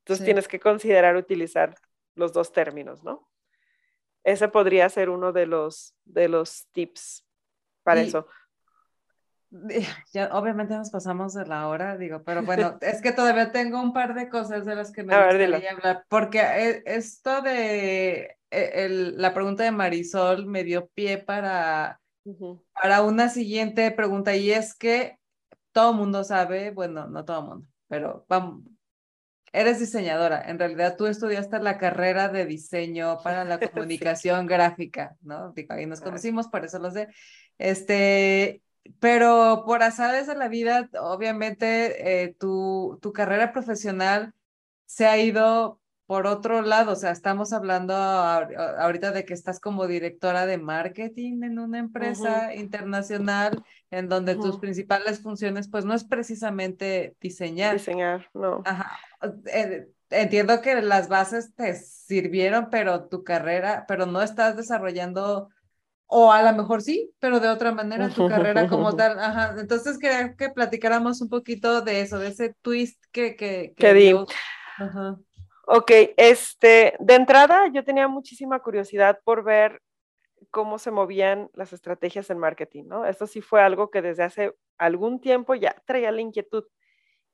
Entonces 0.05 0.27
tienes 0.27 0.49
que 0.49 0.61
considerar 0.61 1.17
utilizar 1.17 1.75
los 2.15 2.35
dos 2.35 2.53
términos, 2.53 3.03
¿no? 3.03 3.27
Ese 4.23 4.49
podría 4.49 4.87
ser 4.91 5.09
uno 5.09 5.33
de 5.33 5.47
los, 5.47 5.95
de 6.05 6.29
los 6.29 6.67
tips 6.73 7.27
para 7.83 8.03
eso. 8.03 8.27
Ya, 10.13 10.31
obviamente 10.33 10.75
nos 10.75 10.91
pasamos 10.91 11.33
de 11.33 11.47
la 11.47 11.69
hora, 11.69 11.97
digo, 11.97 12.25
pero 12.25 12.43
bueno, 12.43 12.77
es 12.81 13.01
que 13.01 13.13
todavía 13.13 13.53
tengo 13.53 13.81
un 13.81 13.93
par 13.93 14.15
de 14.15 14.29
cosas 14.29 14.67
de 14.67 14.75
las 14.75 14.91
que 14.91 15.05
me 15.05 15.15
gustaría 15.15 15.71
hablar, 15.71 16.05
porque 16.09 16.41
e, 16.41 16.83
esto 16.87 17.41
de 17.41 18.37
e, 18.51 18.89
la 18.89 19.33
pregunta 19.33 19.63
de 19.63 19.71
Marisol 19.71 20.47
me 20.47 20.65
dio 20.65 20.89
pie 20.89 21.19
para, 21.19 22.01
para 22.73 23.03
una 23.03 23.29
siguiente 23.29 23.93
pregunta 23.93 24.35
y 24.35 24.51
es 24.51 24.75
que 24.75 25.21
todo 25.71 25.93
mundo 25.93 26.25
sabe, 26.25 26.73
bueno, 26.73 27.07
no 27.07 27.25
todo 27.25 27.39
el 27.39 27.47
mundo, 27.47 27.69
pero 27.87 28.27
vamos, 28.29 28.65
eres 29.55 29.79
diseñadora. 29.79 30.43
En 30.51 30.59
realidad 30.59 30.97
tú 30.97 31.07
estudiaste 31.07 31.61
la 31.61 31.79
carrera 31.79 32.29
de 32.29 32.45
diseño 32.45 33.19
para 33.23 33.45
la 33.45 33.59
comunicación 33.71 34.47
gráfica, 34.47 35.17
¿no? 35.23 35.53
Digo, 35.53 35.75
ahí 35.75 35.87
nos 35.87 36.01
conocimos, 36.01 36.49
por 36.49 36.65
eso 36.65 36.79
lo 36.81 36.91
sé. 36.91 37.09
Este, 37.57 38.63
pero 38.99 39.63
por 39.65 39.83
azares 39.83 40.27
de 40.27 40.35
la 40.35 40.49
vida, 40.49 40.91
obviamente 41.01 42.25
eh, 42.25 42.35
tu, 42.35 42.99
tu 43.01 43.13
carrera 43.13 43.53
profesional 43.53 44.35
se 44.87 45.07
ha 45.07 45.17
ido 45.19 45.81
por 46.07 46.27
otro 46.27 46.61
lado, 46.61 46.93
o 46.93 46.97
sea, 46.97 47.11
estamos 47.13 47.55
hablando 47.55 47.95
ahorita 47.95 49.13
de 49.13 49.25
que 49.25 49.33
estás 49.33 49.59
como 49.59 49.87
directora 49.87 50.45
de 50.45 50.59
marketing 50.59 51.43
en 51.45 51.59
una 51.59 51.79
empresa 51.79 52.55
internacional 52.55 53.65
en 53.91 54.09
donde 54.09 54.35
tus 54.35 54.59
principales 54.59 55.21
funciones 55.21 55.69
pues 55.69 55.87
no 55.87 55.95
es 55.95 56.05
precisamente 56.05 57.17
diseñar. 57.21 57.75
Diseñar, 57.75 58.29
no. 58.35 58.63
Ajá. 58.67 58.99
Eh, 59.47 59.89
entiendo 60.11 60.61
que 60.61 60.83
las 60.83 61.09
bases 61.09 61.55
te 61.55 61.75
sirvieron, 61.75 62.69
pero 62.71 63.07
tu 63.09 63.25
carrera, 63.25 63.87
pero 63.89 64.05
no 64.05 64.21
estás 64.21 64.57
desarrollando 64.57 65.49
o 66.07 66.31
a 66.31 66.43
lo 66.43 66.57
mejor 66.57 66.83
sí, 66.83 67.11
pero 67.19 67.41
de 67.41 67.49
otra 67.49 67.73
manera 67.73 68.11
tu 68.11 68.29
carrera 68.29 68.69
como 68.69 68.95
tal. 68.97 69.19
Ajá. 69.19 69.55
Entonces 69.59 69.99
quería 69.99 70.37
que 70.37 70.51
platicáramos 70.51 71.23
un 71.23 71.31
poquito 71.31 71.81
de 71.81 72.03
eso, 72.03 72.19
de 72.19 72.29
ese 72.29 72.55
twist 72.61 73.03
que, 73.11 73.37
que, 73.37 73.73
que, 73.75 74.15
Ajá. 74.77 75.17
Ok, 75.67 75.91
este, 76.17 76.95
de 76.99 77.15
entrada 77.15 77.69
yo 77.69 77.85
tenía 77.85 78.07
muchísima 78.07 78.61
curiosidad 78.61 79.21
por 79.25 79.45
ver 79.45 79.81
cómo 80.51 80.79
se 80.79 80.91
movían 80.91 81.51
las 81.55 81.73
estrategias 81.73 82.31
en 82.31 82.39
marketing, 82.39 82.85
¿no? 82.87 83.07
Esto 83.07 83.27
sí 83.27 83.41
fue 83.41 83.63
algo 83.63 83.91
que 83.91 84.03
desde 84.03 84.25
hace 84.25 84.55
algún 84.79 85.21
tiempo 85.21 85.55
ya 85.55 85.75
traía 85.87 86.13
la 86.13 86.21
inquietud. 86.21 86.65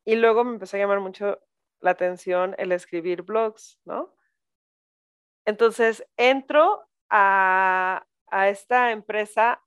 Y 0.04 0.16
luego 0.16 0.44
me 0.44 0.52
empezó 0.54 0.76
a 0.76 0.80
llamar 0.80 1.00
mucho 1.00 1.40
la 1.80 1.92
atención 1.92 2.54
el 2.58 2.72
escribir 2.72 3.22
blogs, 3.22 3.80
¿no? 3.84 4.14
Entonces 5.44 6.06
entro 6.16 6.86
a, 7.10 8.06
esta 8.46 8.92
empresa, 8.92 9.62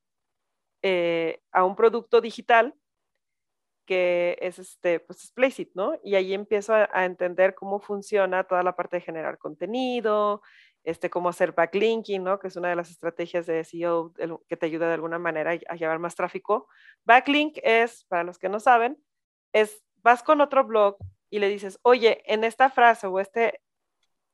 eh, 0.81 1.41
a 1.51 1.65
un 1.65 1.75
producto 1.75 2.21
digital 2.21 2.75
que 3.85 4.37
es 4.41 4.59
este, 4.59 4.99
pues 4.99 5.23
es 5.23 5.31
Placeit, 5.31 5.71
¿no? 5.75 5.99
Y 6.03 6.15
ahí 6.15 6.33
empiezo 6.33 6.73
a, 6.73 7.05
entender 7.05 7.55
cómo 7.55 7.79
funciona 7.79 8.45
toda 8.45 8.63
la 8.63 8.75
parte 8.75 8.97
de 8.97 9.01
generar 9.01 9.37
contenido, 9.37 10.41
este, 10.83 11.09
cómo 11.09 11.29
hacer 11.29 11.53
backlinking, 11.53 12.23
¿no? 12.23 12.39
Que 12.39 12.47
es 12.47 12.55
una 12.55 12.69
de 12.69 12.75
las 12.75 12.89
estrategias 12.89 13.45
de 13.45 13.63
SEO 13.63 14.13
que 14.47 14.57
te 14.57 14.65
ayuda 14.65 14.87
de 14.87 14.93
alguna 14.95 15.19
manera 15.19 15.51
a 15.51 15.75
llevar 15.75 15.99
más 15.99 16.15
tráfico. 16.15 16.67
Backlink 17.05 17.57
es, 17.63 18.05
para 18.05 18.23
los 18.23 18.37
que 18.37 18.49
no 18.49 18.59
saben, 18.59 18.97
es, 19.53 19.83
vas 19.97 20.23
con 20.23 20.41
otro 20.41 20.63
blog 20.65 20.97
y 21.29 21.39
le 21.39 21.49
dices, 21.49 21.79
oye, 21.83 22.21
en 22.25 22.43
esta 22.43 22.69
frase 22.69 23.07
o 23.07 23.19
este, 23.19 23.61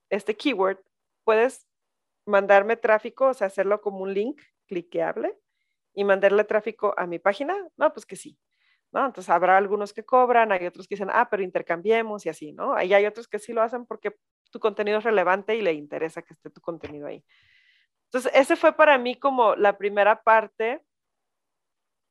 este 0.09 0.35
keyword, 0.35 0.79
puedes 1.23 1.67
mandarme 2.25 2.77
tráfico, 2.77 3.27
o 3.27 3.33
sea, 3.33 3.47
hacerlo 3.47 3.81
como 3.81 3.99
un 3.99 4.13
link 4.13 4.41
cliqueable 4.67 5.37
y 5.93 6.03
mandarle 6.03 6.43
tráfico 6.43 6.93
a 6.97 7.07
mi 7.07 7.19
página. 7.19 7.55
No, 7.77 7.93
pues 7.93 8.05
que 8.05 8.15
sí. 8.15 8.37
¿No? 8.91 9.05
Entonces 9.05 9.29
habrá 9.29 9.57
algunos 9.57 9.93
que 9.93 10.03
cobran, 10.03 10.51
hay 10.51 10.65
otros 10.65 10.87
que 10.87 10.95
dicen, 10.95 11.09
ah, 11.11 11.29
pero 11.29 11.43
intercambiemos 11.43 12.25
y 12.25 12.29
así, 12.29 12.51
¿no? 12.53 12.73
Ahí 12.73 12.93
hay 12.93 13.05
otros 13.05 13.27
que 13.27 13.39
sí 13.39 13.53
lo 13.53 13.61
hacen 13.61 13.85
porque 13.85 14.15
tu 14.51 14.59
contenido 14.59 14.97
es 14.97 15.03
relevante 15.03 15.55
y 15.55 15.61
le 15.61 15.73
interesa 15.73 16.21
que 16.21 16.33
esté 16.33 16.49
tu 16.49 16.61
contenido 16.61 17.07
ahí. 17.07 17.23
Entonces, 18.05 18.31
ese 18.33 18.55
fue 18.55 18.73
para 18.73 18.97
mí 18.97 19.15
como 19.15 19.55
la 19.55 19.77
primera 19.77 20.23
parte 20.23 20.83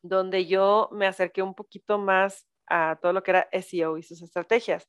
donde 0.02 0.46
yo 0.46 0.88
me 0.92 1.06
acerqué 1.06 1.42
un 1.42 1.54
poquito 1.54 1.98
más 1.98 2.46
a 2.66 2.98
todo 3.02 3.12
lo 3.12 3.22
que 3.22 3.32
era 3.32 3.48
SEO 3.50 3.98
y 3.98 4.02
sus 4.02 4.22
estrategias. 4.22 4.88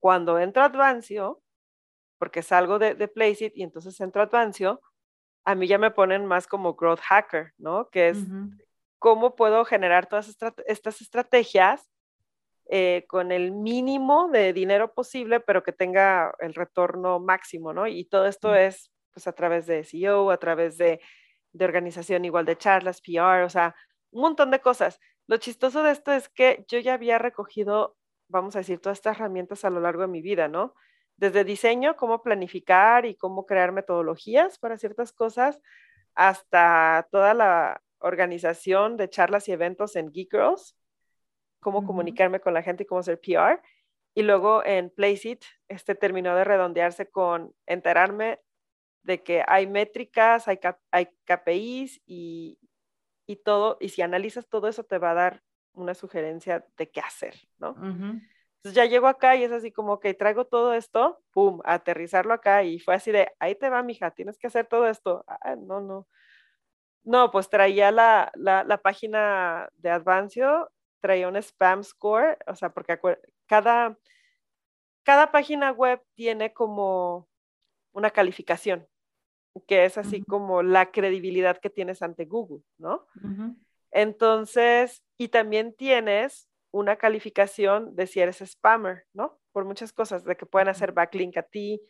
Cuando 0.00 0.38
entro 0.38 0.62
a 0.62 0.66
Advancio, 0.66 1.42
porque 2.18 2.42
salgo 2.42 2.78
de, 2.78 2.94
de 2.94 3.08
Placeit 3.08 3.56
y 3.56 3.62
entonces 3.62 4.00
entro 4.00 4.22
a 4.22 4.24
Advancio, 4.24 4.80
a 5.44 5.54
mí 5.54 5.66
ya 5.66 5.78
me 5.78 5.90
ponen 5.90 6.26
más 6.26 6.46
como 6.46 6.74
growth 6.74 7.00
hacker, 7.00 7.52
¿no? 7.58 7.88
Que 7.90 8.10
es 8.10 8.18
cómo 8.98 9.36
puedo 9.36 9.64
generar 9.64 10.06
todas 10.06 10.28
estas 10.66 11.00
estrategias 11.00 11.88
eh, 12.70 13.06
con 13.08 13.32
el 13.32 13.52
mínimo 13.52 14.28
de 14.28 14.52
dinero 14.52 14.92
posible, 14.92 15.40
pero 15.40 15.62
que 15.62 15.72
tenga 15.72 16.34
el 16.40 16.54
retorno 16.54 17.18
máximo, 17.18 17.72
¿no? 17.72 17.86
Y 17.86 18.04
todo 18.04 18.26
esto 18.26 18.54
es 18.54 18.92
pues 19.14 19.26
a 19.26 19.32
través 19.32 19.66
de 19.66 19.84
SEO, 19.84 20.30
a 20.30 20.36
través 20.36 20.76
de, 20.76 21.00
de 21.52 21.64
organización 21.64 22.26
igual 22.26 22.44
de 22.44 22.58
charlas, 22.58 23.00
PR, 23.00 23.44
o 23.44 23.48
sea, 23.48 23.74
un 24.10 24.20
montón 24.20 24.50
de 24.50 24.60
cosas. 24.60 25.00
Lo 25.26 25.38
chistoso 25.38 25.82
de 25.82 25.92
esto 25.92 26.12
es 26.12 26.28
que 26.28 26.64
yo 26.68 26.78
ya 26.78 26.94
había 26.94 27.18
recogido, 27.18 27.96
vamos 28.28 28.54
a 28.54 28.60
decir, 28.60 28.80
todas 28.80 28.98
estas 28.98 29.16
herramientas 29.16 29.64
a 29.64 29.70
lo 29.70 29.80
largo 29.80 30.02
de 30.02 30.08
mi 30.08 30.20
vida, 30.20 30.48
¿no? 30.48 30.74
Desde 31.16 31.44
diseño, 31.44 31.96
cómo 31.96 32.22
planificar 32.22 33.06
y 33.06 33.16
cómo 33.16 33.46
crear 33.46 33.72
metodologías 33.72 34.58
para 34.58 34.76
ciertas 34.76 35.12
cosas, 35.12 35.60
hasta 36.14 37.08
toda 37.10 37.32
la 37.32 37.82
organización 38.00 38.96
de 38.96 39.08
charlas 39.08 39.48
y 39.48 39.52
eventos 39.52 39.96
en 39.96 40.12
Geek 40.12 40.30
Girls, 40.32 40.76
cómo 41.60 41.84
comunicarme 41.84 42.40
con 42.40 42.54
la 42.54 42.62
gente 42.62 42.84
y 42.84 42.86
cómo 42.86 43.00
hacer 43.00 43.20
PR. 43.20 43.60
Y 44.14 44.22
luego 44.22 44.64
en 44.64 44.90
Placeit, 44.90 45.44
este 45.68 45.94
terminó 45.94 46.34
de 46.34 46.44
redondearse 46.44 47.10
con 47.10 47.54
enterarme 47.66 48.40
de 49.02 49.22
que 49.22 49.44
hay 49.46 49.66
métricas, 49.66 50.48
hay, 50.48 50.58
hay 50.90 51.08
KPIs 51.24 52.02
y, 52.06 52.58
y, 53.26 53.36
todo, 53.36 53.76
y 53.80 53.90
si 53.90 54.02
analizas 54.02 54.48
todo 54.48 54.68
eso 54.68 54.84
te 54.84 54.98
va 54.98 55.12
a 55.12 55.14
dar 55.14 55.42
una 55.72 55.94
sugerencia 55.94 56.66
de 56.76 56.90
qué 56.90 57.00
hacer, 57.00 57.34
¿no? 57.58 57.76
Entonces 58.58 58.74
ya 58.74 58.86
llego 58.86 59.06
acá 59.06 59.36
y 59.36 59.44
es 59.44 59.52
así 59.52 59.70
como 59.70 60.00
que 60.00 60.14
traigo 60.14 60.46
todo 60.46 60.74
esto, 60.74 61.22
pum, 61.30 61.60
aterrizarlo 61.64 62.34
acá 62.34 62.64
y 62.64 62.80
fue 62.80 62.96
así 62.96 63.12
de, 63.12 63.30
ahí 63.38 63.54
te 63.54 63.70
va, 63.70 63.82
mija, 63.82 64.10
tienes 64.10 64.36
que 64.36 64.48
hacer 64.48 64.66
todo 64.66 64.88
esto. 64.88 65.24
Ah, 65.28 65.54
no, 65.56 65.80
no. 65.80 66.08
No, 67.04 67.30
pues 67.30 67.48
traía 67.48 67.90
la, 67.90 68.80
página 68.82 69.68
de 69.76 69.90
Advancio, 69.90 70.70
traía 71.00 71.28
un 71.28 71.36
spam 71.36 71.82
score, 71.82 72.38
o 72.46 72.54
sea, 72.54 72.70
porque 72.70 72.98
cada, 73.46 73.96
cada 75.04 75.30
página 75.32 75.72
web 75.72 76.02
tiene 76.14 76.52
como 76.52 77.28
una 77.92 78.10
calificación, 78.10 78.86
que 79.66 79.84
es 79.84 79.96
así 79.96 80.22
como 80.22 80.62
la 80.62 80.90
credibilidad 80.90 81.58
que 81.58 81.70
tienes 81.70 82.02
ante 82.02 82.26
Google, 82.26 82.62
¿no? 82.76 83.06
Entonces, 83.90 85.02
y 85.16 85.28
también 85.28 85.74
tienes 85.74 86.48
una 86.70 86.96
calificación 86.96 87.96
de 87.96 88.06
si 88.06 88.20
eres 88.20 88.42
spammer, 88.44 89.06
¿no? 89.14 89.40
Por 89.52 89.64
muchas 89.64 89.92
cosas, 89.92 90.24
de 90.24 90.36
que 90.36 90.46
pueden 90.46 90.68
hacer 90.68 90.92
backlink 90.92 91.36
a 91.38 91.42
ti, 91.42 91.80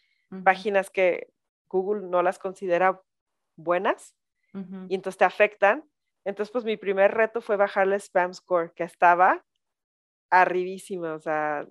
páginas 0.45 0.91
que 0.91 1.33
Google 1.69 2.07
no 2.07 2.23
las 2.23 2.39
considera 2.39 3.03
buenas 3.57 4.15
y 4.53 4.95
entonces 4.95 5.19
te 5.19 5.25
afectan. 5.25 5.85
Entonces, 6.25 6.53
pues 6.53 6.65
mi 6.65 6.77
primer 6.77 7.15
reto 7.15 7.41
fue 7.41 7.57
bajarle 7.57 7.97
spam 7.97 8.35
score, 8.35 8.73
que 8.75 8.85
estaba 8.85 9.45
arribísima, 10.31 11.15
o 11.15 11.21
sea, 11.21 11.67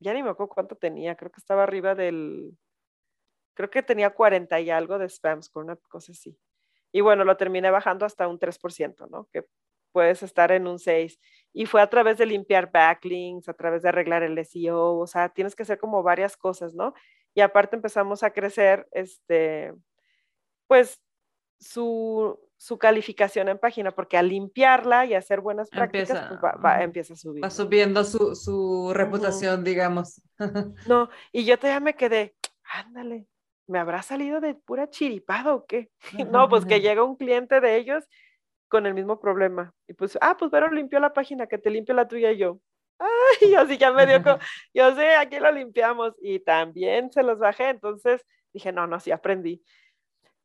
ya 0.00 0.14
ni 0.14 0.22
me 0.22 0.30
acuerdo 0.30 0.54
cuánto 0.54 0.76
tenía, 0.76 1.16
creo 1.16 1.30
que 1.30 1.40
estaba 1.40 1.62
arriba 1.62 1.94
del, 1.94 2.56
creo 3.54 3.70
que 3.70 3.82
tenía 3.82 4.10
40 4.10 4.60
y 4.60 4.70
algo 4.70 4.98
de 4.98 5.08
spam 5.08 5.42
score, 5.42 5.64
una 5.64 5.76
cosa 5.76 6.12
así. 6.12 6.38
Y 6.92 7.02
bueno, 7.02 7.24
lo 7.24 7.36
terminé 7.36 7.70
bajando 7.70 8.06
hasta 8.06 8.28
un 8.28 8.38
3%, 8.38 9.08
¿no? 9.10 9.28
Que 9.32 9.46
puedes 9.92 10.22
estar 10.22 10.52
en 10.52 10.66
un 10.66 10.78
6. 10.78 11.20
Y 11.52 11.66
fue 11.66 11.82
a 11.82 11.90
través 11.90 12.18
de 12.18 12.26
limpiar 12.26 12.70
backlinks, 12.72 13.48
a 13.48 13.54
través 13.54 13.82
de 13.82 13.90
arreglar 13.90 14.22
el 14.22 14.38
SEO, 14.38 14.98
o 14.98 15.06
sea, 15.06 15.28
tienes 15.30 15.54
que 15.54 15.62
hacer 15.64 15.78
como 15.78 16.02
varias 16.02 16.36
cosas, 16.36 16.74
¿no? 16.74 16.94
Y 17.34 17.42
aparte 17.42 17.76
empezamos 17.76 18.22
a 18.22 18.32
crecer, 18.32 18.88
este, 18.92 19.72
pues 20.66 21.00
su, 21.60 22.38
calificación 22.78 23.48
en 23.48 23.58
página, 23.58 23.92
porque 23.92 24.16
al 24.16 24.28
limpiarla 24.28 25.06
y 25.06 25.14
hacer 25.14 25.40
buenas 25.40 25.68
prácticas, 25.70 26.10
empieza, 26.10 26.40
pues 26.40 26.64
va, 26.64 26.82
empieza 26.82 27.14
a 27.14 27.16
subir. 27.16 27.44
Va 27.44 27.50
subiendo 27.50 28.02
su, 28.04 28.92
reputación, 28.94 29.62
digamos. 29.62 30.22
No, 30.88 31.10
y 31.32 31.44
yo 31.44 31.58
todavía 31.58 31.80
me 31.80 31.94
quedé, 31.94 32.34
ándale, 32.64 33.26
¿me 33.66 33.78
habrá 33.78 34.02
salido 34.02 34.40
de 34.40 34.54
pura 34.54 34.88
chiripado 34.88 35.54
o 35.54 35.66
qué? 35.66 35.90
no, 36.32 36.48
pues 36.48 36.64
que 36.64 36.80
llega 36.80 37.04
un 37.04 37.16
cliente 37.16 37.60
de 37.60 37.76
ellos 37.76 38.04
con 38.68 38.86
el 38.86 38.94
mismo 38.94 39.20
problema. 39.20 39.74
Y 39.86 39.94
pues, 39.94 40.16
ah, 40.20 40.36
pues 40.38 40.50
pero 40.50 40.70
limpió 40.70 40.98
la 40.98 41.12
página, 41.12 41.46
que 41.46 41.58
te 41.58 41.70
limpio 41.70 41.94
la 41.94 42.08
tuya 42.08 42.32
y 42.32 42.38
yo. 42.38 42.60
Ay, 42.98 43.54
así 43.54 43.78
ya 43.78 43.92
me 43.92 44.06
dio, 44.06 44.22
yo 44.74 44.94
sé, 44.94 45.14
aquí 45.16 45.38
lo 45.38 45.50
limpiamos 45.50 46.14
y 46.20 46.38
también 46.40 47.10
se 47.10 47.22
los 47.22 47.38
bajé, 47.38 47.70
entonces 47.70 48.22
dije, 48.52 48.72
no, 48.72 48.86
no, 48.86 49.00
sí 49.00 49.10
aprendí. 49.10 49.62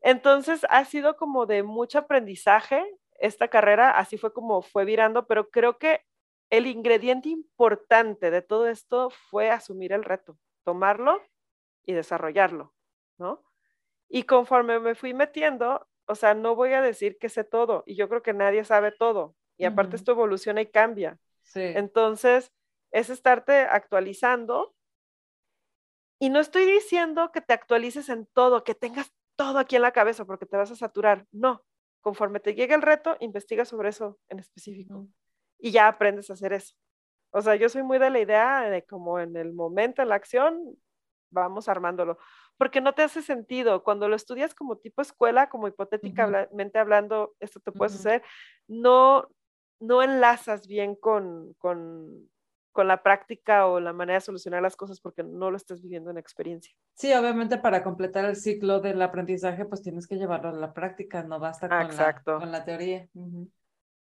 Entonces 0.05 0.67
ha 0.69 0.85
sido 0.85 1.17
como 1.17 1.47
de 1.47 1.63
mucho 1.63 1.97
aprendizaje 1.97 2.85
esta 3.19 3.47
carrera, 3.47 3.89
así 3.89 4.19
fue 4.19 4.31
como 4.31 4.61
fue 4.61 4.85
virando, 4.85 5.25
pero 5.25 5.49
creo 5.49 5.79
que 5.79 6.01
el 6.51 6.67
ingrediente 6.67 7.29
importante 7.29 8.29
de 8.29 8.43
todo 8.43 8.67
esto 8.67 9.09
fue 9.09 9.49
asumir 9.49 9.93
el 9.93 10.03
reto, 10.03 10.37
tomarlo 10.63 11.23
y 11.87 11.93
desarrollarlo, 11.93 12.75
¿no? 13.17 13.43
Y 14.07 14.23
conforme 14.23 14.79
me 14.79 14.93
fui 14.93 15.15
metiendo, 15.15 15.87
o 16.05 16.13
sea, 16.13 16.35
no 16.35 16.55
voy 16.55 16.73
a 16.73 16.83
decir 16.83 17.17
que 17.17 17.27
sé 17.29 17.43
todo, 17.43 17.81
y 17.87 17.95
yo 17.95 18.07
creo 18.07 18.21
que 18.21 18.33
nadie 18.33 18.63
sabe 18.63 18.91
todo, 18.91 19.35
y 19.57 19.65
aparte 19.65 19.95
esto 19.95 20.11
evoluciona 20.11 20.61
y 20.61 20.67
cambia. 20.67 21.17
Entonces, 21.55 22.51
es 22.91 23.09
estarte 23.09 23.61
actualizando 23.61 24.75
Y 26.19 26.29
no 26.29 26.39
estoy 26.39 26.65
diciendo 26.65 27.31
que 27.31 27.41
te 27.41 27.53
actualices 27.53 28.09
en 28.09 28.25
todo, 28.25 28.63
que 28.63 28.75
tengas 28.75 29.11
todo 29.35 29.59
aquí 29.59 29.75
en 29.75 29.81
la 29.81 29.91
cabeza 29.91 30.25
porque 30.25 30.45
te 30.45 30.57
vas 30.57 30.71
a 30.71 30.75
saturar. 30.75 31.25
No, 31.31 31.63
conforme 32.01 32.39
te 32.39 32.53
llegue 32.53 32.75
el 32.75 32.81
reto, 32.81 33.17
investiga 33.19 33.65
sobre 33.65 33.89
eso 33.89 34.19
en 34.29 34.39
específico 34.39 35.07
y 35.59 35.71
ya 35.71 35.87
aprendes 35.87 36.29
a 36.29 36.33
hacer 36.33 36.53
eso. 36.53 36.75
O 37.31 37.41
sea, 37.41 37.55
yo 37.55 37.67
soy 37.67 37.83
muy 37.83 37.97
de 37.99 38.09
la 38.09 38.19
idea 38.19 38.69
de 38.69 38.83
como 38.85 39.19
en 39.19 39.35
el 39.35 39.53
momento, 39.53 40.01
en 40.01 40.09
la 40.09 40.15
acción, 40.15 40.77
vamos 41.31 41.67
armándolo, 41.67 42.17
porque 42.57 42.79
no 42.79 42.93
te 42.93 43.01
hace 43.01 43.21
sentido. 43.21 43.83
Cuando 43.83 44.07
lo 44.07 44.15
estudias 44.15 44.55
como 44.55 44.77
tipo 44.77 45.01
escuela, 45.01 45.49
como 45.49 45.67
hipotéticamente 45.67 46.79
hablando, 46.79 47.35
esto 47.39 47.59
te 47.59 47.71
puede 47.71 47.89
suceder, 47.89 48.23
no, 48.67 49.27
no 49.79 50.01
enlazas 50.01 50.67
bien 50.67 50.95
con, 50.95 51.53
con, 51.55 52.29
con 52.75 52.89
la 52.89 53.01
práctica 53.01 53.67
o 53.67 53.79
la 53.79 53.93
manera 53.93 54.17
de 54.17 54.25
solucionar 54.25 54.61
las 54.61 54.75
cosas 54.75 54.99
porque 54.99 55.23
no 55.23 55.49
lo 55.49 55.55
estás 55.55 55.81
viviendo 55.81 56.11
en 56.11 56.17
experiencia. 56.17 56.75
Sí, 56.93 57.13
obviamente 57.13 57.57
para 57.57 57.81
completar 57.81 58.25
el 58.25 58.35
ciclo 58.35 58.81
del 58.81 59.01
aprendizaje, 59.01 59.63
pues 59.63 59.81
tienes 59.81 60.07
que 60.07 60.17
llevarlo 60.17 60.49
a 60.49 60.51
la 60.51 60.73
práctica, 60.73 61.23
no 61.23 61.39
basta 61.39 61.69
con, 61.69 61.95
la, 61.95 62.21
con 62.21 62.51
la, 62.51 62.65
teoría. 62.65 63.07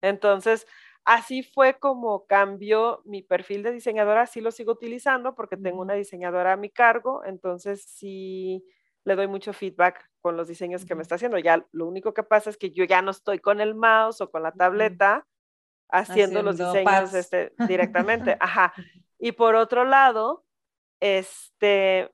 Entonces, 0.01 0.67
así 1.05 1.41
fue 1.41 1.79
como 1.79 2.25
cambió 2.25 3.01
mi 3.05 3.21
perfil 3.21 3.63
de 3.63 3.71
diseñadora, 3.71 4.27
sí 4.27 4.41
lo 4.41 4.51
sigo 4.51 4.73
utilizando 4.73 5.35
porque 5.35 5.55
tengo 5.55 5.81
una 5.81 5.93
diseñadora 5.93 6.51
a 6.51 6.57
mi 6.57 6.69
cargo, 6.69 7.23
entonces 7.23 7.85
sí 7.87 8.65
le 9.05 9.15
doy 9.15 9.29
mucho 9.29 9.53
feedback 9.53 10.11
con 10.19 10.35
los 10.35 10.49
diseños 10.49 10.83
que 10.83 10.95
me 10.95 11.01
está 11.01 11.15
haciendo. 11.15 11.37
Ya 11.37 11.65
lo 11.71 11.87
único 11.87 12.13
que 12.13 12.23
pasa 12.23 12.49
es 12.49 12.57
que 12.57 12.71
yo 12.71 12.83
ya 12.83 13.01
no 13.01 13.11
estoy 13.11 13.39
con 13.39 13.61
el 13.61 13.73
mouse 13.73 14.19
o 14.19 14.29
con 14.29 14.43
la 14.43 14.51
tableta 14.51 15.25
haciendo, 15.89 16.41
los 16.41 16.57
diseños 16.57 17.13
este, 17.13 17.53
directamente. 17.67 18.37
Ajá. 18.39 18.73
Y 19.19 19.31
por 19.33 19.55
otro 19.55 19.85
lado, 19.85 20.45
este, 20.99 22.11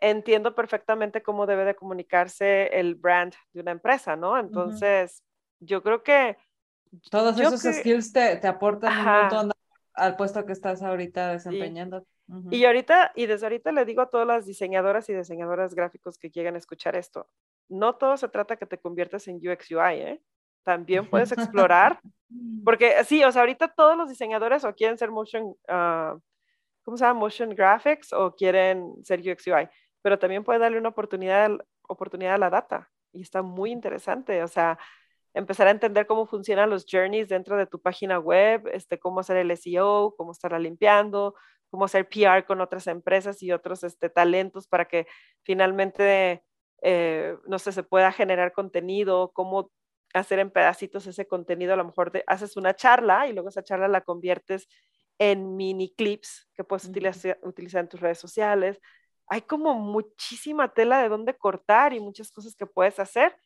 entiendo 0.00 0.54
perfectamente 0.54 1.22
cómo 1.22 1.46
debe 1.46 1.64
de 1.64 1.74
comunicarse 1.74 2.78
el 2.78 2.94
brand 2.94 3.34
de 3.52 3.60
una 3.60 3.72
empresa, 3.72 4.16
¿no? 4.16 4.38
Entonces, 4.38 5.22
yo 5.60 5.82
creo 5.82 6.02
que... 6.02 6.36
Todos 7.10 7.38
esos 7.38 7.60
skills 7.60 8.12
te, 8.12 8.36
te 8.36 8.48
aportan 8.48 8.98
un 8.98 9.20
montón 9.20 9.52
al 9.94 10.16
puesto 10.16 10.46
que 10.46 10.52
estás 10.52 10.82
ahorita 10.82 11.32
desempeñando. 11.32 12.06
Y 12.50 12.64
ahorita, 12.66 13.12
y 13.14 13.26
desde 13.26 13.46
ahorita 13.46 13.72
le 13.72 13.84
digo 13.86 14.02
a 14.02 14.10
todas 14.10 14.26
las 14.26 14.44
diseñadoras 14.44 15.08
y 15.08 15.14
diseñadoras 15.14 15.74
gráficos 15.74 16.18
que 16.18 16.28
lleguen 16.28 16.56
a 16.56 16.58
escuchar 16.58 16.94
esto, 16.94 17.26
no 17.68 17.96
todo 17.96 18.16
se 18.18 18.28
trata 18.28 18.56
que 18.56 18.66
te 18.66 18.78
conviertas 18.78 19.28
en 19.28 19.36
UX 19.36 19.70
UI, 19.70 19.94
¿eh? 19.94 20.22
También 20.68 21.08
puedes 21.08 21.32
explorar, 21.32 21.98
porque 22.64 23.02
sí, 23.04 23.24
o 23.24 23.32
sea, 23.32 23.40
ahorita 23.40 23.68
todos 23.68 23.96
los 23.96 24.10
diseñadores 24.10 24.64
o 24.64 24.74
quieren 24.74 24.98
ser 24.98 25.10
motion, 25.10 25.44
uh, 25.46 26.20
¿cómo 26.82 26.98
se 26.98 27.04
llama? 27.06 27.20
Motion 27.20 27.54
graphics 27.54 28.12
o 28.12 28.34
quieren 28.36 28.92
ser 29.02 29.20
UX 29.20 29.46
UI, 29.46 29.66
pero 30.02 30.18
también 30.18 30.44
puede 30.44 30.58
darle 30.58 30.76
una 30.76 30.90
oportunidad, 30.90 31.50
oportunidad 31.88 32.34
a 32.34 32.38
la 32.38 32.50
data 32.50 32.90
y 33.14 33.22
está 33.22 33.40
muy 33.40 33.70
interesante, 33.70 34.42
o 34.42 34.48
sea, 34.48 34.78
empezar 35.32 35.68
a 35.68 35.70
entender 35.70 36.06
cómo 36.06 36.26
funcionan 36.26 36.68
los 36.68 36.84
journeys 36.84 37.30
dentro 37.30 37.56
de 37.56 37.66
tu 37.66 37.80
página 37.80 38.18
web, 38.18 38.68
este, 38.70 38.98
cómo 38.98 39.20
hacer 39.20 39.38
el 39.38 39.50
SEO, 39.56 40.14
cómo 40.18 40.32
estarla 40.32 40.58
limpiando, 40.58 41.34
cómo 41.70 41.86
hacer 41.86 42.06
PR 42.10 42.44
con 42.46 42.60
otras 42.60 42.86
empresas 42.88 43.42
y 43.42 43.52
otros 43.52 43.84
este, 43.84 44.10
talentos 44.10 44.68
para 44.68 44.84
que 44.84 45.06
finalmente, 45.44 46.44
eh, 46.82 47.36
no 47.46 47.58
sé, 47.58 47.72
se 47.72 47.82
pueda 47.82 48.12
generar 48.12 48.52
contenido, 48.52 49.32
cómo 49.32 49.70
hacer 50.14 50.38
en 50.38 50.50
pedacitos 50.50 51.06
ese 51.06 51.26
contenido, 51.26 51.74
a 51.74 51.76
lo 51.76 51.84
mejor 51.84 52.12
haces 52.26 52.56
una 52.56 52.74
charla 52.74 53.28
y 53.28 53.32
luego 53.32 53.48
esa 53.48 53.62
charla 53.62 53.88
la 53.88 54.00
conviertes 54.02 54.68
en 55.18 55.56
mini 55.56 55.94
clips 55.94 56.48
que 56.54 56.64
puedes 56.64 56.84
utilizar, 56.86 57.38
utilizar 57.42 57.82
en 57.82 57.88
tus 57.88 58.00
redes 58.00 58.18
sociales. 58.18 58.80
Hay 59.26 59.42
como 59.42 59.74
muchísima 59.74 60.72
tela 60.72 61.02
de 61.02 61.08
dónde 61.08 61.36
cortar 61.36 61.92
y 61.92 62.00
muchas 62.00 62.30
cosas 62.30 62.54
que 62.54 62.66
puedes 62.66 62.98
hacer 62.98 63.36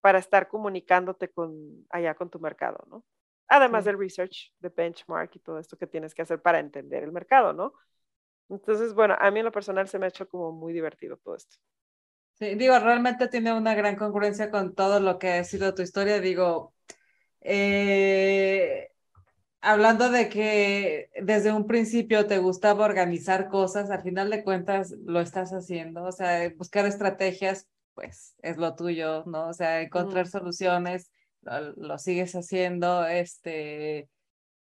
para 0.00 0.18
estar 0.18 0.48
comunicándote 0.48 1.30
con 1.30 1.86
allá 1.90 2.14
con 2.14 2.30
tu 2.30 2.38
mercado, 2.38 2.84
¿no? 2.88 3.04
Además 3.48 3.84
del 3.84 3.98
research, 3.98 4.52
de 4.60 4.68
benchmark 4.70 5.34
y 5.36 5.40
todo 5.40 5.58
esto 5.58 5.76
que 5.76 5.86
tienes 5.86 6.14
que 6.14 6.22
hacer 6.22 6.40
para 6.42 6.58
entender 6.60 7.02
el 7.04 7.12
mercado, 7.12 7.52
¿no? 7.52 7.74
Entonces, 8.48 8.94
bueno, 8.94 9.16
a 9.18 9.30
mí 9.30 9.40
en 9.40 9.46
lo 9.46 9.52
personal 9.52 9.88
se 9.88 9.98
me 9.98 10.06
ha 10.06 10.08
hecho 10.08 10.28
como 10.28 10.52
muy 10.52 10.72
divertido 10.72 11.16
todo 11.18 11.36
esto. 11.36 11.56
Sí, 12.38 12.54
digo, 12.54 12.78
realmente 12.78 13.28
tiene 13.28 13.54
una 13.54 13.74
gran 13.74 13.96
concurrencia 13.96 14.50
con 14.50 14.74
todo 14.74 15.00
lo 15.00 15.18
que 15.18 15.32
ha 15.32 15.44
sido 15.44 15.74
tu 15.74 15.80
historia. 15.80 16.20
Digo, 16.20 16.74
eh, 17.40 18.90
hablando 19.62 20.10
de 20.10 20.28
que 20.28 21.08
desde 21.22 21.52
un 21.52 21.66
principio 21.66 22.26
te 22.26 22.38
gustaba 22.38 22.84
organizar 22.84 23.48
cosas, 23.48 23.90
al 23.90 24.02
final 24.02 24.28
de 24.28 24.44
cuentas 24.44 24.90
lo 24.90 25.20
estás 25.20 25.52
haciendo, 25.52 26.04
o 26.04 26.12
sea, 26.12 26.52
buscar 26.58 26.84
estrategias, 26.84 27.68
pues 27.94 28.34
es 28.42 28.58
lo 28.58 28.74
tuyo, 28.74 29.24
¿no? 29.24 29.48
O 29.48 29.52
sea, 29.54 29.80
encontrar 29.80 30.28
soluciones, 30.28 31.10
lo, 31.40 31.98
sigues 31.98 32.34
haciendo, 32.34 33.06
este, 33.06 34.10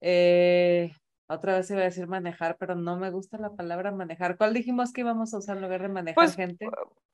eh, 0.00 0.90
otra 1.28 1.58
vez 1.58 1.70
iba 1.70 1.82
a 1.82 1.84
decir 1.84 2.08
manejar, 2.08 2.56
pero 2.58 2.74
no 2.74 2.96
me 2.96 3.10
gusta 3.10 3.38
la 3.38 3.50
palabra 3.50 3.92
manejar. 3.92 4.36
¿Cuál 4.36 4.52
dijimos 4.52 4.92
que 4.92 5.02
íbamos 5.02 5.32
a 5.32 5.38
usar 5.38 5.58
en 5.58 5.62
lugar 5.62 5.82
de 5.82 5.88
manejar 5.88 6.24
pues, 6.24 6.34
gente? 6.34 6.66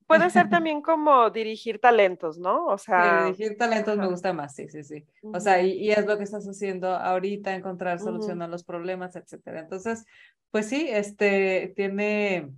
Puede 0.09 0.31
ser 0.31 0.49
también 0.51 0.83
como 0.83 1.31
dirigir 1.31 1.79
talentos, 1.79 2.39
¿no? 2.39 2.67
O 2.67 2.79
sea. 2.79 3.27
dirigir 3.27 3.57
talentos 3.57 3.97
me 3.97 4.09
gusta 4.09 4.33
más, 4.33 4.57
sí, 4.57 4.69
sí, 4.69 4.83
sí. 4.83 5.07
O 5.23 5.39
sea, 5.39 5.63
y, 5.63 5.91
es 5.91 6.05
lo 6.05 6.17
que 6.19 6.25
estás 6.25 6.45
haciendo 6.49 6.89
ahorita, 6.89 7.55
encontrar 7.55 8.01
solución 8.01 8.43
a 8.43 8.49
los 8.49 8.65
problemas, 8.65 9.15
etcétera. 9.15 9.61
Entonces, 9.61 10.05
pues 10.51 10.67
sí, 10.67 10.89
este, 10.91 11.73
tiene, 11.77 12.51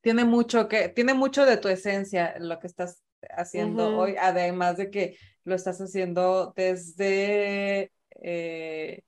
tiene 0.00 0.24
mucho 0.24 0.68
que, 0.68 0.88
tiene 0.88 1.12
mucho 1.12 1.44
de 1.44 1.58
tu 1.58 1.68
esencia 1.68 2.36
lo 2.38 2.58
que 2.60 2.68
estás 2.68 3.02
haciendo 3.36 3.98
hoy, 3.98 4.14
además 4.18 4.78
de 4.78 4.90
que 4.90 5.18
lo 5.44 5.54
estás 5.54 5.80
haciendo 5.80 6.52
desde, 6.56 7.92
eh, 8.22 9.02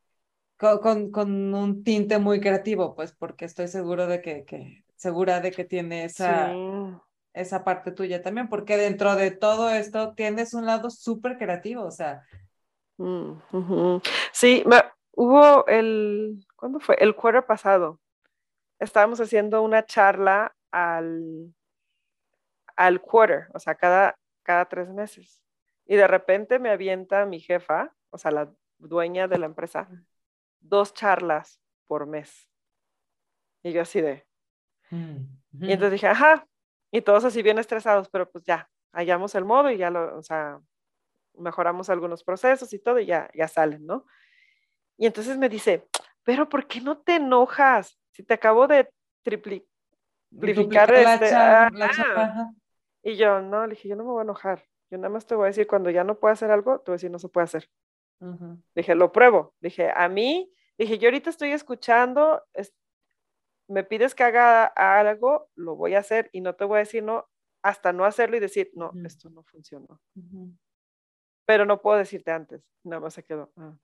con, 0.56 1.10
con, 1.10 1.54
un 1.54 1.84
tinte 1.84 2.18
muy 2.18 2.40
creativo, 2.40 2.94
pues 2.94 3.12
porque 3.12 3.44
estoy 3.44 3.68
seguro 3.68 4.06
de 4.06 4.20
que, 4.20 4.44
que 4.44 4.84
segura 4.96 5.40
de 5.40 5.52
que 5.52 5.64
tiene 5.64 6.04
esa 6.04 6.52
esa 7.34 7.64
parte 7.64 7.92
tuya 7.92 8.22
también, 8.22 8.48
porque 8.48 8.76
dentro 8.76 9.16
de 9.16 9.30
todo 9.30 9.70
esto 9.70 10.14
tienes 10.14 10.54
un 10.54 10.66
lado 10.66 10.90
súper 10.90 11.38
creativo, 11.38 11.84
o 11.84 11.90
sea. 11.90 12.26
Mm, 12.98 13.34
sí, 14.32 14.64
hubo 15.12 15.66
el, 15.66 16.46
¿cuándo 16.56 16.80
fue? 16.80 16.96
El 16.98 17.14
quarter 17.14 17.44
pasado. 17.44 18.00
Estábamos 18.78 19.20
haciendo 19.20 19.62
una 19.62 19.84
charla 19.86 20.54
al, 20.70 21.54
al 22.76 23.00
quarter, 23.00 23.48
o 23.54 23.58
sea, 23.58 23.74
cada, 23.74 24.18
cada 24.42 24.66
tres 24.66 24.88
meses. 24.88 25.42
Y 25.86 25.96
de 25.96 26.06
repente 26.06 26.58
me 26.58 26.70
avienta 26.70 27.26
mi 27.26 27.40
jefa, 27.40 27.94
o 28.10 28.18
sea, 28.18 28.30
la 28.30 28.52
dueña 28.78 29.28
de 29.28 29.38
la 29.38 29.46
empresa, 29.46 29.88
dos 30.60 30.92
charlas 30.94 31.60
por 31.86 32.06
mes. 32.06 32.48
Y 33.62 33.72
yo 33.72 33.82
así 33.82 34.00
de... 34.00 34.26
Mm, 34.90 35.16
y 35.60 35.72
entonces 35.72 35.92
dije, 35.92 36.08
ajá, 36.08 36.46
y 36.92 37.00
todos 37.00 37.24
así 37.24 37.42
bien 37.42 37.58
estresados, 37.58 38.08
pero 38.10 38.30
pues 38.30 38.44
ya, 38.44 38.68
hallamos 38.92 39.34
el 39.34 39.44
modo 39.44 39.70
y 39.70 39.78
ya 39.78 39.90
lo, 39.90 40.16
o 40.18 40.22
sea, 40.22 40.60
mejoramos 41.34 41.88
algunos 41.90 42.22
procesos 42.22 42.72
y 42.72 42.78
todo 42.78 42.98
y 43.00 43.06
ya, 43.06 43.30
ya 43.34 43.48
salen, 43.48 43.84
¿no? 43.86 44.06
Y 44.98 45.06
entonces 45.06 45.38
me 45.38 45.48
dice, 45.48 45.88
pero 46.22 46.48
¿por 46.48 46.66
qué 46.66 46.80
no 46.80 46.98
te 46.98 47.16
enojas? 47.16 47.98
Si 48.10 48.22
te 48.22 48.34
acabo 48.34 48.68
de 48.68 48.88
triplicar 49.22 50.92
este... 50.94 51.30
y 53.02 53.16
yo, 53.16 53.40
no, 53.40 53.66
le 53.66 53.74
dije, 53.74 53.88
yo 53.88 53.96
no 53.96 54.04
me 54.04 54.10
voy 54.10 54.20
a 54.20 54.24
enojar. 54.24 54.62
Yo 54.90 54.98
nada 54.98 55.08
más 55.08 55.26
te 55.26 55.34
voy 55.34 55.44
a 55.44 55.46
decir, 55.46 55.66
cuando 55.66 55.88
ya 55.88 56.04
no 56.04 56.18
puedo 56.18 56.32
hacer 56.34 56.50
algo, 56.50 56.78
te 56.80 56.90
voy 56.90 56.94
a 56.94 56.98
decir, 56.98 57.10
no 57.10 57.18
se 57.18 57.30
puede 57.30 57.46
hacer. 57.46 57.68
Dije, 58.74 58.94
lo 58.94 59.10
pruebo. 59.10 59.54
Dije, 59.60 59.90
a 59.92 60.08
mí, 60.08 60.52
dije, 60.76 60.98
yo 60.98 61.08
ahorita 61.08 61.30
estoy 61.30 61.52
escuchando, 61.52 62.44
me 63.72 63.84
pides 63.84 64.14
que 64.14 64.22
haga 64.22 64.66
algo, 64.66 65.48
lo 65.54 65.76
voy 65.76 65.94
a 65.94 66.00
hacer 66.00 66.28
y 66.32 66.40
no 66.40 66.54
te 66.54 66.64
voy 66.64 66.76
a 66.76 66.78
decir 66.80 67.02
no 67.02 67.28
hasta 67.62 67.92
no 67.92 68.04
hacerlo 68.04 68.36
y 68.36 68.40
decir, 68.40 68.70
no, 68.74 68.92
esto 69.04 69.30
no 69.30 69.44
funcionó. 69.44 70.00
Pero 71.46 71.64
no 71.64 71.80
puedo 71.80 71.96
decirte 71.96 72.32
antes, 72.32 72.62
nada 72.82 73.00
más 73.00 73.14
se 73.14 73.24
quedó. 73.24 73.52
Ah". 73.56 73.76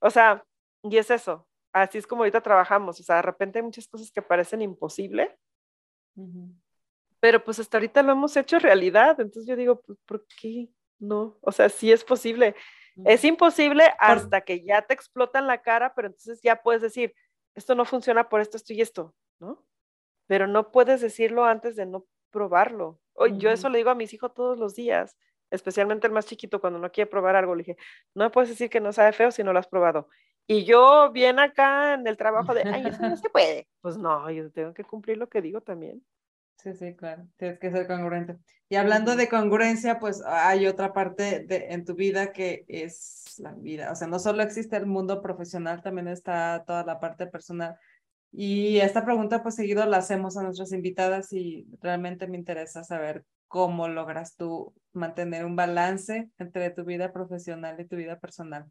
O 0.00 0.10
sea, 0.10 0.44
y 0.82 0.96
es 0.96 1.10
eso, 1.10 1.46
así 1.72 1.98
es 1.98 2.06
como 2.06 2.22
ahorita 2.22 2.40
trabajamos, 2.40 2.98
o 3.00 3.02
sea, 3.02 3.16
de 3.16 3.22
repente 3.22 3.58
hay 3.58 3.64
muchas 3.64 3.86
cosas 3.86 4.10
que 4.10 4.22
parecen 4.22 4.62
imposibles, 4.62 5.30
pero 7.20 7.44
pues 7.44 7.58
hasta 7.58 7.76
ahorita 7.76 8.02
lo 8.02 8.12
hemos 8.12 8.36
hecho 8.36 8.58
realidad, 8.58 9.20
entonces 9.20 9.46
yo 9.46 9.56
digo, 9.56 9.82
pues, 9.82 9.98
¿por 10.06 10.26
qué 10.40 10.70
no? 10.98 11.38
O 11.42 11.52
sea, 11.52 11.68
sí 11.68 11.92
es 11.92 12.02
posible. 12.02 12.56
Es 13.04 13.22
imposible 13.24 13.84
hasta 14.00 14.40
que 14.40 14.64
ya 14.64 14.82
te 14.82 14.94
explotan 14.94 15.46
la 15.46 15.62
cara, 15.62 15.94
pero 15.94 16.08
entonces 16.08 16.40
ya 16.42 16.60
puedes 16.60 16.82
decir, 16.82 17.14
esto 17.54 17.76
no 17.76 17.84
funciona 17.84 18.28
por 18.28 18.40
esto, 18.40 18.56
esto 18.56 18.72
y 18.72 18.80
esto. 18.80 19.14
¿No? 19.40 19.64
Pero 20.26 20.46
no 20.46 20.70
puedes 20.70 21.00
decirlo 21.00 21.44
antes 21.44 21.76
de 21.76 21.86
no 21.86 22.06
probarlo. 22.30 23.00
Yo 23.38 23.50
eso 23.50 23.68
le 23.68 23.78
digo 23.78 23.90
a 23.90 23.94
mis 23.94 24.12
hijos 24.14 24.32
todos 24.32 24.58
los 24.58 24.74
días, 24.74 25.16
especialmente 25.50 26.06
el 26.06 26.12
más 26.12 26.26
chiquito 26.26 26.60
cuando 26.60 26.78
no 26.78 26.92
quiere 26.92 27.10
probar 27.10 27.34
algo. 27.34 27.54
Le 27.54 27.64
dije, 27.64 27.76
no 28.14 28.30
puedes 28.30 28.50
decir 28.50 28.70
que 28.70 28.80
no 28.80 28.92
sabe 28.92 29.12
feo 29.12 29.30
si 29.30 29.42
no 29.42 29.52
lo 29.52 29.58
has 29.58 29.66
probado. 29.66 30.08
Y 30.46 30.64
yo 30.64 31.10
bien 31.12 31.38
acá 31.38 31.94
en 31.94 32.06
el 32.06 32.16
trabajo 32.16 32.54
de, 32.54 32.62
ay, 32.62 32.86
eso 32.86 33.02
no 33.02 33.16
se 33.16 33.28
puede. 33.28 33.68
Pues 33.80 33.96
no, 33.96 34.30
yo 34.30 34.50
tengo 34.50 34.74
que 34.74 34.84
cumplir 34.84 35.18
lo 35.18 35.28
que 35.28 35.42
digo 35.42 35.60
también. 35.60 36.04
Sí, 36.56 36.74
sí, 36.74 36.96
claro, 36.96 37.26
tienes 37.36 37.58
que 37.60 37.70
ser 37.70 37.86
congruente. 37.86 38.36
Y 38.68 38.76
hablando 38.76 39.14
de 39.14 39.28
congruencia, 39.28 39.98
pues 39.98 40.22
hay 40.26 40.66
otra 40.66 40.92
parte 40.92 41.44
de, 41.44 41.68
en 41.70 41.84
tu 41.84 41.94
vida 41.94 42.32
que 42.32 42.64
es 42.66 43.36
la 43.38 43.52
vida. 43.52 43.92
O 43.92 43.94
sea, 43.94 44.08
no 44.08 44.18
solo 44.18 44.42
existe 44.42 44.76
el 44.76 44.86
mundo 44.86 45.22
profesional, 45.22 45.82
también 45.82 46.08
está 46.08 46.64
toda 46.66 46.84
la 46.84 46.98
parte 46.98 47.26
personal. 47.26 47.76
Y 48.32 48.78
esta 48.78 49.04
pregunta, 49.04 49.42
pues 49.42 49.54
seguido 49.54 49.84
la 49.86 49.98
hacemos 49.98 50.36
a 50.36 50.42
nuestras 50.42 50.72
invitadas 50.72 51.32
y 51.32 51.66
realmente 51.80 52.26
me 52.26 52.36
interesa 52.36 52.84
saber 52.84 53.24
cómo 53.48 53.88
logras 53.88 54.36
tú 54.36 54.74
mantener 54.92 55.46
un 55.46 55.56
balance 55.56 56.30
entre 56.38 56.70
tu 56.70 56.84
vida 56.84 57.12
profesional 57.12 57.80
y 57.80 57.86
tu 57.86 57.96
vida 57.96 58.18
personal. 58.18 58.70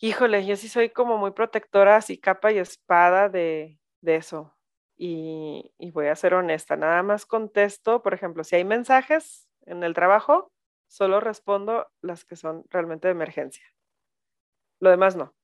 Híjole, 0.00 0.46
yo 0.46 0.56
sí 0.56 0.68
soy 0.68 0.90
como 0.90 1.18
muy 1.18 1.32
protectora, 1.32 1.96
así 1.96 2.18
capa 2.18 2.52
y 2.52 2.58
espada 2.58 3.28
de, 3.28 3.78
de 4.00 4.16
eso. 4.16 4.54
Y, 4.96 5.72
y, 5.78 5.90
voy 5.92 6.06
a 6.06 6.16
ser 6.16 6.34
honesta, 6.34 6.76
nada 6.76 7.04
más 7.04 7.24
contesto, 7.24 8.02
por 8.02 8.14
ejemplo, 8.14 8.42
si 8.42 8.56
hay 8.56 8.64
mensajes 8.64 9.48
en 9.66 9.84
el 9.84 9.94
trabajo, 9.94 10.50
solo 10.88 11.20
respondo 11.20 11.86
las 12.00 12.24
que 12.24 12.34
son 12.34 12.64
realmente 12.70 13.06
de 13.06 13.12
emergencia. 13.12 13.64
Lo 14.80 14.90
demás 14.90 15.14
no 15.14 15.37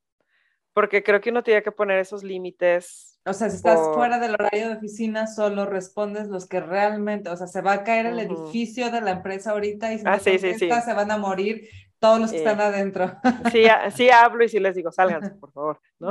porque 0.75 1.03
creo 1.03 1.21
que 1.21 1.31
uno 1.31 1.43
tiene 1.43 1.63
que 1.63 1.73
poner 1.73 2.01
esos 2.01 2.23
límites. 2.23 3.19
O 3.25 3.33
sea, 3.33 3.49
si 3.49 3.57
estás 3.57 3.81
fuera 3.95 4.19
del 4.19 4.35
horario 4.35 4.69
de 4.69 4.75
oficina, 4.75 5.27
solo 5.27 5.65
respondes 5.65 6.29
los 6.29 6.47
que 6.47 6.61
realmente, 6.61 7.31
o 7.31 7.37
sea, 7.37 7.47
se 7.47 7.63
va 7.63 7.73
a 7.73 7.85
caer 7.85 8.07
el 8.07 8.19
edificio 8.19 8.91
de 8.91 9.01
la 9.01 9.13
empresa 9.13 9.53
ahorita 9.53 9.95
y 9.95 9.99
si 9.99 10.05
ah, 10.07 10.17
no 10.17 10.19
sí, 10.19 10.39
se 10.39 10.95
van 10.95 11.11
a 11.11 11.17
morir 11.17 11.67
todos 11.99 12.21
los 12.21 12.31
que 12.31 12.39
están 12.39 12.61
adentro. 12.61 13.17
Sí, 13.51 13.65
sí 13.95 14.11
hablo 14.11 14.45
y 14.45 14.49
sí 14.51 14.61
les 14.61 14.75
digo, 14.75 14.93
sálganse, 14.93 15.31
por 15.31 15.53
favor, 15.53 15.81
¿no? 15.99 16.11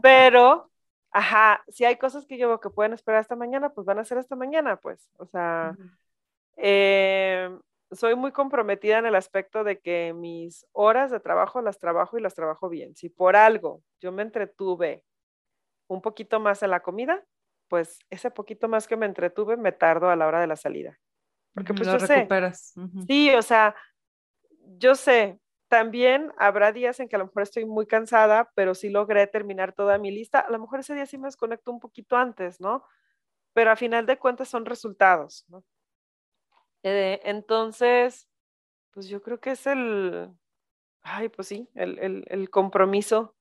Pero, 0.00 0.70
ajá, 1.10 1.64
si 1.68 1.84
hay 1.84 1.96
cosas 1.96 2.24
que 2.24 2.38
yo 2.38 2.46
veo 2.46 2.60
que 2.60 2.70
pueden 2.70 2.92
esperar 2.92 3.20
hasta 3.20 3.34
mañana, 3.34 3.70
pues 3.70 3.84
van 3.84 3.98
a 3.98 4.04
ser 4.04 4.18
hasta 4.18 4.36
mañana, 4.36 4.76
pues, 4.76 5.10
o 5.16 5.26
sea, 5.26 5.76
eh, 6.56 7.50
soy 7.94 8.14
muy 8.14 8.32
comprometida 8.32 8.98
en 8.98 9.06
el 9.06 9.14
aspecto 9.14 9.64
de 9.64 9.80
que 9.80 10.12
mis 10.14 10.66
horas 10.72 11.10
de 11.10 11.20
trabajo 11.20 11.60
las 11.60 11.78
trabajo 11.78 12.18
y 12.18 12.22
las 12.22 12.34
trabajo 12.34 12.68
bien. 12.68 12.94
Si 12.96 13.08
por 13.08 13.36
algo 13.36 13.82
yo 14.00 14.12
me 14.12 14.22
entretuve 14.22 15.04
un 15.86 16.00
poquito 16.00 16.40
más 16.40 16.62
en 16.62 16.70
la 16.70 16.80
comida, 16.80 17.24
pues 17.68 17.98
ese 18.10 18.30
poquito 18.30 18.68
más 18.68 18.86
que 18.86 18.96
me 18.96 19.06
entretuve 19.06 19.56
me 19.56 19.72
tardo 19.72 20.10
a 20.10 20.16
la 20.16 20.26
hora 20.26 20.40
de 20.40 20.46
la 20.46 20.56
salida. 20.56 20.98
Porque 21.54 21.74
pues 21.74 21.88
yo 21.88 21.98
recuperas. 21.98 22.72
sé. 22.74 23.06
Sí, 23.06 23.30
o 23.30 23.42
sea, 23.42 23.74
yo 24.78 24.94
sé, 24.94 25.38
también 25.68 26.32
habrá 26.38 26.72
días 26.72 27.00
en 27.00 27.08
que 27.08 27.16
a 27.16 27.18
lo 27.18 27.26
mejor 27.26 27.42
estoy 27.42 27.64
muy 27.64 27.86
cansada, 27.86 28.50
pero 28.54 28.74
sí 28.74 28.90
logré 28.90 29.26
terminar 29.26 29.72
toda 29.72 29.98
mi 29.98 30.10
lista. 30.10 30.40
A 30.40 30.50
lo 30.50 30.58
mejor 30.58 30.80
ese 30.80 30.94
día 30.94 31.06
sí 31.06 31.18
me 31.18 31.28
desconecto 31.28 31.70
un 31.70 31.80
poquito 31.80 32.16
antes, 32.16 32.60
¿no? 32.60 32.84
Pero 33.52 33.70
a 33.70 33.76
final 33.76 34.06
de 34.06 34.18
cuentas 34.18 34.48
son 34.48 34.66
resultados, 34.66 35.44
¿no? 35.48 35.64
Eh, 36.84 37.20
entonces, 37.24 38.28
pues 38.90 39.08
yo 39.08 39.22
creo 39.22 39.40
que 39.40 39.52
es 39.52 39.66
el, 39.66 40.30
ay, 41.02 41.30
pues 41.30 41.48
sí, 41.48 41.66
el, 41.74 42.24
el, 42.28 42.50
compromiso 42.50 43.34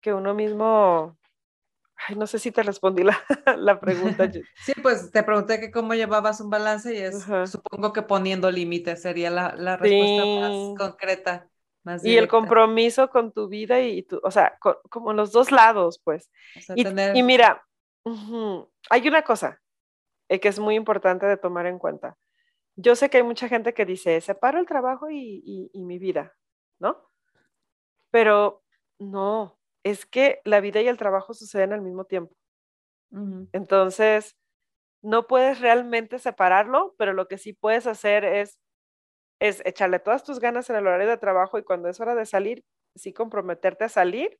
que 0.00 0.12
uno 0.12 0.34
mismo, 0.34 1.16
ay, 2.08 2.16
no 2.16 2.26
sé 2.26 2.40
si 2.40 2.50
te 2.50 2.64
respondí 2.64 3.04
la, 3.04 3.16
la 3.56 3.78
pregunta. 3.78 4.28
sí, 4.56 4.72
pues 4.82 5.12
te 5.12 5.22
pregunté 5.22 5.60
que 5.60 5.70
cómo 5.70 5.94
llevabas 5.94 6.40
un 6.40 6.50
balance 6.50 6.92
y 6.92 6.98
es, 6.98 7.24
supongo 7.48 7.92
que 7.92 8.02
poniendo 8.02 8.50
límites 8.50 9.02
sería 9.02 9.30
la, 9.30 9.54
la 9.56 9.76
respuesta 9.76 10.26
más 10.26 10.78
concreta. 10.78 11.48
Más 11.84 12.04
y 12.04 12.16
el 12.16 12.26
compromiso 12.26 13.08
con 13.08 13.32
tu 13.32 13.48
vida 13.48 13.80
y 13.80 14.02
tu, 14.02 14.20
o 14.24 14.32
sea, 14.32 14.58
como 14.90 15.12
los 15.12 15.30
dos 15.30 15.52
lados, 15.52 16.00
pues. 16.02 16.28
y, 16.74 16.86
y, 17.16 17.22
mira, 17.22 17.64
hay 18.90 19.08
una 19.08 19.22
cosa, 19.22 19.59
eh, 20.30 20.38
que 20.38 20.48
es 20.48 20.60
muy 20.60 20.76
importante 20.76 21.26
de 21.26 21.36
tomar 21.36 21.66
en 21.66 21.80
cuenta. 21.80 22.16
Yo 22.76 22.94
sé 22.94 23.10
que 23.10 23.18
hay 23.18 23.24
mucha 23.24 23.48
gente 23.48 23.74
que 23.74 23.84
dice, 23.84 24.20
separo 24.20 24.60
el 24.60 24.66
trabajo 24.66 25.10
y, 25.10 25.70
mi 25.74 25.98
vida, 25.98 26.36
¿no? 26.78 26.96
Pero 28.12 28.62
no, 29.00 29.58
es 29.82 30.06
que 30.06 30.40
la 30.44 30.60
vida 30.60 30.80
y 30.82 30.86
el 30.86 30.98
trabajo 30.98 31.34
suceden 31.34 31.72
al 31.72 31.82
mismo 31.82 32.04
tiempo. 32.04 32.34
Entonces, 33.52 34.36
no 35.02 35.26
puedes 35.26 35.60
realmente 35.60 36.20
separarlo, 36.20 36.94
pero 36.96 37.12
lo 37.12 37.26
que 37.26 37.36
sí 37.36 37.52
puedes 37.52 37.88
hacer 37.88 38.24
es, 38.24 38.56
es 39.40 39.62
echarle 39.66 39.98
todas 39.98 40.22
tus 40.22 40.38
ganas 40.38 40.70
en 40.70 40.76
el 40.76 40.86
horario 40.86 41.08
de 41.08 41.16
trabajo 41.16 41.58
y 41.58 41.64
cuando 41.64 41.88
es 41.88 41.98
hora 42.00 42.14
de 42.14 42.24
salir, 42.24 42.64
sí 42.94 43.12
comprometerte 43.12 43.82
a 43.84 43.88
salir 43.88 44.38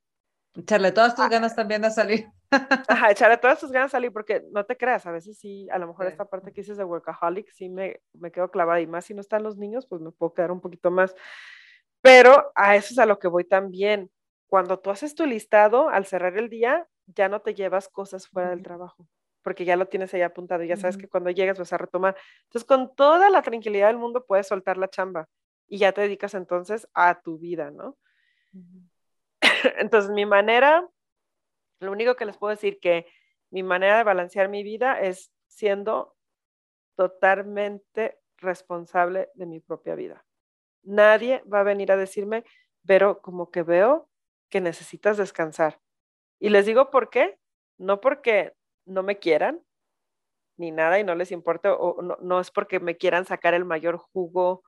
Echarle 0.55 0.93
todas 0.93 1.15
tus 1.15 1.25
ah. 1.25 1.29
ganas 1.29 1.55
también 1.55 1.85
a 1.85 1.91
salir. 1.91 2.27
Ajá, 2.51 3.11
echarle 3.11 3.37
todas 3.37 3.61
tus 3.61 3.71
ganas 3.71 3.91
a 3.91 3.97
salir, 3.97 4.13
porque 4.13 4.43
no 4.51 4.65
te 4.65 4.77
creas, 4.77 5.07
a 5.07 5.13
veces 5.13 5.39
sí, 5.39 5.69
a 5.71 5.79
lo 5.79 5.87
mejor 5.87 6.07
esta 6.07 6.25
parte 6.25 6.53
que 6.53 6.63
dices 6.63 6.77
de 6.77 6.85
workaholic 6.85 7.49
sí 7.53 7.69
me, 7.69 8.01
me 8.15 8.33
quedo 8.33 8.51
clavada 8.51 8.81
y 8.81 8.87
más 8.87 9.05
si 9.05 9.15
no 9.15 9.21
están 9.21 9.45
los 9.45 9.57
niños, 9.57 9.87
pues 9.87 10.01
me 10.01 10.11
puedo 10.11 10.35
quedar 10.35 10.51
un 10.51 10.61
poquito 10.61 10.91
más. 10.91 11.15
Pero 12.03 12.51
a 12.55 12.77
eso 12.77 12.93
es 12.93 12.99
a 12.99 13.07
lo 13.07 13.19
que 13.19 13.29
voy 13.29 13.45
también. 13.45 14.11
Cuando 14.47 14.81
tú 14.81 14.91
haces 14.91 15.15
tu 15.15 15.27
listado, 15.27 15.89
al 15.89 16.07
cerrar 16.07 16.37
el 16.37 16.49
día, 16.49 16.89
ya 17.07 17.29
no 17.29 17.41
te 17.41 17.55
llevas 17.55 17.89
cosas 17.89 18.27
fuera 18.27 18.51
del 18.51 18.63
trabajo, 18.63 19.07
porque 19.43 19.65
ya 19.65 19.77
lo 19.77 19.87
tienes 19.87 20.13
ahí 20.15 20.23
apuntado 20.23 20.65
y 20.65 20.69
ya 20.69 20.77
sabes 20.77 20.97
que 20.97 21.09
cuando 21.09 21.31
llegas 21.31 21.59
vas 21.59 21.73
a 21.73 21.79
retomar. 21.79 22.17
Entonces, 22.45 22.67
con 22.67 22.95
toda 22.97 23.31
la 23.31 23.43
tranquilidad 23.43 23.89
del 23.89 23.99
mundo 23.99 24.25
puedes 24.27 24.49
soltar 24.49 24.77
la 24.77 24.89
chamba 24.89 25.29
y 25.69 25.79
ya 25.79 25.93
te 25.93 26.01
dedicas 26.01 26.35
entonces 26.35 26.89
a 26.95 27.21
tu 27.21 27.39
vida, 27.39 27.71
¿no? 27.71 27.97
Entonces, 29.79 30.11
mi 30.11 30.27
manera, 30.27 30.89
lo 31.81 31.93
único 31.93 32.17
que 32.17 32.25
les 32.27 32.37
puedo 32.37 32.51
decir 32.53 32.81
que 32.81 33.07
mi 33.51 33.63
manera 33.63 33.99
de 33.99 34.05
balancear 34.05 34.49
mi 34.49 34.63
vida 34.63 35.01
es 35.01 35.33
siendo 35.49 36.17
totalmente 36.97 38.19
responsable 38.39 39.31
de 39.35 39.47
mi 39.47 39.61
propia 39.61 39.95
vida. 39.95 40.25
Nadie 40.83 41.43
va 41.53 41.61
a 41.61 41.65
venir 41.65 41.93
a 41.93 41.97
decirme, 41.97 42.45
pero 42.87 43.21
como 43.23 43.51
que 43.51 43.63
veo 43.63 44.09
que 44.51 44.61
necesitas 44.61 45.17
descansar. 45.17 45.81
Y 46.41 46.51
les 46.51 46.67
digo 46.67 46.91
por 46.91 47.11
qué, 47.11 47.39
no 47.79 48.01
porque 48.01 48.55
no 48.87 49.03
me 49.03 49.19
quieran, 49.19 49.63
ni 50.57 50.71
nada 50.71 50.99
y 50.99 51.05
no 51.05 51.15
les 51.15 51.33
importe, 51.33 51.69
o 51.69 52.03
no, 52.21 52.41
es 52.41 52.51
porque 52.51 52.81
me 52.81 52.97
quieran 52.97 53.25
sacar 53.25 53.55
el 53.55 53.65
mayor 53.65 53.99
jugo 53.99 54.63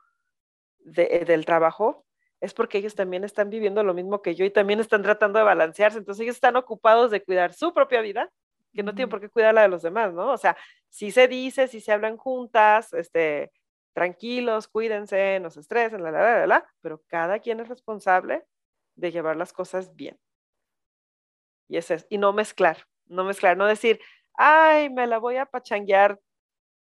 del 0.81 1.45
trabajo, 1.45 2.05
es 2.43 2.55
porque 2.55 2.79
ellos 2.79 2.97
también 2.97 3.23
están 3.23 3.51
viviendo 3.51 3.85
lo 3.85 3.95
mismo 3.95 4.21
que 4.21 4.35
yo 4.35 4.45
y 4.45 4.51
también 4.51 4.81
están 4.81 5.03
tratando 5.03 5.39
de 5.39 5.45
balancearse. 5.45 5.99
Entonces 5.99 6.25
ellos 6.25 6.35
están 6.35 6.57
ocupados 6.57 7.13
de 7.13 7.23
cuidar 7.23 7.55
su 7.55 7.73
propia 7.73 8.01
vida, 8.01 8.33
que 8.75 8.83
no 8.83 8.97
tienen 8.97 9.11
por 9.11 9.21
qué 9.21 9.29
cuidar 9.29 9.55
la 9.55 9.63
de 9.63 9.69
los 9.69 9.83
demás, 9.83 10.13
¿no? 10.13 10.33
O 10.33 10.37
sea, 10.37 10.57
si 10.89 11.13
se 11.13 11.29
dice, 11.29 11.69
si 11.69 11.81
se 11.81 11.93
hablan 11.93 12.17
juntas, 12.17 12.93
este, 12.95 13.53
tranquilos, 13.93 14.67
cuídense, 14.67 15.39
no 15.39 15.51
se 15.51 15.61
estresen, 15.61 16.03
la, 16.03 16.11
la, 16.11 16.21
la, 16.21 16.47
la, 16.49 16.67
pero 16.81 17.01
cada 17.07 17.39
quien 17.39 17.61
es 17.61 17.69
responsable 17.69 18.45
de 18.97 19.13
llevar 19.13 19.37
las 19.37 19.53
cosas 19.53 19.95
bien. 19.95 20.19
Y 21.69 21.77
es, 21.77 22.07
y 22.11 22.19
no 22.19 22.33
mezclar, 22.33 22.89
no 23.07 23.23
mezclar, 23.23 23.57
no 23.57 23.67
decir, 23.67 24.01
ay, 24.35 24.91
me 24.91 25.07
la 25.07 25.19
voy 25.19 25.37
a 25.37 25.47
pachanguear 25.47 26.19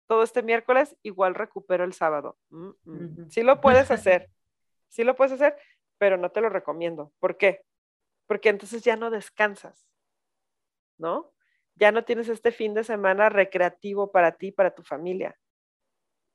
todo 0.08 0.24
este 0.24 0.42
miércoles, 0.42 0.98
igual 1.04 1.36
recupero 1.36 1.84
el 1.84 1.94
sábado. 1.94 2.36
Mm, 2.50 2.70
mm. 2.84 3.30
Sí 3.30 3.44
lo 3.44 3.62
puedes 3.62 3.92
hacer, 3.92 4.32
Sí 4.90 5.03
lo 5.03 5.16
puedes 5.16 5.34
hacer, 5.34 5.57
pero 5.98 6.18
no 6.18 6.32
te 6.32 6.41
lo 6.41 6.49
recomiendo. 6.49 7.12
¿Por 7.20 7.38
qué? 7.38 7.62
Porque 8.28 8.49
entonces 8.49 8.84
ya 8.84 8.95
no 8.98 9.12
descansas, 9.12 9.88
¿no? 10.98 11.34
Ya 11.76 11.91
no 11.91 12.03
tienes 12.06 12.30
este 12.30 12.52
fin 12.52 12.74
de 12.74 12.84
semana 12.84 13.30
recreativo 13.30 14.12
para 14.12 14.34
ti, 14.34 14.52
para 14.52 14.74
tu 14.74 14.84
familia. 14.84 15.38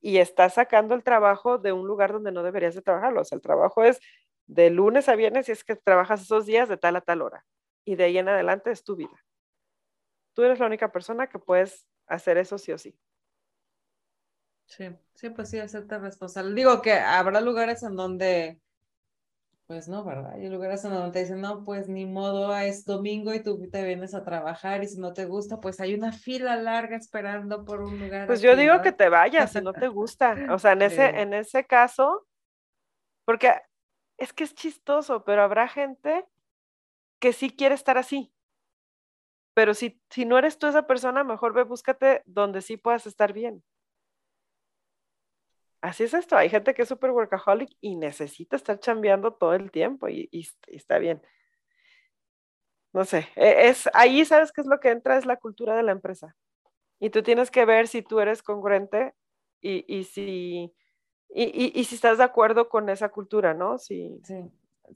Y 0.03 0.19
estás 0.19 0.55
sacando 0.55 0.95
el 0.95 1.03
trabajo 1.05 1.59
de 1.59 1.73
un 1.73 1.87
lugar 1.87 2.13
donde 2.13 2.33
no 2.33 2.43
deberías 2.43 2.75
de 2.75 2.83
trabajarlo. 2.83 3.21
O 3.23 3.25
sea, 3.25 3.37
el 3.37 3.43
trabajo 3.43 3.85
es 3.85 4.01
de 4.47 4.71
lunes 4.71 5.09
a 5.09 5.17
viernes 5.17 5.49
y 5.49 5.53
es 5.53 5.65
que 5.65 5.77
trabajas 5.77 6.23
esos 6.23 6.47
días 6.47 6.69
de 6.69 6.77
tal 6.77 6.97
a 6.97 7.01
tal 7.03 7.23
hora. 7.23 7.45
Y 7.85 7.97
de 7.97 8.05
ahí 8.05 8.19
en 8.19 8.29
adelante 8.29 8.71
es 8.71 8.85
tu 8.85 8.97
vida. 8.97 9.25
Tú 10.35 10.43
eres 10.43 10.59
la 10.59 10.67
única 10.67 10.91
persona 10.91 11.29
que 11.29 11.39
puedes 11.39 11.87
hacer 12.09 12.37
eso 12.39 12.59
sí 12.59 12.73
o 12.73 12.79
sí. 12.79 12.99
Sí, 14.71 14.89
sí, 15.15 15.31
pues 15.31 15.51
sí, 15.51 15.59
hacerte 15.59 15.99
responsable. 15.99 16.55
Digo 16.55 16.81
que 16.81 16.93
habrá 16.93 17.41
lugares 17.41 17.83
en 17.83 17.97
donde, 17.97 18.61
pues 19.67 19.89
no, 19.89 20.05
¿verdad? 20.05 20.35
Hay 20.35 20.49
lugares 20.49 20.85
en 20.85 20.93
donde 20.93 21.11
te 21.11 21.19
dicen, 21.19 21.41
no, 21.41 21.65
pues 21.65 21.89
ni 21.89 22.07
modo, 22.07 22.57
es 22.57 22.85
domingo 22.85 23.35
y 23.35 23.43
tú 23.43 23.69
te 23.69 23.85
vienes 23.85 24.15
a 24.15 24.23
trabajar 24.23 24.85
y 24.85 24.87
si 24.87 25.01
no 25.01 25.13
te 25.13 25.25
gusta, 25.25 25.61
pues 25.61 25.81
hay 25.81 25.95
una 25.95 26.13
fila 26.13 26.55
larga 26.55 26.97
esperando 26.97 27.65
por 27.65 27.83
un 27.83 27.99
lugar. 27.99 28.29
Pues 28.29 28.41
yo 28.43 28.55
digo 28.55 28.81
que 28.81 28.93
te 28.93 29.09
vayas 29.09 29.51
si 29.51 29.61
no 29.61 29.73
te 29.73 29.89
gusta. 29.89 30.37
O 30.51 30.59
sea, 30.61 30.73
en 30.73 30.83
ese, 30.83 31.21
en 31.21 31.35
ese 31.35 31.67
caso, 31.67 32.29
porque 33.25 33.53
es 34.19 34.33
que 34.33 34.45
es 34.45 34.55
chistoso, 34.55 35.25
pero 35.25 35.43
habrá 35.43 35.67
gente 35.67 36.27
que 37.19 37.33
sí 37.33 37.51
quiere 37.51 37.75
estar 37.75 37.99
así. 37.99 38.33
Pero 39.53 39.75
si, 39.75 40.01
si 40.11 40.27
no 40.27 40.39
eres 40.39 40.59
tú 40.59 40.69
esa 40.69 40.87
persona, 40.87 41.25
mejor 41.25 41.55
ve, 41.55 41.65
búscate 41.65 42.23
donde 42.25 42.63
sí 42.63 42.77
puedas 42.77 43.09
estar 43.09 43.33
bien 43.33 43.65
así 45.81 46.05
es 46.05 46.15
esto. 46.15 46.37
Hay 46.37 46.49
gente 46.49 46.75
que 46.75 46.83
es 46.83 46.89
súper 46.89 47.11
workaholic 47.11 47.71
y 47.81 47.97
necesita 47.97 48.57
estar 48.57 48.79
chambeando 48.79 49.33
todo 49.33 49.55
el 49.55 49.71
tiempo 49.71 50.09
y, 50.09 50.29
está 50.67 50.99
bien. 50.99 51.23
no 52.93 53.05
sé, 53.05 53.29
e, 53.37 53.69
es 53.69 53.89
ahí 53.95 54.25
sabes 54.25 54.53
qué 54.53 54.61
es 54.61 54.67
lo 54.67 54.81
que 54.81 54.91
entra, 54.91 55.17
es 55.17 55.27
la 55.27 55.37
cultura 55.37 55.77
de 55.77 55.83
la 55.83 55.93
empresa. 55.93 56.37
Y 56.99 57.11
tú 57.11 57.23
tienes 57.23 57.51
que 57.51 57.65
ver 57.65 57.89
si 57.89 58.03
tú 58.03 58.21
eres 58.21 58.43
congruente 58.43 59.15
y, 59.61 59.85
y 59.89 60.05
si, 60.05 60.75
y, 61.35 61.85
si 61.85 61.95
estás 61.95 62.19
de 62.19 62.25
acuerdo 62.25 62.69
con 62.69 62.89
esa 62.89 63.09
cultura, 63.09 63.55
¿no? 63.55 63.79
Sí, 63.79 64.21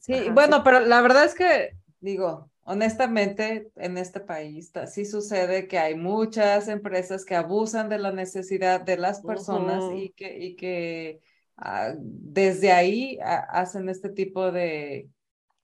sí, 0.01 0.29
bueno, 0.31 0.63
pero 0.65 0.81
la 0.81 1.01
verdad 1.01 1.25
es 1.25 1.35
que, 1.35 1.77
digo, 2.01 2.51
honestamente, 2.65 3.71
en 3.77 3.99
este 3.99 4.21
país 4.21 4.73
sí 4.87 5.05
sucede 5.05 5.69
que 5.69 5.79
hay 5.79 5.95
muchas 5.95 6.69
empresas 6.69 7.25
que 7.25 7.35
abusan 7.35 7.89
de 7.89 7.99
la 7.99 8.13
necesidad 8.13 8.81
de 8.81 8.97
las 8.97 9.23
personas 9.23 9.85
y 9.95 10.11
que, 10.11 10.39
y 10.39 10.57
que 10.57 11.21
ah, 11.57 11.95
desde 11.97 12.73
ahí 12.73 13.19
ah, 13.23 13.47
hacen 13.51 13.89
este 13.89 14.11
tipo 14.11 14.51
de, 14.51 15.09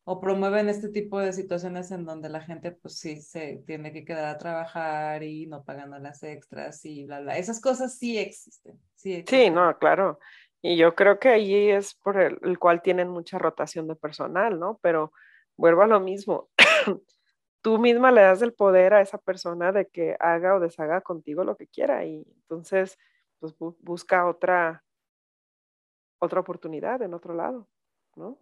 o 0.05 0.21
promueven 0.21 0.69
este 0.69 0.89
tipo 0.89 1.21
de 1.21 1.33
situaciones 1.33 1.91
en 1.91 2.05
donde 2.05 2.29
la 2.29 2.41
gente 2.41 2.73
pues 2.73 2.99
sí 2.99 3.21
se 3.21 3.63
tiene 3.67 3.93
que 3.93 4.05
quedar 4.05 4.25
a 4.25 4.39
trabajar 4.39 5.23
y 5.23 5.47
no 5.47 5.63
pagando 5.63 5.99
las 5.99 6.23
extras 6.23 6.85
y 6.85 7.05
bla, 7.05 7.21
bla. 7.21 7.39
Esas 7.39 7.61
cosas 7.61 7.97
sí 7.97 8.19
existen. 8.19 8.79
Sí, 8.95 9.25
sí 9.29 9.51
no, 9.51 9.79
claro. 9.79 10.19
Y 10.63 10.77
yo 10.77 10.95
creo 10.95 11.19
que 11.19 11.29
ahí 11.29 11.71
es 11.71 11.95
por 11.95 12.21
el, 12.21 12.59
cual 12.59 12.83
tienen 12.83 13.09
mucha 13.09 13.39
rotación 13.39 13.87
de 13.89 13.97
personal, 13.97 14.59
¿no? 14.59 14.79
Pero 14.83 15.13
vuelvo 15.57 15.83
a 15.83 15.87
lo 15.87 16.01
mismo. 16.01 16.49
Tú 17.63 17.79
misma 17.79 18.11
le 18.11 18.23
das 18.23 18.41
el 18.41 18.55
poder 18.55 18.95
a 18.95 19.03
esa 19.03 19.19
persona 19.19 19.71
de 19.71 19.87
que 19.87 20.17
haga 20.19 20.55
o 20.55 20.61
deshaga 20.61 21.03
contigo 21.03 21.45
lo 21.45 21.57
que 21.57 21.67
quiera 21.67 22.05
y 22.07 22.25
entonces 22.43 22.99
pues 23.39 23.55
busca 23.59 24.27
otra 24.27 24.83
otra 26.21 26.41
oportunidad 26.41 27.03
en 27.03 27.15
otro 27.15 27.35
lado, 27.35 27.69
¿no? 28.15 28.39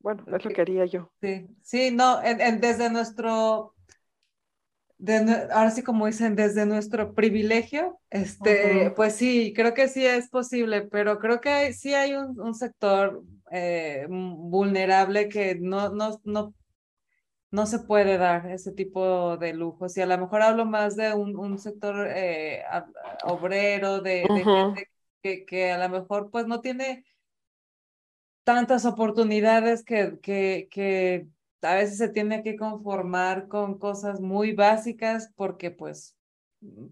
Bueno, 0.00 0.24
es 0.26 0.44
lo 0.44 0.50
que 0.50 0.60
haría 0.62 0.86
yo. 0.86 1.12
Sí, 1.20 1.46
sí, 1.62 1.90
no, 1.90 2.20
desde 2.20 2.90
nuestro, 2.90 3.74
ahora 5.52 5.70
sí 5.70 5.82
como 5.82 6.06
dicen, 6.06 6.34
desde 6.34 6.64
nuestro 6.64 7.14
privilegio, 7.14 8.00
este, 8.08 8.90
pues 8.96 9.14
sí, 9.14 9.52
creo 9.54 9.74
que 9.74 9.88
sí 9.88 10.04
es 10.06 10.30
posible, 10.30 10.82
pero 10.82 11.18
creo 11.18 11.42
que 11.42 11.74
sí 11.74 11.92
hay 11.92 12.14
un, 12.14 12.54
sector 12.54 13.22
eh, 13.50 14.06
vulnerable 14.08 15.28
que 15.28 15.56
no, 15.56 15.90
no, 15.90 16.18
no, 16.24 16.54
no 17.50 17.66
se 17.66 17.80
puede 17.80 18.18
dar 18.18 18.46
ese 18.50 18.72
tipo 18.72 19.36
de 19.36 19.52
lujos. 19.52 19.96
Y 19.96 20.00
a 20.00 20.06
lo 20.06 20.18
mejor 20.18 20.42
hablo 20.42 20.64
más 20.64 20.96
de 20.96 21.14
un, 21.14 21.58
sector 21.58 22.08
eh, 22.08 22.62
obrero, 23.24 24.00
de, 24.00 24.22
gente 24.22 24.88
que, 25.22 25.44
que 25.44 25.72
a 25.72 25.78
lo 25.78 25.88
mejor 25.88 26.30
pues 26.30 26.46
no 26.46 26.60
tiene 26.60 27.04
tantas 28.44 28.84
oportunidades 28.84 29.84
que, 29.84 30.18
que, 30.22 30.68
que 30.70 31.28
a 31.62 31.74
veces 31.74 31.98
se 31.98 32.08
tiene 32.08 32.42
que 32.42 32.56
conformar 32.56 33.48
con 33.48 33.78
cosas 33.78 34.20
muy 34.20 34.52
básicas 34.52 35.30
porque 35.36 35.70
pues 35.70 36.16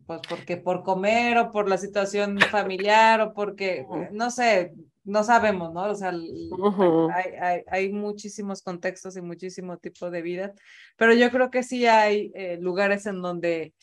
pues 0.06 0.20
porque 0.28 0.56
por 0.56 0.82
comer 0.82 1.36
o 1.38 1.50
por 1.50 1.68
la 1.68 1.76
situación 1.76 2.38
familiar 2.38 3.20
o 3.20 3.34
porque, 3.34 3.86
no 4.12 4.30
sé, 4.30 4.72
no 5.08 5.24
sabemos, 5.24 5.72
¿no? 5.72 5.84
O 5.84 5.94
sea, 5.94 6.10
hay, 6.10 7.32
hay, 7.40 7.62
hay, 7.66 7.92
muchísimos 7.92 8.62
contextos 8.62 9.16
y 9.16 9.22
muchísimo 9.22 9.78
tipo 9.78 10.10
de 10.10 10.22
vida, 10.22 10.52
pero 10.96 11.14
yo 11.14 11.30
creo 11.30 11.50
que 11.50 11.62
sí 11.62 11.86
hay 11.86 12.30
eh, 12.34 12.58
lugares 12.60 13.06
en 13.06 13.22
donde 13.22 13.74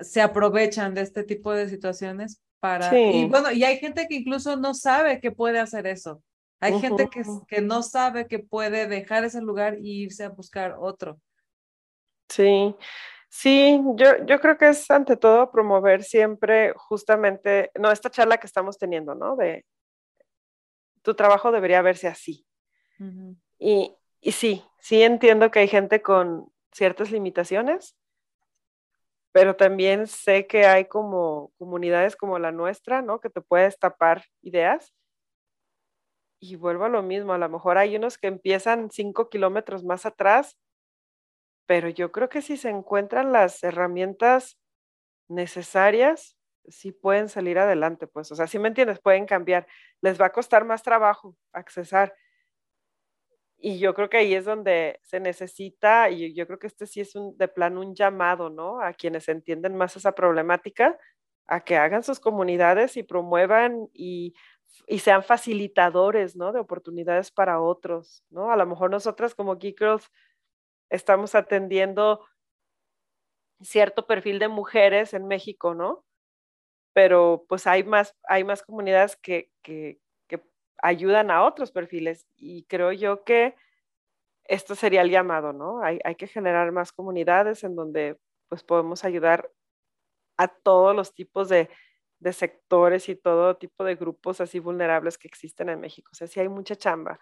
se 0.00 0.20
aprovechan 0.20 0.94
de 0.94 1.02
este 1.02 1.22
tipo 1.22 1.52
de 1.52 1.68
situaciones 1.68 2.42
para, 2.58 2.96
y 2.96 3.24
bueno, 3.26 3.52
y 3.52 3.64
hay 3.64 3.78
gente 3.78 4.06
que 4.08 4.16
incluso 4.16 4.56
no 4.56 4.74
sabe 4.74 5.20
que 5.20 5.32
puede 5.32 5.58
hacer 5.58 5.86
eso. 5.86 6.22
Hay 6.60 6.78
gente 6.78 7.08
que, 7.08 7.22
que 7.48 7.60
no 7.60 7.82
sabe 7.82 8.28
que 8.28 8.38
puede 8.38 8.86
dejar 8.86 9.24
ese 9.24 9.40
lugar 9.40 9.74
e 9.74 9.80
irse 9.82 10.22
a 10.22 10.28
buscar 10.28 10.76
otro. 10.78 11.20
Sí, 12.28 12.74
sí, 13.28 13.80
yo, 13.96 14.24
yo 14.26 14.40
creo 14.40 14.56
que 14.56 14.68
es 14.68 14.88
ante 14.90 15.16
todo 15.16 15.50
promover 15.50 16.04
siempre 16.04 16.72
justamente, 16.76 17.72
no, 17.78 17.90
esta 17.90 18.10
charla 18.10 18.38
que 18.38 18.46
estamos 18.46 18.78
teniendo, 18.78 19.16
¿no? 19.16 19.34
De 19.34 19.64
tu 21.02 21.14
trabajo 21.14 21.52
debería 21.52 21.82
verse 21.82 22.08
así. 22.08 22.46
y, 23.58 23.94
y 24.20 24.32
sí, 24.32 24.64
sí 24.78 25.02
entiendo 25.02 25.50
que 25.50 25.60
hay 25.60 25.68
gente 25.68 26.02
con 26.02 26.52
ciertas 26.72 27.10
limitaciones, 27.10 27.96
pero 29.32 29.56
también 29.56 30.06
sé 30.06 30.46
que 30.46 30.66
hay 30.66 30.84
como 30.84 31.52
comunidades 31.58 32.16
como 32.16 32.38
la 32.38 32.52
nuestra, 32.52 33.02
¿no? 33.02 33.20
Que 33.20 33.30
te 33.30 33.40
puedes 33.40 33.78
tapar 33.78 34.24
ideas 34.42 34.92
y 36.42 36.56
vuelvo 36.56 36.84
a 36.84 36.88
lo 36.88 37.04
mismo, 37.04 37.32
a 37.32 37.38
lo 37.38 37.48
mejor 37.48 37.78
hay 37.78 37.94
unos 37.94 38.18
que 38.18 38.26
empiezan 38.26 38.90
cinco 38.90 39.28
kilómetros 39.28 39.84
más 39.84 40.06
atrás, 40.06 40.58
pero 41.66 41.88
yo 41.88 42.10
creo 42.10 42.28
que 42.28 42.42
si 42.42 42.56
se 42.56 42.68
encuentran 42.68 43.32
las 43.32 43.62
herramientas 43.62 44.58
necesarias, 45.28 46.36
sí 46.68 46.92
pueden 46.92 47.28
salir 47.28 47.58
adelante, 47.58 48.06
pues, 48.06 48.30
o 48.32 48.36
sea, 48.36 48.46
si 48.46 48.58
me 48.58 48.68
entiendes, 48.68 49.00
pueden 49.00 49.26
cambiar, 49.26 49.66
les 50.00 50.20
va 50.20 50.26
a 50.26 50.32
costar 50.32 50.64
más 50.64 50.82
trabajo 50.82 51.36
accesar. 51.52 52.14
Y 53.58 53.78
yo 53.78 53.94
creo 53.94 54.10
que 54.10 54.16
ahí 54.18 54.34
es 54.34 54.44
donde 54.44 54.98
se 55.02 55.20
necesita, 55.20 56.10
y 56.10 56.34
yo 56.34 56.46
creo 56.46 56.58
que 56.58 56.66
este 56.66 56.86
sí 56.86 57.00
es 57.00 57.14
un, 57.14 57.36
de 57.38 57.46
plano 57.48 57.80
un 57.80 57.94
llamado, 57.94 58.50
¿no? 58.50 58.80
A 58.80 58.92
quienes 58.92 59.28
entienden 59.28 59.76
más 59.76 59.96
esa 59.96 60.12
problemática, 60.12 60.98
a 61.46 61.60
que 61.64 61.76
hagan 61.76 62.02
sus 62.02 62.18
comunidades 62.20 62.96
y 62.96 63.02
promuevan 63.04 63.88
y 63.92 64.34
y 64.86 65.00
sean 65.00 65.22
facilitadores, 65.22 66.36
¿no? 66.36 66.52
De 66.52 66.60
oportunidades 66.60 67.30
para 67.30 67.60
otros, 67.60 68.24
¿no? 68.30 68.50
A 68.50 68.56
lo 68.56 68.66
mejor 68.66 68.90
nosotras 68.90 69.34
como 69.34 69.56
Geek 69.58 69.78
Girls 69.78 70.10
estamos 70.90 71.34
atendiendo 71.34 72.20
cierto 73.62 74.06
perfil 74.06 74.38
de 74.38 74.48
mujeres 74.48 75.14
en 75.14 75.26
México, 75.26 75.74
¿no? 75.74 76.04
Pero 76.92 77.44
pues 77.48 77.66
hay 77.66 77.84
más, 77.84 78.16
hay 78.24 78.44
más 78.44 78.62
comunidades 78.62 79.16
que, 79.16 79.50
que, 79.62 80.00
ayudan 80.84 81.30
a 81.30 81.44
otros 81.44 81.70
perfiles 81.70 82.26
y 82.36 82.64
creo 82.64 82.90
yo 82.90 83.22
que 83.22 83.54
esto 84.44 84.74
sería 84.74 85.02
el 85.02 85.10
llamado, 85.10 85.52
¿no? 85.52 85.80
Hay, 85.82 86.00
hay 86.04 86.16
que 86.16 86.26
generar 86.26 86.72
más 86.72 86.92
comunidades 86.92 87.62
en 87.62 87.76
donde 87.76 88.18
pues 88.48 88.64
podemos 88.64 89.04
ayudar 89.04 89.48
a 90.36 90.48
todos 90.48 90.96
los 90.96 91.14
tipos 91.14 91.48
de, 91.48 91.70
de 92.22 92.32
sectores 92.32 93.08
y 93.08 93.16
todo 93.16 93.56
tipo 93.56 93.84
de 93.84 93.96
grupos 93.96 94.40
así 94.40 94.58
vulnerables 94.60 95.18
que 95.18 95.28
existen 95.28 95.68
en 95.68 95.80
México. 95.80 96.10
O 96.12 96.14
sea, 96.16 96.26
sí 96.26 96.40
hay 96.40 96.48
mucha 96.48 96.76
chamba. 96.76 97.18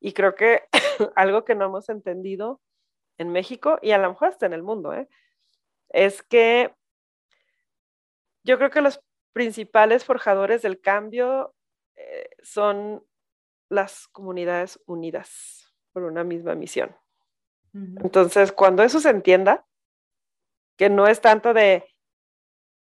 Y 0.00 0.12
creo 0.12 0.34
que 0.34 0.62
algo 1.16 1.44
que 1.44 1.54
no 1.54 1.66
hemos 1.66 1.88
entendido 1.88 2.60
en 3.18 3.30
México 3.32 3.78
y 3.82 3.92
a 3.92 3.98
lo 3.98 4.08
mejor 4.10 4.28
hasta 4.28 4.46
en 4.46 4.52
el 4.52 4.62
mundo, 4.62 4.92
¿eh? 4.92 5.08
es 5.90 6.22
que 6.22 6.74
yo 8.44 8.58
creo 8.58 8.70
que 8.70 8.80
los 8.80 9.00
principales 9.32 10.04
forjadores 10.04 10.62
del 10.62 10.80
cambio 10.80 11.54
eh, 11.96 12.28
son 12.42 13.04
las 13.68 14.06
comunidades 14.08 14.80
unidas 14.86 15.74
por 15.92 16.04
una 16.04 16.24
misma 16.24 16.54
misión. 16.54 16.94
Entonces, 17.72 18.52
cuando 18.52 18.84
eso 18.84 19.00
se 19.00 19.10
entienda, 19.10 19.66
que 20.76 20.88
no 20.88 21.08
es 21.08 21.20
tanto 21.20 21.52
de 21.52 21.84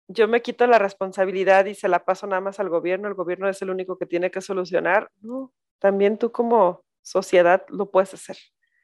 yo 0.09 0.29
me 0.29 0.43
quito 0.43 0.67
la 0.69 0.79
responsabilidad 0.79 1.65
y 1.67 1.75
se 1.75 1.89
la 1.89 2.05
paso 2.05 2.29
nada 2.29 2.41
más 2.41 2.61
al 2.61 2.69
gobierno, 2.69 3.09
el 3.09 3.15
gobierno 3.15 3.49
es 3.49 3.61
el 3.63 3.71
único 3.71 3.99
que 3.99 4.07
tiene 4.07 4.31
que 4.31 4.41
solucionar. 4.41 5.11
No, 5.21 5.53
también 5.81 6.19
tú 6.19 6.31
como 6.31 6.85
sociedad 7.03 7.65
lo 7.69 7.91
puedes 7.91 8.15
hacer. 8.15 8.37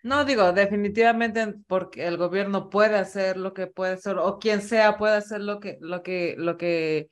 No, 0.03 0.25
digo, 0.25 0.53
definitivamente 0.53 1.55
porque 1.69 2.07
el 2.09 2.17
gobierno 2.17 2.71
puede 2.71 2.97
hacer 2.99 3.37
lo 3.37 3.55
que 3.55 3.69
puede 3.69 3.93
hacer, 3.95 4.19
o 4.19 4.39
quien 4.41 4.61
sea 4.61 4.97
puede 4.99 5.17
hacer 5.17 5.41
lo 5.41 5.61
que, 5.61 5.79
lo 5.81 6.03
que, 6.03 6.35
lo 6.39 6.57
que 6.57 7.09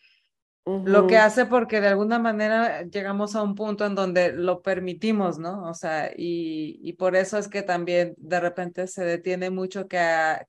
lo 0.66 1.06
que 1.06 1.16
hace 1.16 1.46
porque 1.46 1.80
de 1.80 1.88
alguna 1.88 2.18
manera 2.18 2.82
llegamos 2.82 3.34
a 3.34 3.42
un 3.42 3.54
punto 3.54 3.86
en 3.86 3.94
donde 3.94 4.32
lo 4.32 4.62
permitimos, 4.62 5.38
¿no? 5.38 5.68
O 5.68 5.74
sea, 5.74 6.12
y, 6.16 6.78
y 6.82 6.92
por 6.92 7.16
eso 7.16 7.38
es 7.38 7.48
que 7.48 7.62
también 7.62 8.14
de 8.18 8.40
repente 8.40 8.86
se 8.86 9.04
detiene 9.04 9.50
mucho 9.50 9.88
que, 9.88 9.98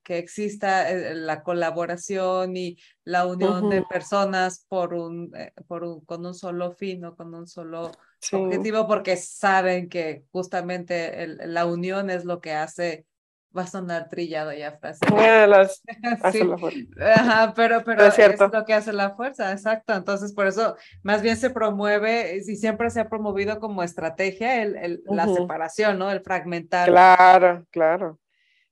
que 0.04 0.18
exista 0.18 0.92
eh, 0.92 1.16
la 1.16 1.44
colaboración 1.44 2.58
y 2.58 2.78
la 3.04 3.26
unión 3.26 3.70
de 3.70 3.84
personas 3.84 4.66
por 4.68 4.94
un, 4.94 5.32
eh, 5.36 5.54
por 5.68 5.84
un, 5.84 6.02
con 6.02 6.26
un 6.26 6.34
solo 6.34 6.72
fin 6.72 7.06
o 7.06 7.16
con 7.16 7.34
un 7.34 7.48
solo 7.48 7.92
objetivo, 8.34 8.88
porque 8.88 9.16
saben 9.18 9.90
que 9.90 10.26
justamente 10.32 11.28
la 11.46 11.66
unión 11.66 12.10
es 12.10 12.26
lo 12.26 12.40
que 12.42 12.54
hace 12.54 13.06
va 13.56 13.64
a 13.64 13.68
sonar 13.68 14.08
trillado 14.10 14.54
ya 14.54 14.72
frase. 14.74 15.06
Ajá, 17.02 17.54
pero, 17.56 17.84
pero 17.84 18.06
es, 18.06 18.40
lo 18.40 18.66
que 18.66 18.74
hace 18.74 18.94
la 18.94 19.12
fuerza, 19.12 19.52
exacto. 19.52 19.94
Entonces, 19.94 20.34
por 20.34 20.48
eso 20.48 20.76
más 21.04 21.22
bien 21.22 21.38
se 21.38 21.50
promueve, 21.50 22.38
y 22.38 22.42
siempre 22.56 22.90
se 22.90 23.02
ha 23.02 23.10
promovido 23.10 23.60
como 23.60 23.84
estrategia 23.84 24.62
el, 24.62 24.76
el 24.78 25.04
la 25.06 25.28
separación, 25.28 26.00
¿no? 26.00 26.10
El 26.12 26.22
fragmentar. 26.22 26.88
Claro, 26.88 27.66
claro. 27.72 28.20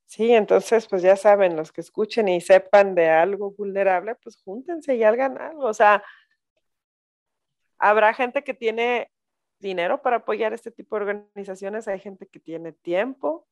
Sí, 0.06 0.32
entonces, 0.32 0.88
pues 0.88 1.04
ya 1.04 1.16
saben, 1.16 1.56
los 1.56 1.72
que 1.72 1.82
escuchen 1.82 2.28
y 2.30 2.42
sepan 2.42 2.96
de 2.96 3.10
algo 3.10 3.52
vulnerable, 3.52 4.16
pues 4.16 4.42
júntense 4.44 4.96
y 4.96 5.04
hagan 5.04 5.38
algo. 5.38 5.66
O 5.66 5.74
sea, 5.74 6.04
habrá 7.78 8.14
gente 8.14 8.44
que 8.44 8.56
tiene 8.56 9.12
dinero 9.60 10.02
para 10.02 10.18
apoyar 10.18 10.54
este 10.54 10.72
tipo 10.72 10.96
de 10.96 11.02
organizaciones, 11.04 11.88
hay 11.88 12.00
gente 12.00 12.28
que 12.28 12.40
tiene 12.40 12.72
tiempo, 12.72 13.48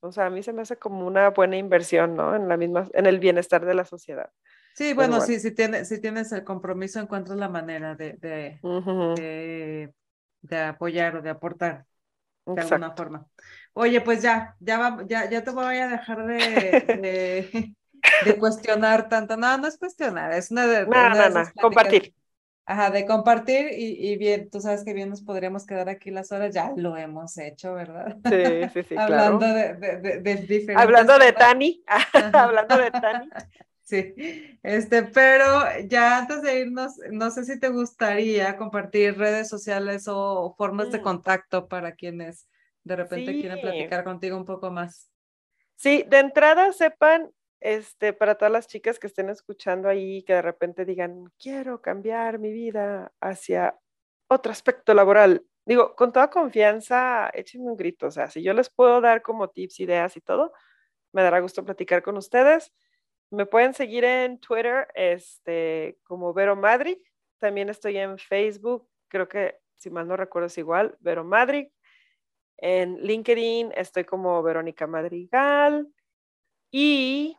O 0.00 0.12
sea, 0.12 0.26
a 0.26 0.30
mí 0.30 0.42
se 0.42 0.52
me 0.52 0.62
hace 0.62 0.76
como 0.76 1.06
una 1.06 1.30
buena 1.30 1.56
inversión, 1.56 2.16
¿no? 2.16 2.34
En 2.34 2.48
la 2.48 2.56
misma, 2.56 2.88
en 2.94 3.06
el 3.06 3.18
bienestar 3.18 3.64
de 3.64 3.74
la 3.74 3.84
sociedad. 3.84 4.30
Sí, 4.74 4.94
bueno, 4.94 5.20
sí, 5.20 5.38
si, 5.40 5.50
tienes, 5.52 5.88
si 5.88 6.00
tienes 6.00 6.32
el 6.32 6.44
compromiso, 6.44 7.00
encuentras 7.00 7.36
la 7.36 7.48
manera 7.48 7.94
de, 7.96 8.14
de, 8.14 9.92
de, 10.42 10.58
apoyar 10.58 11.16
o 11.16 11.22
de 11.22 11.30
aportar 11.30 11.84
de 12.46 12.60
alguna 12.62 12.92
forma. 12.92 13.26
Oye, 13.74 14.00
pues 14.00 14.22
ya, 14.22 14.56
ya, 14.58 14.98
ya, 15.06 15.28
ya 15.28 15.44
te 15.44 15.50
voy 15.50 15.76
a 15.76 15.88
dejar 15.88 16.26
de, 16.26 17.74
de, 18.24 18.38
cuestionar 18.38 19.08
tanto. 19.08 19.36
No, 19.36 19.58
no 19.58 19.66
es 19.66 19.76
cuestionar, 19.76 20.32
es 20.32 20.50
una 20.50 20.66
de... 20.66 20.86
No, 20.86 21.10
no, 21.10 21.28
no, 21.28 21.44
compartir. 21.60 22.14
Ajá, 22.66 22.90
de 22.90 23.04
compartir 23.04 23.72
y, 23.72 24.12
y, 24.12 24.16
bien, 24.16 24.48
tú 24.48 24.60
sabes 24.60 24.84
que 24.84 24.92
bien 24.92 25.08
nos 25.08 25.22
podríamos 25.22 25.66
quedar 25.66 25.88
aquí 25.88 26.10
las 26.10 26.30
horas, 26.30 26.54
ya 26.54 26.72
lo 26.76 26.96
hemos 26.96 27.36
hecho, 27.36 27.74
¿verdad? 27.74 28.16
Sí, 28.28 28.70
sí, 28.72 28.88
sí, 28.88 28.94
Hablando 28.98 29.46
de, 29.46 29.74
de, 29.74 30.20
de, 30.20 30.34
diferentes... 30.36 30.76
Hablando 30.76 31.18
de 31.18 31.32
Tani, 31.32 31.84
hablando 32.32 32.76
de 32.76 32.90
Tani. 32.90 33.28
Sí, 33.82 34.14
este, 34.62 35.02
pero 35.02 35.64
ya 35.88 36.18
antes 36.18 36.42
de 36.42 36.60
irnos, 36.60 36.92
no 37.10 37.28
sé 37.32 37.44
si 37.44 37.58
te 37.58 37.70
gustaría 37.70 38.56
compartir 38.56 39.18
redes 39.18 39.48
sociales 39.48 40.04
o 40.06 40.54
formas 40.56 40.92
de 40.92 41.00
mm. 41.00 41.02
contacto 41.02 41.66
para 41.66 41.96
quienes 41.96 42.46
de 42.84 42.94
repente 42.94 43.32
quieren 43.32 43.60
platicar 43.60 44.04
contigo 44.04 44.36
un 44.36 44.44
poco 44.44 44.70
más. 44.70 45.10
Sí, 45.74 46.04
de 46.08 46.20
entrada 46.20 46.72
sepan 46.72 47.32
este, 47.60 48.12
para 48.12 48.36
todas 48.36 48.52
las 48.52 48.66
chicas 48.66 48.98
que 48.98 49.06
estén 49.06 49.28
escuchando 49.30 49.88
ahí, 49.88 50.22
que 50.22 50.34
de 50.34 50.42
repente 50.42 50.84
digan, 50.84 51.32
quiero 51.38 51.82
cambiar 51.82 52.38
mi 52.38 52.52
vida 52.52 53.12
hacia 53.20 53.78
otro 54.28 54.52
aspecto 54.52 54.94
laboral. 54.94 55.44
Digo, 55.66 55.94
con 55.94 56.12
toda 56.12 56.30
confianza, 56.30 57.30
échenme 57.34 57.70
un 57.70 57.76
grito. 57.76 58.06
O 58.06 58.10
sea, 58.10 58.30
si 58.30 58.42
yo 58.42 58.54
les 58.54 58.70
puedo 58.70 59.00
dar 59.00 59.22
como 59.22 59.50
tips, 59.50 59.80
ideas 59.80 60.16
y 60.16 60.20
todo, 60.20 60.52
me 61.12 61.22
dará 61.22 61.40
gusto 61.40 61.64
platicar 61.64 62.02
con 62.02 62.16
ustedes. 62.16 62.72
Me 63.30 63.46
pueden 63.46 63.74
seguir 63.74 64.04
en 64.04 64.40
Twitter, 64.40 64.88
este, 64.94 65.98
como 66.04 66.32
Vero 66.32 66.56
Madrid. 66.56 66.98
También 67.38 67.68
estoy 67.68 67.98
en 67.98 68.18
Facebook, 68.18 68.88
creo 69.08 69.28
que 69.28 69.58
si 69.76 69.90
mal 69.90 70.08
no 70.08 70.16
recuerdo 70.16 70.46
es 70.46 70.58
igual, 70.58 70.96
Vero 71.00 71.24
Madrid. 71.24 71.68
En 72.58 72.96
LinkedIn 73.02 73.72
estoy 73.76 74.04
como 74.04 74.42
Verónica 74.42 74.86
Madrigal. 74.86 75.88
Y 76.70 77.36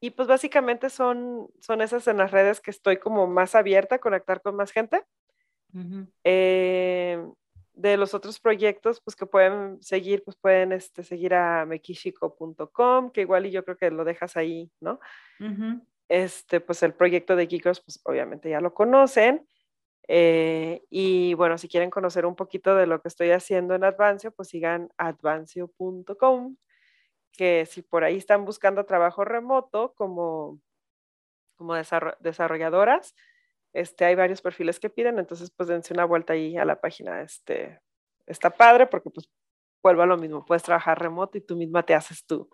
y 0.00 0.10
pues 0.10 0.26
básicamente 0.26 0.88
son, 0.88 1.48
son 1.60 1.82
esas 1.82 2.08
en 2.08 2.16
las 2.16 2.30
redes 2.30 2.60
que 2.60 2.70
estoy 2.70 2.96
como 2.96 3.26
más 3.26 3.54
abierta 3.54 3.96
a 3.96 4.00
conectar 4.00 4.40
con 4.40 4.56
más 4.56 4.72
gente. 4.72 5.04
Eh, 6.24 7.22
de 7.74 7.96
los 7.96 8.14
otros 8.14 8.40
proyectos, 8.40 9.00
pues 9.02 9.14
que 9.14 9.26
pueden 9.26 9.80
seguir, 9.82 10.22
pues 10.24 10.36
pueden 10.36 10.72
este, 10.72 11.02
seguir 11.04 11.34
a 11.34 11.64
mekishiko.com, 11.66 13.10
que 13.10 13.20
igual 13.20 13.46
y 13.46 13.50
yo 13.50 13.64
creo 13.64 13.76
que 13.76 13.90
lo 13.90 14.04
dejas 14.04 14.36
ahí, 14.36 14.70
¿no? 14.80 15.00
Este, 16.08 16.60
pues 16.60 16.82
el 16.82 16.94
proyecto 16.94 17.36
de 17.36 17.46
Geekers, 17.46 17.80
pues 17.80 18.00
obviamente 18.04 18.50
ya 18.50 18.60
lo 18.60 18.74
conocen. 18.74 19.46
Eh, 20.08 20.82
y 20.90 21.34
bueno, 21.34 21.56
si 21.56 21.68
quieren 21.68 21.90
conocer 21.90 22.26
un 22.26 22.34
poquito 22.34 22.74
de 22.74 22.86
lo 22.86 23.00
que 23.00 23.08
estoy 23.08 23.30
haciendo 23.30 23.74
en 23.74 23.84
Advancio, 23.84 24.32
pues 24.32 24.48
sigan 24.48 24.90
advancio.com 24.96 26.56
que 27.32 27.66
si 27.66 27.82
por 27.82 28.04
ahí 28.04 28.16
están 28.16 28.44
buscando 28.44 28.84
trabajo 28.84 29.24
remoto 29.24 29.94
como, 29.94 30.60
como 31.56 31.74
desarrolladoras, 31.74 33.14
este, 33.72 34.04
hay 34.04 34.14
varios 34.14 34.42
perfiles 34.42 34.80
que 34.80 34.90
piden, 34.90 35.18
entonces 35.18 35.50
pues 35.50 35.68
dense 35.68 35.94
una 35.94 36.04
vuelta 36.04 36.32
ahí 36.32 36.56
a 36.56 36.64
la 36.64 36.80
página, 36.80 37.22
este, 37.22 37.80
está 38.26 38.50
padre 38.50 38.86
porque 38.86 39.10
pues 39.10 39.28
vuelvo 39.82 40.02
a 40.02 40.06
lo 40.06 40.16
mismo, 40.16 40.44
puedes 40.44 40.62
trabajar 40.62 40.98
remoto 40.98 41.38
y 41.38 41.40
tú 41.40 41.56
misma 41.56 41.84
te 41.84 41.94
haces 41.94 42.24
tu, 42.26 42.50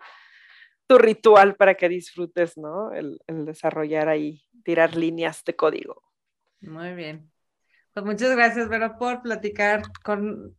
tu 0.87 0.97
ritual 0.97 1.55
para 1.55 1.75
que 1.75 1.89
disfrutes, 1.89 2.57
¿no? 2.57 2.91
El, 2.93 3.19
desarrollar 3.27 4.07
ahí, 4.07 4.43
tirar 4.63 4.95
líneas 4.95 5.43
de 5.43 5.55
código. 5.55 6.01
Muy 6.61 6.93
bien. 6.93 7.29
Pues 7.93 8.05
muchas 8.05 8.35
gracias, 8.35 8.69
Vero, 8.69 8.97
por 8.97 9.21
platicar 9.21 9.81
con 10.03 10.55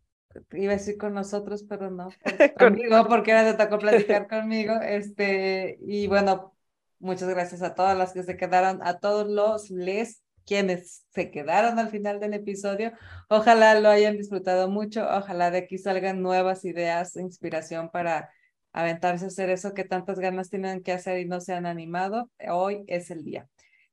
iba 0.52 0.72
a 0.72 0.76
decir 0.76 0.96
con 0.96 1.14
nosotros, 1.14 1.64
pero 1.68 1.90
no, 1.90 2.08
conmigo, 2.58 3.06
porque 3.08 3.30
era 3.32 3.44
de 3.44 3.54
tocó 3.54 3.78
platicar 3.78 4.26
conmigo. 4.28 4.74
Este, 4.80 5.78
y 5.82 6.06
bueno, 6.06 6.54
muchas 6.98 7.28
gracias 7.28 7.62
a 7.62 7.74
todas 7.74 7.96
las 7.96 8.12
que 8.12 8.22
se 8.22 8.36
quedaron, 8.36 8.80
a 8.82 8.98
todos 8.98 9.28
los 9.28 9.70
les 9.70 10.22
quienes 10.48 11.04
se 11.10 11.30
quedaron 11.30 11.78
al 11.78 11.90
final 11.90 12.20
del 12.20 12.32
episodio. 12.32 12.92
Ojalá 13.28 13.78
lo 13.78 13.90
hayan 13.90 14.16
disfrutado 14.16 14.70
mucho, 14.70 15.06
ojalá 15.06 15.50
de 15.50 15.58
aquí 15.58 15.76
salgan 15.76 16.22
nuevas 16.22 16.64
ideas, 16.64 17.16
inspiración 17.16 17.90
para 17.90 18.30
aventarse 18.72 19.26
a 19.26 19.28
hacer 19.28 19.50
eso 19.50 19.74
que 19.74 19.84
tantas 19.84 20.18
ganas 20.18 20.48
tienen 20.48 20.82
que 20.82 20.92
hacer 20.92 21.18
y 21.18 21.26
no 21.26 21.40
se 21.42 21.52
han 21.52 21.66
animado. 21.66 22.30
Hoy 22.48 22.84
es 22.86 23.10
el 23.10 23.24
día. 23.24 23.46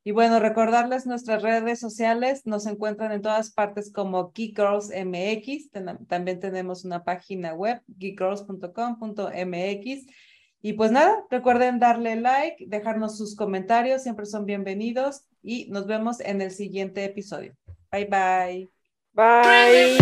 Y 0.07 0.11
bueno, 0.11 0.40
recordarles 0.40 1.07
nuestras 1.07 1.41
redes 1.41 1.80
sociales, 1.80 2.45
nos 2.45 2.68
encuentran 2.68 3.11
en 3.11 3.23
todas 3.23 3.52
partes 3.52 3.91
como 3.91 4.32
Geek 4.34 4.56
Girls 4.56 4.91
MX, 4.91 5.72
también 6.07 6.40
tenemos 6.40 6.86
una 6.86 7.03
página 7.03 7.56
web, 7.56 7.82
geekgirls.com.mx. 7.88 10.06
Y 10.61 10.73
pues 10.73 10.91
nada, 10.91 11.23
recuerden 11.32 11.80
darle 11.80 12.18
like, 12.18 12.64
dejarnos 12.68 13.18
sus 13.18 13.36
comentarios, 13.36 14.03
siempre 14.03 14.27
son 14.27 14.45
bienvenidos 14.45 15.26
y 15.41 15.72
nos 15.72 15.88
vemos 15.88 16.19
en 16.19 16.40
el 16.40 16.52
siguiente 16.52 17.03
episodio. 17.03 17.56
Bye 17.91 18.06
bye. 18.06 18.69
Bye. 19.11 19.98